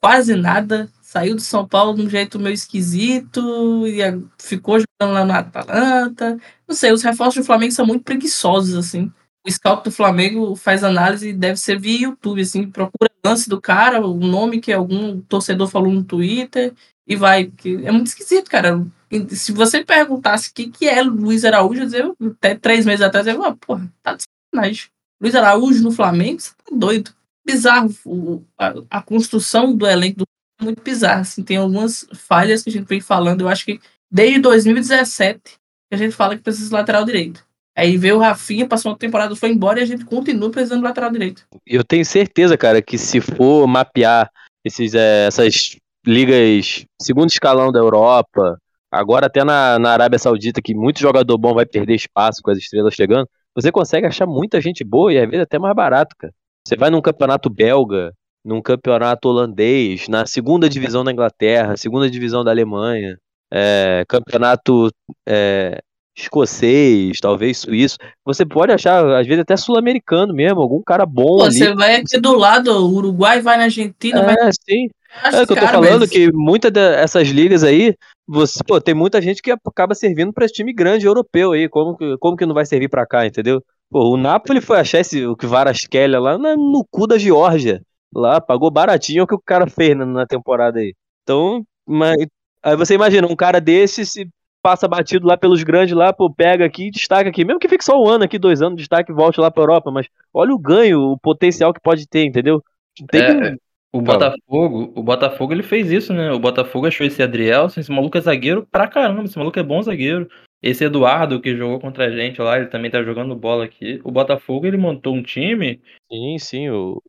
quase 0.00 0.34
nada. 0.34 0.88
Saiu 1.00 1.36
do 1.36 1.40
São 1.40 1.66
Paulo 1.66 1.94
de 1.94 2.02
um 2.02 2.10
jeito 2.10 2.38
meio 2.38 2.54
esquisito 2.54 3.86
e 3.86 3.98
ficou 4.38 4.78
jogando 4.80 5.14
lá 5.14 5.24
no 5.24 5.32
Atalanta. 5.32 6.36
Não 6.66 6.74
sei, 6.74 6.92
os 6.92 7.02
reforços 7.02 7.42
do 7.42 7.46
Flamengo 7.46 7.72
são 7.72 7.86
muito 7.86 8.02
preguiçosos, 8.02 8.74
assim. 8.74 9.12
O 9.46 9.50
scout 9.52 9.84
do 9.84 9.92
Flamengo 9.92 10.56
faz 10.56 10.82
análise, 10.82 11.32
deve 11.32 11.56
ser 11.58 11.78
via 11.78 12.02
YouTube, 12.08 12.40
assim, 12.40 12.68
procura 12.70 13.10
lance 13.24 13.48
do 13.48 13.60
cara, 13.60 14.04
o 14.06 14.14
nome 14.14 14.60
que 14.60 14.72
algum 14.72 15.20
torcedor 15.22 15.68
falou 15.68 15.92
no 15.92 16.04
Twitter 16.04 16.72
e 17.06 17.16
vai. 17.16 17.46
porque 17.46 17.80
é 17.84 17.90
muito 17.90 18.06
esquisito, 18.08 18.50
cara. 18.50 18.84
Se 19.30 19.52
você 19.52 19.84
perguntasse 19.84 20.50
o 20.50 20.54
que, 20.54 20.68
que 20.68 20.88
é 20.88 21.02
Luiz 21.02 21.44
Araújo, 21.44 21.82
eu 21.96 22.16
até 22.30 22.54
três 22.54 22.84
meses 22.84 23.02
atrás, 23.02 23.26
eu 23.26 23.34
ia 23.34 23.38
falar, 23.40 23.56
porra, 23.56 23.92
tá 24.02 24.14
de 24.14 24.24
sacanagem. 24.52 24.86
Luiz 25.20 25.34
Araújo 25.34 25.82
no 25.82 25.92
Flamengo, 25.92 26.40
você 26.40 26.50
tá 26.50 26.76
doido. 26.76 27.12
Bizarro. 27.46 27.94
O- 28.04 28.42
a, 28.58 28.74
a 28.90 29.02
construção 29.02 29.74
do 29.74 29.86
elenco 29.86 30.18
do 30.18 30.24
é 30.60 30.64
muito 30.64 30.82
bizarra. 30.82 31.20
Assim, 31.20 31.42
tem 31.42 31.56
algumas 31.56 32.06
falhas 32.14 32.62
que 32.62 32.70
a 32.70 32.72
gente 32.72 32.86
vem 32.88 33.00
falando. 33.00 33.42
Eu 33.42 33.48
acho 33.48 33.64
que 33.64 33.80
desde 34.10 34.40
2017 34.40 35.40
que 35.88 35.94
a 35.94 35.96
gente 35.96 36.14
fala 36.16 36.36
que 36.36 36.42
precisa 36.42 36.68
de 36.68 36.74
lateral 36.74 37.04
direito. 37.04 37.45
Aí 37.76 37.98
veio 37.98 38.16
o 38.16 38.18
Rafinha, 38.18 38.66
passou 38.66 38.90
uma 38.90 38.98
temporada, 38.98 39.36
foi 39.36 39.50
embora 39.50 39.78
e 39.78 39.82
a 39.82 39.86
gente 39.86 40.04
continua 40.06 40.50
precisando 40.50 40.78
de 40.78 40.84
lateral 40.84 41.10
direito. 41.10 41.46
Eu 41.66 41.84
tenho 41.84 42.06
certeza, 42.06 42.56
cara, 42.56 42.80
que 42.80 42.96
se 42.96 43.20
for 43.20 43.66
mapear 43.66 44.30
esses, 44.64 44.94
é, 44.94 45.26
essas 45.26 45.76
ligas 46.06 46.86
segundo 47.00 47.28
escalão 47.28 47.70
da 47.70 47.78
Europa, 47.78 48.58
agora 48.90 49.26
até 49.26 49.44
na, 49.44 49.78
na 49.78 49.90
Arábia 49.90 50.18
Saudita, 50.18 50.62
que 50.62 50.74
muito 50.74 51.00
jogador 51.00 51.36
bom 51.36 51.52
vai 51.52 51.66
perder 51.66 51.94
espaço 51.94 52.40
com 52.42 52.50
as 52.50 52.56
estrelas 52.56 52.94
chegando, 52.94 53.28
você 53.54 53.70
consegue 53.70 54.06
achar 54.06 54.26
muita 54.26 54.58
gente 54.60 54.82
boa 54.82 55.12
e 55.12 55.18
às 55.18 55.28
vezes 55.28 55.42
até 55.42 55.58
mais 55.58 55.74
barato, 55.74 56.16
cara. 56.18 56.32
Você 56.66 56.76
vai 56.76 56.88
num 56.88 57.02
campeonato 57.02 57.50
belga, 57.50 58.12
num 58.44 58.62
campeonato 58.62 59.28
holandês, 59.28 60.08
na 60.08 60.24
segunda 60.24 60.68
divisão 60.68 61.04
da 61.04 61.12
Inglaterra, 61.12 61.76
segunda 61.76 62.08
divisão 62.08 62.42
da 62.42 62.50
Alemanha, 62.50 63.18
é, 63.52 64.04
campeonato 64.08 64.90
é, 65.28 65.80
escocês, 66.16 67.18
talvez 67.20 67.58
suíço. 67.58 67.96
Você 68.24 68.44
pode 68.44 68.72
achar, 68.72 69.04
às 69.18 69.26
vezes, 69.26 69.42
até 69.42 69.56
sul-americano 69.56 70.32
mesmo, 70.34 70.60
algum 70.60 70.82
cara 70.82 71.04
bom 71.04 71.36
Pô, 71.38 71.44
ali. 71.44 71.54
você 71.54 71.74
vai 71.74 71.96
aqui 71.96 72.18
do 72.20 72.34
lado, 72.36 72.70
o 72.70 72.90
Uruguai 72.94 73.40
vai 73.40 73.56
na 73.58 73.64
Argentina, 73.64 74.22
vai 74.22 74.34
É, 74.34 74.50
sim. 74.52 74.88
Acho 75.22 75.36
É 75.38 75.46
que 75.46 75.52
eu 75.52 75.56
tô 75.56 75.66
falando 75.66 76.00
mas- 76.00 76.10
que 76.10 76.30
muitas 76.32 76.70
dessas 76.70 77.28
ligas 77.28 77.64
aí, 77.64 77.94
você, 78.26 78.58
pô, 78.66 78.80
tem 78.80 78.94
muita 78.94 79.20
gente 79.22 79.40
que 79.40 79.50
acaba 79.50 79.94
servindo 79.94 80.32
pra 80.32 80.44
esse 80.44 80.54
time 80.54 80.72
grande 80.74 81.06
europeu 81.06 81.52
aí. 81.52 81.68
Como 81.68 81.96
que, 81.96 82.16
como 82.18 82.36
que 82.36 82.44
não 82.44 82.54
vai 82.54 82.66
servir 82.66 82.88
pra 82.88 83.06
cá, 83.06 83.26
entendeu? 83.26 83.62
Pô, 83.90 84.10
o 84.12 84.16
Napoli 84.16 84.60
foi 84.60 84.78
achar 84.78 85.00
esse, 85.00 85.24
o 85.26 85.36
que 85.36 85.46
Varaskelia 85.46 86.18
lá 86.20 86.36
na- 86.36 86.56
no 86.56 86.84
cu 86.90 87.06
da 87.06 87.16
Geórgia. 87.18 87.80
Lá, 88.14 88.40
pagou 88.40 88.70
baratinho 88.70 89.24
o 89.24 89.26
que 89.26 89.34
o 89.34 89.40
cara 89.44 89.66
fez 89.66 89.96
na, 89.96 90.04
na 90.04 90.26
temporada 90.26 90.78
aí. 90.80 90.92
Então, 91.22 91.62
mas, 91.86 92.16
aí 92.62 92.76
você 92.76 92.94
imagina, 92.94 93.26
um 93.26 93.36
cara 93.36 93.60
desse 93.60 94.04
se 94.04 94.28
passa 94.66 94.88
batido 94.88 95.28
lá 95.28 95.36
pelos 95.36 95.62
grandes 95.62 95.94
lá, 95.96 96.12
pô, 96.12 96.28
pega 96.28 96.64
aqui 96.64 96.88
e 96.88 96.90
destaca 96.90 97.28
aqui. 97.30 97.44
Mesmo 97.44 97.60
que 97.60 97.68
fique 97.68 97.84
só 97.84 98.02
um 98.02 98.08
ano 98.08 98.24
aqui, 98.24 98.36
dois 98.36 98.60
anos, 98.60 98.76
destaque 98.78 99.12
e 99.12 99.14
volte 99.14 99.40
lá 99.40 99.48
pra 99.48 99.62
Europa. 99.62 99.92
Mas 99.92 100.08
olha 100.34 100.52
o 100.52 100.58
ganho, 100.58 100.98
o 101.12 101.16
potencial 101.16 101.72
que 101.72 101.80
pode 101.80 102.08
ter, 102.08 102.24
entendeu? 102.24 102.60
Tem 103.08 103.22
É, 103.22 103.52
que- 103.52 103.56
O. 103.92 104.00
Botafogo, 104.00 104.92
o 104.96 105.02
Botafogo 105.04 105.52
ele 105.52 105.62
fez 105.62 105.92
isso, 105.92 106.12
né? 106.12 106.32
O 106.32 106.40
Botafogo 106.40 106.86
achou 106.88 107.06
esse 107.06 107.22
Adrielson, 107.22 107.78
esse 107.80 107.92
maluco 107.92 108.18
é 108.18 108.20
zagueiro 108.20 108.66
pra 108.70 108.88
caramba, 108.88 109.22
esse 109.22 109.38
maluco 109.38 109.58
é 109.58 109.62
bom 109.62 109.80
zagueiro. 109.80 110.28
Esse 110.60 110.84
Eduardo 110.84 111.40
que 111.40 111.56
jogou 111.56 111.78
contra 111.78 112.06
a 112.06 112.10
gente 112.10 112.40
lá, 112.42 112.56
ele 112.56 112.66
também 112.66 112.90
tá 112.90 113.00
jogando 113.04 113.36
bola 113.36 113.64
aqui. 113.64 114.00
O 114.02 114.10
Botafogo 114.10 114.66
ele 114.66 114.76
montou 114.76 115.14
um 115.14 115.22
time. 115.22 115.80
Sim, 116.10 116.38
sim. 116.40 116.70
O, 116.70 117.00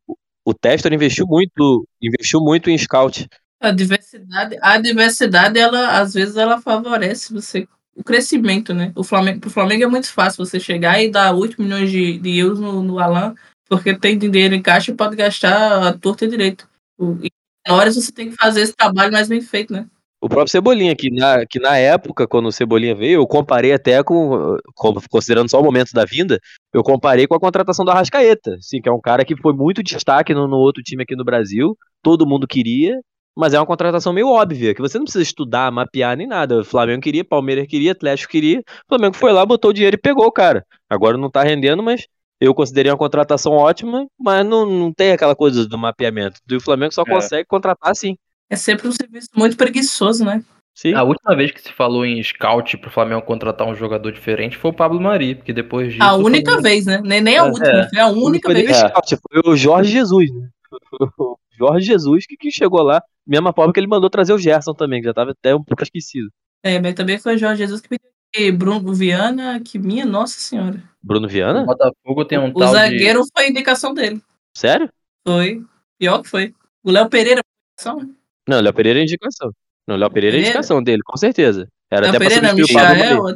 o 0.46 0.54
Testor 0.54 0.92
investiu 0.92 1.26
muito, 1.26 1.84
investiu 2.00 2.40
muito 2.40 2.70
em 2.70 2.78
scout. 2.78 3.26
A 3.60 3.70
diversidade, 3.72 4.56
a 4.62 4.78
diversidade, 4.78 5.58
ela 5.58 5.98
às 6.00 6.14
vezes 6.14 6.36
ela 6.36 6.60
favorece 6.60 7.32
você 7.32 7.66
o 7.94 8.04
crescimento, 8.04 8.72
né? 8.72 8.92
O 8.94 9.02
Flamengo, 9.02 9.40
pro 9.40 9.50
Flamengo 9.50 9.82
é 9.82 9.86
muito 9.88 10.12
fácil 10.12 10.44
você 10.46 10.60
chegar 10.60 11.02
e 11.02 11.10
dar 11.10 11.34
8 11.34 11.60
milhões 11.60 11.90
de, 11.90 12.16
de 12.18 12.38
euros 12.38 12.60
no, 12.60 12.80
no 12.80 13.00
Alan, 13.00 13.34
porque 13.68 13.98
tem 13.98 14.16
dinheiro 14.16 14.54
em 14.54 14.62
caixa 14.62 14.92
e 14.92 14.94
pode 14.94 15.16
gastar 15.16 15.88
a 15.88 15.92
torta 15.92 16.24
e 16.24 16.28
direito. 16.28 16.68
O- 16.96 17.18
E 17.20 17.28
na 17.66 17.74
hora 17.74 17.90
você 17.90 18.12
tem 18.12 18.30
que 18.30 18.36
fazer 18.36 18.60
esse 18.60 18.72
trabalho 18.72 19.10
mais 19.12 19.28
bem 19.28 19.40
feito, 19.40 19.72
né? 19.72 19.86
O 20.20 20.28
próprio 20.28 20.48
Cebolinha, 20.50 20.94
que 20.96 21.10
na, 21.10 21.44
que 21.46 21.58
na 21.60 21.76
época, 21.76 22.26
quando 22.26 22.46
o 22.46 22.52
Cebolinha 22.52 22.94
veio, 22.94 23.20
eu 23.20 23.26
comparei 23.26 23.72
até 23.72 24.02
com, 24.02 24.56
com- 24.74 24.94
considerando 25.10 25.48
só 25.50 25.60
o 25.60 25.64
momento 25.64 25.92
da 25.92 26.04
vinda, 26.04 26.40
eu 26.72 26.82
comparei 26.84 27.26
com 27.26 27.34
a 27.34 27.40
contratação 27.40 27.84
do 27.84 27.90
Arrascaeta, 27.90 28.56
sim, 28.60 28.80
que 28.80 28.88
é 28.88 28.92
um 28.92 29.00
cara 29.00 29.24
que 29.24 29.36
foi 29.36 29.52
muito 29.52 29.82
destaque 29.82 30.32
no, 30.34 30.46
no 30.48 30.56
outro 30.56 30.82
time 30.82 31.02
aqui 31.02 31.14
no 31.16 31.24
Brasil, 31.24 31.76
todo 32.02 32.26
mundo 32.26 32.46
queria, 32.48 33.00
mas 33.38 33.54
é 33.54 33.58
uma 33.60 33.66
contratação 33.66 34.12
meio 34.12 34.28
óbvia, 34.28 34.74
que 34.74 34.80
você 34.80 34.98
não 34.98 35.04
precisa 35.04 35.22
estudar, 35.22 35.70
mapear 35.70 36.16
nem 36.16 36.26
nada. 36.26 36.60
O 36.60 36.64
Flamengo 36.64 37.00
queria, 37.02 37.24
Palmeiras 37.24 37.66
queria, 37.66 37.92
Atlético 37.92 38.30
queria, 38.32 38.58
o 38.60 38.88
Flamengo 38.88 39.14
foi 39.16 39.32
lá, 39.32 39.46
botou 39.46 39.70
o 39.70 39.74
dinheiro 39.74 39.94
e 39.96 40.00
pegou 40.00 40.26
o 40.26 40.32
cara. 40.32 40.64
Agora 40.90 41.16
não 41.16 41.30
tá 41.30 41.42
rendendo, 41.42 41.82
mas 41.82 42.06
eu 42.40 42.54
considerei 42.54 42.90
uma 42.90 42.98
contratação 42.98 43.52
ótima, 43.52 44.06
mas 44.18 44.44
não, 44.46 44.66
não 44.66 44.92
tem 44.92 45.12
aquela 45.12 45.34
coisa 45.36 45.66
do 45.66 45.78
mapeamento. 45.78 46.40
E 46.50 46.56
o 46.56 46.60
Flamengo 46.60 46.92
só 46.92 47.02
É. 47.02 47.10
consegue 47.10 47.46
contratar 47.46 47.90
assim. 47.90 48.16
É 48.50 48.56
sempre 48.56 48.88
um 48.88 48.92
serviço 48.92 49.28
muito 49.36 49.56
preguiçoso, 49.56 50.24
né? 50.24 50.42
Sim. 50.74 50.94
A 50.94 51.02
última 51.02 51.34
vez 51.34 51.50
que 51.50 51.60
se 51.60 51.72
falou 51.72 52.06
em 52.06 52.22
scout 52.22 52.76
pro 52.78 52.90
Flamengo 52.90 53.22
contratar 53.22 53.66
um 53.66 53.74
jogador 53.74 54.12
diferente 54.12 54.56
foi 54.56 54.70
o 54.70 54.74
Pablo 54.74 55.00
Mari, 55.00 55.34
porque 55.34 55.52
depois 55.52 55.92
disso. 55.92 56.02
A 56.04 56.14
única 56.14 56.52
Flamengo- 56.52 56.62
vez, 56.62 56.86
né? 56.86 57.00
Nem, 57.04 57.20
nem 57.20 57.36
a 57.36 57.40
É, 57.40 57.48
última, 57.48 57.66
é. 57.68 57.88
foi 57.88 57.98
a 57.98 58.06
única 58.08 58.52
vez. 58.54 58.76
scout, 58.76 59.16
foi 59.30 59.42
o 59.52 59.56
Jorge 59.56 59.90
Jesus, 59.90 60.30
né? 60.32 60.48
O 61.18 61.36
Jorge 61.58 61.86
Jesus 61.86 62.24
que, 62.24 62.36
que 62.36 62.52
chegou 62.52 62.82
lá, 62.82 63.02
mesma 63.28 63.52
forma 63.52 63.72
que 63.72 63.80
ele 63.80 63.86
mandou 63.86 64.08
trazer 64.08 64.32
o 64.32 64.38
Gerson 64.38 64.72
também, 64.72 65.00
que 65.00 65.06
já 65.06 65.14
tava 65.14 65.32
até 65.32 65.54
um 65.54 65.62
pouco 65.62 65.82
esquecido. 65.82 66.28
É, 66.62 66.80
mas 66.80 66.94
também 66.94 67.18
foi 67.18 67.36
o 67.36 67.38
Jorge 67.38 67.62
Jesus 67.62 67.80
que 67.80 67.88
pediu 67.88 68.08
e 68.34 68.52
Bruno 68.52 68.92
Viana, 68.92 69.60
que 69.60 69.78
minha 69.78 70.04
nossa 70.04 70.38
senhora. 70.38 70.82
Bruno 71.02 71.26
O 71.26 71.30
Viana? 71.30 71.64
Botafogo 71.64 72.24
tem 72.24 72.38
um 72.38 72.50
O 72.50 72.54
tal 72.54 72.72
zagueiro 72.72 73.22
foi 73.34 73.48
indicação 73.48 73.94
dele. 73.94 74.20
Sério? 74.54 74.88
Foi. 75.26 75.62
Pior 75.98 76.22
que 76.22 76.28
foi. 76.28 76.54
O 76.84 76.90
Léo 76.90 77.08
Pereira 77.08 77.40
foi 77.42 77.94
indicação? 77.96 78.14
Não, 78.46 78.60
Léo 78.60 78.74
Pereira 78.74 79.00
é 79.00 79.02
indicação. 79.02 79.50
Não, 79.86 79.96
Léo 79.96 80.10
Pereira 80.10 80.36
é 80.36 80.38
Pereira? 80.38 80.58
indicação 80.58 80.82
dele, 80.82 81.02
com 81.02 81.16
certeza. 81.16 81.68
Era 81.90 82.02
Léo 82.02 82.16
até 82.16 82.18
Pereira, 82.18 82.52
o 82.52 82.56
Michael. 82.56 83.34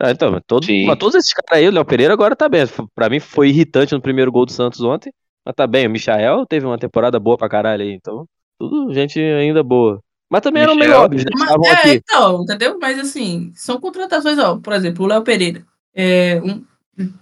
Ah, 0.00 0.10
então, 0.10 0.32
mas, 0.32 0.42
todo, 0.46 0.66
mas 0.86 0.98
todos 0.98 1.14
esses 1.14 1.32
caras 1.32 1.62
aí, 1.62 1.68
o 1.68 1.72
Léo 1.72 1.84
Pereira 1.84 2.12
agora 2.12 2.34
tá 2.34 2.48
bem. 2.48 2.64
Pra 2.94 3.08
mim 3.08 3.20
foi 3.20 3.50
irritante 3.50 3.94
no 3.94 4.02
primeiro 4.02 4.32
gol 4.32 4.44
do 4.44 4.52
Santos 4.52 4.80
ontem, 4.80 5.12
mas 5.46 5.54
tá 5.54 5.66
bem. 5.66 5.86
O 5.86 5.90
Michael 5.90 6.44
teve 6.46 6.66
uma 6.66 6.78
temporada 6.78 7.20
boa 7.20 7.38
pra 7.38 7.48
caralho 7.48 7.82
aí, 7.82 7.92
então 7.92 8.26
tudo 8.58 8.92
gente 8.92 9.18
ainda 9.20 9.62
boa. 9.62 10.00
Mas 10.30 10.40
também 10.40 10.62
eram 10.62 10.74
meio 10.74 10.90
Michel. 10.90 11.04
óbvios, 11.04 11.24
né? 11.24 11.30
Mas, 11.34 11.48
Estavam 11.48 11.66
é, 11.66 11.72
aqui. 11.72 11.90
então, 11.90 12.42
entendeu? 12.42 12.78
Mas 12.80 12.98
assim, 12.98 13.52
são 13.54 13.80
contratações, 13.80 14.38
ó. 14.38 14.56
Por 14.56 14.72
exemplo, 14.72 15.04
o 15.04 15.08
Léo 15.08 15.22
Pereira. 15.22 15.64
É, 15.94 16.40
um, 16.42 16.64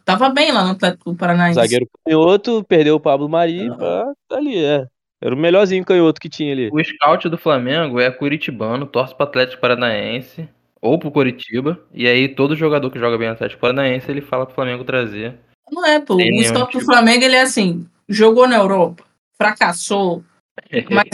tava 0.04 0.30
bem 0.30 0.52
lá 0.52 0.64
no 0.64 0.70
Atlético 0.70 1.14
Paranaense. 1.14 1.60
Zagueiro 1.60 1.86
canhoto, 2.04 2.64
perdeu 2.64 2.94
o 2.96 3.00
Pablo 3.00 3.28
Mari, 3.28 3.68
pá, 3.76 4.12
tá 4.28 4.36
ali, 4.36 4.64
é. 4.64 4.86
Era 5.20 5.34
o 5.34 5.38
melhorzinho 5.38 5.84
canhoto 5.84 6.20
que 6.20 6.28
tinha 6.28 6.52
ali. 6.52 6.68
O 6.72 6.82
scout 6.82 7.28
do 7.28 7.38
Flamengo 7.38 8.00
é 8.00 8.10
curitibano, 8.10 8.86
torce 8.86 9.14
pro 9.14 9.24
Atlético 9.24 9.60
Paranaense 9.60 10.48
ou 10.80 10.98
pro 10.98 11.12
Curitiba, 11.12 11.78
e 11.94 12.08
aí 12.08 12.28
todo 12.28 12.56
jogador 12.56 12.90
que 12.90 12.98
joga 12.98 13.16
bem 13.16 13.28
no 13.28 13.34
Atlético 13.34 13.60
Paranaense, 13.60 14.10
ele 14.10 14.20
fala 14.20 14.46
pro 14.46 14.54
Flamengo 14.54 14.82
trazer. 14.82 15.38
Não 15.70 15.86
é, 15.86 16.00
pô. 16.00 16.16
O 16.16 16.44
scout 16.44 16.72
do 16.72 16.80
tipo. 16.80 16.84
Flamengo, 16.84 17.24
ele 17.24 17.36
é 17.36 17.42
assim, 17.42 17.86
jogou 18.08 18.48
na 18.48 18.56
Europa, 18.56 19.04
fracassou, 19.38 20.24
mas 20.90 21.08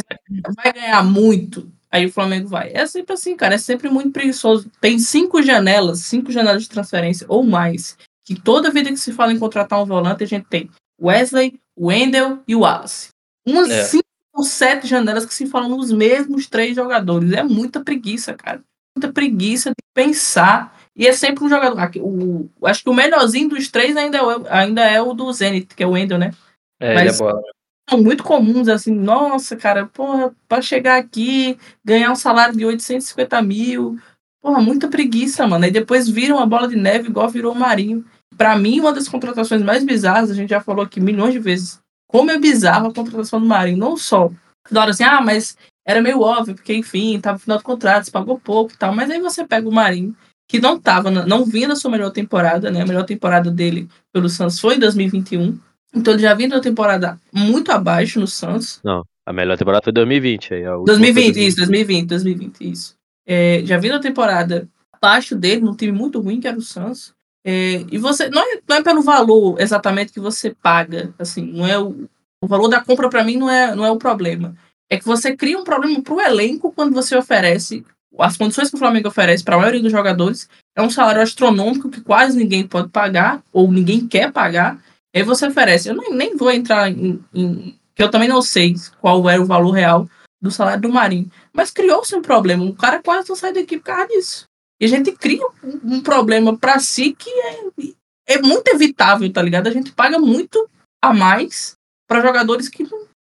vai 0.56 0.72
ganhar 0.72 1.02
muito. 1.04 1.70
Aí 1.90 2.04
o 2.06 2.12
Flamengo 2.12 2.48
vai. 2.48 2.70
É 2.74 2.86
sempre 2.86 3.14
assim, 3.14 3.34
cara. 3.36 3.54
É 3.54 3.58
sempre 3.58 3.88
muito 3.88 4.10
preguiçoso. 4.10 4.70
Tem 4.80 4.98
cinco 4.98 5.42
janelas, 5.42 6.00
cinco 6.00 6.30
janelas 6.30 6.62
de 6.64 6.68
transferência 6.68 7.26
ou 7.28 7.42
mais. 7.42 7.96
Que 8.26 8.34
toda 8.38 8.70
vida 8.70 8.90
que 8.90 8.96
se 8.98 9.12
fala 9.12 9.32
em 9.32 9.38
contratar 9.38 9.80
um 9.82 9.86
volante, 9.86 10.22
a 10.22 10.26
gente 10.26 10.46
tem 10.48 10.68
Wesley, 11.00 11.58
Wendel 11.78 12.40
e 12.46 12.54
Wallace. 12.54 13.08
Umas 13.46 13.70
É. 13.70 13.84
cinco 13.84 14.04
ou 14.34 14.44
sete 14.44 14.86
janelas 14.86 15.24
que 15.24 15.32
se 15.34 15.46
falam 15.46 15.70
nos 15.70 15.90
mesmos 15.90 16.46
três 16.46 16.76
jogadores. 16.76 17.32
É 17.32 17.42
muita 17.42 17.80
preguiça, 17.82 18.34
cara. 18.34 18.60
Muita 18.94 19.10
preguiça 19.12 19.70
de 19.70 19.76
pensar. 19.94 20.76
E 20.94 21.06
é 21.06 21.12
sempre 21.12 21.44
um 21.44 21.48
jogador. 21.48 21.78
O, 22.02 22.50
acho 22.64 22.82
que 22.82 22.90
o 22.90 22.94
melhorzinho 22.94 23.48
dos 23.48 23.68
três 23.68 23.96
ainda 23.96 24.18
é, 24.18 24.22
o- 24.22 24.46
ainda 24.50 24.82
é 24.84 25.00
o 25.00 25.14
do 25.14 25.32
Zenit, 25.32 25.74
que 25.74 25.82
é 25.82 25.86
o 25.86 25.92
Wendel, 25.92 26.18
né? 26.18 26.32
É, 26.80 26.94
Mas- 26.94 27.02
ele 27.06 27.14
é 27.14 27.18
bola. 27.18 27.42
São 27.88 28.02
muito 28.02 28.22
comuns, 28.22 28.68
assim, 28.68 28.92
nossa, 28.94 29.56
cara, 29.56 29.86
porra, 29.86 30.34
pra 30.46 30.60
chegar 30.60 30.98
aqui, 30.98 31.58
ganhar 31.84 32.10
um 32.10 32.16
salário 32.16 32.56
de 32.56 32.64
850 32.64 33.40
mil, 33.42 33.98
porra, 34.42 34.60
muita 34.60 34.88
preguiça, 34.88 35.46
mano. 35.46 35.64
Aí 35.64 35.70
depois 35.70 36.08
viram 36.08 36.36
uma 36.36 36.46
bola 36.46 36.68
de 36.68 36.76
neve 36.76 37.08
igual 37.08 37.28
virou 37.28 37.52
o 37.52 37.58
Marinho. 37.58 38.04
Pra 38.36 38.56
mim, 38.56 38.80
uma 38.80 38.92
das 38.92 39.08
contratações 39.08 39.62
mais 39.62 39.82
bizarras, 39.84 40.30
a 40.30 40.34
gente 40.34 40.50
já 40.50 40.60
falou 40.60 40.84
aqui 40.84 41.00
milhões 41.00 41.32
de 41.32 41.38
vezes, 41.38 41.80
como 42.06 42.30
é 42.30 42.38
bizarro 42.38 42.88
a 42.88 42.94
contratação 42.94 43.40
do 43.40 43.46
Marinho. 43.46 43.78
Não 43.78 43.96
só 43.96 44.30
da 44.70 44.82
hora 44.82 44.90
assim, 44.90 45.04
ah, 45.04 45.20
mas 45.20 45.56
era 45.86 46.02
meio 46.02 46.20
óbvio, 46.20 46.54
porque 46.54 46.74
enfim, 46.74 47.18
tava 47.18 47.36
no 47.36 47.40
final 47.40 47.58
do 47.58 47.64
contrato, 47.64 48.04
se 48.04 48.10
pagou 48.10 48.38
pouco 48.38 48.72
e 48.72 48.76
tal. 48.76 48.94
Mas 48.94 49.10
aí 49.10 49.20
você 49.20 49.46
pega 49.46 49.66
o 49.66 49.72
Marinho, 49.72 50.14
que 50.46 50.60
não 50.60 50.78
tava, 50.78 51.10
não 51.10 51.44
vinha 51.44 51.68
na 51.68 51.76
sua 51.76 51.90
melhor 51.90 52.10
temporada, 52.10 52.70
né? 52.70 52.82
A 52.82 52.86
melhor 52.86 53.04
temporada 53.04 53.50
dele 53.50 53.88
pelo 54.12 54.28
Santos 54.28 54.60
foi 54.60 54.76
em 54.76 54.78
2021. 54.78 55.58
Então 55.94 56.14
ele 56.14 56.22
já 56.22 56.34
vinha 56.34 56.48
na 56.48 56.60
temporada 56.60 57.18
muito 57.32 57.72
abaixo 57.72 58.20
no 58.20 58.26
Santos. 58.26 58.80
Não, 58.84 59.02
a 59.24 59.32
melhor 59.32 59.56
temporada 59.56 59.84
foi 59.84 59.92
2020. 59.92 60.54
Aí 60.54 60.64
a 60.64 60.76
última 60.76 60.98
2020, 60.98 61.34
foi 61.34 61.42
isso, 61.42 61.56
2020, 61.56 62.06
2020, 62.08 62.70
isso. 62.70 62.94
É, 63.26 63.62
já 63.64 63.78
vinha 63.78 63.94
na 63.94 64.00
temporada 64.00 64.68
abaixo 64.92 65.34
dele, 65.36 65.60
num 65.60 65.74
time 65.74 65.92
muito 65.92 66.20
ruim 66.20 66.40
que 66.40 66.48
era 66.48 66.58
o 66.58 66.62
Santos. 66.62 67.12
É, 67.44 67.84
e 67.90 67.98
você 67.98 68.28
não 68.28 68.42
é, 68.42 68.60
não 68.68 68.76
é 68.76 68.82
pelo 68.82 69.02
valor 69.02 69.60
exatamente 69.60 70.12
que 70.12 70.20
você 70.20 70.54
paga, 70.62 71.14
assim, 71.18 71.52
não 71.52 71.66
é 71.66 71.78
o, 71.78 72.08
o 72.42 72.46
valor 72.46 72.68
da 72.68 72.80
compra 72.80 73.08
para 73.08 73.24
mim 73.24 73.36
não 73.36 73.48
é, 73.48 73.74
não 73.74 73.84
é 73.84 73.90
o 73.90 73.96
problema. 73.96 74.54
É 74.90 74.98
que 74.98 75.04
você 75.04 75.36
cria 75.36 75.58
um 75.58 75.64
problema 75.64 76.02
pro 76.02 76.20
elenco 76.20 76.72
quando 76.72 76.94
você 76.94 77.16
oferece 77.16 77.84
as 78.18 78.36
condições 78.36 78.70
que 78.70 78.76
o 78.76 78.78
Flamengo 78.78 79.08
oferece 79.08 79.44
para 79.44 79.56
a 79.56 79.58
maioria 79.58 79.82
dos 79.82 79.92
jogadores 79.92 80.48
é 80.74 80.82
um 80.82 80.90
salário 80.90 81.22
astronômico 81.22 81.90
que 81.90 82.00
quase 82.00 82.36
ninguém 82.36 82.66
pode 82.66 82.88
pagar 82.88 83.42
ou 83.52 83.70
ninguém 83.70 84.06
quer 84.06 84.32
pagar. 84.32 84.78
Aí 85.14 85.22
você 85.22 85.46
oferece. 85.46 85.88
Eu 85.88 85.96
nem, 85.96 86.12
nem 86.12 86.36
vou 86.36 86.50
entrar 86.50 86.90
em, 86.90 87.22
em 87.34 87.78
que 87.94 88.02
eu 88.02 88.10
também 88.10 88.28
não 88.28 88.40
sei 88.40 88.74
qual 89.00 89.28
era 89.28 89.42
o 89.42 89.46
valor 89.46 89.72
real 89.72 90.08
do 90.40 90.50
salário 90.50 90.82
do 90.82 90.88
Marinho, 90.88 91.30
mas 91.52 91.70
criou-se 91.70 92.14
um 92.14 92.22
problema. 92.22 92.64
O 92.64 92.74
cara 92.74 93.02
quase 93.02 93.28
não 93.28 93.34
sai 93.34 93.52
da 93.52 93.60
equipe 93.60 93.82
por 93.82 93.86
causa 93.86 94.06
disso. 94.06 94.44
E 94.80 94.84
a 94.84 94.88
gente 94.88 95.10
cria 95.12 95.44
um, 95.64 95.96
um 95.96 96.00
problema 96.00 96.56
para 96.56 96.78
si 96.78 97.12
que 97.12 97.28
é, 97.28 98.34
é 98.34 98.40
muito 98.40 98.68
evitável, 98.68 99.30
tá 99.32 99.42
ligado? 99.42 99.66
A 99.66 99.72
gente 99.72 99.90
paga 99.90 100.18
muito 100.18 100.68
a 101.02 101.12
mais 101.12 101.74
para 102.06 102.22
jogadores 102.22 102.68
que, 102.68 102.86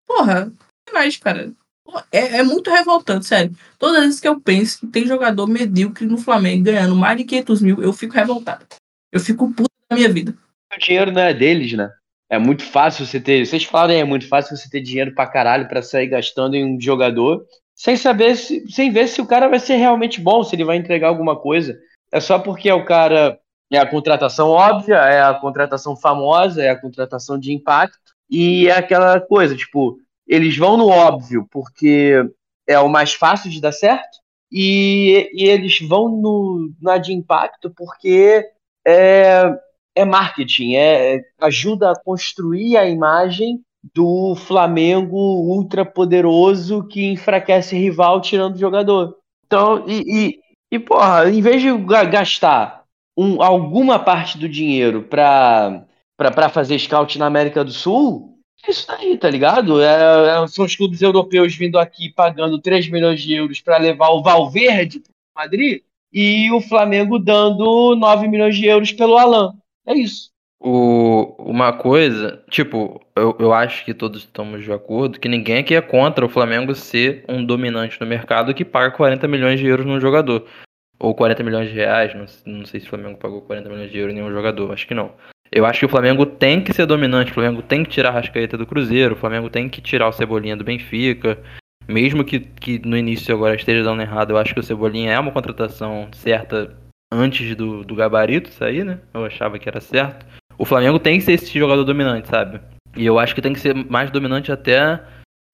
porra, 0.07 0.53
mais, 0.93 1.16
cara. 1.16 1.53
É, 2.11 2.39
é, 2.39 2.43
muito 2.43 2.68
revoltante, 2.68 3.27
sério. 3.27 3.57
Todas 3.79 3.99
as 3.99 4.05
vezes 4.05 4.20
que 4.20 4.27
eu 4.27 4.41
penso 4.41 4.81
que 4.81 4.87
tem 4.89 5.07
jogador 5.07 5.47
medíocre 5.47 6.05
no 6.05 6.18
Flamengo 6.18 6.64
ganhando 6.64 6.97
mais 6.97 7.16
de 7.16 7.24
500 7.24 7.61
mil, 7.62 7.83
eu 7.83 7.93
fico 7.93 8.14
revoltado. 8.14 8.66
Eu 9.12 9.20
fico 9.20 9.53
puto 9.53 9.70
da 9.89 9.97
minha 9.97 10.12
vida. 10.12 10.37
O 10.75 10.79
dinheiro 10.79 11.12
não 11.12 11.23
é 11.23 11.33
deles, 11.35 11.73
né? 11.73 11.91
É 12.29 12.39
muito 12.39 12.64
fácil 12.64 13.07
você 13.07 13.21
ter. 13.21 13.47
Vocês 13.47 13.64
falam, 13.64 13.95
é 13.95 14.05
muito 14.05 14.29
fácil 14.29 14.57
você 14.57 14.69
ter 14.69 14.81
dinheiro 14.81 15.14
pra 15.14 15.27
caralho 15.27 15.69
pra 15.69 15.83
sair 15.83 16.09
gastando 16.09 16.55
em 16.55 16.64
um 16.64 16.81
jogador 16.81 17.47
sem 17.77 17.95
saber 17.95 18.35
se, 18.37 18.67
sem 18.71 18.91
ver 18.91 19.07
se 19.07 19.21
o 19.21 19.27
cara 19.27 19.49
vai 19.49 19.61
ser 19.61 19.77
realmente 19.77 20.21
bom, 20.21 20.43
se 20.43 20.57
ele 20.57 20.64
vai 20.64 20.77
entregar 20.77 21.09
alguma 21.09 21.37
coisa. 21.37 21.79
É 22.11 22.19
só 22.19 22.39
porque 22.39 22.69
é 22.71 22.75
o 22.75 22.87
cara 22.87 23.39
é 23.71 23.79
a 23.79 23.87
contratação 23.89 24.49
óbvia, 24.49 24.97
é 24.97 25.23
a 25.23 25.35
contratação 25.35 25.97
famosa, 25.97 26.62
é 26.62 26.71
a 26.71 26.81
contratação 26.81 27.39
de 27.39 27.53
impacto 27.53 27.99
e 28.31 28.69
é 28.69 28.73
aquela 28.73 29.21
coisa, 29.21 29.57
tipo, 29.57 29.99
eles 30.27 30.57
vão 30.57 30.77
no 30.77 30.89
óbvio 30.89 31.47
porque 31.51 32.14
é 32.67 32.79
o 32.79 32.89
mais 32.89 33.12
fácil 33.12 33.51
de 33.51 33.61
dar 33.61 33.73
certo 33.73 34.19
e, 34.51 35.31
e 35.35 35.45
eles 35.45 35.81
vão 35.81 36.09
no, 36.09 36.73
na 36.81 36.97
de 36.97 37.12
impacto 37.12 37.71
porque 37.77 38.45
é, 38.87 39.53
é 39.97 40.05
marketing, 40.05 40.74
é, 40.74 41.22
ajuda 41.40 41.90
a 41.90 41.99
construir 41.99 42.76
a 42.76 42.86
imagem 42.86 43.61
do 43.94 44.34
Flamengo 44.34 45.16
ultra 45.16 45.84
poderoso 45.84 46.86
que 46.86 47.07
enfraquece 47.07 47.76
rival 47.76 48.20
tirando 48.20 48.59
jogador. 48.59 49.16
Então, 49.47 49.84
e, 49.88 50.03
e, 50.07 50.40
e 50.72 50.78
porra, 50.78 51.30
em 51.30 51.40
vez 51.40 51.62
de 51.62 51.70
gastar 52.11 52.84
um, 53.16 53.40
alguma 53.42 53.99
parte 53.99 54.36
do 54.36 54.49
dinheiro 54.49 55.03
para 55.03 55.86
fazer 56.53 56.78
scout 56.78 57.18
na 57.18 57.26
América 57.26 57.64
do 57.64 57.72
Sul, 57.72 58.36
isso 58.68 58.86
daí, 58.88 59.16
tá 59.16 59.30
ligado? 59.30 59.80
É, 59.80 60.42
é, 60.42 60.47
são 60.49 60.64
os 60.64 60.74
clubes 60.74 61.01
europeus 61.01 61.55
vindo 61.55 61.78
aqui 61.78 62.12
pagando 62.12 62.61
3 62.61 62.90
milhões 62.90 63.22
de 63.22 63.32
euros 63.32 63.61
para 63.61 63.78
levar 63.78 64.11
o 64.11 64.22
Valverde 64.22 65.01
para 65.01 65.44
Madrid 65.44 65.82
e 66.12 66.51
o 66.51 66.61
Flamengo 66.61 67.18
dando 67.18 67.94
9 67.94 68.28
milhões 68.28 68.57
de 68.57 68.66
euros 68.66 68.92
pelo 68.92 69.16
Alan. 69.16 69.55
É 69.87 69.95
isso. 69.95 70.30
O, 70.59 71.37
uma 71.39 71.72
coisa, 71.72 72.43
tipo, 72.51 73.01
eu, 73.14 73.37
eu 73.39 73.53
acho 73.53 73.84
que 73.84 73.93
todos 73.93 74.22
estamos 74.22 74.64
de 74.64 74.72
acordo 74.72 75.20
que 75.20 75.28
ninguém 75.28 75.59
aqui 75.59 75.74
é 75.74 75.80
contra 75.80 76.24
o 76.24 76.28
Flamengo 76.28 76.74
ser 76.74 77.24
um 77.28 77.45
dominante 77.45 78.01
no 78.01 78.07
mercado 78.07 78.55
que 78.55 78.64
paga 78.64 78.91
40 78.91 79.28
milhões 79.28 79.61
de 79.61 79.66
euros 79.66 79.87
num 79.87 80.01
jogador. 80.01 80.47
Ou 80.99 81.14
40 81.14 81.43
milhões 81.43 81.68
de 81.68 81.74
reais, 81.74 82.14
não, 82.14 82.24
não 82.59 82.64
sei 82.64 82.80
se 82.80 82.87
o 82.87 82.89
Flamengo 82.89 83.18
pagou 83.18 83.43
40 83.43 83.68
milhões 83.68 83.91
de 83.91 83.99
euros 83.99 84.14
em 84.14 84.16
nenhum 84.18 84.32
jogador, 84.32 84.72
acho 84.72 84.87
que 84.87 84.95
não. 84.95 85.12
Eu 85.53 85.66
acho 85.66 85.80
que 85.80 85.87
o 85.87 85.91
Flamengo 85.91 86.24
tem 86.24 86.62
que 86.62 86.72
ser 86.72 86.87
dominante, 86.87 87.30
o 87.30 87.34
Flamengo 87.34 87.62
tem 87.62 87.84
que 87.84 87.91
tirar 87.91 88.09
a 88.09 88.12
Rascaeta 88.12 88.57
do 88.57 88.66
Cruzeiro, 88.66 89.14
o 89.14 89.18
Flamengo 89.18 89.51
tem 89.51 89.68
que 89.68 89.82
tirar 89.82 90.09
o 90.09 90.12
Cebolinha 90.12 90.57
do 90.57 90.64
Benfica. 90.64 91.39
Mesmo 91.87 92.24
que, 92.24 92.41
que 92.41 92.78
no 92.80 92.97
início 92.97 93.32
agora 93.32 93.55
esteja 93.55 93.84
dando 93.84 94.03
errado, 94.03 94.30
eu 94.30 94.39
acho 94.39 94.55
que 94.55 94.61
o 94.61 94.62
Cebolinha 94.62 95.12
é 95.12 95.18
uma 95.20 95.30
contratação 95.30 96.09
certa 96.12 96.76
antes 97.13 97.55
do, 97.57 97.85
do 97.85 97.95
gabarito 97.95 98.53
sair, 98.53 98.85
né? 98.85 98.99
Eu 99.15 99.25
achava 99.25 99.59
que 99.59 99.69
era 99.69 99.81
certo. 99.81 100.27
O 100.59 100.65
Flamengo 100.65 100.99
tem 100.99 101.19
que 101.19 101.25
ser 101.25 101.33
esse 101.33 101.59
jogador 101.59 101.85
dominante, 101.85 102.29
sabe? 102.29 102.61
E 102.97 103.05
eu 103.05 103.19
acho 103.19 103.35
que 103.35 103.43
tem 103.43 103.53
que 103.53 103.61
ser 103.61 103.75
mais 103.75 104.11
dominante 104.11 104.51
até 104.51 105.03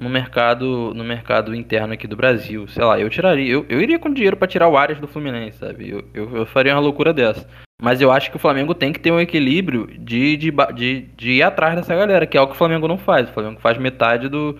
no 0.00 0.08
mercado 0.08 0.92
no 0.94 1.04
mercado 1.04 1.54
interno 1.54 1.92
aqui 1.92 2.06
do 2.06 2.16
Brasil. 2.16 2.66
Sei 2.68 2.84
lá, 2.84 2.98
eu 2.98 3.10
tiraria. 3.10 3.52
Eu, 3.52 3.66
eu 3.68 3.80
iria 3.80 3.98
com 3.98 4.12
dinheiro 4.12 4.36
para 4.36 4.48
tirar 4.48 4.68
o 4.68 4.76
Arias 4.76 5.00
do 5.00 5.08
Fluminense, 5.08 5.58
sabe? 5.58 5.90
Eu, 5.90 6.04
eu, 6.14 6.36
eu, 6.38 6.46
faria 6.46 6.74
uma 6.74 6.80
loucura 6.80 7.12
dessa. 7.12 7.46
Mas 7.80 8.00
eu 8.00 8.12
acho 8.12 8.30
que 8.30 8.36
o 8.36 8.40
Flamengo 8.40 8.74
tem 8.74 8.92
que 8.92 9.00
ter 9.00 9.10
um 9.10 9.20
equilíbrio 9.20 9.86
de, 9.98 10.36
de, 10.36 10.52
de, 10.74 11.00
de 11.16 11.32
ir 11.32 11.42
atrás 11.42 11.74
dessa 11.74 11.94
galera, 11.96 12.26
que 12.26 12.36
é 12.36 12.40
o 12.40 12.46
que 12.46 12.54
o 12.54 12.58
Flamengo 12.58 12.86
não 12.86 12.96
faz. 12.96 13.28
O 13.28 13.32
Flamengo 13.32 13.60
faz 13.60 13.76
metade 13.76 14.28
do, 14.28 14.56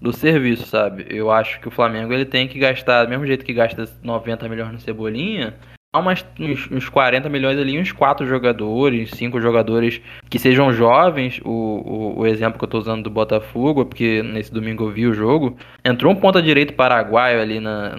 do 0.00 0.12
serviço, 0.12 0.66
sabe? 0.66 1.06
Eu 1.08 1.30
acho 1.30 1.60
que 1.60 1.68
o 1.68 1.70
Flamengo 1.70 2.12
ele 2.14 2.24
tem 2.24 2.48
que 2.48 2.58
gastar, 2.58 3.04
do 3.04 3.10
mesmo 3.10 3.26
jeito 3.26 3.44
que 3.44 3.52
gasta 3.52 3.86
90 4.02 4.48
milhões 4.48 4.72
no 4.72 4.80
Cebolinha, 4.80 5.54
umas, 6.00 6.24
uns, 6.40 6.70
uns 6.70 6.88
40 6.88 7.28
milhões 7.28 7.58
ali, 7.58 7.78
uns 7.78 7.92
4 7.92 8.26
jogadores, 8.26 9.10
5 9.10 9.40
jogadores 9.40 10.00
que 10.30 10.38
sejam 10.38 10.72
jovens. 10.72 11.40
O, 11.44 11.50
o, 11.50 12.20
o 12.20 12.26
exemplo 12.26 12.58
que 12.58 12.64
eu 12.64 12.66
estou 12.66 12.80
usando 12.80 13.02
do 13.02 13.10
Botafogo, 13.10 13.84
porque 13.84 14.22
nesse 14.22 14.52
domingo 14.52 14.84
eu 14.84 14.90
vi 14.90 15.06
o 15.06 15.12
jogo, 15.12 15.56
entrou 15.84 16.12
um 16.12 16.16
ponta-direito 16.16 16.72
paraguaio 16.72 17.42
ali 17.42 17.60
na, 17.60 17.94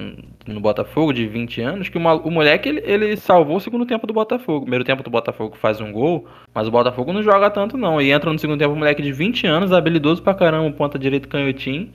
no 0.48 0.60
Botafogo 0.60 1.14
de 1.14 1.28
20 1.28 1.62
anos, 1.62 1.90
que 1.90 1.98
uma, 1.98 2.16
o 2.16 2.32
moleque 2.32 2.68
ele, 2.68 2.82
ele, 2.84 3.16
salvou 3.16 3.58
o 3.58 3.62
segundo 3.62 3.86
tempo 3.86 4.08
do 4.08 4.14
Botafogo. 4.14 4.62
primeiro 4.62 4.84
tempo 4.84 5.04
do 5.04 5.12
Botafogo 5.12 5.56
faz 5.56 5.80
um 5.80 5.92
gol, 5.92 6.28
mas 6.54 6.68
o 6.68 6.72
Botafogo 6.72 7.14
não 7.14 7.22
joga 7.22 7.52
tanto 7.52 7.78
não. 7.78 8.02
E 8.02 8.12
entra 8.12 8.34
no 8.34 8.40
segundo 8.40 8.60
tempo 8.60 8.74
um 8.74 8.78
moleque 8.78 9.04
de 9.04 9.12
20 9.12 9.46
anos, 9.46 9.72
habilidoso 9.72 10.24
pra 10.24 10.34
caramba, 10.34 10.72
ponta-direito 10.72 11.28
canhotinho. 11.28 11.92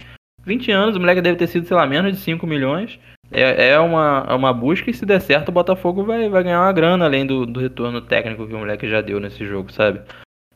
20 0.46 0.70
anos, 0.70 0.96
o 0.96 1.00
moleque 1.00 1.20
deve 1.20 1.36
ter 1.36 1.48
sido, 1.48 1.66
sei 1.66 1.76
lá, 1.76 1.86
menos 1.86 2.12
de 2.12 2.18
5 2.20 2.46
milhões. 2.46 2.98
É, 3.30 3.70
é 3.70 3.78
uma, 3.78 4.26
é 4.28 4.34
uma 4.34 4.52
busca 4.52 4.90
e 4.90 4.94
se 4.94 5.04
der 5.04 5.20
certo 5.20 5.50
o 5.50 5.52
Botafogo 5.52 6.04
vai, 6.04 6.28
vai 6.28 6.42
ganhar 6.42 6.62
uma 6.62 6.72
grana 6.72 7.04
além 7.04 7.26
do, 7.26 7.44
do 7.44 7.60
retorno 7.60 8.00
técnico 8.00 8.46
que 8.46 8.54
o 8.54 8.58
moleque 8.58 8.88
já 8.88 9.00
deu 9.00 9.20
nesse 9.20 9.44
jogo, 9.44 9.70
sabe? 9.72 10.00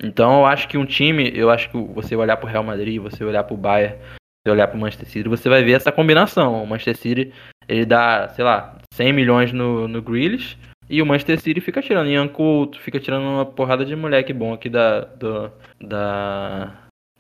Então 0.03 0.41
eu 0.41 0.47
acho 0.47 0.67
que 0.69 0.79
um 0.79 0.87
time, 0.87 1.31
eu 1.35 1.51
acho 1.51 1.71
que 1.71 1.77
você 1.77 2.17
olhar 2.17 2.37
pro 2.37 2.49
Real 2.49 2.65
Madrid, 2.65 3.01
você 3.01 3.25
olhar 3.25 3.45
pro 3.45 3.57
Bayern, 3.57 3.97
você 4.43 4.51
olhar 4.51 4.69
pro 4.69 4.79
Manchester 4.79 5.09
City, 5.09 5.29
você 5.29 5.49
vai 5.49 5.63
ver 5.63 5.73
essa 5.73 5.93
combinação. 5.93 6.63
O 6.63 6.67
Manchester 6.67 6.97
City, 6.97 7.33
ele 7.69 7.85
dá, 7.85 8.29
sei 8.29 8.45
lá, 8.45 8.79
100 8.95 9.13
milhões 9.13 9.53
no, 9.53 9.87
no 9.87 10.03
Grealish 10.03 10.59
e 10.89 11.01
o 11.01 11.07
Manchester 11.07 11.41
City 11.41 11.61
fica 11.61 11.81
tirando 11.81 12.09
Ian 12.09 12.27
Couto, 12.27 12.81
fica 12.81 12.99
tirando 12.99 13.23
uma 13.23 13.47
porrada 13.47 13.85
de 13.85 13.95
moleque 13.95 14.33
bom 14.33 14.53
aqui 14.53 14.69
da, 14.69 15.01
do, 15.01 15.53
da 15.81 16.73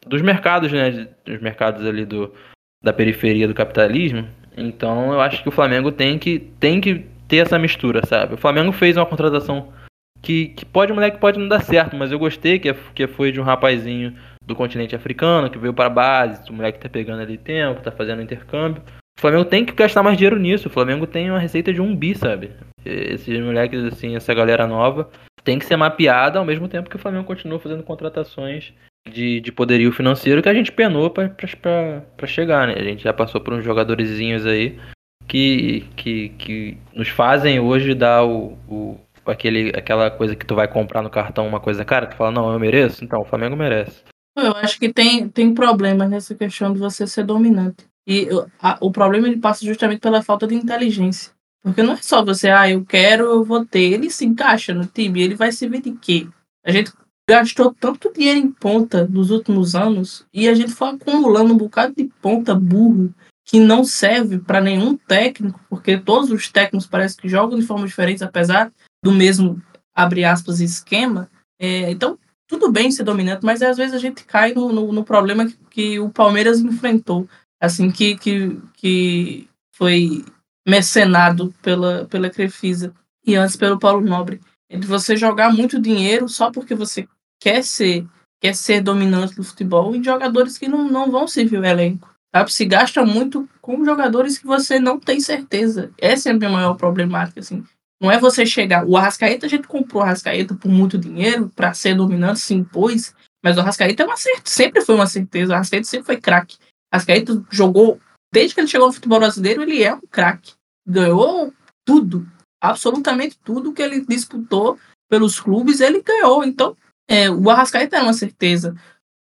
dos 0.06 0.20
mercados, 0.20 0.72
né, 0.72 1.08
dos 1.24 1.40
mercados 1.40 1.86
ali 1.86 2.04
do, 2.04 2.34
da 2.82 2.92
periferia 2.92 3.46
do 3.46 3.54
capitalismo. 3.54 4.26
Então 4.56 5.12
eu 5.12 5.20
acho 5.20 5.42
que 5.42 5.48
o 5.48 5.52
Flamengo 5.52 5.90
tem 5.90 6.18
que, 6.18 6.38
tem 6.60 6.80
que 6.80 7.06
ter 7.26 7.38
essa 7.38 7.58
mistura, 7.58 8.04
sabe? 8.06 8.34
O 8.34 8.38
Flamengo 8.38 8.72
fez 8.72 8.96
uma 8.96 9.06
contratação 9.06 9.72
que, 10.20 10.48
que 10.48 10.64
pode, 10.64 10.92
moleque, 10.92 11.18
pode 11.18 11.38
não 11.38 11.48
dar 11.48 11.62
certo, 11.62 11.96
mas 11.96 12.12
eu 12.12 12.18
gostei 12.18 12.58
que, 12.58 12.72
que 12.94 13.06
foi 13.06 13.32
de 13.32 13.40
um 13.40 13.44
rapazinho 13.44 14.14
do 14.44 14.54
continente 14.54 14.94
africano 14.94 15.50
que 15.50 15.58
veio 15.58 15.74
para 15.74 15.88
base, 15.88 16.48
o 16.50 16.52
moleque 16.52 16.78
tá 16.78 16.88
pegando 16.88 17.22
ali 17.22 17.38
tempo, 17.38 17.82
tá 17.82 17.90
fazendo 17.90 18.22
intercâmbio. 18.22 18.82
O 19.16 19.20
Flamengo 19.20 19.44
tem 19.44 19.64
que 19.64 19.72
gastar 19.72 20.02
mais 20.02 20.16
dinheiro 20.16 20.38
nisso. 20.38 20.68
O 20.68 20.70
Flamengo 20.70 21.06
tem 21.06 21.30
uma 21.30 21.38
receita 21.38 21.72
de 21.72 21.80
um 21.80 21.94
bi, 21.94 22.14
sabe? 22.14 22.50
Esses 22.84 23.38
moleques, 23.40 23.84
assim, 23.84 24.16
essa 24.16 24.34
galera 24.34 24.66
nova 24.66 25.10
tem 25.44 25.58
que 25.58 25.64
ser 25.64 25.76
mapeada 25.76 26.38
ao 26.38 26.44
mesmo 26.44 26.68
tempo 26.68 26.88
que 26.88 26.96
o 26.96 26.98
Flamengo 26.98 27.24
continua 27.24 27.58
fazendo 27.58 27.82
contratações 27.82 28.72
de, 29.10 29.40
de 29.40 29.52
poderio 29.52 29.92
financeiro 29.92 30.42
que 30.42 30.48
a 30.48 30.54
gente 30.54 30.72
penou 30.72 31.10
para 31.10 32.26
chegar, 32.26 32.66
né? 32.66 32.74
A 32.74 32.84
gente 32.84 33.02
já 33.02 33.12
passou 33.12 33.40
por 33.40 33.54
uns 33.54 33.64
jogadorzinhos 33.64 34.46
aí 34.46 34.78
que, 35.26 35.86
que, 35.96 36.28
que 36.30 36.78
nos 36.94 37.08
fazem 37.08 37.58
hoje 37.60 37.94
dar 37.94 38.24
o, 38.24 38.58
o, 38.68 38.98
aquele, 39.26 39.70
aquela 39.70 40.10
coisa 40.10 40.36
que 40.36 40.46
tu 40.46 40.54
vai 40.54 40.68
comprar 40.68 41.02
no 41.02 41.10
cartão, 41.10 41.46
uma 41.46 41.60
coisa 41.60 41.84
cara, 41.84 42.06
tu 42.06 42.16
fala, 42.16 42.30
não, 42.30 42.52
eu 42.52 42.58
mereço, 42.58 43.04
então 43.04 43.20
o 43.20 43.24
Flamengo 43.24 43.56
merece. 43.56 44.02
Eu 44.36 44.52
acho 44.56 44.78
que 44.78 44.92
tem, 44.92 45.28
tem 45.28 45.54
problemas 45.54 46.08
nessa 46.08 46.34
questão 46.34 46.72
de 46.72 46.78
você 46.78 47.06
ser 47.06 47.24
dominante. 47.24 47.84
E 48.06 48.28
a, 48.60 48.78
o 48.80 48.90
problema 48.90 49.28
ele 49.28 49.38
passa 49.38 49.64
justamente 49.64 50.00
pela 50.00 50.22
falta 50.22 50.46
de 50.46 50.54
inteligência. 50.54 51.32
Porque 51.62 51.82
não 51.82 51.92
é 51.92 51.96
só 51.96 52.24
você, 52.24 52.50
ah, 52.50 52.68
eu 52.68 52.84
quero, 52.84 53.24
eu 53.24 53.44
vou 53.44 53.64
ter. 53.64 53.92
Ele 53.92 54.10
se 54.10 54.24
encaixa 54.24 54.74
no 54.74 54.84
time, 54.84 55.22
ele 55.22 55.36
vai 55.36 55.52
servir 55.52 55.82
de 55.82 55.92
quê? 55.92 56.26
A 56.64 56.72
gente 56.72 56.92
gastou 57.28 57.72
tanto 57.72 58.12
dinheiro 58.12 58.40
em 58.40 58.50
ponta 58.50 59.06
nos 59.06 59.30
últimos 59.30 59.74
anos 59.74 60.26
e 60.32 60.48
a 60.48 60.54
gente 60.54 60.72
foi 60.72 60.90
acumulando 60.90 61.54
um 61.54 61.56
bocado 61.56 61.94
de 61.96 62.04
ponta 62.20 62.54
burro 62.54 63.14
que 63.44 63.58
não 63.58 63.84
serve 63.84 64.38
para 64.38 64.60
nenhum 64.60 64.96
técnico, 64.96 65.60
porque 65.68 65.98
todos 65.98 66.30
os 66.30 66.48
técnicos 66.48 66.86
parecem 66.86 67.20
que 67.20 67.28
jogam 67.28 67.58
de 67.58 67.66
formas 67.66 67.90
diferentes, 67.90 68.22
apesar 68.22 68.72
do 69.02 69.12
mesmo, 69.12 69.60
abre 69.94 70.24
aspas, 70.24 70.60
esquema. 70.60 71.28
É, 71.60 71.90
então, 71.90 72.18
tudo 72.46 72.70
bem 72.70 72.90
ser 72.90 73.02
dominante, 73.02 73.44
mas 73.44 73.62
às 73.62 73.76
vezes 73.76 73.94
a 73.94 73.98
gente 73.98 74.24
cai 74.24 74.52
no, 74.54 74.72
no, 74.72 74.92
no 74.92 75.04
problema 75.04 75.46
que, 75.46 75.56
que, 75.70 75.98
o 75.98 76.08
Palmeiras 76.10 76.60
enfrentou, 76.60 77.28
assim, 77.60 77.90
que, 77.90 78.16
que, 78.16 78.60
que 78.74 79.48
foi 79.74 80.24
mecenado 80.66 81.52
pela, 81.60 82.06
pela 82.06 82.30
Crefisa 82.30 82.94
e 83.26 83.34
antes 83.34 83.56
pelo 83.56 83.78
Paulo 83.78 84.00
Nobre. 84.00 84.40
De 84.78 84.86
você 84.86 85.16
jogar 85.16 85.52
muito 85.52 85.80
dinheiro 85.80 86.28
só 86.28 86.50
porque 86.50 86.74
você 86.74 87.06
quer 87.40 87.62
ser 87.62 88.06
quer 88.42 88.56
ser 88.56 88.80
dominante 88.80 89.36
do 89.36 89.44
futebol 89.44 89.94
em 89.94 90.02
jogadores 90.02 90.58
que 90.58 90.66
não, 90.66 90.88
não 90.88 91.12
vão 91.12 91.28
servir 91.28 91.58
o 91.58 91.64
elenco. 91.64 92.12
Sabe? 92.34 92.52
Se 92.52 92.64
gasta 92.64 93.04
muito 93.04 93.48
com 93.60 93.84
jogadores 93.84 94.36
que 94.36 94.46
você 94.46 94.80
não 94.80 94.98
tem 94.98 95.20
certeza. 95.20 95.92
Essa 95.96 96.30
é 96.30 96.32
a 96.32 96.34
minha 96.34 96.50
maior 96.50 96.74
problemática, 96.74 97.38
assim. 97.38 97.62
Não 98.00 98.10
é 98.10 98.18
você 98.18 98.44
chegar. 98.44 98.84
O 98.84 98.96
Arrascaeta, 98.96 99.46
a 99.46 99.48
gente 99.48 99.68
comprou 99.68 100.02
o 100.02 100.04
Arrascaeta 100.04 100.56
por 100.56 100.68
muito 100.68 100.98
dinheiro 100.98 101.52
para 101.54 101.72
ser 101.72 101.94
dominante, 101.94 102.40
se 102.40 102.52
impôs. 102.52 103.14
Mas 103.44 103.56
o 103.56 103.60
Arrascaeta 103.60 104.02
é 104.02 104.06
uma 104.06 104.16
certeza, 104.16 104.42
sempre 104.46 104.80
foi 104.80 104.96
uma 104.96 105.06
certeza. 105.06 105.52
O 105.52 105.54
Arrascaeta 105.54 105.86
sempre 105.86 106.06
foi 106.06 106.16
craque. 106.16 106.56
Arrascaeta 106.90 107.44
jogou, 107.48 108.00
desde 108.32 108.54
que 108.54 108.60
ele 108.60 108.68
chegou 108.68 108.88
no 108.88 108.92
futebol 108.92 109.20
brasileiro, 109.20 109.62
ele 109.62 109.84
é 109.84 109.94
um 109.94 110.00
craque. 110.10 110.54
Ganhou 110.84 111.52
tudo 111.84 112.26
absolutamente 112.62 113.36
tudo 113.42 113.72
que 113.72 113.82
ele 113.82 114.06
disputou 114.06 114.78
pelos 115.10 115.40
clubes, 115.40 115.80
ele 115.80 116.00
ganhou. 116.00 116.44
Então, 116.44 116.76
é, 117.08 117.28
o 117.28 117.50
Arrascaeta 117.50 117.96
é 117.96 118.02
uma 118.02 118.14
certeza. 118.14 118.74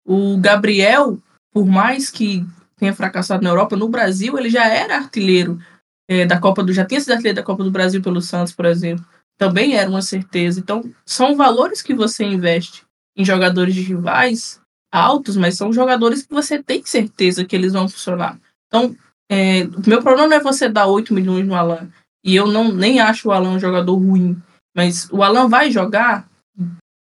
O 0.06 0.38
Gabriel, 0.38 1.18
por 1.52 1.66
mais 1.66 2.08
que 2.08 2.46
tenha 2.76 2.94
fracassado 2.94 3.42
na 3.42 3.50
Europa, 3.50 3.76
no 3.76 3.88
Brasil 3.88 4.38
ele 4.38 4.48
já 4.48 4.66
era 4.66 4.96
artilheiro 4.96 5.58
é, 6.08 6.24
da 6.24 6.38
Copa 6.38 6.62
do 6.62 6.72
já 6.72 6.84
tinha 6.84 7.00
sido 7.00 7.12
artilheiro 7.12 7.36
da 7.36 7.42
Copa 7.42 7.64
do 7.64 7.70
Brasil 7.70 8.00
pelo 8.00 8.20
Santos, 8.20 8.52
por 8.52 8.64
exemplo. 8.64 9.04
Também 9.36 9.74
era 9.76 9.90
uma 9.90 10.02
certeza. 10.02 10.60
Então, 10.60 10.82
são 11.04 11.36
valores 11.36 11.82
que 11.82 11.94
você 11.94 12.24
investe 12.24 12.84
em 13.16 13.24
jogadores 13.24 13.74
de 13.74 13.82
rivais 13.82 14.60
altos, 14.90 15.36
mas 15.36 15.56
são 15.56 15.72
jogadores 15.72 16.22
que 16.22 16.32
você 16.32 16.62
tem 16.62 16.84
certeza 16.84 17.44
que 17.44 17.56
eles 17.56 17.72
vão 17.72 17.88
funcionar. 17.88 18.38
Então, 18.68 18.94
é, 19.30 19.64
o 19.64 19.88
meu 19.88 20.02
problema 20.02 20.28
não 20.28 20.36
é 20.36 20.40
você 20.40 20.68
dar 20.68 20.86
8 20.86 21.14
milhões 21.14 21.46
no 21.46 21.54
Alan. 21.54 21.90
E 22.24 22.34
eu 22.34 22.46
não 22.46 22.72
nem 22.72 23.00
acho 23.00 23.28
o 23.28 23.32
Alan 23.32 23.50
um 23.50 23.60
jogador 23.60 23.96
ruim. 23.96 24.40
Mas 24.74 25.08
o 25.10 25.22
Alan 25.22 25.48
vai 25.48 25.70
jogar, 25.70 26.28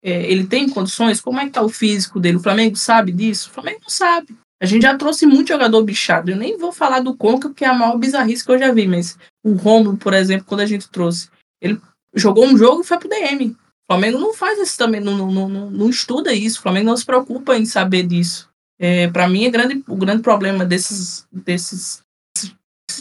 é, 0.03 0.31
ele 0.31 0.47
tem 0.47 0.69
condições, 0.69 1.21
como 1.21 1.41
é 1.41 1.47
que 1.47 1.53
tá 1.53 1.62
o 1.62 1.69
físico 1.69 2.21
dele? 2.21 2.37
O 2.37 2.43
Flamengo 2.43 2.77
sabe 2.77 3.12
disso? 3.12 3.49
O 3.49 3.53
Flamengo 3.53 3.81
não 3.83 3.91
sabe. 3.91 4.37
A 4.61 4.64
gente 4.64 4.83
já 4.83 4.97
trouxe 4.97 5.27
muito 5.27 5.49
jogador 5.49 5.83
bichado. 5.83 6.31
Eu 6.31 6.37
nem 6.37 6.57
vou 6.57 6.73
falar 6.73 7.01
do 7.01 7.14
Conca, 7.14 7.49
porque 7.49 7.64
é 7.64 7.69
a 7.69 7.75
maior 7.75 7.99
bizarrice 7.99 8.45
que 8.45 8.51
eu 8.51 8.59
já 8.59 8.73
vi, 8.73 8.87
mas 8.87 9.19
o 9.45 9.53
Romulo, 9.53 9.97
por 9.97 10.14
exemplo, 10.14 10.47
quando 10.47 10.61
a 10.61 10.67
gente 10.67 10.89
trouxe, 10.89 11.29
ele 11.61 11.81
jogou 12.14 12.47
um 12.47 12.57
jogo 12.57 12.81
e 12.81 12.85
foi 12.85 12.99
pro 12.99 13.09
DM. 13.09 13.49
O 13.49 13.57
Flamengo 13.87 14.19
não 14.19 14.33
faz 14.33 14.59
isso 14.59 14.77
também, 14.79 15.01
não, 15.01 15.17
não, 15.17 15.49
não, 15.49 15.71
não 15.71 15.91
estuda 15.91 16.33
isso. 16.33 16.59
O 16.59 16.62
Flamengo 16.62 16.87
não 16.87 16.97
se 16.97 17.05
preocupa 17.05 17.57
em 17.57 17.67
saber 17.67 18.05
disso. 18.05 18.49
É, 18.79 19.09
para 19.09 19.29
mim, 19.29 19.45
é 19.45 19.51
grande, 19.51 19.83
o 19.87 19.97
grande 19.97 20.23
problema 20.23 20.64
desses, 20.64 21.27
desses 21.31 22.03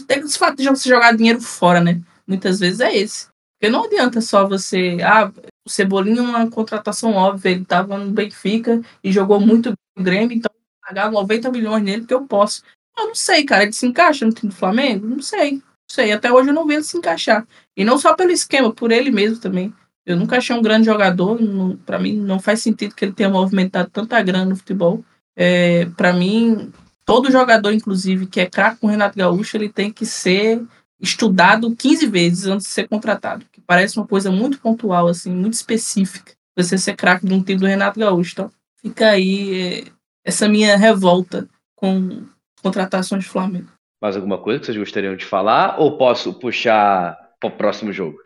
tem 0.04 0.20
esse 0.20 0.38
fato 0.38 0.58
de 0.58 0.68
você 0.68 0.90
jogar 0.90 1.16
dinheiro 1.16 1.42
fora, 1.42 1.80
né? 1.80 2.02
Muitas 2.28 2.60
vezes 2.60 2.80
é 2.80 2.96
esse. 2.96 3.28
Porque 3.60 3.72
não 3.72 3.86
adianta 3.86 4.20
só 4.22 4.48
você. 4.48 4.98
Ah, 5.04 5.32
o 5.66 5.70
Cebolinha 5.70 6.20
é 6.20 6.24
uma 6.24 6.50
contratação 6.50 7.14
óbvia, 7.14 7.52
ele 7.52 7.62
estava 7.62 7.98
no 7.98 8.12
Benfica 8.12 8.82
e 9.04 9.12
jogou 9.12 9.40
muito 9.40 9.74
no 9.96 10.04
Grêmio, 10.04 10.36
então 10.36 10.52
pagar 10.86 11.12
90 11.12 11.52
milhões 11.52 11.84
nele 11.84 12.02
porque 12.02 12.14
eu 12.14 12.26
posso. 12.26 12.62
Eu 12.98 13.08
não 13.08 13.16
sei, 13.16 13.44
cara, 13.44 13.64
ele 13.64 13.74
se 13.74 13.86
encaixa 13.86 14.26
no 14.26 14.34
time 14.34 14.52
do 14.52 14.56
Flamengo? 14.56 15.08
Não 15.08 15.22
sei. 15.22 15.54
Não 15.54 15.62
sei. 15.90 16.12
Até 16.12 16.32
hoje 16.32 16.50
eu 16.50 16.54
não 16.54 16.66
vi 16.66 16.76
ele 16.76 16.84
se 16.84 16.98
encaixar. 16.98 17.46
E 17.76 17.84
não 17.84 17.98
só 17.98 18.14
pelo 18.14 18.32
esquema, 18.32 18.72
por 18.74 18.92
ele 18.92 19.12
mesmo 19.12 19.40
também. 19.40 19.74
Eu 20.06 20.16
nunca 20.16 20.38
achei 20.38 20.56
um 20.56 20.62
grande 20.62 20.86
jogador. 20.86 21.38
para 21.86 22.00
mim, 22.00 22.14
não 22.18 22.40
faz 22.40 22.62
sentido 22.62 22.96
que 22.96 23.04
ele 23.04 23.14
tenha 23.14 23.30
movimentado 23.30 23.90
tanta 23.90 24.22
grana 24.22 24.46
no 24.46 24.56
futebol. 24.56 25.04
É, 25.36 25.86
para 25.98 26.14
mim, 26.14 26.72
todo 27.06 27.32
jogador, 27.32 27.72
inclusive, 27.72 28.28
que 28.28 28.42
é 28.42 28.46
craque 28.46 28.82
com 28.82 28.88
o 28.88 28.90
Renato 28.90 29.18
Gaúcho, 29.18 29.56
ele 29.56 29.70
tem 29.70 29.92
que 29.92 30.06
ser 30.06 30.62
estudado 31.00 31.74
15 31.76 32.08
vezes 32.08 32.48
antes 32.48 32.68
de 32.68 32.74
ser 32.74 32.88
contratado. 32.88 33.46
Que 33.52 33.62
parece 33.62 33.98
uma 33.98 34.08
coisa 34.08 34.32
muito 34.32 34.60
pontual, 34.60 35.08
assim, 35.08 35.32
muito 35.32 35.54
específica. 35.54 36.34
Você 36.58 36.78
ser 36.78 36.96
craque 36.96 37.26
de 37.26 37.34
um 37.34 37.44
time 37.44 37.60
do 37.60 37.68
Renato 37.68 38.00
Gaúcho. 38.00 38.34
Então, 38.34 38.52
fica 38.82 39.10
aí 39.12 39.62
é, 39.62 39.84
essa 40.24 40.50
minha 40.50 40.76
revolta 40.76 41.48
com 41.76 42.24
contratações 42.62 43.26
do 43.26 43.30
Flamengo. 43.30 43.70
Mais 44.02 44.16
alguma 44.16 44.38
coisa 44.38 44.60
que 44.60 44.66
vocês 44.66 44.78
gostariam 44.78 45.16
de 45.16 45.26
falar? 45.26 45.80
Ou 45.80 45.98
posso 45.98 46.34
puxar 46.34 47.18
para 47.40 47.50
o 47.50 47.52
próximo 47.52 47.94
jogo? 47.94 48.18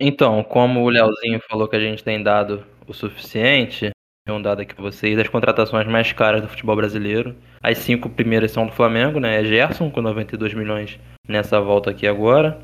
Então, 0.00 0.42
como 0.42 0.82
o 0.82 0.88
Leozinho 0.88 1.40
falou 1.48 1.68
que 1.68 1.76
a 1.76 1.80
gente 1.80 2.02
tem 2.02 2.22
dado 2.22 2.66
o 2.86 2.92
suficiente, 2.92 3.90
um 4.32 4.40
dado 4.40 4.62
aqui 4.62 4.74
para 4.74 4.84
vocês 4.84 5.18
das 5.18 5.28
contratações 5.28 5.86
mais 5.86 6.10
caras 6.12 6.40
do 6.40 6.48
futebol 6.48 6.74
brasileiro. 6.74 7.36
As 7.62 7.76
cinco 7.76 8.08
primeiras 8.08 8.52
são 8.52 8.66
do 8.66 8.72
Flamengo, 8.72 9.20
né? 9.20 9.38
É 9.40 9.44
Gerson 9.44 9.90
com 9.90 10.00
92 10.00 10.54
milhões 10.54 10.98
nessa 11.28 11.60
volta 11.60 11.90
aqui 11.90 12.06
agora. 12.06 12.58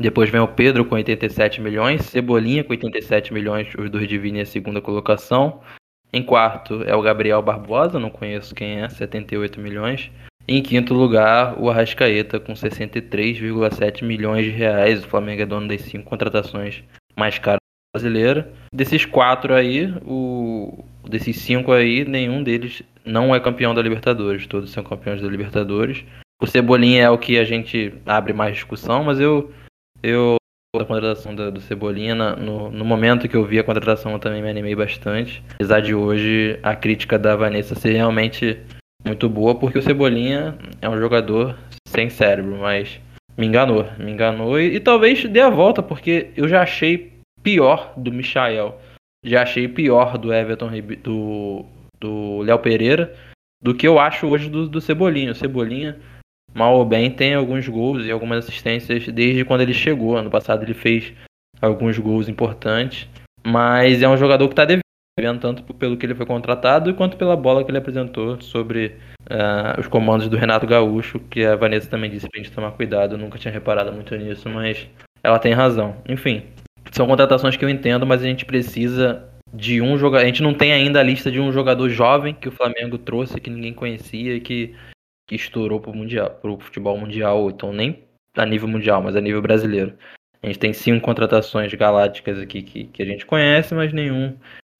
Depois 0.00 0.28
vem 0.28 0.40
o 0.40 0.48
Pedro 0.48 0.84
com 0.84 0.96
87 0.96 1.60
milhões, 1.60 2.04
Cebolinha 2.06 2.64
com 2.64 2.72
87 2.72 3.32
milhões, 3.32 3.72
os 3.78 3.88
dois 3.88 4.08
dividem 4.08 4.40
a 4.40 4.46
segunda 4.46 4.80
colocação. 4.80 5.60
Em 6.12 6.24
quarto 6.24 6.82
é 6.82 6.94
o 6.94 7.02
Gabriel 7.02 7.40
Barbosa, 7.40 8.00
não 8.00 8.10
conheço 8.10 8.54
quem 8.54 8.80
é, 8.80 8.88
78 8.88 9.60
milhões. 9.60 10.10
Em 10.48 10.60
quinto 10.60 10.92
lugar, 10.92 11.56
o 11.58 11.70
Arrascaeta 11.70 12.40
com 12.40 12.52
63,7 12.52 14.04
milhões 14.04 14.44
de 14.44 14.50
reais. 14.50 15.04
O 15.04 15.08
Flamengo 15.08 15.42
é 15.42 15.46
dono 15.46 15.68
das 15.68 15.82
cinco 15.82 16.04
contratações 16.04 16.82
mais 17.16 17.38
caras 17.38 17.65
brasileira. 17.96 18.52
Desses 18.72 19.04
quatro 19.04 19.54
aí, 19.54 19.92
o 20.04 20.84
desses 21.08 21.36
cinco 21.36 21.72
aí, 21.72 22.04
nenhum 22.04 22.42
deles 22.42 22.82
não 23.04 23.34
é 23.34 23.40
campeão 23.40 23.74
da 23.74 23.82
Libertadores. 23.82 24.46
Todos 24.46 24.70
são 24.70 24.84
campeões 24.84 25.22
da 25.22 25.28
Libertadores. 25.28 26.04
O 26.40 26.46
Cebolinha 26.46 27.04
é 27.04 27.10
o 27.10 27.18
que 27.18 27.38
a 27.38 27.44
gente 27.44 27.94
abre 28.04 28.32
mais 28.32 28.54
discussão, 28.54 29.02
mas 29.04 29.18
eu 29.18 29.50
eu 30.02 30.36
a 30.76 30.84
contratação 30.84 31.34
do, 31.34 31.50
do 31.50 31.60
Cebolinha 31.60 32.14
no, 32.14 32.70
no 32.70 32.84
momento 32.84 33.26
que 33.26 33.34
eu 33.34 33.46
vi 33.46 33.58
a 33.58 33.64
contratação 33.64 34.12
eu 34.12 34.18
também 34.18 34.42
me 34.42 34.50
animei 34.50 34.74
bastante. 34.74 35.42
Apesar 35.54 35.80
de 35.80 35.94
hoje 35.94 36.58
a 36.62 36.76
crítica 36.76 37.18
da 37.18 37.34
Vanessa 37.34 37.74
ser 37.74 37.94
realmente 37.94 38.58
muito 39.02 39.28
boa, 39.28 39.54
porque 39.54 39.78
o 39.78 39.82
Cebolinha 39.82 40.58
é 40.82 40.88
um 40.88 40.98
jogador 40.98 41.56
sem 41.88 42.10
cérebro, 42.10 42.58
mas 42.58 43.00
me 43.38 43.46
enganou, 43.46 43.86
me 43.98 44.10
enganou 44.10 44.60
e, 44.60 44.74
e 44.74 44.80
talvez 44.80 45.24
dê 45.24 45.40
a 45.40 45.48
volta, 45.48 45.82
porque 45.82 46.30
eu 46.36 46.46
já 46.48 46.62
achei 46.62 47.15
pior 47.46 47.92
do 47.96 48.10
Michael. 48.10 48.76
Já 49.24 49.42
achei 49.42 49.68
pior 49.68 50.18
do 50.18 50.34
Everton 50.34 50.68
do, 51.00 51.64
do 52.00 52.40
Léo 52.40 52.58
Pereira 52.58 53.14
do 53.62 53.72
que 53.72 53.86
eu 53.86 54.00
acho 54.00 54.26
hoje 54.26 54.50
do, 54.50 54.68
do 54.68 54.80
Cebolinha. 54.80 55.30
O 55.30 55.34
Cebolinha, 55.34 55.96
mal 56.52 56.74
ou 56.74 56.84
bem, 56.84 57.08
tem 57.08 57.34
alguns 57.34 57.68
gols 57.68 58.04
e 58.04 58.10
algumas 58.10 58.44
assistências 58.44 59.06
desde 59.06 59.44
quando 59.44 59.60
ele 59.60 59.72
chegou. 59.72 60.16
Ano 60.16 60.28
passado 60.28 60.64
ele 60.64 60.74
fez 60.74 61.12
alguns 61.62 61.96
gols 61.98 62.28
importantes, 62.28 63.08
mas 63.46 64.02
é 64.02 64.08
um 64.08 64.16
jogador 64.16 64.48
que 64.48 64.52
está 64.52 64.64
devendo 64.64 65.40
tanto 65.40 65.62
pelo 65.74 65.96
que 65.96 66.04
ele 66.04 66.16
foi 66.16 66.26
contratado 66.26 66.92
quanto 66.94 67.16
pela 67.16 67.36
bola 67.36 67.64
que 67.64 67.70
ele 67.70 67.78
apresentou 67.78 68.40
sobre 68.40 68.96
uh, 69.30 69.80
os 69.80 69.86
comandos 69.86 70.28
do 70.28 70.36
Renato 70.36 70.66
Gaúcho, 70.66 71.20
que 71.20 71.44
a 71.44 71.54
Vanessa 71.54 71.88
também 71.88 72.10
disse 72.10 72.28
pra 72.28 72.42
gente 72.42 72.52
tomar 72.52 72.72
cuidado. 72.72 73.14
Eu 73.14 73.18
nunca 73.18 73.38
tinha 73.38 73.54
reparado 73.54 73.92
muito 73.92 74.16
nisso, 74.16 74.48
mas 74.48 74.84
ela 75.22 75.38
tem 75.38 75.52
razão. 75.52 75.96
Enfim, 76.08 76.42
são 76.92 77.06
contratações 77.06 77.56
que 77.56 77.64
eu 77.64 77.68
entendo, 77.68 78.06
mas 78.06 78.22
a 78.22 78.26
gente 78.26 78.44
precisa 78.44 79.28
de 79.52 79.80
um 79.80 79.96
jogador. 79.96 80.24
A 80.24 80.26
gente 80.26 80.42
não 80.42 80.54
tem 80.54 80.72
ainda 80.72 81.00
a 81.00 81.02
lista 81.02 81.30
de 81.30 81.40
um 81.40 81.52
jogador 81.52 81.88
jovem 81.88 82.34
que 82.34 82.48
o 82.48 82.52
Flamengo 82.52 82.98
trouxe, 82.98 83.40
que 83.40 83.50
ninguém 83.50 83.72
conhecia 83.72 84.34
e 84.34 84.40
que, 84.40 84.74
que 85.26 85.34
estourou 85.34 85.80
pro, 85.80 85.94
mundial, 85.94 86.30
pro 86.30 86.58
futebol 86.58 86.98
mundial, 86.98 87.50
então 87.50 87.72
nem 87.72 88.04
a 88.36 88.44
nível 88.44 88.68
mundial, 88.68 89.02
mas 89.02 89.16
a 89.16 89.20
nível 89.20 89.40
brasileiro. 89.40 89.96
A 90.42 90.46
gente 90.46 90.58
tem 90.58 90.72
cinco 90.72 91.04
contratações 91.04 91.72
galácticas 91.74 92.38
aqui 92.38 92.62
que, 92.62 92.84
que 92.84 93.02
a 93.02 93.06
gente 93.06 93.24
conhece, 93.24 93.74
mas 93.74 93.92
nenhum 93.92 94.36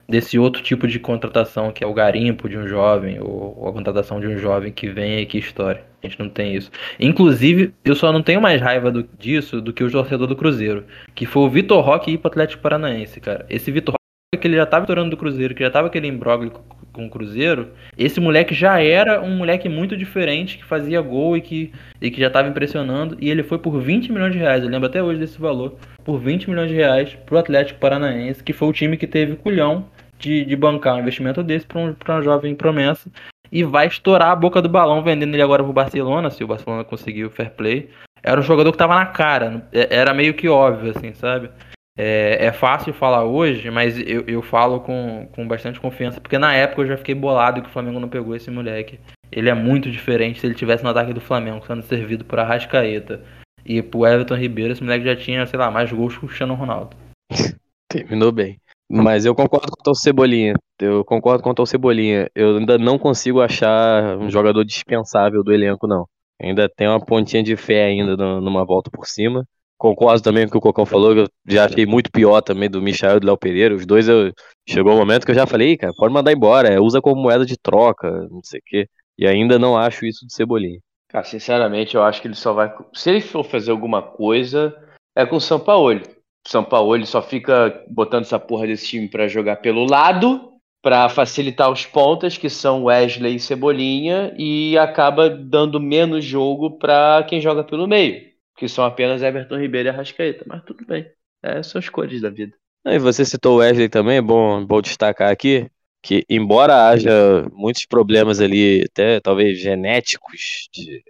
desse 0.09 0.39
outro 0.39 0.63
tipo 0.63 0.87
de 0.87 0.99
contratação 0.99 1.73
que 1.73 1.83
é 1.83 1.87
o 1.87 1.95
garimpo 1.95 2.49
de 2.49 2.57
um 2.57 2.67
jovem 2.67 3.19
ou, 3.21 3.69
a 3.69 3.73
contratação 3.73 4.21
de 4.21 4.27
um 4.27 4.39
jovem 4.39 4.73
que 4.73 4.89
vem 4.89 5.21
e 5.21 5.27
que 5.27 5.39
história. 5.39 5.85
A 6.03 6.07
gente 6.07 6.21
não 6.21 6.29
tem 6.29 6.55
isso. 6.55 6.71
Inclusive, 7.01 7.73
eu 7.85 7.97
só 7.97 8.13
não 8.13 8.23
tenho 8.23 8.41
mais 8.41 8.61
raiva 8.61 8.91
do, 8.91 9.09
disso 9.19 9.61
do 9.61 9.73
que 9.73 9.83
o 9.83 9.91
torcedor 9.91 10.27
do 10.27 10.37
Cruzeiro, 10.37 10.85
que 11.15 11.27
foi 11.27 11.43
o 11.43 11.51
Vitor 11.51 11.85
Roque 11.85 12.13
ir 12.13 12.19
pro 12.19 12.29
Atlético 12.29 12.63
Paranaense, 12.63 13.21
cara. 13.21 13.45
Esse 13.51 13.73
Vitor 13.73 13.93
Roque 13.93 13.97
que 14.41 14.47
ele 14.47 14.57
já 14.57 14.67
tava 14.67 14.85
estourando 14.85 15.11
do 15.11 15.17
Cruzeiro, 15.17 15.55
que 15.55 15.63
já 15.63 15.71
tava 15.71 15.89
aquele 15.89 16.07
imbróglio 16.07 16.53
com 16.93 17.07
o 17.07 17.11
Cruzeiro, 17.11 17.73
esse 17.97 18.19
moleque 18.21 18.55
já 18.55 18.83
era 18.83 19.21
um 19.21 19.37
moleque 19.37 19.69
muito 19.69 19.97
diferente, 19.97 20.59
que 20.59 20.65
fazia 20.65 21.01
gol 21.01 21.37
e 21.37 21.41
que, 21.41 21.73
e 22.01 22.11
que 22.11 22.21
já 22.21 22.29
estava 22.29 22.49
impressionando, 22.49 23.17
e 23.21 23.31
ele 23.31 23.43
foi 23.43 23.59
por 23.59 23.79
20 23.81 24.11
milhões 24.13 24.33
de 24.33 24.39
reais, 24.39 24.63
eu 24.63 24.71
lembro 24.71 24.87
até 24.87 25.03
hoje 25.03 25.21
desse 25.21 25.39
valor, 25.39 25.77
por 26.05 26.19
20 26.19 26.49
milhões 26.49 26.71
de 26.71 26.75
reais 26.75 27.15
pro 27.27 27.39
Atlético 27.39 27.79
Paranaense, 27.81 28.43
que 28.43 28.53
foi 28.53 28.69
o 28.69 28.73
time 28.73 28.97
que 28.97 29.07
teve 29.07 29.37
culhão 29.37 29.87
de, 30.19 30.45
de 30.45 30.57
bancar 30.57 30.95
um 30.95 31.01
investimento 31.01 31.43
desse 31.43 31.67
para 31.67 31.81
um, 31.81 31.95
pra 31.95 32.17
uma 32.17 32.23
jovem 32.23 32.55
promessa 32.55 33.11
e 33.51 33.63
vai 33.63 33.87
estourar 33.87 34.31
a 34.31 34.37
boca 34.37 34.61
do 34.61 34.69
balão 34.69 35.03
vendendo 35.03 35.35
ele 35.35 35.43
agora 35.43 35.63
pro 35.63 35.73
Barcelona, 35.73 36.31
se 36.31 36.43
o 36.43 36.47
Barcelona 36.47 36.85
conseguir 36.85 37.25
o 37.25 37.31
fair 37.31 37.51
play. 37.51 37.91
Era 38.23 38.41
um 38.41 38.45
jogador 38.45 38.73
que 38.73 38.79
tava 38.79 38.95
na 38.95 39.07
cara, 39.07 39.69
é, 39.73 39.95
era 39.95 40.13
meio 40.13 40.35
que 40.35 40.49
óbvio, 40.49 40.93
assim, 40.97 41.15
sabe? 41.15 41.51
É, 41.99 42.47
é 42.47 42.53
fácil 42.53 42.93
falar 42.93 43.25
hoje, 43.25 43.71
mas 43.71 43.99
eu, 43.99 44.25
eu 44.27 44.43
falo 44.43 44.81
com, 44.81 45.29
com 45.33 45.47
bastante 45.47 45.81
confiança, 45.81 46.21
porque 46.21 46.39
na 46.39 46.53
época 46.53 46.83
eu 46.83 46.87
já 46.87 46.97
fiquei 46.97 47.15
bolado 47.15 47.63
que 47.63 47.69
o 47.69 47.73
Flamengo 47.73 48.01
não 48.01 48.09
pegou 48.09 48.35
esse 48.35 48.51
moleque. 48.51 48.99
Ele 49.33 49.49
é 49.49 49.55
muito 49.55 49.91
diferente 49.91 50.41
se 50.41 50.47
ele 50.47 50.55
tivesse 50.55 50.85
no 50.85 50.91
ataque 50.91 51.13
do 51.13 51.21
Flamengo, 51.21 51.65
sendo 51.67 51.83
servido 51.83 52.25
por 52.25 52.39
Arrascaeta. 52.39 53.23
E 53.65 53.83
pro 53.83 54.07
Everton 54.07 54.37
Ribeiro, 54.37 54.73
esse 54.73 54.83
moleque 54.83 55.05
já 55.05 55.17
tinha, 55.17 55.47
sei 55.47 55.59
lá, 55.59 55.71
mais 55.71 55.91
gols 55.91 56.17
que 56.17 56.25
o 56.25 56.29
Cristiano 56.29 56.55
Ronaldo. 56.55 56.97
Terminou 57.89 58.31
bem. 58.31 58.61
Mas 58.89 59.25
eu 59.25 59.35
concordo 59.35 59.73
com 59.73 59.91
o 59.91 59.95
Cebolinha. 59.95 60.55
Eu 60.81 61.05
concordo 61.05 61.43
com 61.43 61.53
o 61.63 61.67
Cebolinha. 61.67 62.29
Eu 62.35 62.59
ainda 62.59 62.79
não 62.79 62.99
consigo 62.99 63.41
achar 63.41 64.17
um 64.19 64.31
jogador 64.31 64.65
dispensável 64.65 65.43
do 65.43 65.53
elenco, 65.53 65.87
não. 65.87 66.07
Ainda 66.41 66.69
tem 66.69 66.87
uma 66.87 67.05
pontinha 67.05 67.43
de 67.43 67.57
fé 67.57 67.87
ainda 67.87 68.17
numa 68.17 68.65
volta 68.65 68.91
por 68.91 69.07
cima. 69.07 69.45
Concordo 69.79 70.23
também 70.23 70.45
com 70.45 70.49
o 70.49 70.53
que 70.53 70.59
o 70.59 70.61
Cocão 70.61 70.87
falou, 70.87 71.15
eu 71.15 71.29
já 71.47 71.67
achei 71.67 71.85
muito 71.85 72.11
pior 72.11 72.41
também 72.41 72.71
do 72.71 72.81
Michel 72.81 73.19
e 73.19 73.21
do 73.21 73.27
Léo 73.27 73.37
Pereira. 73.37 73.75
Os 73.75 73.85
dois, 73.85 74.09
eu, 74.09 74.33
chegou 74.67 74.95
um 74.95 74.97
momento 74.97 75.27
que 75.27 75.33
eu 75.33 75.35
já 75.35 75.47
falei, 75.47 75.77
cara, 75.77 75.93
pode 75.95 76.15
mandar 76.15 76.33
embora, 76.33 76.69
é, 76.69 76.81
usa 76.81 77.03
como 77.03 77.21
moeda 77.21 77.45
de 77.45 77.59
troca, 77.59 78.11
não 78.31 78.41
sei 78.43 78.61
o 78.61 78.63
quê. 78.65 78.89
E 79.19 79.27
ainda 79.27 79.59
não 79.59 79.77
acho 79.77 80.07
isso 80.07 80.27
de 80.27 80.35
Cebolinha. 80.35 80.79
Cara, 81.09 81.25
sinceramente, 81.25 81.95
eu 81.95 82.03
acho 82.03 82.23
que 82.23 82.29
ele 82.29 82.35
só 82.35 82.53
vai. 82.55 82.75
Se 82.95 83.11
ele 83.11 83.21
for 83.21 83.45
fazer 83.45 83.71
alguma 83.71 84.03
coisa, 84.03 84.75
é 85.15 85.27
com 85.27 85.37
o 85.37 85.41
São 85.41 85.61
Paulo. 85.61 86.01
São 86.47 86.65
Paulo 86.65 86.95
ele 86.95 87.07
só 87.07 87.21
fica 87.21 87.85
botando 87.89 88.23
essa 88.23 88.39
porra 88.39 88.67
desse 88.67 88.87
time 88.87 89.09
para 89.09 89.29
jogar 89.29 89.57
pelo 89.57 89.85
lado, 89.85 90.53
para 90.83 91.09
facilitar 91.09 91.71
os 91.71 91.85
pontas, 91.85 92.39
que 92.39 92.49
são 92.49 92.85
Wesley 92.85 93.37
e 93.37 93.41
Cebolinha, 93.41 94.33
e 94.39 94.79
acaba 94.79 95.29
dando 95.29 95.81
menos 95.81 96.25
jogo 96.25 96.79
para 96.79 97.25
quem 97.29 97.41
joga 97.41 97.65
pelo 97.65 97.89
meio, 97.89 98.23
que 98.57 98.69
são 98.69 98.85
apenas 98.85 99.23
Everton 99.23 99.59
Ribeiro 99.59 99.89
e 99.89 99.91
Arrascaeta. 99.91 100.45
Mas 100.47 100.63
tudo 100.65 100.87
bem, 100.87 101.07
é, 101.43 101.63
são 101.63 101.79
as 101.81 101.89
cores 101.89 102.21
da 102.21 102.31
vida. 102.31 102.55
E 102.87 102.99
você 102.99 103.25
citou 103.25 103.57
o 103.57 103.59
Wesley 103.59 103.89
também, 103.89 104.19
é 104.19 104.23
bom, 104.23 104.65
bom 104.65 104.81
destacar 104.81 105.31
aqui 105.31 105.69
que, 106.07 106.25
embora 106.31 106.89
haja 106.89 107.11
muitos 107.53 107.85
problemas 107.85 108.41
ali, 108.41 108.85
até 108.85 109.19
talvez 109.19 109.59
genéticos, 109.59 110.69
de 110.73 111.03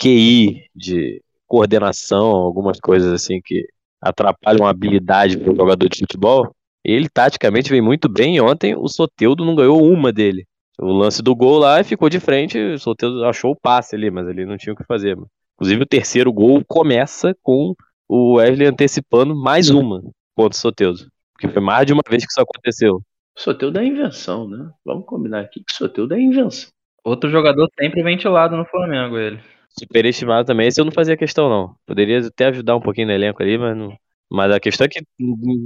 QI, 0.00 0.64
de 0.74 1.22
coordenação, 1.46 2.30
algumas 2.30 2.80
coisas 2.80 3.12
assim 3.12 3.38
que 3.44 3.66
atrapalham 4.02 4.66
a 4.66 4.70
habilidade 4.70 5.38
para 5.38 5.52
o 5.52 5.56
jogador 5.56 5.88
de 5.88 5.98
futebol, 6.00 6.54
ele 6.84 7.08
taticamente 7.08 7.70
vem 7.70 7.80
muito 7.80 8.08
bem. 8.08 8.36
E 8.36 8.40
ontem 8.40 8.74
o 8.74 8.88
Soteudo 8.88 9.44
não 9.44 9.54
ganhou 9.54 9.82
uma 9.82 10.12
dele. 10.12 10.44
O 10.78 10.92
lance 10.92 11.22
do 11.22 11.34
gol 11.34 11.58
lá 11.58 11.84
ficou 11.84 12.08
de 12.08 12.18
frente, 12.18 12.58
o 12.58 12.78
Soteudo 12.78 13.24
achou 13.24 13.52
o 13.52 13.56
passe 13.56 13.94
ali, 13.94 14.10
mas 14.10 14.26
ele 14.26 14.44
não 14.44 14.56
tinha 14.56 14.72
o 14.72 14.76
que 14.76 14.84
fazer. 14.84 15.16
Inclusive 15.54 15.82
o 15.82 15.86
terceiro 15.86 16.32
gol 16.32 16.62
começa 16.66 17.36
com 17.42 17.74
o 18.08 18.34
Wesley 18.34 18.66
antecipando 18.66 19.34
mais 19.34 19.70
uma 19.70 20.02
contra 20.34 20.56
o 20.56 20.60
Soteudo. 20.60 21.06
Porque 21.32 21.48
foi 21.48 21.62
mais 21.62 21.86
de 21.86 21.92
uma 21.92 22.02
vez 22.08 22.24
que 22.24 22.30
isso 22.30 22.40
aconteceu. 22.40 23.00
Soteudo 23.36 23.78
é 23.78 23.84
invenção, 23.84 24.48
né? 24.48 24.70
Vamos 24.84 25.06
combinar 25.06 25.40
aqui 25.40 25.62
que 25.64 25.72
Soteudo 25.72 26.14
é 26.14 26.20
invenção. 26.20 26.70
Outro 27.04 27.30
jogador 27.30 27.68
sempre 27.78 28.02
ventilado 28.02 28.56
no 28.56 28.64
Flamengo, 28.64 29.18
ele. 29.18 29.40
Superestimado 29.78 30.46
também, 30.46 30.68
esse 30.68 30.80
eu 30.80 30.84
não 30.84 30.92
fazia 30.92 31.16
questão, 31.16 31.48
não. 31.48 31.74
Poderia 31.86 32.26
até 32.26 32.46
ajudar 32.46 32.76
um 32.76 32.80
pouquinho 32.80 33.06
no 33.06 33.12
elenco 33.12 33.42
ali, 33.42 33.56
mas 33.56 33.76
não. 33.76 33.96
Mas 34.30 34.50
a 34.50 34.60
questão 34.60 34.86
é 34.86 34.88
que 34.88 35.00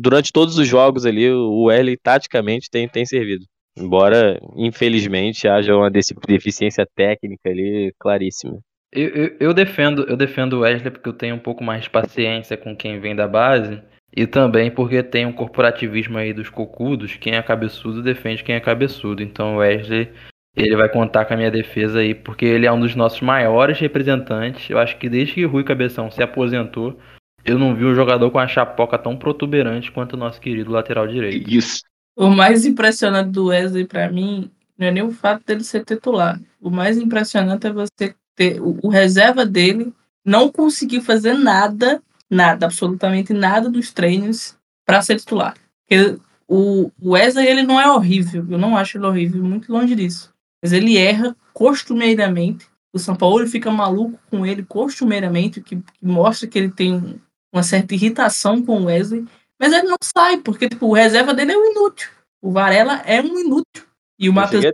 durante 0.01 0.33
todos 0.33 0.59
os 0.59 0.67
jogos 0.67 1.07
ali, 1.07 1.31
o 1.31 1.71
L 1.71 1.97
taticamente 1.99 2.69
tem, 2.69 2.89
tem 2.89 3.07
servido. 3.07 3.45
Embora, 3.79 4.41
infelizmente, 4.57 5.47
haja 5.47 5.77
uma 5.77 5.91
deficiência 5.91 6.87
técnica 6.97 7.51
ali 7.51 7.93
claríssima. 7.99 8.59
Eu, 8.93 9.09
eu, 9.09 9.37
eu, 9.41 9.55
defendo 9.55 10.05
eu 10.09 10.17
defendo 10.17 10.55
o 10.55 10.61
Wesley 10.61 10.91
porque 10.91 11.09
eu 11.09 11.13
tenho 11.13 11.37
um 11.37 11.41
pouco 11.41 11.63
mais 11.63 11.83
de 11.83 11.91
paciência 11.91 12.57
com 12.57 12.75
quem 12.75 12.99
vem 12.99 13.15
da 13.15 13.29
base. 13.29 13.83
E 14.17 14.27
também 14.27 14.71
porque 14.71 15.03
tem 15.03 15.27
um 15.27 15.33
corporativismo 15.33 16.17
aí 16.17 16.33
dos 16.33 16.49
cocudos. 16.49 17.17
Quem 17.17 17.35
é 17.35 17.43
cabeçudo 17.43 18.03
defende 18.03 18.43
quem 18.43 18.55
é 18.55 18.61
cabeçudo. 18.61 19.23
Então 19.23 19.57
o 19.57 19.59
Wesley 19.59 20.11
ele 20.57 20.75
vai 20.75 20.89
contar 20.89 21.27
com 21.27 21.35
a 21.35 21.37
minha 21.37 21.51
defesa 21.51 21.99
aí, 21.99 22.15
porque 22.15 22.47
ele 22.47 22.65
é 22.65 22.73
um 22.73 22.81
dos 22.81 22.95
nossos 22.95 23.21
maiores 23.21 23.79
representantes. 23.79 24.71
Eu 24.71 24.79
acho 24.79 24.97
que 24.97 25.09
desde 25.09 25.35
que 25.35 25.45
Rui 25.45 25.63
Cabeção 25.63 26.11
se 26.11 26.23
aposentou, 26.23 26.99
eu 27.45 27.59
não 27.59 27.77
vi 27.77 27.85
um 27.85 27.95
jogador 27.95 28.31
com 28.31 28.39
a 28.39 28.49
chapoca 28.49 28.99
tão 28.99 29.17
protuberante 29.17 29.93
quanto 29.93 30.15
o 30.15 30.17
nosso 30.17 30.41
querido 30.41 30.73
lateral 30.73 31.07
direito. 31.07 31.49
Isso. 31.49 31.83
O 32.17 32.31
mais 32.31 32.65
impressionante 32.65 33.31
do 33.31 33.49
Wesley 33.49 33.85
para 33.85 34.11
mim 34.11 34.51
não 34.79 34.87
é 34.87 34.91
nem 34.91 35.03
o 35.03 35.11
fato 35.11 35.45
dele 35.45 35.63
ser 35.63 35.85
titular. 35.85 36.41
O 36.59 36.71
mais 36.71 36.97
impressionante 36.97 37.67
é 37.67 37.73
você 37.73 38.15
ter 38.35 38.59
o, 38.61 38.79
o 38.83 38.89
reserva 38.89 39.45
dele 39.45 39.93
não 40.25 40.51
conseguir 40.51 41.03
fazer 41.03 41.35
nada, 41.35 42.03
nada, 42.31 42.65
absolutamente 42.65 43.35
nada 43.35 43.69
dos 43.69 43.93
treinos 43.93 44.57
para 44.87 45.03
ser 45.03 45.17
titular. 45.17 45.55
Porque 45.87 46.19
o 46.49 46.91
Wesley 47.03 47.47
ele 47.47 47.63
não 47.63 47.79
é 47.79 47.91
horrível, 47.91 48.47
eu 48.49 48.59
não 48.59 48.77
acho 48.77 48.97
ele 48.97 49.07
horrível, 49.07 49.45
muito 49.45 49.71
longe 49.71 49.95
disso 49.95 50.35
mas 50.63 50.73
ele 50.73 50.97
erra 50.97 51.37
costumeiramente. 51.53 52.67
O 52.93 52.99
São 52.99 53.15
Paulo 53.15 53.47
fica 53.47 53.71
maluco 53.71 54.19
com 54.31 54.47
ele 54.47 54.63
costumeiramente, 54.63 55.61
que, 55.61 55.77
que 55.77 56.07
mostra 56.07 56.49
que 56.49 56.59
ele 56.59 56.71
tem 56.71 57.21
uma 57.53 57.63
certa 57.63 57.95
irritação 57.95 58.63
com 58.63 58.81
o 58.81 58.85
Wesley, 58.87 59.27
mas 59.59 59.73
ele 59.73 59.89
não 59.89 59.97
sai, 60.03 60.39
porque 60.39 60.69
tipo, 60.69 60.87
o 60.87 60.93
reserva 60.93 61.33
dele 61.35 61.53
é 61.53 61.59
um 61.59 61.71
inútil. 61.71 62.09
O 62.43 62.51
Varela 62.51 63.03
é 63.05 63.21
um 63.21 63.39
inútil. 63.39 63.85
E 64.19 64.29
o 64.29 64.33
Matheus 64.33 64.65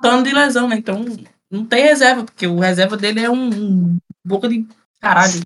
tá 0.00 0.20
de 0.20 0.32
lesão, 0.32 0.68
né? 0.68 0.76
Então 0.76 1.04
não 1.50 1.64
tem 1.64 1.84
reserva, 1.84 2.24
porque 2.24 2.46
o 2.46 2.58
reserva 2.58 2.96
dele 2.96 3.20
é 3.20 3.30
um, 3.30 3.48
um 3.48 3.98
boca 4.24 4.48
de 4.48 4.66
caralho. 5.00 5.40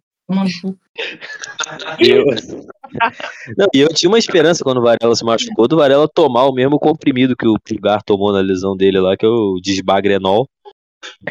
Eu... 2.00 2.24
Não, 3.56 3.66
e 3.74 3.80
eu 3.80 3.88
tinha 3.88 4.08
uma 4.08 4.18
esperança 4.18 4.64
quando 4.64 4.78
o 4.78 4.82
Varela 4.82 5.14
se 5.14 5.24
machucou 5.24 5.68
do 5.68 5.76
Varela 5.76 6.08
tomar 6.08 6.44
o 6.46 6.52
mesmo 6.52 6.78
comprimido 6.78 7.36
que 7.36 7.46
o 7.46 7.58
Pulgar 7.58 8.02
tomou 8.02 8.32
na 8.32 8.40
lesão 8.40 8.76
dele 8.76 8.98
lá, 9.00 9.16
que 9.16 9.26
é 9.26 9.28
o 9.28 9.60
desbagrenol. 9.62 10.48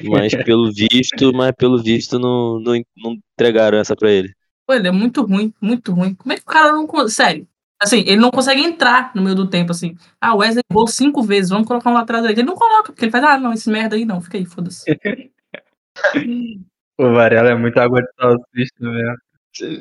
Mas 0.03 0.33
pelo 0.45 0.71
visto, 0.71 1.33
mas 1.33 1.51
pelo 1.57 1.81
visto 1.81 2.19
não, 2.19 2.59
não, 2.59 2.73
não 2.97 3.17
entregaram 3.33 3.77
essa 3.77 3.95
pra 3.95 4.11
ele. 4.11 4.33
Pô, 4.67 4.73
ele 4.73 4.87
é 4.87 4.91
muito 4.91 5.23
ruim, 5.23 5.53
muito 5.61 5.93
ruim. 5.93 6.13
Como 6.15 6.33
é 6.33 6.35
que 6.35 6.43
o 6.43 6.45
cara 6.45 6.71
não 6.71 6.87
consegue. 6.87 7.11
Sério. 7.11 7.47
Assim, 7.81 7.99
ele 7.99 8.17
não 8.17 8.31
consegue 8.31 8.61
entrar 8.61 9.11
no 9.13 9.21
meio 9.21 9.35
do 9.35 9.49
tempo, 9.49 9.71
assim. 9.71 9.95
Ah, 10.19 10.33
o 10.33 10.37
Wesley 10.37 10.63
errou 10.71 10.87
cinco 10.87 11.21
vezes, 11.21 11.49
vamos 11.49 11.67
colocar 11.67 11.89
um 11.89 11.93
lateral 11.93 12.21
direito. 12.21 12.39
Ele 12.39 12.47
não 12.47 12.55
coloca, 12.55 12.91
porque 12.91 13.03
ele 13.03 13.11
faz, 13.11 13.23
ah, 13.23 13.37
não, 13.37 13.53
esse 13.53 13.69
merda 13.69 13.95
aí 13.95 14.05
não, 14.05 14.21
fica 14.21 14.37
aí, 14.37 14.45
foda-se. 14.45 14.85
O 16.97 17.11
Varela 17.11 17.49
é 17.49 17.55
muito 17.55 17.77
água 17.79 18.01
de 18.01 18.07
salsicha 18.19 18.73
mesmo. 18.79 19.15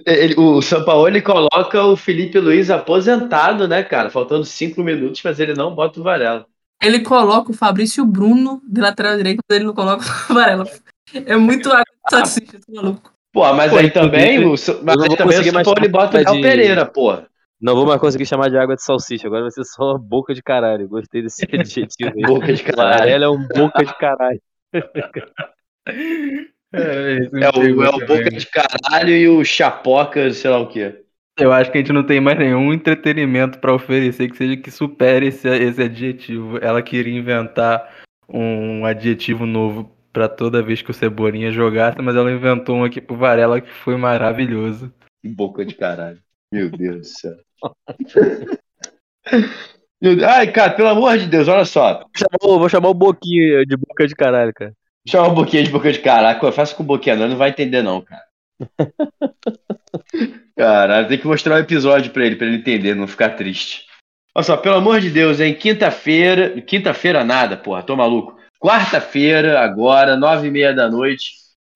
Ele, 0.07 0.35
o 0.39 0.63
São 0.63 0.85
Paulo 0.85 1.09
ele 1.09 1.21
coloca 1.21 1.83
o 1.83 1.97
Felipe 1.97 2.39
Luiz 2.39 2.71
aposentado, 2.71 3.67
né, 3.67 3.83
cara? 3.83 4.09
Faltando 4.09 4.45
cinco 4.45 4.83
minutos, 4.83 5.21
mas 5.25 5.41
ele 5.41 5.55
não 5.55 5.75
bota 5.75 5.99
o 5.99 6.03
Varela. 6.03 6.47
Ele 6.83 7.01
coloca 7.01 7.51
o 7.51 7.55
Fabrício 7.55 8.05
Bruno 8.05 8.61
de 8.69 8.81
lateral 8.81 9.17
direito, 9.17 9.41
mas 9.49 9.57
ele 9.57 9.67
não 9.67 9.75
coloca 9.75 10.05
o 10.31 10.35
Varela. 10.35 10.65
É 11.13 11.37
muito 11.37 11.71
água 11.71 11.85
de 11.85 12.11
salsicha, 12.11 12.57
esse 12.57 12.73
maluco. 12.73 13.13
Pô, 13.33 13.53
mas 13.53 13.73
pô, 13.73 13.79
aí 13.79 13.91
também, 13.91 14.45
o, 14.45 14.51
mas 14.51 15.03
aí 15.03 15.17
também 15.17 15.41
o 15.41 15.45
São 15.45 15.63
Paulo 15.65 15.81
ele 15.81 15.89
bota 15.89 16.21
o 16.21 16.35
de... 16.37 16.41
Pereira, 16.41 16.87
pô. 16.87 17.19
Não 17.61 17.75
vou 17.75 17.87
mais 17.87 18.01
conseguir 18.01 18.27
chamar 18.27 18.51
de 18.51 18.59
água 18.59 18.77
de 18.77 18.83
salsicha, 18.83 19.27
agora 19.27 19.43
vai 19.43 19.51
ser 19.51 19.65
só 19.65 19.99
boca 19.99 20.35
de 20.35 20.43
caralho. 20.43 20.89
Gostei 20.89 21.23
desse 21.23 21.45
adjetivo 21.53 22.13
aí. 22.15 22.23
boca 22.23 22.53
de 22.53 22.63
caralho. 22.63 22.99
Varela 22.99 23.25
é 23.25 23.29
um 23.29 23.49
boca 23.49 23.85
de 23.85 23.99
caralho. 23.99 24.41
É, 26.75 27.19
é, 27.45 27.51
o, 27.51 27.83
é 27.83 27.89
o 27.89 27.99
Boca 28.01 28.31
de 28.31 28.47
Caralho 28.47 29.11
e 29.11 29.29
o 29.29 29.45
Chapoca, 29.45 30.33
sei 30.33 30.51
lá 30.51 30.59
o 30.59 30.67
que. 30.67 31.05
Eu 31.39 31.53
acho 31.53 31.71
que 31.71 31.79
a 31.79 31.81
gente 31.81 31.93
não 31.93 32.05
tem 32.05 32.21
mais 32.21 32.39
nenhum 32.39 32.73
entretenimento 32.73 33.59
para 33.59 33.75
oferecer 33.75 34.29
que 34.29 34.37
seja 34.37 34.57
que 34.57 34.71
supere 34.71 35.29
esse, 35.29 35.49
esse 35.49 35.83
adjetivo. 35.83 36.59
Ela 36.59 36.83
queria 36.83 37.17
inventar 37.17 37.93
um 38.29 38.85
adjetivo 38.85 39.47
novo 39.47 39.91
para 40.13 40.29
toda 40.29 40.63
vez 40.63 40.81
que 40.81 40.91
o 40.91 40.95
Cebolinha 40.95 41.51
jogasse, 41.51 42.01
mas 42.01 42.15
ela 42.15 42.31
inventou 42.31 42.77
um 42.77 42.85
aqui 42.85 43.01
pro 43.01 43.17
Varela 43.17 43.61
que 43.61 43.71
foi 43.71 43.97
maravilhoso. 43.97 44.93
Boca 45.25 45.65
de 45.65 45.75
caralho. 45.75 46.21
Meu 46.53 46.71
Deus 46.71 46.99
do 46.99 47.05
céu. 47.05 47.37
Ai, 50.29 50.53
cara, 50.53 50.73
pelo 50.75 50.89
amor 50.89 51.19
de 51.19 51.27
Deus, 51.27 51.49
olha 51.49 51.65
só. 51.65 52.01
Vou 52.01 52.11
chamar, 52.15 52.59
vou 52.59 52.69
chamar 52.69 52.89
o 52.91 52.95
Boquinha 52.95 53.65
de 53.65 53.77
boca 53.77 54.07
de 54.07 54.15
caralho, 54.15 54.53
cara. 54.55 54.73
Chama 55.07 55.29
o 55.29 55.35
Boquinha 55.35 55.63
de 55.63 55.71
boca 55.71 55.93
de 55.93 55.99
caraca. 55.99 56.53
Faça 56.53 56.75
com 56.75 56.83
o 56.83 56.87
Boquinha, 56.87 57.17
não, 57.17 57.29
não 57.29 57.37
vai 57.37 57.51
entender, 57.51 57.83
não, 57.83 58.01
cara. 58.01 58.25
Cara, 60.57 61.05
tem 61.05 61.19
que 61.19 61.27
mostrar 61.27 61.57
um 61.57 61.59
episódio 61.59 62.13
pra 62.13 62.25
ele, 62.25 62.37
pra 62.37 62.47
ele 62.47 62.59
entender, 62.59 62.95
não 62.95 63.09
ficar 63.09 63.31
triste. 63.31 63.87
Olha 64.35 64.45
só, 64.45 64.57
pelo 64.57 64.77
amor 64.77 65.01
de 65.01 65.11
Deus, 65.11 65.41
hein? 65.41 65.55
Quinta-feira. 65.55 66.61
Quinta-feira 66.63 67.25
nada, 67.25 67.57
porra, 67.57 67.83
tô 67.83 67.97
maluco. 67.97 68.39
Quarta-feira, 68.61 69.61
agora, 69.61 70.17
nove 70.17 70.49
e 70.49 70.51
meia 70.51 70.73
da 70.73 70.89
noite. 70.89 71.33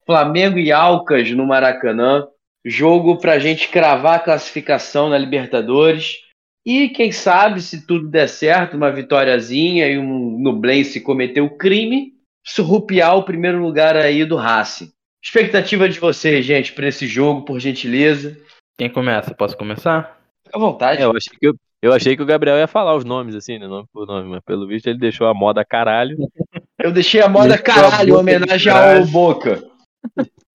Flamengo 0.06 0.59
e 0.59 0.70
Alcas 0.72 1.30
no 1.32 1.46
Maracanã. 1.46 2.26
Jogo 2.64 3.18
pra 3.18 3.38
gente 3.38 3.68
cravar 3.68 4.16
a 4.16 4.20
classificação 4.20 5.09
na 5.09 5.18
Libertadores. 5.18 6.18
E 6.64 6.88
quem 6.88 7.10
sabe, 7.10 7.60
se 7.60 7.86
tudo 7.86 8.09
der 8.09 8.28
certo, 8.28 8.76
uma 8.76 8.92
vitóriazinha 8.92 9.88
e 9.88 9.98
um 9.98 10.38
Nublense 10.38 11.00
cometer 11.00 11.40
o 11.40 11.56
crime, 11.56 12.12
surrupiar 12.48 13.16
o 13.16 13.22
primeiro 13.22 13.60
lugar 13.60 13.96
aí 13.96 14.24
do 14.24 14.36
Racing. 14.36 14.90
Expectativa 15.22 15.88
de 15.88 16.00
vocês, 16.00 16.44
gente, 16.44 16.72
para 16.72 16.88
esse 16.88 17.06
jogo, 17.06 17.42
por 17.42 17.60
gentileza. 17.60 18.38
Quem 18.78 18.88
começa? 18.88 19.34
Posso 19.34 19.56
começar? 19.56 20.18
Fica 20.44 20.56
à 20.56 20.60
vontade. 20.60 21.02
É, 21.02 21.04
eu, 21.04 21.10
achei 21.14 21.36
que, 21.38 21.46
eu, 21.46 21.54
eu 21.82 21.92
achei 21.92 22.16
que 22.16 22.22
o 22.22 22.26
Gabriel 22.26 22.56
ia 22.56 22.66
falar 22.66 22.94
os 22.96 23.04
nomes, 23.04 23.34
assim, 23.34 23.58
né? 23.58 23.66
Nome 23.66 23.86
por 23.92 24.06
nome, 24.06 24.28
mas 24.28 24.40
pelo 24.44 24.66
visto 24.66 24.86
ele 24.86 24.98
deixou 24.98 25.26
a 25.26 25.34
moda 25.34 25.64
caralho. 25.64 26.16
Eu 26.80 26.92
deixei 26.92 27.20
a 27.20 27.28
moda 27.28 27.56
a 27.56 27.58
caralho, 27.58 28.16
homenagem 28.16 28.56
de 28.56 28.70
ao. 28.70 29.04
Boca. 29.06 29.60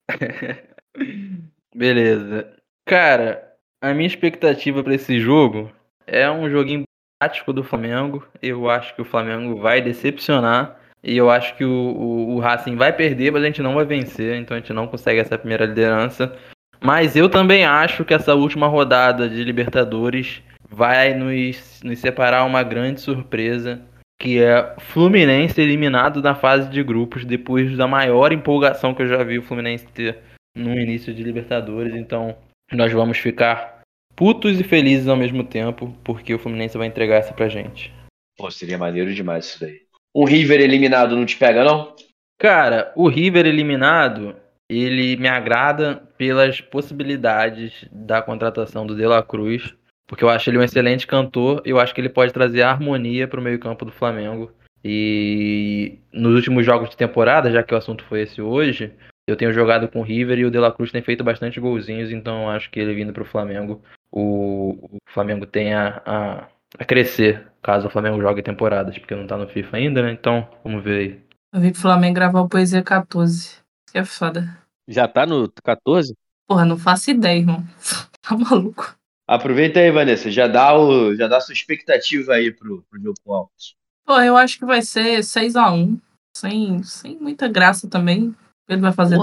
Beleza. 1.76 2.54
Cara, 2.86 3.56
a 3.82 3.94
minha 3.94 4.08
expectativa 4.08 4.82
para 4.82 4.96
esse 4.96 5.20
jogo 5.20 5.70
é 6.08 6.32
um 6.32 6.50
joguinho 6.50 6.86
prático 7.20 7.52
do 7.52 7.62
Flamengo. 7.62 8.26
Eu 8.42 8.70
acho 8.70 8.96
que 8.96 9.02
o 9.02 9.06
Flamengo 9.06 9.60
vai 9.60 9.82
decepcionar. 9.82 10.80
E 11.04 11.18
eu 11.18 11.30
acho 11.30 11.56
que 11.56 11.66
o, 11.66 11.70
o, 11.70 12.36
o 12.36 12.40
Racing 12.40 12.76
vai 12.76 12.94
perder, 12.94 13.32
mas 13.32 13.44
a 13.44 13.46
gente 13.46 13.62
não 13.62 13.76
vai 13.76 13.86
vencer. 13.86 14.36
Então 14.38 14.56
a 14.56 14.60
gente 14.60 14.72
não 14.72 14.88
consegue 14.88 15.20
essa 15.20 15.38
primeira 15.38 15.66
liderança. 15.66 16.36
Mas 16.80 17.16
eu 17.16 17.30
também 17.30 17.66
acho 17.66 18.06
que 18.06 18.14
essa 18.14 18.34
última 18.36 18.68
rodada 18.68 19.30
de 19.30 19.44
Libertadores 19.44 20.42
vai 20.70 21.14
nos, 21.14 21.82
nos 21.84 22.00
separar 22.00 22.46
uma 22.46 22.64
grande 22.64 23.02
surpresa. 23.02 23.82
Que 24.22 24.42
é 24.42 24.76
Fluminense 24.80 25.60
eliminado 25.60 26.22
na 26.22 26.34
fase 26.34 26.70
de 26.70 26.82
grupos 26.82 27.26
depois 27.26 27.76
da 27.76 27.88
maior 27.88 28.32
empolgação 28.32 28.94
que 28.94 29.02
eu 29.02 29.08
já 29.08 29.22
vi 29.24 29.38
o 29.38 29.44
Fluminense 29.44 29.86
ter 29.88 30.20
no 30.56 30.74
início 30.74 31.14
de 31.14 31.24
Libertadores. 31.24 31.94
Então 31.94 32.38
nós 32.72 32.92
vamos 32.94 33.18
ficar 33.18 33.82
putos 34.16 34.60
e 34.60 34.64
felizes 34.64 35.08
ao 35.08 35.18
mesmo 35.18 35.44
tempo, 35.44 35.94
porque 36.04 36.34
o 36.34 36.40
Fluminense 36.40 36.78
vai 36.78 36.88
entregar 36.88 37.18
essa 37.18 37.34
pra 37.34 37.50
gente. 37.50 37.94
Pô, 38.38 38.50
seria 38.50 38.78
maneiro 38.78 39.14
demais 39.14 39.46
isso 39.46 39.60
daí. 39.60 39.83
Um 40.16 40.26
River 40.26 40.62
eliminado 40.62 41.16
não 41.16 41.26
te 41.26 41.36
pega, 41.38 41.64
não? 41.64 41.96
Cara, 42.38 42.92
o 42.96 43.08
River 43.08 43.46
eliminado, 43.46 44.36
ele 44.70 45.16
me 45.18 45.28
agrada 45.28 46.04
pelas 46.18 46.62
possibilidades 46.62 47.86
da 47.92 48.22
contratação 48.22 48.86
do 48.86 48.96
De 48.96 49.06
La 49.06 49.24
Cruz, 49.24 49.74
porque 50.08 50.24
eu 50.24 50.30
acho 50.30 50.50
ele 50.50 50.58
um 50.58 50.64
excelente 50.64 51.08
cantor, 51.08 51.62
eu 51.66 51.80
acho 51.80 51.94
que 51.94 52.02
ele 52.02 52.10
pode 52.10 52.34
trazer 52.34 52.62
harmonia 52.62 53.28
pro 53.28 53.42
meio-campo 53.42 53.86
do 53.86 53.92
Flamengo. 53.92 54.52
E 54.84 56.00
nos 56.12 56.36
últimos 56.36 56.66
jogos 56.66 56.90
de 56.90 56.98
temporada, 56.98 57.50
já 57.50 57.64
que 57.64 57.74
o 57.74 57.78
assunto 57.78 58.04
foi 58.04 58.22
esse 58.22 58.42
hoje, 58.42 58.92
eu 59.26 59.38
tenho 59.38 59.54
jogado 59.54 59.88
com 59.88 60.02
o 60.02 60.04
River 60.04 60.38
e 60.40 60.46
o 60.46 60.52
De 60.52 60.60
La 60.60 60.72
Cruz 60.72 60.92
tem 60.92 61.02
feito 61.02 61.24
bastante 61.24 61.60
golzinhos, 61.60 62.12
então 62.12 62.44
eu 62.44 62.50
acho 62.50 62.70
que 62.70 62.80
ele 62.80 62.94
vindo 62.94 63.14
Flamengo, 63.26 63.82
o, 64.12 64.90
o 64.92 64.98
Flamengo 65.08 65.46
tem 65.46 65.74
a, 65.74 66.02
a, 66.06 66.48
a 66.78 66.86
crescer, 66.86 67.52
caso 67.62 67.88
o 67.88 67.90
Flamengo 67.90 68.22
jogue 68.22 68.42
temporadas, 68.42 68.98
porque 68.98 69.16
não 69.16 69.28
tá 69.28 69.38
no 69.38 69.48
FIFA 69.48 69.78
ainda, 69.78 70.02
né? 70.02 70.12
Então, 70.12 70.48
vamos 70.64 70.84
ver 70.84 71.00
aí. 71.00 71.24
Eu 71.54 71.62
vi 71.62 71.72
que 71.72 71.78
o 71.78 71.82
Flamengo 71.82 72.16
gravar 72.16 72.42
o 72.42 72.50
Poesia 72.50 72.82
14. 72.82 73.38
Isso 73.38 73.64
que 73.92 73.98
é 73.98 74.06
foda. 74.06 74.58
Já 74.88 75.08
tá 75.08 75.26
no 75.26 75.52
14? 75.64 76.16
Porra, 76.48 76.66
não 76.66 76.78
faço 76.78 77.12
ideia, 77.12 77.40
irmão. 77.40 77.64
Tá 78.26 78.38
maluco. 78.38 78.96
Aproveita 79.28 79.82
aí, 79.82 79.92
Vanessa. 79.92 80.32
Já 80.32 80.48
dá, 80.48 80.74
o, 80.78 81.14
já 81.14 81.28
dá 81.28 81.42
sua 81.42 81.52
expectativa 81.52 82.36
aí 82.36 82.54
pro, 82.54 82.82
pro 82.90 83.02
jogo 83.02 83.16
com 83.22 83.32
o 83.32 83.36
Alves. 83.36 83.76
Pô, 84.06 84.18
eu 84.22 84.38
acho 84.38 84.58
que 84.58 84.66
vai 84.66 84.82
ser 84.82 85.20
6x1. 85.20 86.00
Sem, 86.38 86.82
sem 86.84 87.18
muita 87.20 87.50
graça 87.50 87.90
também. 87.90 88.34
Ele 88.70 88.80
vai 88.80 88.94
fazer. 88.94 89.18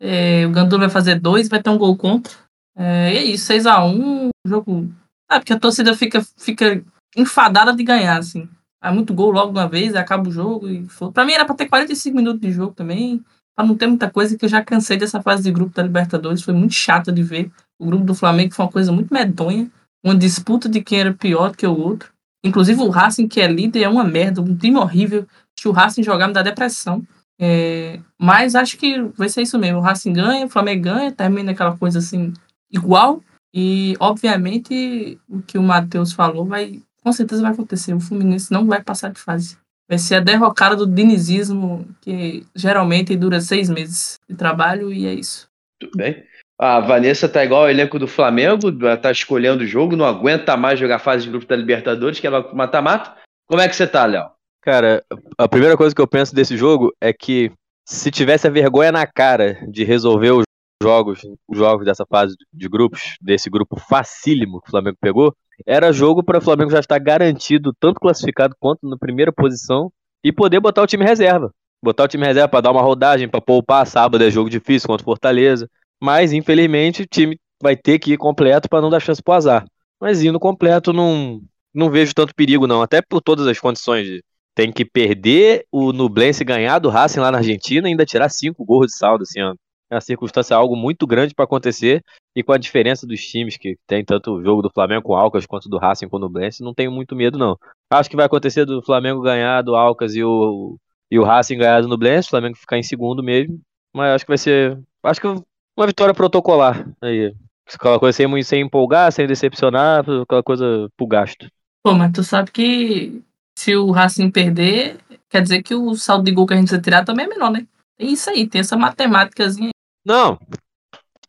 É, 0.00 0.46
o 0.46 0.52
Gandula 0.52 0.82
vai 0.82 0.88
fazer 0.88 1.18
dois, 1.18 1.48
vai 1.48 1.60
ter 1.60 1.70
um 1.70 1.78
gol 1.78 1.96
contra. 1.96 2.32
É, 2.76 3.12
e 3.12 3.16
é 3.16 3.24
isso, 3.24 3.52
6x1. 3.52 4.28
Jogo. 4.46 4.88
Ah, 5.28 5.38
porque 5.38 5.52
a 5.52 5.58
torcida 5.58 5.94
fica, 5.94 6.24
fica 6.36 6.82
enfadada 7.16 7.74
de 7.74 7.84
ganhar, 7.84 8.18
assim. 8.18 8.48
É 8.82 8.90
muito 8.90 9.12
gol 9.12 9.30
logo 9.30 9.52
de 9.52 9.58
uma 9.58 9.68
vez, 9.68 9.94
acaba 9.94 10.28
o 10.28 10.32
jogo. 10.32 10.68
E 10.68 10.88
foi. 10.88 11.10
Pra 11.12 11.24
mim 11.24 11.32
era 11.32 11.44
pra 11.44 11.54
ter 11.54 11.68
45 11.68 12.16
minutos 12.16 12.40
de 12.40 12.52
jogo 12.52 12.72
também. 12.74 13.22
Pra 13.56 13.66
não 13.66 13.76
ter 13.76 13.88
muita 13.88 14.08
coisa, 14.08 14.38
que 14.38 14.44
eu 14.44 14.48
já 14.48 14.64
cansei 14.64 14.96
dessa 14.96 15.20
fase 15.20 15.42
de 15.42 15.50
grupo 15.50 15.74
da 15.74 15.82
Libertadores. 15.82 16.42
Foi 16.42 16.54
muito 16.54 16.74
chato 16.74 17.10
de 17.10 17.22
ver. 17.22 17.50
O 17.78 17.86
grupo 17.86 18.04
do 18.04 18.14
Flamengo 18.14 18.54
foi 18.54 18.64
uma 18.64 18.72
coisa 18.72 18.92
muito 18.92 19.12
medonha. 19.12 19.70
Uma 20.02 20.14
disputa 20.14 20.68
de 20.68 20.80
quem 20.80 21.00
era 21.00 21.12
pior 21.12 21.54
que 21.54 21.66
o 21.66 21.76
outro. 21.76 22.12
Inclusive 22.44 22.80
o 22.80 22.88
Racing, 22.88 23.26
que 23.26 23.40
é 23.40 23.48
líder, 23.48 23.82
é 23.82 23.88
uma 23.88 24.04
merda. 24.04 24.40
Um 24.40 24.56
time 24.56 24.76
horrível. 24.76 25.26
Se 25.58 25.66
o 25.68 25.72
Racing 25.72 26.04
jogar, 26.04 26.28
me 26.28 26.32
dá 26.32 26.42
depressão. 26.42 27.02
É, 27.40 28.00
mas 28.18 28.54
acho 28.54 28.76
que 28.78 29.00
vai 29.16 29.28
ser 29.28 29.42
isso 29.42 29.58
mesmo. 29.58 29.78
O 29.78 29.82
Racing 29.82 30.12
ganha, 30.12 30.46
o 30.46 30.48
Flamengo 30.48 30.82
ganha, 30.82 31.12
termina 31.12 31.50
aquela 31.50 31.76
coisa 31.76 31.98
assim, 31.98 32.32
igual. 32.70 33.20
E, 33.54 33.94
obviamente, 33.98 35.18
o 35.28 35.40
que 35.42 35.58
o 35.58 35.62
Matheus 35.62 36.12
falou 36.12 36.44
vai, 36.44 36.80
com 37.02 37.12
certeza 37.12 37.42
vai 37.42 37.52
acontecer. 37.52 37.94
O 37.94 38.00
Fluminense 38.00 38.52
não 38.52 38.66
vai 38.66 38.82
passar 38.82 39.12
de 39.12 39.20
fase. 39.20 39.56
Vai 39.88 39.98
ser 39.98 40.16
a 40.16 40.20
derrocada 40.20 40.76
do 40.76 40.86
dinizismo, 40.86 41.88
que 42.00 42.46
geralmente 42.54 43.16
dura 43.16 43.40
seis 43.40 43.70
meses 43.70 44.18
de 44.28 44.36
trabalho, 44.36 44.92
e 44.92 45.06
é 45.06 45.14
isso. 45.14 45.48
Tudo 45.80 45.96
bem. 45.96 46.22
A 46.60 46.80
Vanessa 46.80 47.28
tá 47.28 47.44
igual 47.44 47.62
ao 47.62 47.70
elenco 47.70 47.98
do 47.98 48.08
Flamengo, 48.08 48.70
tá 49.00 49.10
escolhendo 49.10 49.62
o 49.62 49.66
jogo, 49.66 49.96
não 49.96 50.04
aguenta 50.04 50.56
mais 50.56 50.78
jogar 50.78 50.98
fase 50.98 51.24
de 51.24 51.30
grupo 51.30 51.46
da 51.46 51.56
Libertadores, 51.56 52.18
que 52.18 52.26
ela 52.26 52.52
mata-mata. 52.52 53.16
Como 53.46 53.62
é 53.62 53.68
que 53.68 53.76
você 53.76 53.86
tá, 53.86 54.04
Léo? 54.04 54.28
Cara, 54.60 55.02
a 55.38 55.48
primeira 55.48 55.76
coisa 55.76 55.94
que 55.94 56.00
eu 56.00 56.06
penso 56.06 56.34
desse 56.34 56.56
jogo 56.56 56.92
é 57.00 57.12
que 57.12 57.50
se 57.86 58.10
tivesse 58.10 58.46
a 58.46 58.50
vergonha 58.50 58.92
na 58.92 59.06
cara 59.06 59.64
de 59.70 59.84
resolver 59.84 60.32
os 60.32 60.44
jogos, 60.82 61.20
os 61.46 61.58
jogos 61.58 61.84
dessa 61.84 62.06
fase 62.06 62.36
de 62.52 62.68
grupos, 62.68 63.16
desse 63.20 63.50
grupo 63.50 63.78
facílimo 63.78 64.60
que 64.60 64.68
o 64.68 64.70
Flamengo 64.70 64.96
pegou, 65.00 65.34
era 65.66 65.92
jogo 65.92 66.22
para 66.22 66.38
o 66.38 66.40
Flamengo 66.40 66.70
já 66.70 66.78
estar 66.78 66.98
garantido, 66.98 67.74
tanto 67.78 68.00
classificado 68.00 68.54
quanto 68.58 68.88
na 68.88 68.96
primeira 68.96 69.32
posição, 69.32 69.92
e 70.22 70.32
poder 70.32 70.60
botar 70.60 70.82
o 70.82 70.86
time 70.86 71.04
reserva. 71.04 71.52
Botar 71.82 72.04
o 72.04 72.08
time 72.08 72.24
reserva 72.24 72.48
para 72.48 72.60
dar 72.60 72.70
uma 72.70 72.82
rodagem, 72.82 73.28
para 73.28 73.40
poupar. 73.40 73.86
Sábado 73.86 74.22
é 74.22 74.30
jogo 74.30 74.50
difícil 74.50 74.88
contra 74.88 75.02
o 75.02 75.04
Fortaleza. 75.04 75.68
Mas, 76.00 76.32
infelizmente, 76.32 77.02
o 77.02 77.06
time 77.06 77.38
vai 77.62 77.76
ter 77.76 77.98
que 77.98 78.12
ir 78.12 78.16
completo 78.16 78.68
para 78.68 78.80
não 78.80 78.90
dar 78.90 79.00
chance 79.00 79.22
pro 79.22 79.34
azar. 79.34 79.64
Mas 80.00 80.22
indo 80.22 80.38
completo, 80.38 80.92
não, 80.92 81.40
não 81.74 81.90
vejo 81.90 82.14
tanto 82.14 82.34
perigo, 82.34 82.66
não. 82.66 82.82
Até 82.82 83.00
por 83.02 83.20
todas 83.20 83.46
as 83.46 83.58
condições 83.58 84.20
tem 84.54 84.72
que 84.72 84.84
perder 84.84 85.64
o 85.70 85.92
Nublense 85.92 86.44
ganhar 86.44 86.78
do 86.80 86.88
Racing 86.88 87.20
lá 87.20 87.30
na 87.30 87.38
Argentina 87.38 87.88
e 87.88 87.90
ainda 87.90 88.04
tirar 88.04 88.28
cinco 88.28 88.64
gols 88.64 88.86
de 88.86 88.96
saldo 88.96 89.22
esse 89.22 89.38
ano. 89.38 89.58
É 89.90 89.94
uma 89.94 90.00
circunstância 90.00 90.56
algo 90.56 90.76
muito 90.76 91.06
grande 91.06 91.34
para 91.34 91.44
acontecer 91.44 92.04
e 92.36 92.42
com 92.42 92.52
a 92.52 92.58
diferença 92.58 93.06
dos 93.06 93.20
times 93.20 93.56
que 93.56 93.76
tem 93.86 94.04
tanto 94.04 94.32
o 94.32 94.42
jogo 94.44 94.62
do 94.62 94.70
Flamengo 94.70 95.02
com 95.02 95.12
o 95.12 95.16
Alcas 95.16 95.46
quanto 95.46 95.68
do 95.68 95.78
Racing 95.78 96.08
com 96.08 96.16
o 96.16 96.20
Nublense, 96.20 96.62
não 96.62 96.74
tenho 96.74 96.92
muito 96.92 97.16
medo 97.16 97.38
não. 97.38 97.56
Acho 97.90 98.10
que 98.10 98.16
vai 98.16 98.26
acontecer 98.26 98.64
do 98.64 98.82
Flamengo 98.82 99.22
ganhar 99.22 99.62
do 99.62 99.74
Alcas 99.74 100.14
e 100.14 100.22
o 100.22 100.76
e 101.10 101.18
o 101.18 101.24
Racing 101.24 101.56
ganhar 101.56 101.80
do 101.80 101.88
Nublense, 101.88 102.28
o 102.28 102.30
Flamengo 102.30 102.56
ficar 102.56 102.78
em 102.78 102.82
segundo 102.82 103.22
mesmo, 103.22 103.58
mas 103.94 104.14
acho 104.14 104.24
que 104.24 104.30
vai 104.30 104.38
ser, 104.38 104.78
acho 105.02 105.20
que 105.20 105.26
uma 105.26 105.86
vitória 105.86 106.14
protocolar 106.14 106.86
aí. 107.00 107.34
Aquela 107.72 107.98
coisa 107.98 108.16
sem, 108.16 108.42
sem 108.42 108.62
empolgar, 108.62 109.12
sem 109.12 109.26
decepcionar, 109.26 110.04
aquela 110.22 110.42
coisa 110.42 110.88
pro 110.96 111.06
gasto. 111.06 111.46
Pô, 111.82 111.94
mas 111.94 112.12
tu 112.12 112.22
sabe 112.24 112.50
que 112.50 113.22
se 113.58 113.76
o 113.76 113.90
Racing 113.90 114.30
perder, 114.30 114.98
quer 115.28 115.42
dizer 115.42 115.62
que 115.62 115.74
o 115.74 115.94
saldo 115.94 116.24
de 116.24 116.32
gol 116.32 116.46
que 116.46 116.54
a 116.54 116.56
gente 116.56 116.66
precisa 116.66 116.82
tirar 116.82 117.04
também 117.04 117.26
é 117.26 117.28
menor, 117.28 117.50
né? 117.50 117.66
Tem 117.96 118.12
isso 118.12 118.30
aí, 118.30 118.46
tem 118.46 118.60
essa 118.60 118.76
matemáticazinha. 118.76 119.70
Não. 120.08 120.38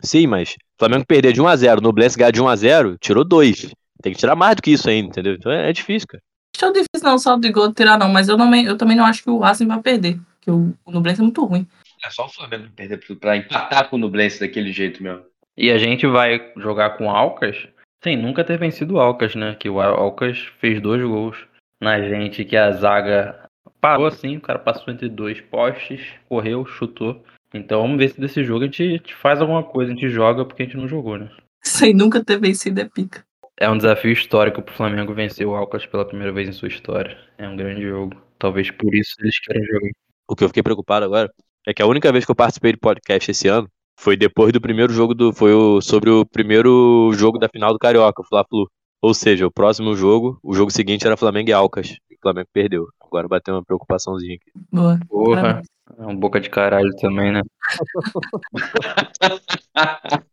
Sim, 0.01 0.27
mas 0.27 0.51
o 0.51 0.55
Flamengo 0.79 1.05
perder 1.05 1.33
de 1.33 1.41
1x0, 1.41 1.81
no 1.81 1.91
Bless 1.91 2.17
ganhar 2.17 2.31
de 2.31 2.41
1x0, 2.41 2.97
tirou 2.97 3.25
2. 3.25 3.73
Tem 4.01 4.13
que 4.13 4.19
tirar 4.19 4.37
mais 4.37 4.55
do 4.55 4.61
que 4.61 4.71
isso 4.71 4.89
ainda, 4.89 5.09
entendeu? 5.09 5.33
Então 5.33 5.51
é, 5.51 5.69
é 5.69 5.73
difícil, 5.73 6.07
cara. 6.07 6.23
Acho 6.55 6.65
é 6.65 6.71
difícil 6.71 7.03
não 7.03 7.17
saldo 7.17 7.41
de 7.41 7.51
gol 7.51 7.73
tirar, 7.73 7.97
não, 7.97 8.07
mas 8.07 8.29
eu, 8.29 8.37
não, 8.37 8.53
eu 8.55 8.77
também 8.77 8.95
não 8.95 9.05
acho 9.05 9.21
que 9.21 9.29
o 9.29 9.39
Racing 9.39 9.67
vai 9.67 9.81
perder. 9.81 10.17
Porque 10.35 10.49
o, 10.49 10.73
o 10.85 10.91
Nublense 10.91 11.19
é 11.19 11.23
muito 11.23 11.43
ruim. 11.43 11.67
É 12.03 12.09
só 12.09 12.25
o 12.25 12.29
Flamengo 12.29 12.69
perder 12.73 12.97
pra 13.19 13.35
empatar 13.35 13.89
com 13.89 13.97
o 13.97 13.99
Nublense 13.99 14.39
daquele 14.39 14.71
jeito 14.71 15.03
mesmo. 15.03 15.23
E 15.57 15.69
a 15.69 15.77
gente 15.77 16.07
vai 16.07 16.53
jogar 16.55 16.91
com 16.91 17.07
o 17.07 17.09
Alcas 17.09 17.67
sem 18.01 18.15
nunca 18.15 18.45
ter 18.45 18.57
vencido 18.57 18.95
o 18.95 18.99
Alcas, 18.99 19.35
né? 19.35 19.55
Que 19.55 19.69
o 19.69 19.81
Alcas 19.81 20.39
fez 20.59 20.81
dois 20.81 21.03
gols 21.03 21.37
na 21.81 22.01
gente, 22.01 22.45
que 22.45 22.55
a 22.55 22.71
zaga 22.71 23.45
parou 23.81 24.05
assim, 24.05 24.37
o 24.37 24.41
cara 24.41 24.59
passou 24.59 24.93
entre 24.93 25.09
dois 25.09 25.41
postes, 25.41 26.13
correu, 26.29 26.65
chutou. 26.65 27.21
Então 27.53 27.81
vamos 27.81 27.97
ver 27.97 28.09
se 28.09 28.19
desse 28.19 28.43
jogo 28.43 28.63
a 28.63 28.65
gente, 28.65 28.83
a 28.83 28.91
gente 28.91 29.15
faz 29.15 29.41
alguma 29.41 29.63
coisa, 29.63 29.91
a 29.91 29.95
gente 29.95 30.09
joga 30.09 30.45
porque 30.45 30.63
a 30.63 30.65
gente 30.65 30.77
não 30.77 30.87
jogou, 30.87 31.17
né? 31.17 31.29
Sem 31.63 31.93
nunca 31.93 32.23
ter 32.23 32.39
vencido 32.39 32.79
é 32.79 32.85
pica. 32.85 33.23
É 33.57 33.69
um 33.69 33.77
desafio 33.77 34.11
histórico 34.11 34.61
pro 34.61 34.73
Flamengo 34.73 35.13
vencer 35.13 35.45
o 35.45 35.55
Alcas 35.55 35.85
pela 35.85 36.05
primeira 36.05 36.31
vez 36.31 36.47
em 36.47 36.53
sua 36.53 36.69
história. 36.69 37.17
É 37.37 37.47
um 37.47 37.57
grande 37.57 37.81
jogo. 37.81 38.15
Talvez 38.37 38.71
por 38.71 38.95
isso 38.95 39.15
eles 39.19 39.37
queiram 39.39 39.65
jogar. 39.65 39.89
O 40.27 40.35
que 40.35 40.43
eu 40.43 40.47
fiquei 40.47 40.63
preocupado 40.63 41.05
agora 41.05 41.29
é 41.67 41.73
que 41.73 41.81
a 41.81 41.85
única 41.85 42.11
vez 42.11 42.23
que 42.23 42.31
eu 42.31 42.35
participei 42.35 42.71
de 42.71 42.79
podcast 42.79 43.29
esse 43.31 43.47
ano 43.47 43.67
foi 43.99 44.15
depois 44.15 44.53
do 44.53 44.61
primeiro 44.61 44.93
jogo 44.93 45.13
do. 45.13 45.33
Foi 45.33 45.53
o, 45.53 45.81
sobre 45.81 46.09
o 46.09 46.25
primeiro 46.25 47.11
jogo 47.13 47.37
da 47.37 47.49
final 47.49 47.73
do 47.73 47.79
Carioca, 47.79 48.21
o 48.21 48.25
Fla-Flu. 48.25 48.69
Ou 49.01 49.13
seja, 49.13 49.47
o 49.47 49.51
próximo 49.51 49.95
jogo, 49.95 50.39
o 50.43 50.53
jogo 50.53 50.71
seguinte 50.71 51.05
era 51.05 51.17
Flamengo 51.17 51.49
e 51.49 51.53
Alcas. 51.53 51.95
E 52.09 52.15
o 52.15 52.19
Flamengo 52.21 52.47
perdeu. 52.53 52.87
Agora 53.01 53.27
bateu 53.27 53.55
uma 53.55 53.63
preocupaçãozinha 53.63 54.35
aqui. 54.35 54.51
Boa. 54.71 54.99
Porra, 55.07 55.61
é 55.97 56.05
um 56.05 56.15
boca 56.15 56.39
de 56.39 56.49
caralho 56.49 56.95
também, 56.97 57.31
né? 57.31 57.41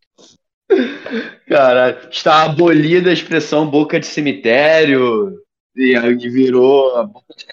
Caralho, 1.49 2.09
está 2.11 2.43
abolida 2.45 3.11
a 3.11 3.13
expressão 3.13 3.69
boca 3.71 4.01
de 4.01 4.07
cemitério 4.07 5.39
e 5.77 5.95
aí 5.97 6.15
virou. 6.17 6.97
a 6.97 7.05
boca 7.05 7.35
de- 7.37 7.47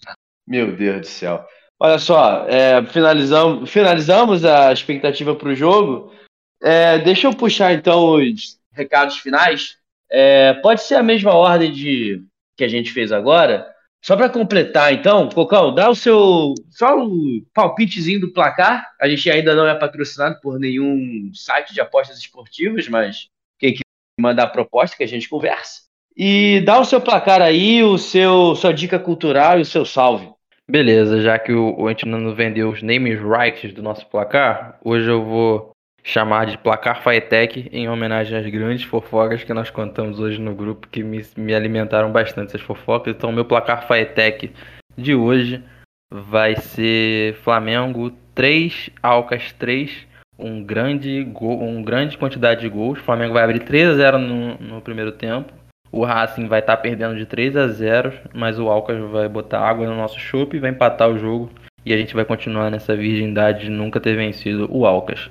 Meu 0.48 0.76
Deus 0.76 1.02
do 1.02 1.08
céu. 1.08 1.46
Olha 1.80 2.00
só, 2.00 2.46
é, 2.48 2.84
finalizamos, 2.88 3.70
finalizamos 3.70 4.46
a 4.46 4.72
expectativa 4.72 5.36
para 5.36 5.50
o 5.50 5.56
jogo. 5.56 6.12
É, 6.62 6.98
deixa 7.00 7.28
eu 7.28 7.36
puxar 7.36 7.74
então 7.74 8.16
os 8.16 8.58
recados 8.72 9.18
finais. 9.18 9.78
É, 10.14 10.54
pode 10.56 10.84
ser 10.84 10.96
a 10.96 11.04
mesma 11.04 11.34
ordem 11.34 11.72
de 11.72 12.24
que 12.56 12.64
a 12.64 12.68
gente 12.68 12.92
fez 12.92 13.12
agora. 13.12 13.68
Só 14.04 14.16
para 14.16 14.30
completar, 14.30 14.94
então, 14.94 15.30
Cocão, 15.30 15.74
dá 15.74 15.90
o 15.90 15.96
seu 15.96 16.54
só 16.70 16.98
um 16.98 17.44
palpitezinho 17.54 18.20
do 18.20 18.34
placar. 18.34 18.86
A 19.00 19.08
gente 19.08 19.32
ainda 19.32 19.56
não 19.56 19.66
é 19.66 19.74
patrocinado 19.74 20.40
por 20.42 20.60
nenhum 20.60 21.32
site 21.34 21.74
de 21.74 21.82
apostas 21.82 22.18
esportivas, 22.18 22.88
mas 22.88 23.30
quem 23.58 23.74
que 23.74 23.80
mandar 24.20 24.48
proposta 24.48 24.98
que 24.98 25.04
a 25.04 25.08
gente 25.08 25.28
conversa. 25.28 25.84
E 26.16 26.62
dá 26.62 26.80
o 26.80 26.86
seu 26.86 27.02
placar 27.02 27.42
aí, 27.42 27.82
o 27.82 27.98
seu 27.98 28.56
sua 28.56 28.74
dica 28.74 29.00
cultural 29.00 29.58
e 29.58 29.62
o 29.62 29.66
seu 29.66 29.86
salve. 29.86 30.30
Beleza, 30.70 31.22
já 31.22 31.40
que 31.40 31.52
o, 31.52 31.76
o 31.80 31.88
a 31.88 31.90
gente 31.90 32.06
não 32.06 32.36
vendeu 32.36 32.70
os 32.70 32.84
names 32.84 33.20
rights 33.20 33.74
do 33.74 33.82
nosso 33.82 34.06
placar, 34.08 34.78
hoje 34.84 35.10
eu 35.10 35.24
vou 35.24 35.73
chamar 36.04 36.46
de 36.46 36.58
placar 36.58 37.02
Faetec 37.02 37.70
em 37.72 37.88
homenagem 37.88 38.38
às 38.38 38.46
grandes 38.46 38.84
fofocas 38.84 39.44
que 39.44 39.54
nós 39.54 39.70
contamos 39.70 40.20
hoje 40.20 40.40
no 40.40 40.54
grupo 40.54 40.88
que 40.88 41.02
me, 41.02 41.26
me 41.38 41.56
alimentaram 41.56 42.12
bastante 42.12 42.50
essas 42.50 42.62
fofocas. 42.62 43.16
Então, 43.16 43.32
meu 43.32 43.46
placar 43.46 43.88
Faetec 43.88 44.52
de 44.98 45.16
hoje 45.16 45.64
vai 46.12 46.56
ser 46.56 47.36
Flamengo 47.36 48.12
3, 48.36 48.90
Alcas 49.02 49.54
3, 49.54 50.06
um 50.38 50.64
grande 50.64 51.24
gol, 51.24 51.64
um 51.64 51.82
grande 51.82 52.18
quantidade 52.18 52.62
de 52.62 52.70
gols. 52.70 53.00
O 53.00 53.04
Flamengo 53.04 53.34
vai 53.34 53.44
abrir 53.44 53.62
3 53.62 53.90
a 53.90 53.96
0 53.96 54.18
no, 54.20 54.58
no 54.58 54.82
primeiro 54.82 55.14
tempo. 55.14 55.54
O 55.92 56.04
Racing 56.04 56.48
vai 56.48 56.60
estar 56.60 56.76
perdendo 56.78 57.16
de 57.16 57.26
3 57.26 57.56
a 57.56 57.68
0, 57.68 58.14
mas 58.34 58.60
o 58.60 58.68
Alcas 58.68 59.00
vai 59.12 59.30
botar 59.30 59.60
água 59.60 59.88
no 59.88 59.96
nosso 59.96 60.20
chope 60.20 60.58
e 60.58 60.60
vai 60.60 60.72
empatar 60.72 61.10
o 61.10 61.20
jogo. 61.20 61.52
E 61.86 61.94
a 61.94 61.98
gente 61.98 62.16
vai 62.16 62.26
continuar 62.26 62.72
nessa 62.72 62.96
virgindade 62.96 63.66
de 63.66 63.70
nunca 63.70 64.00
ter 64.00 64.16
vencido 64.16 64.68
o 64.72 64.86
Alcas. 64.86 65.30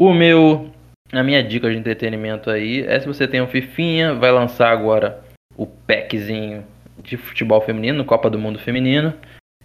O 0.00 0.14
meu, 0.14 0.70
a 1.12 1.22
minha 1.22 1.44
dica 1.44 1.70
de 1.70 1.76
entretenimento 1.76 2.48
aí 2.48 2.80
é 2.86 2.98
se 2.98 3.06
você 3.06 3.28
tem 3.28 3.42
um 3.42 3.46
Fifinha, 3.46 4.14
vai 4.14 4.32
lançar 4.32 4.72
agora 4.72 5.22
o 5.54 5.66
packzinho 5.66 6.64
de 7.02 7.18
futebol 7.18 7.60
feminino, 7.60 8.02
Copa 8.02 8.30
do 8.30 8.38
Mundo 8.38 8.58
Feminino, 8.58 9.12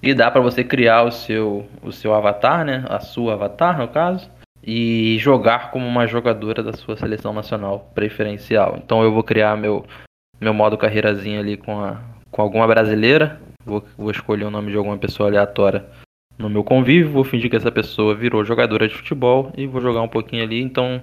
e 0.03 0.13
dá 0.13 0.29
para 0.29 0.41
você 0.41 0.61
criar 0.61 1.03
o 1.03 1.11
seu 1.11 1.65
o 1.81 1.89
seu 1.89 2.13
avatar, 2.13 2.65
né? 2.65 2.83
A 2.89 2.99
sua 2.99 3.35
avatar, 3.35 3.77
no 3.77 3.87
caso, 3.87 4.29
e 4.61 5.15
jogar 5.19 5.71
como 5.71 5.87
uma 5.87 6.05
jogadora 6.05 6.61
da 6.61 6.73
sua 6.73 6.97
seleção 6.97 7.31
nacional 7.31 7.89
preferencial. 7.95 8.77
Então 8.83 9.03
eu 9.03 9.13
vou 9.13 9.23
criar 9.23 9.55
meu 9.55 9.85
meu 10.41 10.53
modo 10.53 10.77
carreirazinha 10.77 11.39
ali 11.39 11.55
com 11.55 11.79
a 11.79 12.01
com 12.29 12.41
alguma 12.41 12.67
brasileira, 12.67 13.39
vou, 13.63 13.85
vou 13.97 14.11
escolher 14.11 14.43
o 14.43 14.51
nome 14.51 14.69
de 14.69 14.75
alguma 14.75 14.97
pessoa 14.97 15.29
aleatória 15.29 15.85
no 16.37 16.49
meu 16.49 16.63
convívio, 16.63 17.11
vou 17.11 17.23
fingir 17.23 17.49
que 17.49 17.55
essa 17.55 17.71
pessoa 17.71 18.13
virou 18.13 18.43
jogadora 18.43 18.87
de 18.87 18.95
futebol 18.95 19.51
e 19.57 19.65
vou 19.65 19.81
jogar 19.81 20.01
um 20.01 20.07
pouquinho 20.07 20.43
ali. 20.43 20.61
Então, 20.61 21.01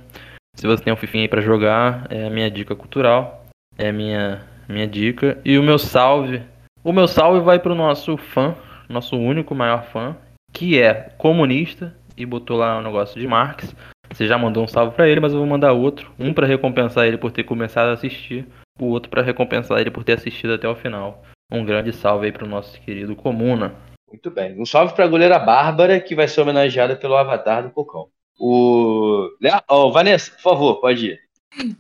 se 0.55 0.67
você 0.67 0.83
tem 0.83 0.93
um 0.93 0.97
fifinho 0.97 1.23
aí 1.23 1.29
pra 1.29 1.41
jogar, 1.41 2.07
é 2.11 2.27
a 2.27 2.31
minha 2.31 2.51
dica 2.51 2.75
cultural, 2.75 3.47
é 3.79 3.89
a 3.89 3.93
minha 3.93 4.43
minha 4.69 4.87
dica 4.87 5.39
e 5.45 5.59
o 5.59 5.63
meu 5.63 5.79
salve. 5.79 6.43
O 6.85 6.93
meu 6.93 7.07
salve 7.07 7.41
vai 7.41 7.59
pro 7.59 7.75
nosso 7.75 8.17
fã, 8.17 8.55
nosso 8.89 9.17
único 9.17 9.55
maior 9.55 9.85
fã, 9.85 10.17
que 10.53 10.81
é 10.81 11.11
comunista 11.19 11.95
e 12.17 12.27
botou 12.27 12.57
lá 12.57 12.79
um 12.79 12.83
negócio 12.83 13.21
de 13.21 13.27
Marx. 13.27 13.75
Você 14.11 14.27
já 14.27 14.37
mandou 14.37 14.65
um 14.65 14.69
salve 14.69 14.95
pra 14.95 15.09
ele, 15.09 15.21
mas 15.21 15.33
eu 15.33 15.39
vou 15.39 15.47
mandar 15.47 15.73
outro, 15.73 16.13
um 16.19 16.35
pra 16.35 16.47
recompensar 16.47 17.07
ele 17.07 17.17
por 17.17 17.31
ter 17.31 17.45
começado 17.45 17.89
a 17.89 17.93
assistir, 17.93 18.47
o 18.79 18.87
outro 18.87 19.11
pra 19.11 19.23
recompensar 19.23 19.81
ele 19.81 19.91
por 19.91 20.05
ter 20.05 20.15
assistido 20.15 20.53
até 20.53 20.69
o 20.69 20.75
final. 20.75 21.23
Um 21.51 21.65
grande 21.65 21.93
salve 21.93 22.27
aí 22.27 22.33
pro 22.33 22.47
nosso 22.47 22.81
querido 22.81 23.15
Comuna. 23.15 23.75
Muito 24.13 24.31
bem. 24.31 24.61
Um 24.61 24.67
salve 24.67 24.95
para 24.95 25.07
a 25.07 25.09
goleira 25.09 25.39
Bárbara, 25.39 25.99
que 25.99 26.15
vai 26.15 26.29
ser 26.29 26.43
homenageada 26.43 26.95
pelo 26.95 27.17
avatar 27.17 27.63
do 27.63 27.71
Cocão. 27.71 28.09
O. 28.39 29.31
Ó, 29.69 29.91
Vanessa, 29.91 30.31
por 30.33 30.41
favor, 30.41 30.81
pode 30.81 31.07
ir. 31.07 31.21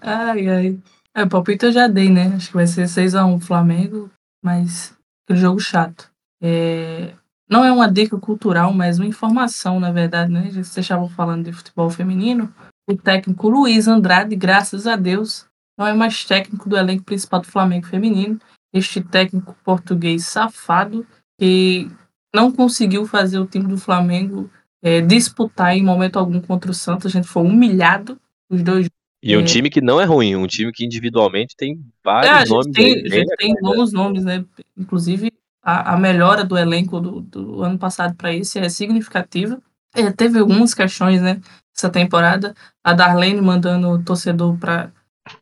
Ai, 0.00 0.48
ai. 0.48 0.78
É, 1.14 1.24
o 1.24 1.28
palpite 1.28 1.66
eu 1.66 1.72
já 1.72 1.86
dei, 1.86 2.08
né? 2.08 2.32
Acho 2.34 2.48
que 2.48 2.54
vai 2.54 2.66
ser 2.66 2.84
6x1 2.84 3.40
Flamengo, 3.40 4.10
mas 4.42 4.96
aquele 5.24 5.40
jogo 5.40 5.60
chato. 5.60 6.10
É, 6.42 7.12
Não 7.50 7.64
é 7.64 7.70
uma 7.70 7.90
dica 7.90 8.18
cultural, 8.18 8.72
mas 8.72 8.98
uma 8.98 9.06
informação, 9.06 9.78
na 9.78 9.92
verdade, 9.92 10.32
né? 10.32 10.48
Vocês 10.50 10.78
estavam 10.78 11.08
falando 11.10 11.44
de 11.44 11.52
futebol 11.52 11.90
feminino. 11.90 12.52
O 12.88 12.96
técnico 12.96 13.48
Luiz 13.48 13.86
Andrade, 13.86 14.34
graças 14.34 14.86
a 14.86 14.96
Deus, 14.96 15.46
não 15.78 15.86
é 15.86 15.92
mais 15.92 16.24
técnico 16.24 16.68
do 16.68 16.76
elenco 16.76 17.04
principal 17.04 17.40
do 17.40 17.46
Flamengo 17.46 17.86
feminino. 17.86 18.38
Este 18.72 19.02
técnico 19.02 19.54
português 19.62 20.26
safado 20.26 21.06
que 21.38 21.90
não 22.34 22.50
conseguiu 22.52 23.06
fazer 23.06 23.38
o 23.38 23.46
time 23.46 23.66
do 23.66 23.76
Flamengo 23.78 24.50
é, 24.82 25.00
disputar 25.00 25.76
em 25.76 25.82
momento 25.84 26.18
algum 26.18 26.40
contra 26.40 26.70
o 26.70 26.74
Santos. 26.74 27.06
A 27.06 27.08
gente 27.10 27.28
foi 27.28 27.42
humilhado 27.42 28.18
os 28.50 28.62
dois 28.62 28.88
E 29.22 29.36
um 29.36 29.40
É. 29.40 29.44
time 29.44 29.70
que 29.70 29.80
não 29.80 30.00
é 30.00 30.04
ruim, 30.04 30.34
um 30.34 30.46
time 30.46 30.72
que 30.72 30.84
individualmente 30.84 31.54
tem 31.56 31.80
vários 32.04 32.30
É, 32.30 32.34
a 32.34 32.44
gente 32.44 32.50
nomes. 32.50 32.72
tem, 32.72 32.94
a 33.04 33.08
gente 33.08 33.36
tem 33.36 33.54
bons 33.60 33.92
nomes, 33.92 34.24
né? 34.24 34.44
Inclusive, 34.76 35.32
a, 35.62 35.94
a 35.94 35.96
melhora 35.96 36.44
do 36.44 36.58
elenco 36.58 37.00
do, 37.00 37.20
do 37.20 37.62
ano 37.62 37.78
passado 37.78 38.14
para 38.16 38.32
esse 38.34 38.58
é 38.58 38.68
significativa. 38.68 39.62
É, 39.94 40.10
teve 40.10 40.38
algumas 40.40 40.74
questões, 40.74 41.20
né? 41.22 41.40
Essa 41.76 41.88
temporada. 41.88 42.54
A 42.82 42.92
Darlene 42.92 43.40
mandando 43.40 43.88
o 43.90 44.02
torcedor 44.02 44.58
para 44.58 44.90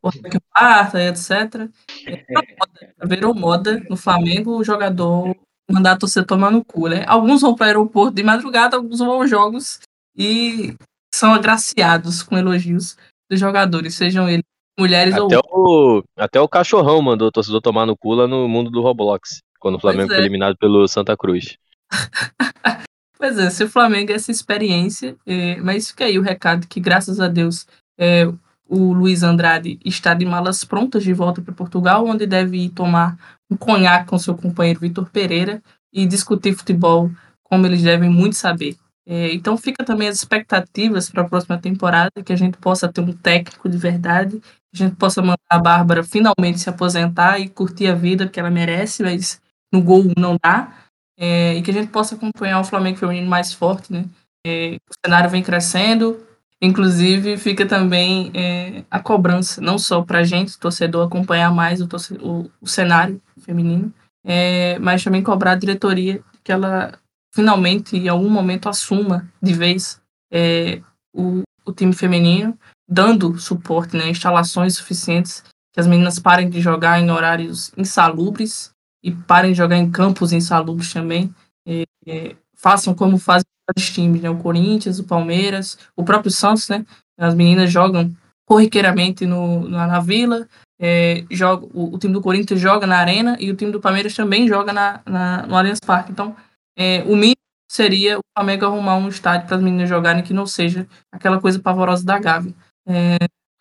o 0.02 0.10
quarta, 0.52 1.02
etc. 1.02 1.70
É, 2.06 3.06
virou 3.06 3.34
moda 3.34 3.82
no 3.88 3.96
Flamengo 3.96 4.58
o 4.58 4.64
jogador 4.64 5.34
mandar 5.70 5.92
a 5.92 5.98
torcedor 5.98 6.26
tomar 6.26 6.50
no 6.50 6.64
cu, 6.64 6.88
né? 6.88 7.04
Alguns 7.06 7.40
vão 7.40 7.54
para 7.54 7.64
o 7.64 7.68
aeroporto 7.68 8.14
de 8.14 8.22
madrugada, 8.22 8.76
alguns 8.76 8.98
vão 8.98 9.12
aos 9.12 9.30
jogos 9.30 9.80
e 10.16 10.74
são 11.14 11.32
agraciados 11.32 12.22
com 12.22 12.36
elogios 12.36 12.96
dos 13.30 13.38
jogadores, 13.38 13.94
sejam 13.94 14.28
eles 14.28 14.44
mulheres 14.78 15.14
ou 15.16 15.26
Até 15.26 15.38
o, 15.38 16.04
até 16.16 16.40
o 16.40 16.48
cachorrão 16.48 17.02
mandou 17.02 17.28
o 17.28 17.32
torcedor 17.32 17.60
tomar 17.60 17.86
no 17.86 17.96
cu 17.96 18.14
lá 18.14 18.26
no 18.26 18.48
mundo 18.48 18.70
do 18.70 18.80
Roblox, 18.80 19.40
quando 19.58 19.74
o 19.76 19.80
Flamengo 19.80 20.10
é. 20.12 20.14
foi 20.14 20.18
eliminado 20.18 20.56
pelo 20.56 20.86
Santa 20.88 21.16
Cruz. 21.16 21.56
Pois 23.20 23.38
é, 23.38 23.50
se 23.50 23.62
o 23.62 23.68
Flamengo 23.68 24.10
é 24.10 24.14
essa 24.14 24.30
experiência, 24.30 25.14
é, 25.26 25.56
mas 25.56 25.90
fica 25.90 26.06
aí 26.06 26.18
o 26.18 26.22
recado 26.22 26.66
que, 26.66 26.80
graças 26.80 27.20
a 27.20 27.28
Deus, 27.28 27.66
é, 27.98 28.26
o 28.66 28.94
Luiz 28.94 29.22
Andrade 29.22 29.78
está 29.84 30.14
de 30.14 30.24
malas 30.24 30.64
prontas 30.64 31.02
de 31.04 31.12
volta 31.12 31.42
para 31.42 31.52
Portugal, 31.52 32.06
onde 32.06 32.26
deve 32.26 32.56
ir 32.56 32.70
tomar 32.70 33.18
um 33.50 33.56
conhaque 33.56 34.06
com 34.08 34.18
seu 34.18 34.34
companheiro 34.36 34.80
Vitor 34.80 35.08
Pereira 35.10 35.62
e 35.92 36.06
discutir 36.06 36.54
futebol 36.54 37.10
como 37.42 37.66
eles 37.66 37.82
devem 37.82 38.08
muito 38.08 38.36
saber. 38.36 38.76
É, 39.06 39.32
então 39.34 39.56
fica 39.56 39.84
também 39.84 40.06
as 40.08 40.16
expectativas 40.16 41.10
para 41.10 41.22
a 41.22 41.28
próxima 41.28 41.58
temporada, 41.58 42.22
que 42.24 42.32
a 42.32 42.36
gente 42.36 42.56
possa 42.58 42.86
ter 42.92 43.00
um 43.00 43.12
técnico 43.12 43.68
de 43.68 43.76
verdade, 43.76 44.38
que 44.38 44.74
a 44.74 44.86
gente 44.86 44.94
possa 44.96 45.20
mandar 45.20 45.38
a 45.48 45.58
Bárbara 45.58 46.04
finalmente 46.04 46.60
se 46.60 46.68
aposentar 46.70 47.38
e 47.40 47.48
curtir 47.48 47.88
a 47.88 47.94
vida 47.94 48.28
que 48.28 48.38
ela 48.38 48.50
merece, 48.50 49.02
mas 49.02 49.40
no 49.72 49.82
gol 49.82 50.04
não 50.16 50.36
dá 50.40 50.72
é, 51.18 51.54
e 51.54 51.62
que 51.62 51.70
a 51.70 51.74
gente 51.74 51.88
possa 51.90 52.14
acompanhar 52.14 52.60
o 52.60 52.64
Flamengo 52.64 52.98
feminino 52.98 53.28
mais 53.28 53.52
forte, 53.52 53.92
né? 53.92 54.04
É, 54.46 54.76
o 54.88 54.94
cenário 55.06 55.28
vem 55.28 55.42
crescendo, 55.42 56.20
inclusive 56.62 57.36
fica 57.36 57.66
também 57.66 58.30
é, 58.34 58.84
a 58.90 59.00
cobrança, 59.00 59.60
não 59.60 59.78
só 59.78 60.02
para 60.02 60.20
a 60.20 60.24
gente, 60.24 60.58
torcedor, 60.58 61.06
acompanhar 61.06 61.52
mais 61.52 61.80
o, 61.80 61.86
torce- 61.86 62.14
o- 62.14 62.50
o 62.60 62.66
cenário 62.66 63.20
feminino, 63.50 63.92
é, 64.24 64.78
mas 64.78 65.02
também 65.02 65.22
cobrar 65.22 65.52
a 65.52 65.56
diretoria 65.56 66.22
que 66.44 66.52
ela 66.52 66.98
finalmente, 67.32 67.96
em 67.96 68.08
algum 68.08 68.28
momento, 68.28 68.68
assuma 68.68 69.28
de 69.42 69.52
vez 69.52 70.00
é, 70.32 70.80
o, 71.12 71.42
o 71.64 71.72
time 71.72 71.92
feminino, 71.92 72.56
dando 72.88 73.38
suporte, 73.38 73.96
né, 73.96 74.08
instalações 74.08 74.76
suficientes, 74.76 75.44
que 75.72 75.80
as 75.80 75.86
meninas 75.86 76.18
parem 76.18 76.50
de 76.50 76.60
jogar 76.60 77.00
em 77.00 77.10
horários 77.10 77.72
insalubres, 77.76 78.72
e 79.02 79.10
parem 79.12 79.52
de 79.52 79.58
jogar 79.58 79.76
em 79.76 79.90
campos 79.90 80.32
insalubres 80.32 80.92
também. 80.92 81.34
É, 81.66 81.84
é, 82.06 82.36
façam 82.54 82.94
como 82.94 83.16
fazem 83.18 83.46
os 83.76 83.90
times, 83.90 84.20
né? 84.20 84.28
O 84.28 84.36
Corinthians, 84.36 84.98
o 84.98 85.04
Palmeiras, 85.04 85.78
o 85.96 86.04
próprio 86.04 86.30
Santos, 86.30 86.68
né? 86.68 86.84
As 87.18 87.34
meninas 87.34 87.70
jogam 87.70 88.14
corriqueiramente 88.44 89.24
no, 89.26 89.68
na, 89.68 89.86
na 89.86 90.00
Vila, 90.00 90.46
é, 90.80 91.24
joga, 91.30 91.66
o, 91.74 91.94
o 91.94 91.98
time 91.98 92.14
do 92.14 92.22
Corinthians 92.22 92.58
joga 92.58 92.86
na 92.86 92.96
Arena 92.96 93.36
e 93.38 93.50
o 93.50 93.56
time 93.56 93.70
do 93.70 93.80
Palmeiras 93.80 94.14
também 94.14 94.48
joga 94.48 94.72
na, 94.72 95.02
na, 95.04 95.46
no 95.46 95.54
Allianz 95.54 95.78
Parque. 95.78 96.10
Então, 96.10 96.34
é, 96.76 97.02
o 97.02 97.14
mínimo 97.14 97.36
seria 97.70 98.18
o 98.18 98.22
Flamengo 98.36 98.64
arrumar 98.64 98.96
um 98.96 99.08
estádio 99.08 99.46
para 99.46 99.56
as 99.56 99.62
meninas 99.62 99.88
jogarem 99.88 100.24
que 100.24 100.32
não 100.32 100.46
seja 100.46 100.88
aquela 101.12 101.40
coisa 101.40 101.60
pavorosa 101.60 102.04
da 102.04 102.18
Gávea. 102.18 102.54
É, 102.86 103.16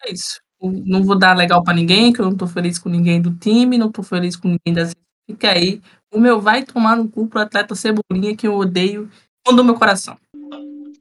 é 0.06 0.12
isso. 0.14 0.40
Eu 0.62 0.72
Não 0.86 1.04
vou 1.04 1.18
dar 1.18 1.36
legal 1.36 1.64
para 1.64 1.74
ninguém, 1.74 2.14
que 2.14 2.22
eu 2.22 2.26
não 2.26 2.36
tô 2.36 2.48
feliz 2.48 2.80
com 2.80 2.90
ninguém 2.90 3.22
do 3.22 3.36
time, 3.36 3.78
não 3.78 3.92
tô 3.92 4.02
feliz 4.02 4.36
com 4.36 4.48
ninguém 4.48 4.74
das 4.74 4.94
Fica 5.30 5.52
aí. 5.52 5.80
O 6.12 6.20
meu 6.20 6.42
vai 6.42 6.64
tomar 6.64 6.96
no 6.96 7.08
cu 7.08 7.28
pro 7.28 7.42
atleta 7.42 7.76
Cebolinha, 7.76 8.36
que 8.36 8.48
eu 8.48 8.56
odeio 8.56 9.12
com 9.46 9.56
do 9.56 9.64
meu 9.64 9.76
coração. 9.76 10.18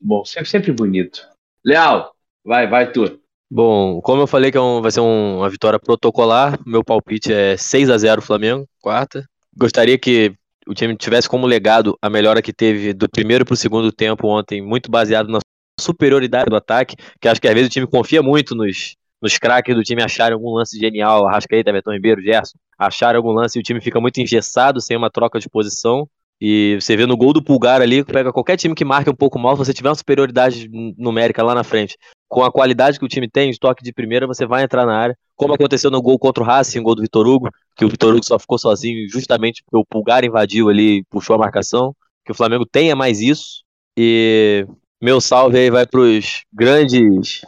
Bom, 0.02 0.22
sempre, 0.22 0.48
sempre 0.50 0.72
bonito. 0.72 1.26
Leal, 1.64 2.14
vai, 2.44 2.66
vai 2.66 2.92
tu. 2.92 3.18
Bom, 3.50 4.00
como 4.02 4.22
eu 4.22 4.26
falei 4.26 4.50
que 4.50 4.58
é 4.58 4.60
um- 4.60 4.82
vai 4.82 4.90
ser 4.90 5.00
um- 5.00 5.38
uma 5.38 5.48
vitória 5.48 5.78
protocolar, 5.78 6.58
meu 6.66 6.84
palpite 6.84 7.32
é 7.32 7.56
6 7.56 7.88
a 7.88 7.96
0 7.96 8.20
Flamengo, 8.20 8.66
quarta. 8.80 9.24
Gostaria 9.56 9.98
que 9.98 10.34
o 10.66 10.74
time 10.74 10.94
tivesse 10.96 11.28
como 11.28 11.46
legado 11.46 11.96
a 12.02 12.10
melhora 12.10 12.42
que 12.42 12.52
teve 12.52 12.92
do 12.92 13.08
primeiro 13.08 13.44
para 13.46 13.54
o 13.54 13.56
segundo 13.56 13.90
tempo 13.90 14.28
ontem, 14.28 14.60
muito 14.60 14.90
baseado 14.90 15.28
na 15.28 15.38
superioridade 15.80 16.50
do 16.50 16.56
ataque, 16.56 16.94
que 17.20 17.26
acho 17.26 17.40
que 17.40 17.48
às 17.48 17.54
vezes 17.54 17.68
o 17.68 17.72
time 17.72 17.86
confia 17.86 18.22
muito 18.22 18.54
nos, 18.54 18.94
nos 19.22 19.38
craques 19.38 19.74
do 19.74 19.82
time 19.82 20.02
acharem 20.02 20.34
algum 20.34 20.50
lance 20.52 20.78
genial, 20.78 21.26
Arrascaeta, 21.26 21.70
Everton 21.70 21.92
Ribeiro, 21.92 22.20
Gerson, 22.20 22.58
acharem 22.78 23.16
algum 23.16 23.32
lance 23.32 23.58
e 23.58 23.60
o 23.60 23.62
time 23.62 23.80
fica 23.80 23.98
muito 23.98 24.20
engessado, 24.20 24.80
sem 24.80 24.96
uma 24.96 25.10
troca 25.10 25.38
de 25.40 25.48
posição. 25.48 26.06
E 26.40 26.76
você 26.80 26.96
vê 26.96 27.06
no 27.06 27.16
gol 27.16 27.32
do 27.32 27.42
Pulgar 27.42 27.80
ali, 27.80 28.04
pega 28.04 28.32
qualquer 28.32 28.56
time 28.56 28.74
que 28.74 28.84
marque 28.84 29.10
um 29.10 29.14
pouco 29.14 29.38
mal, 29.38 29.56
se 29.56 29.64
você 29.64 29.72
tiver 29.72 29.88
uma 29.88 29.94
superioridade 29.94 30.68
numérica 30.96 31.42
lá 31.42 31.52
na 31.54 31.64
frente, 31.64 31.96
com 32.28 32.44
a 32.44 32.52
qualidade 32.52 32.98
que 32.98 33.04
o 33.04 33.08
time 33.08 33.28
tem, 33.28 33.50
de 33.50 33.58
toque 33.58 33.82
de 33.82 33.92
primeira, 33.92 34.26
você 34.26 34.46
vai 34.46 34.62
entrar 34.62 34.84
na 34.84 34.96
área. 34.96 35.16
Como 35.34 35.54
aconteceu 35.54 35.90
no 35.90 36.02
gol 36.02 36.18
contra 36.18 36.42
o 36.42 36.46
Racing, 36.46 36.82
gol 36.82 36.94
do 36.94 37.02
Vitor 37.02 37.26
Hugo, 37.26 37.48
que 37.74 37.84
o 37.84 37.88
Vitor 37.88 38.14
Hugo 38.14 38.24
só 38.24 38.38
ficou 38.38 38.58
sozinho 38.58 39.08
justamente 39.08 39.62
porque 39.64 39.78
o 39.78 39.86
Pulgar 39.86 40.24
invadiu 40.24 40.68
ali, 40.68 41.04
puxou 41.10 41.36
a 41.36 41.38
marcação. 41.38 41.94
Que 42.24 42.32
o 42.32 42.34
Flamengo 42.34 42.66
tenha 42.66 42.94
mais 42.94 43.20
isso. 43.20 43.62
E 43.96 44.66
meu 45.00 45.20
salve 45.20 45.58
aí 45.58 45.70
vai 45.70 45.86
pros 45.86 46.44
grandes 46.52 47.40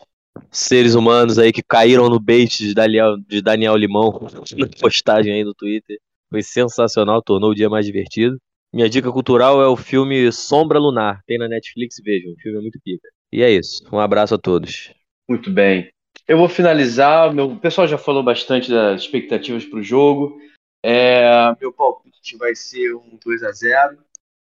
seres 0.50 0.94
humanos 0.94 1.38
aí 1.38 1.52
que 1.52 1.62
caíram 1.62 2.08
no 2.08 2.18
bait 2.18 2.58
de 2.58 2.74
Daniel, 2.74 3.16
de 3.28 3.42
Daniel 3.42 3.76
Limão 3.76 4.18
na 4.56 4.68
postagem 4.80 5.32
aí 5.32 5.44
no 5.44 5.54
Twitter. 5.54 5.98
Foi 6.30 6.42
sensacional, 6.42 7.22
tornou 7.22 7.50
o 7.50 7.54
dia 7.54 7.68
mais 7.68 7.84
divertido. 7.84 8.38
Minha 8.72 8.88
dica 8.88 9.10
cultural 9.10 9.60
é 9.60 9.66
o 9.66 9.76
filme 9.76 10.30
Sombra 10.30 10.78
Lunar. 10.78 11.20
Tem 11.26 11.36
na 11.36 11.48
Netflix, 11.48 11.96
vejam. 12.02 12.32
O 12.32 12.36
filme 12.40 12.58
é 12.58 12.60
muito 12.62 12.78
pica. 12.82 13.08
E 13.32 13.42
é 13.42 13.50
isso. 13.50 13.84
Um 13.92 14.00
abraço 14.00 14.34
a 14.34 14.38
todos. 14.38 14.92
Muito 15.28 15.50
bem. 15.50 15.90
Eu 16.26 16.38
vou 16.38 16.48
finalizar. 16.48 17.32
Meu, 17.32 17.52
o 17.52 17.58
pessoal 17.58 17.86
já 17.86 17.98
falou 17.98 18.22
bastante 18.22 18.70
das 18.70 19.02
expectativas 19.02 19.64
para 19.64 19.78
o 19.78 19.82
jogo. 19.82 20.40
É, 20.84 21.54
meu 21.60 21.72
palpite 21.72 22.36
vai 22.36 22.54
ser 22.54 22.94
um 22.94 23.18
2 23.22 23.42
a 23.42 23.52
0 23.52 23.98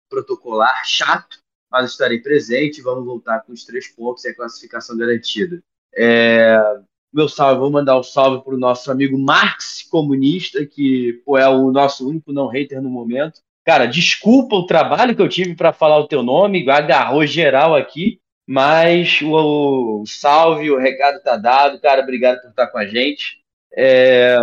protocolar, 0.08 0.82
chato, 0.84 1.38
mas 1.70 1.90
estarei 1.90 2.18
presente. 2.18 2.82
Vamos 2.82 3.04
voltar 3.04 3.40
com 3.40 3.52
os 3.52 3.64
três 3.64 3.88
pontos 3.88 4.24
e 4.24 4.28
a 4.28 4.34
classificação 4.34 4.96
garantida. 4.96 5.62
É, 5.94 6.58
meu 7.12 7.28
salve, 7.28 7.60
vou 7.60 7.70
mandar 7.70 7.98
um 7.98 8.02
salve 8.02 8.42
para 8.44 8.54
o 8.54 8.58
nosso 8.58 8.90
amigo 8.90 9.18
Marx 9.18 9.82
Comunista, 9.82 10.64
que 10.64 11.20
pô, 11.24 11.36
é 11.36 11.48
o 11.48 11.70
nosso 11.72 12.08
único 12.08 12.32
não 12.32 12.46
hater 12.46 12.80
no 12.80 12.90
momento. 12.90 13.40
Cara, 13.64 13.86
desculpa 13.86 14.56
o 14.56 14.66
trabalho 14.66 15.14
que 15.14 15.22
eu 15.22 15.28
tive 15.28 15.54
para 15.54 15.72
falar 15.72 15.98
o 15.98 16.06
teu 16.06 16.22
nome, 16.22 16.68
agarrou 16.70 17.26
geral 17.26 17.74
aqui, 17.74 18.19
mas 18.50 19.22
o, 19.22 20.00
o, 20.02 20.04
salve, 20.08 20.72
o 20.72 20.76
recado 20.76 21.22
tá 21.22 21.36
dado, 21.36 21.78
cara, 21.78 22.02
obrigado 22.02 22.40
por 22.40 22.50
estar 22.50 22.66
com 22.66 22.78
a 22.78 22.84
gente. 22.84 23.38
É... 23.72 24.36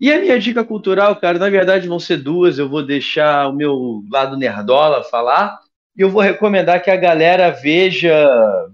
E 0.00 0.12
a 0.12 0.20
minha 0.20 0.40
dica 0.40 0.64
cultural, 0.64 1.14
cara, 1.14 1.38
na 1.38 1.48
verdade 1.48 1.86
vão 1.86 2.00
ser 2.00 2.16
duas, 2.16 2.58
eu 2.58 2.68
vou 2.68 2.84
deixar 2.84 3.46
o 3.46 3.52
meu 3.52 4.02
lado 4.10 4.36
nerdola 4.36 5.04
falar, 5.04 5.60
e 5.96 6.00
eu 6.00 6.10
vou 6.10 6.20
recomendar 6.20 6.82
que 6.82 6.90
a 6.90 6.96
galera 6.96 7.52
veja, 7.52 8.12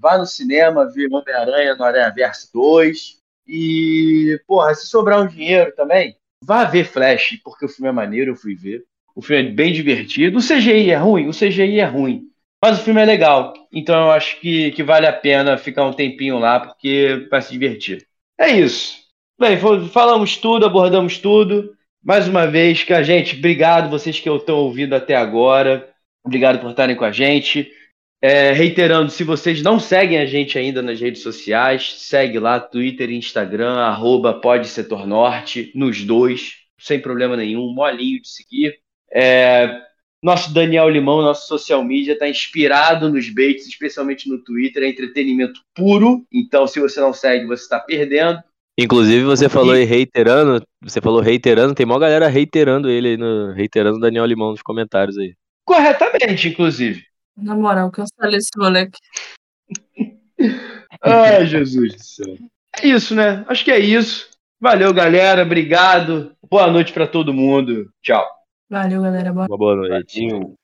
vá 0.01 0.17
no 0.17 0.25
cinema, 0.25 0.91
ver 0.91 1.13
Homem-Aranha 1.13 1.75
no 1.75 1.85
Aranha 1.85 2.09
Verso 2.09 2.49
2, 2.55 3.19
e, 3.47 4.41
porra, 4.47 4.75
se 4.75 4.87
sobrar 4.87 5.21
um 5.21 5.27
dinheiro 5.27 5.75
também, 5.77 6.17
vá 6.43 6.65
ver 6.65 6.85
Flash, 6.85 7.39
porque 7.45 7.67
o 7.67 7.69
filme 7.69 7.91
é 7.91 7.93
maneiro, 7.93 8.31
eu 8.31 8.37
fui 8.37 8.55
ver. 8.55 8.83
O 9.15 9.21
filme 9.21 9.51
é 9.51 9.53
bem 9.53 9.75
divertido. 9.75 10.39
O 10.39 10.43
CGI 10.43 10.91
é 10.91 10.97
ruim? 10.97 11.29
O 11.29 11.33
CGI 11.33 11.81
é 11.81 11.85
ruim. 11.85 12.31
Mas 12.63 12.79
o 12.79 12.83
filme 12.83 13.01
é 13.01 13.05
legal. 13.05 13.55
Então 13.73 14.07
eu 14.07 14.11
acho 14.11 14.39
que, 14.41 14.71
que 14.73 14.83
vale 14.83 15.07
a 15.07 15.13
pena 15.13 15.57
ficar 15.57 15.85
um 15.87 15.93
tempinho 15.93 16.39
lá, 16.39 16.61
porque 16.61 17.27
vai 17.31 17.41
se 17.41 17.53
divertir. 17.53 18.07
É 18.39 18.51
isso. 18.51 18.99
Bem, 19.39 19.59
falamos 19.89 20.37
tudo, 20.37 20.67
abordamos 20.67 21.19
tudo. 21.19 21.75
Mais 22.03 22.29
uma 22.29 22.47
vez, 22.47 22.83
que 22.83 22.93
a 22.93 23.03
gente, 23.03 23.37
obrigado 23.37 23.91
vocês 23.91 24.19
que 24.19 24.29
estão 24.29 24.57
ouvindo 24.57 24.95
até 24.95 25.15
agora. 25.15 25.89
Obrigado 26.25 26.59
por 26.59 26.71
estarem 26.71 26.97
com 26.97 27.05
a 27.05 27.13
gente. 27.13 27.71
É, 28.23 28.53
reiterando, 28.53 29.11
se 29.11 29.25
vocês 29.25 29.63
não 29.63 29.81
seguem 29.81 30.19
a 30.19 30.27
gente 30.27 30.59
ainda 30.59 30.83
nas 30.83 31.01
redes 31.01 31.23
sociais, 31.23 31.95
segue 32.01 32.39
lá, 32.39 32.61
Twitter 32.61 33.11
Instagram, 33.11 33.79
arroba 33.79 34.35
Pode 34.35 34.69
Setor 34.69 35.07
Norte, 35.07 35.73
nos 35.75 36.05
dois, 36.05 36.57
sem 36.79 37.01
problema 37.01 37.35
nenhum, 37.35 37.73
molinho 37.73 38.21
de 38.21 38.29
seguir. 38.29 38.79
É, 39.11 39.81
nosso 40.23 40.53
Daniel 40.53 40.89
Limão, 40.89 41.23
nosso 41.23 41.47
social 41.47 41.83
media, 41.83 42.13
está 42.13 42.29
inspirado 42.29 43.09
nos 43.09 43.29
baits, 43.31 43.67
especialmente 43.67 44.29
no 44.29 44.39
Twitter, 44.39 44.83
é 44.83 44.89
entretenimento 44.89 45.61
puro. 45.75 46.25
Então, 46.33 46.67
se 46.67 46.79
você 46.79 47.01
não 47.01 47.13
segue, 47.13 47.47
você 47.47 47.63
está 47.63 47.81
perdendo. 47.81 48.43
Inclusive, 48.79 49.25
você 49.25 49.49
falou 49.49 49.73
aí 49.73 49.85
reiterando, 49.85 50.63
você 50.83 51.01
falou 51.01 51.21
reiterando, 51.21 51.75
tem 51.75 51.85
uma 51.85 51.99
galera 51.99 52.29
reiterando 52.29 52.89
ele 52.89 53.09
aí, 53.09 53.17
no, 53.17 53.53
reiterando 53.53 53.99
o 53.99 54.01
Daniel 54.01 54.25
Limão 54.27 54.53
nos 54.53 54.63
comentários 54.63 55.19
aí. 55.19 55.35
Corretamente, 55.65 56.49
inclusive. 56.49 57.05
Na 57.37 57.55
moral, 57.55 57.91
cancela 57.91 58.37
esse 58.37 58.51
moleque. 58.57 58.99
Ai, 61.03 61.47
Jesus 61.47 61.95
do 61.95 62.03
céu. 62.03 62.37
É 62.83 62.87
isso, 62.87 63.15
né? 63.15 63.45
Acho 63.49 63.65
que 63.65 63.71
é 63.71 63.79
isso. 63.79 64.31
Valeu, 64.61 64.93
galera. 64.93 65.43
Obrigado. 65.43 66.33
Boa 66.49 66.71
noite 66.71 66.93
para 66.93 67.07
todo 67.07 67.35
mundo. 67.35 67.91
Tchau. 68.03 68.40
Valeu, 68.71 69.03
galera. 69.03 69.33
Boa 69.33 69.59
boa 69.59 69.77
noite. 69.77 70.21
Valeu. 70.21 70.57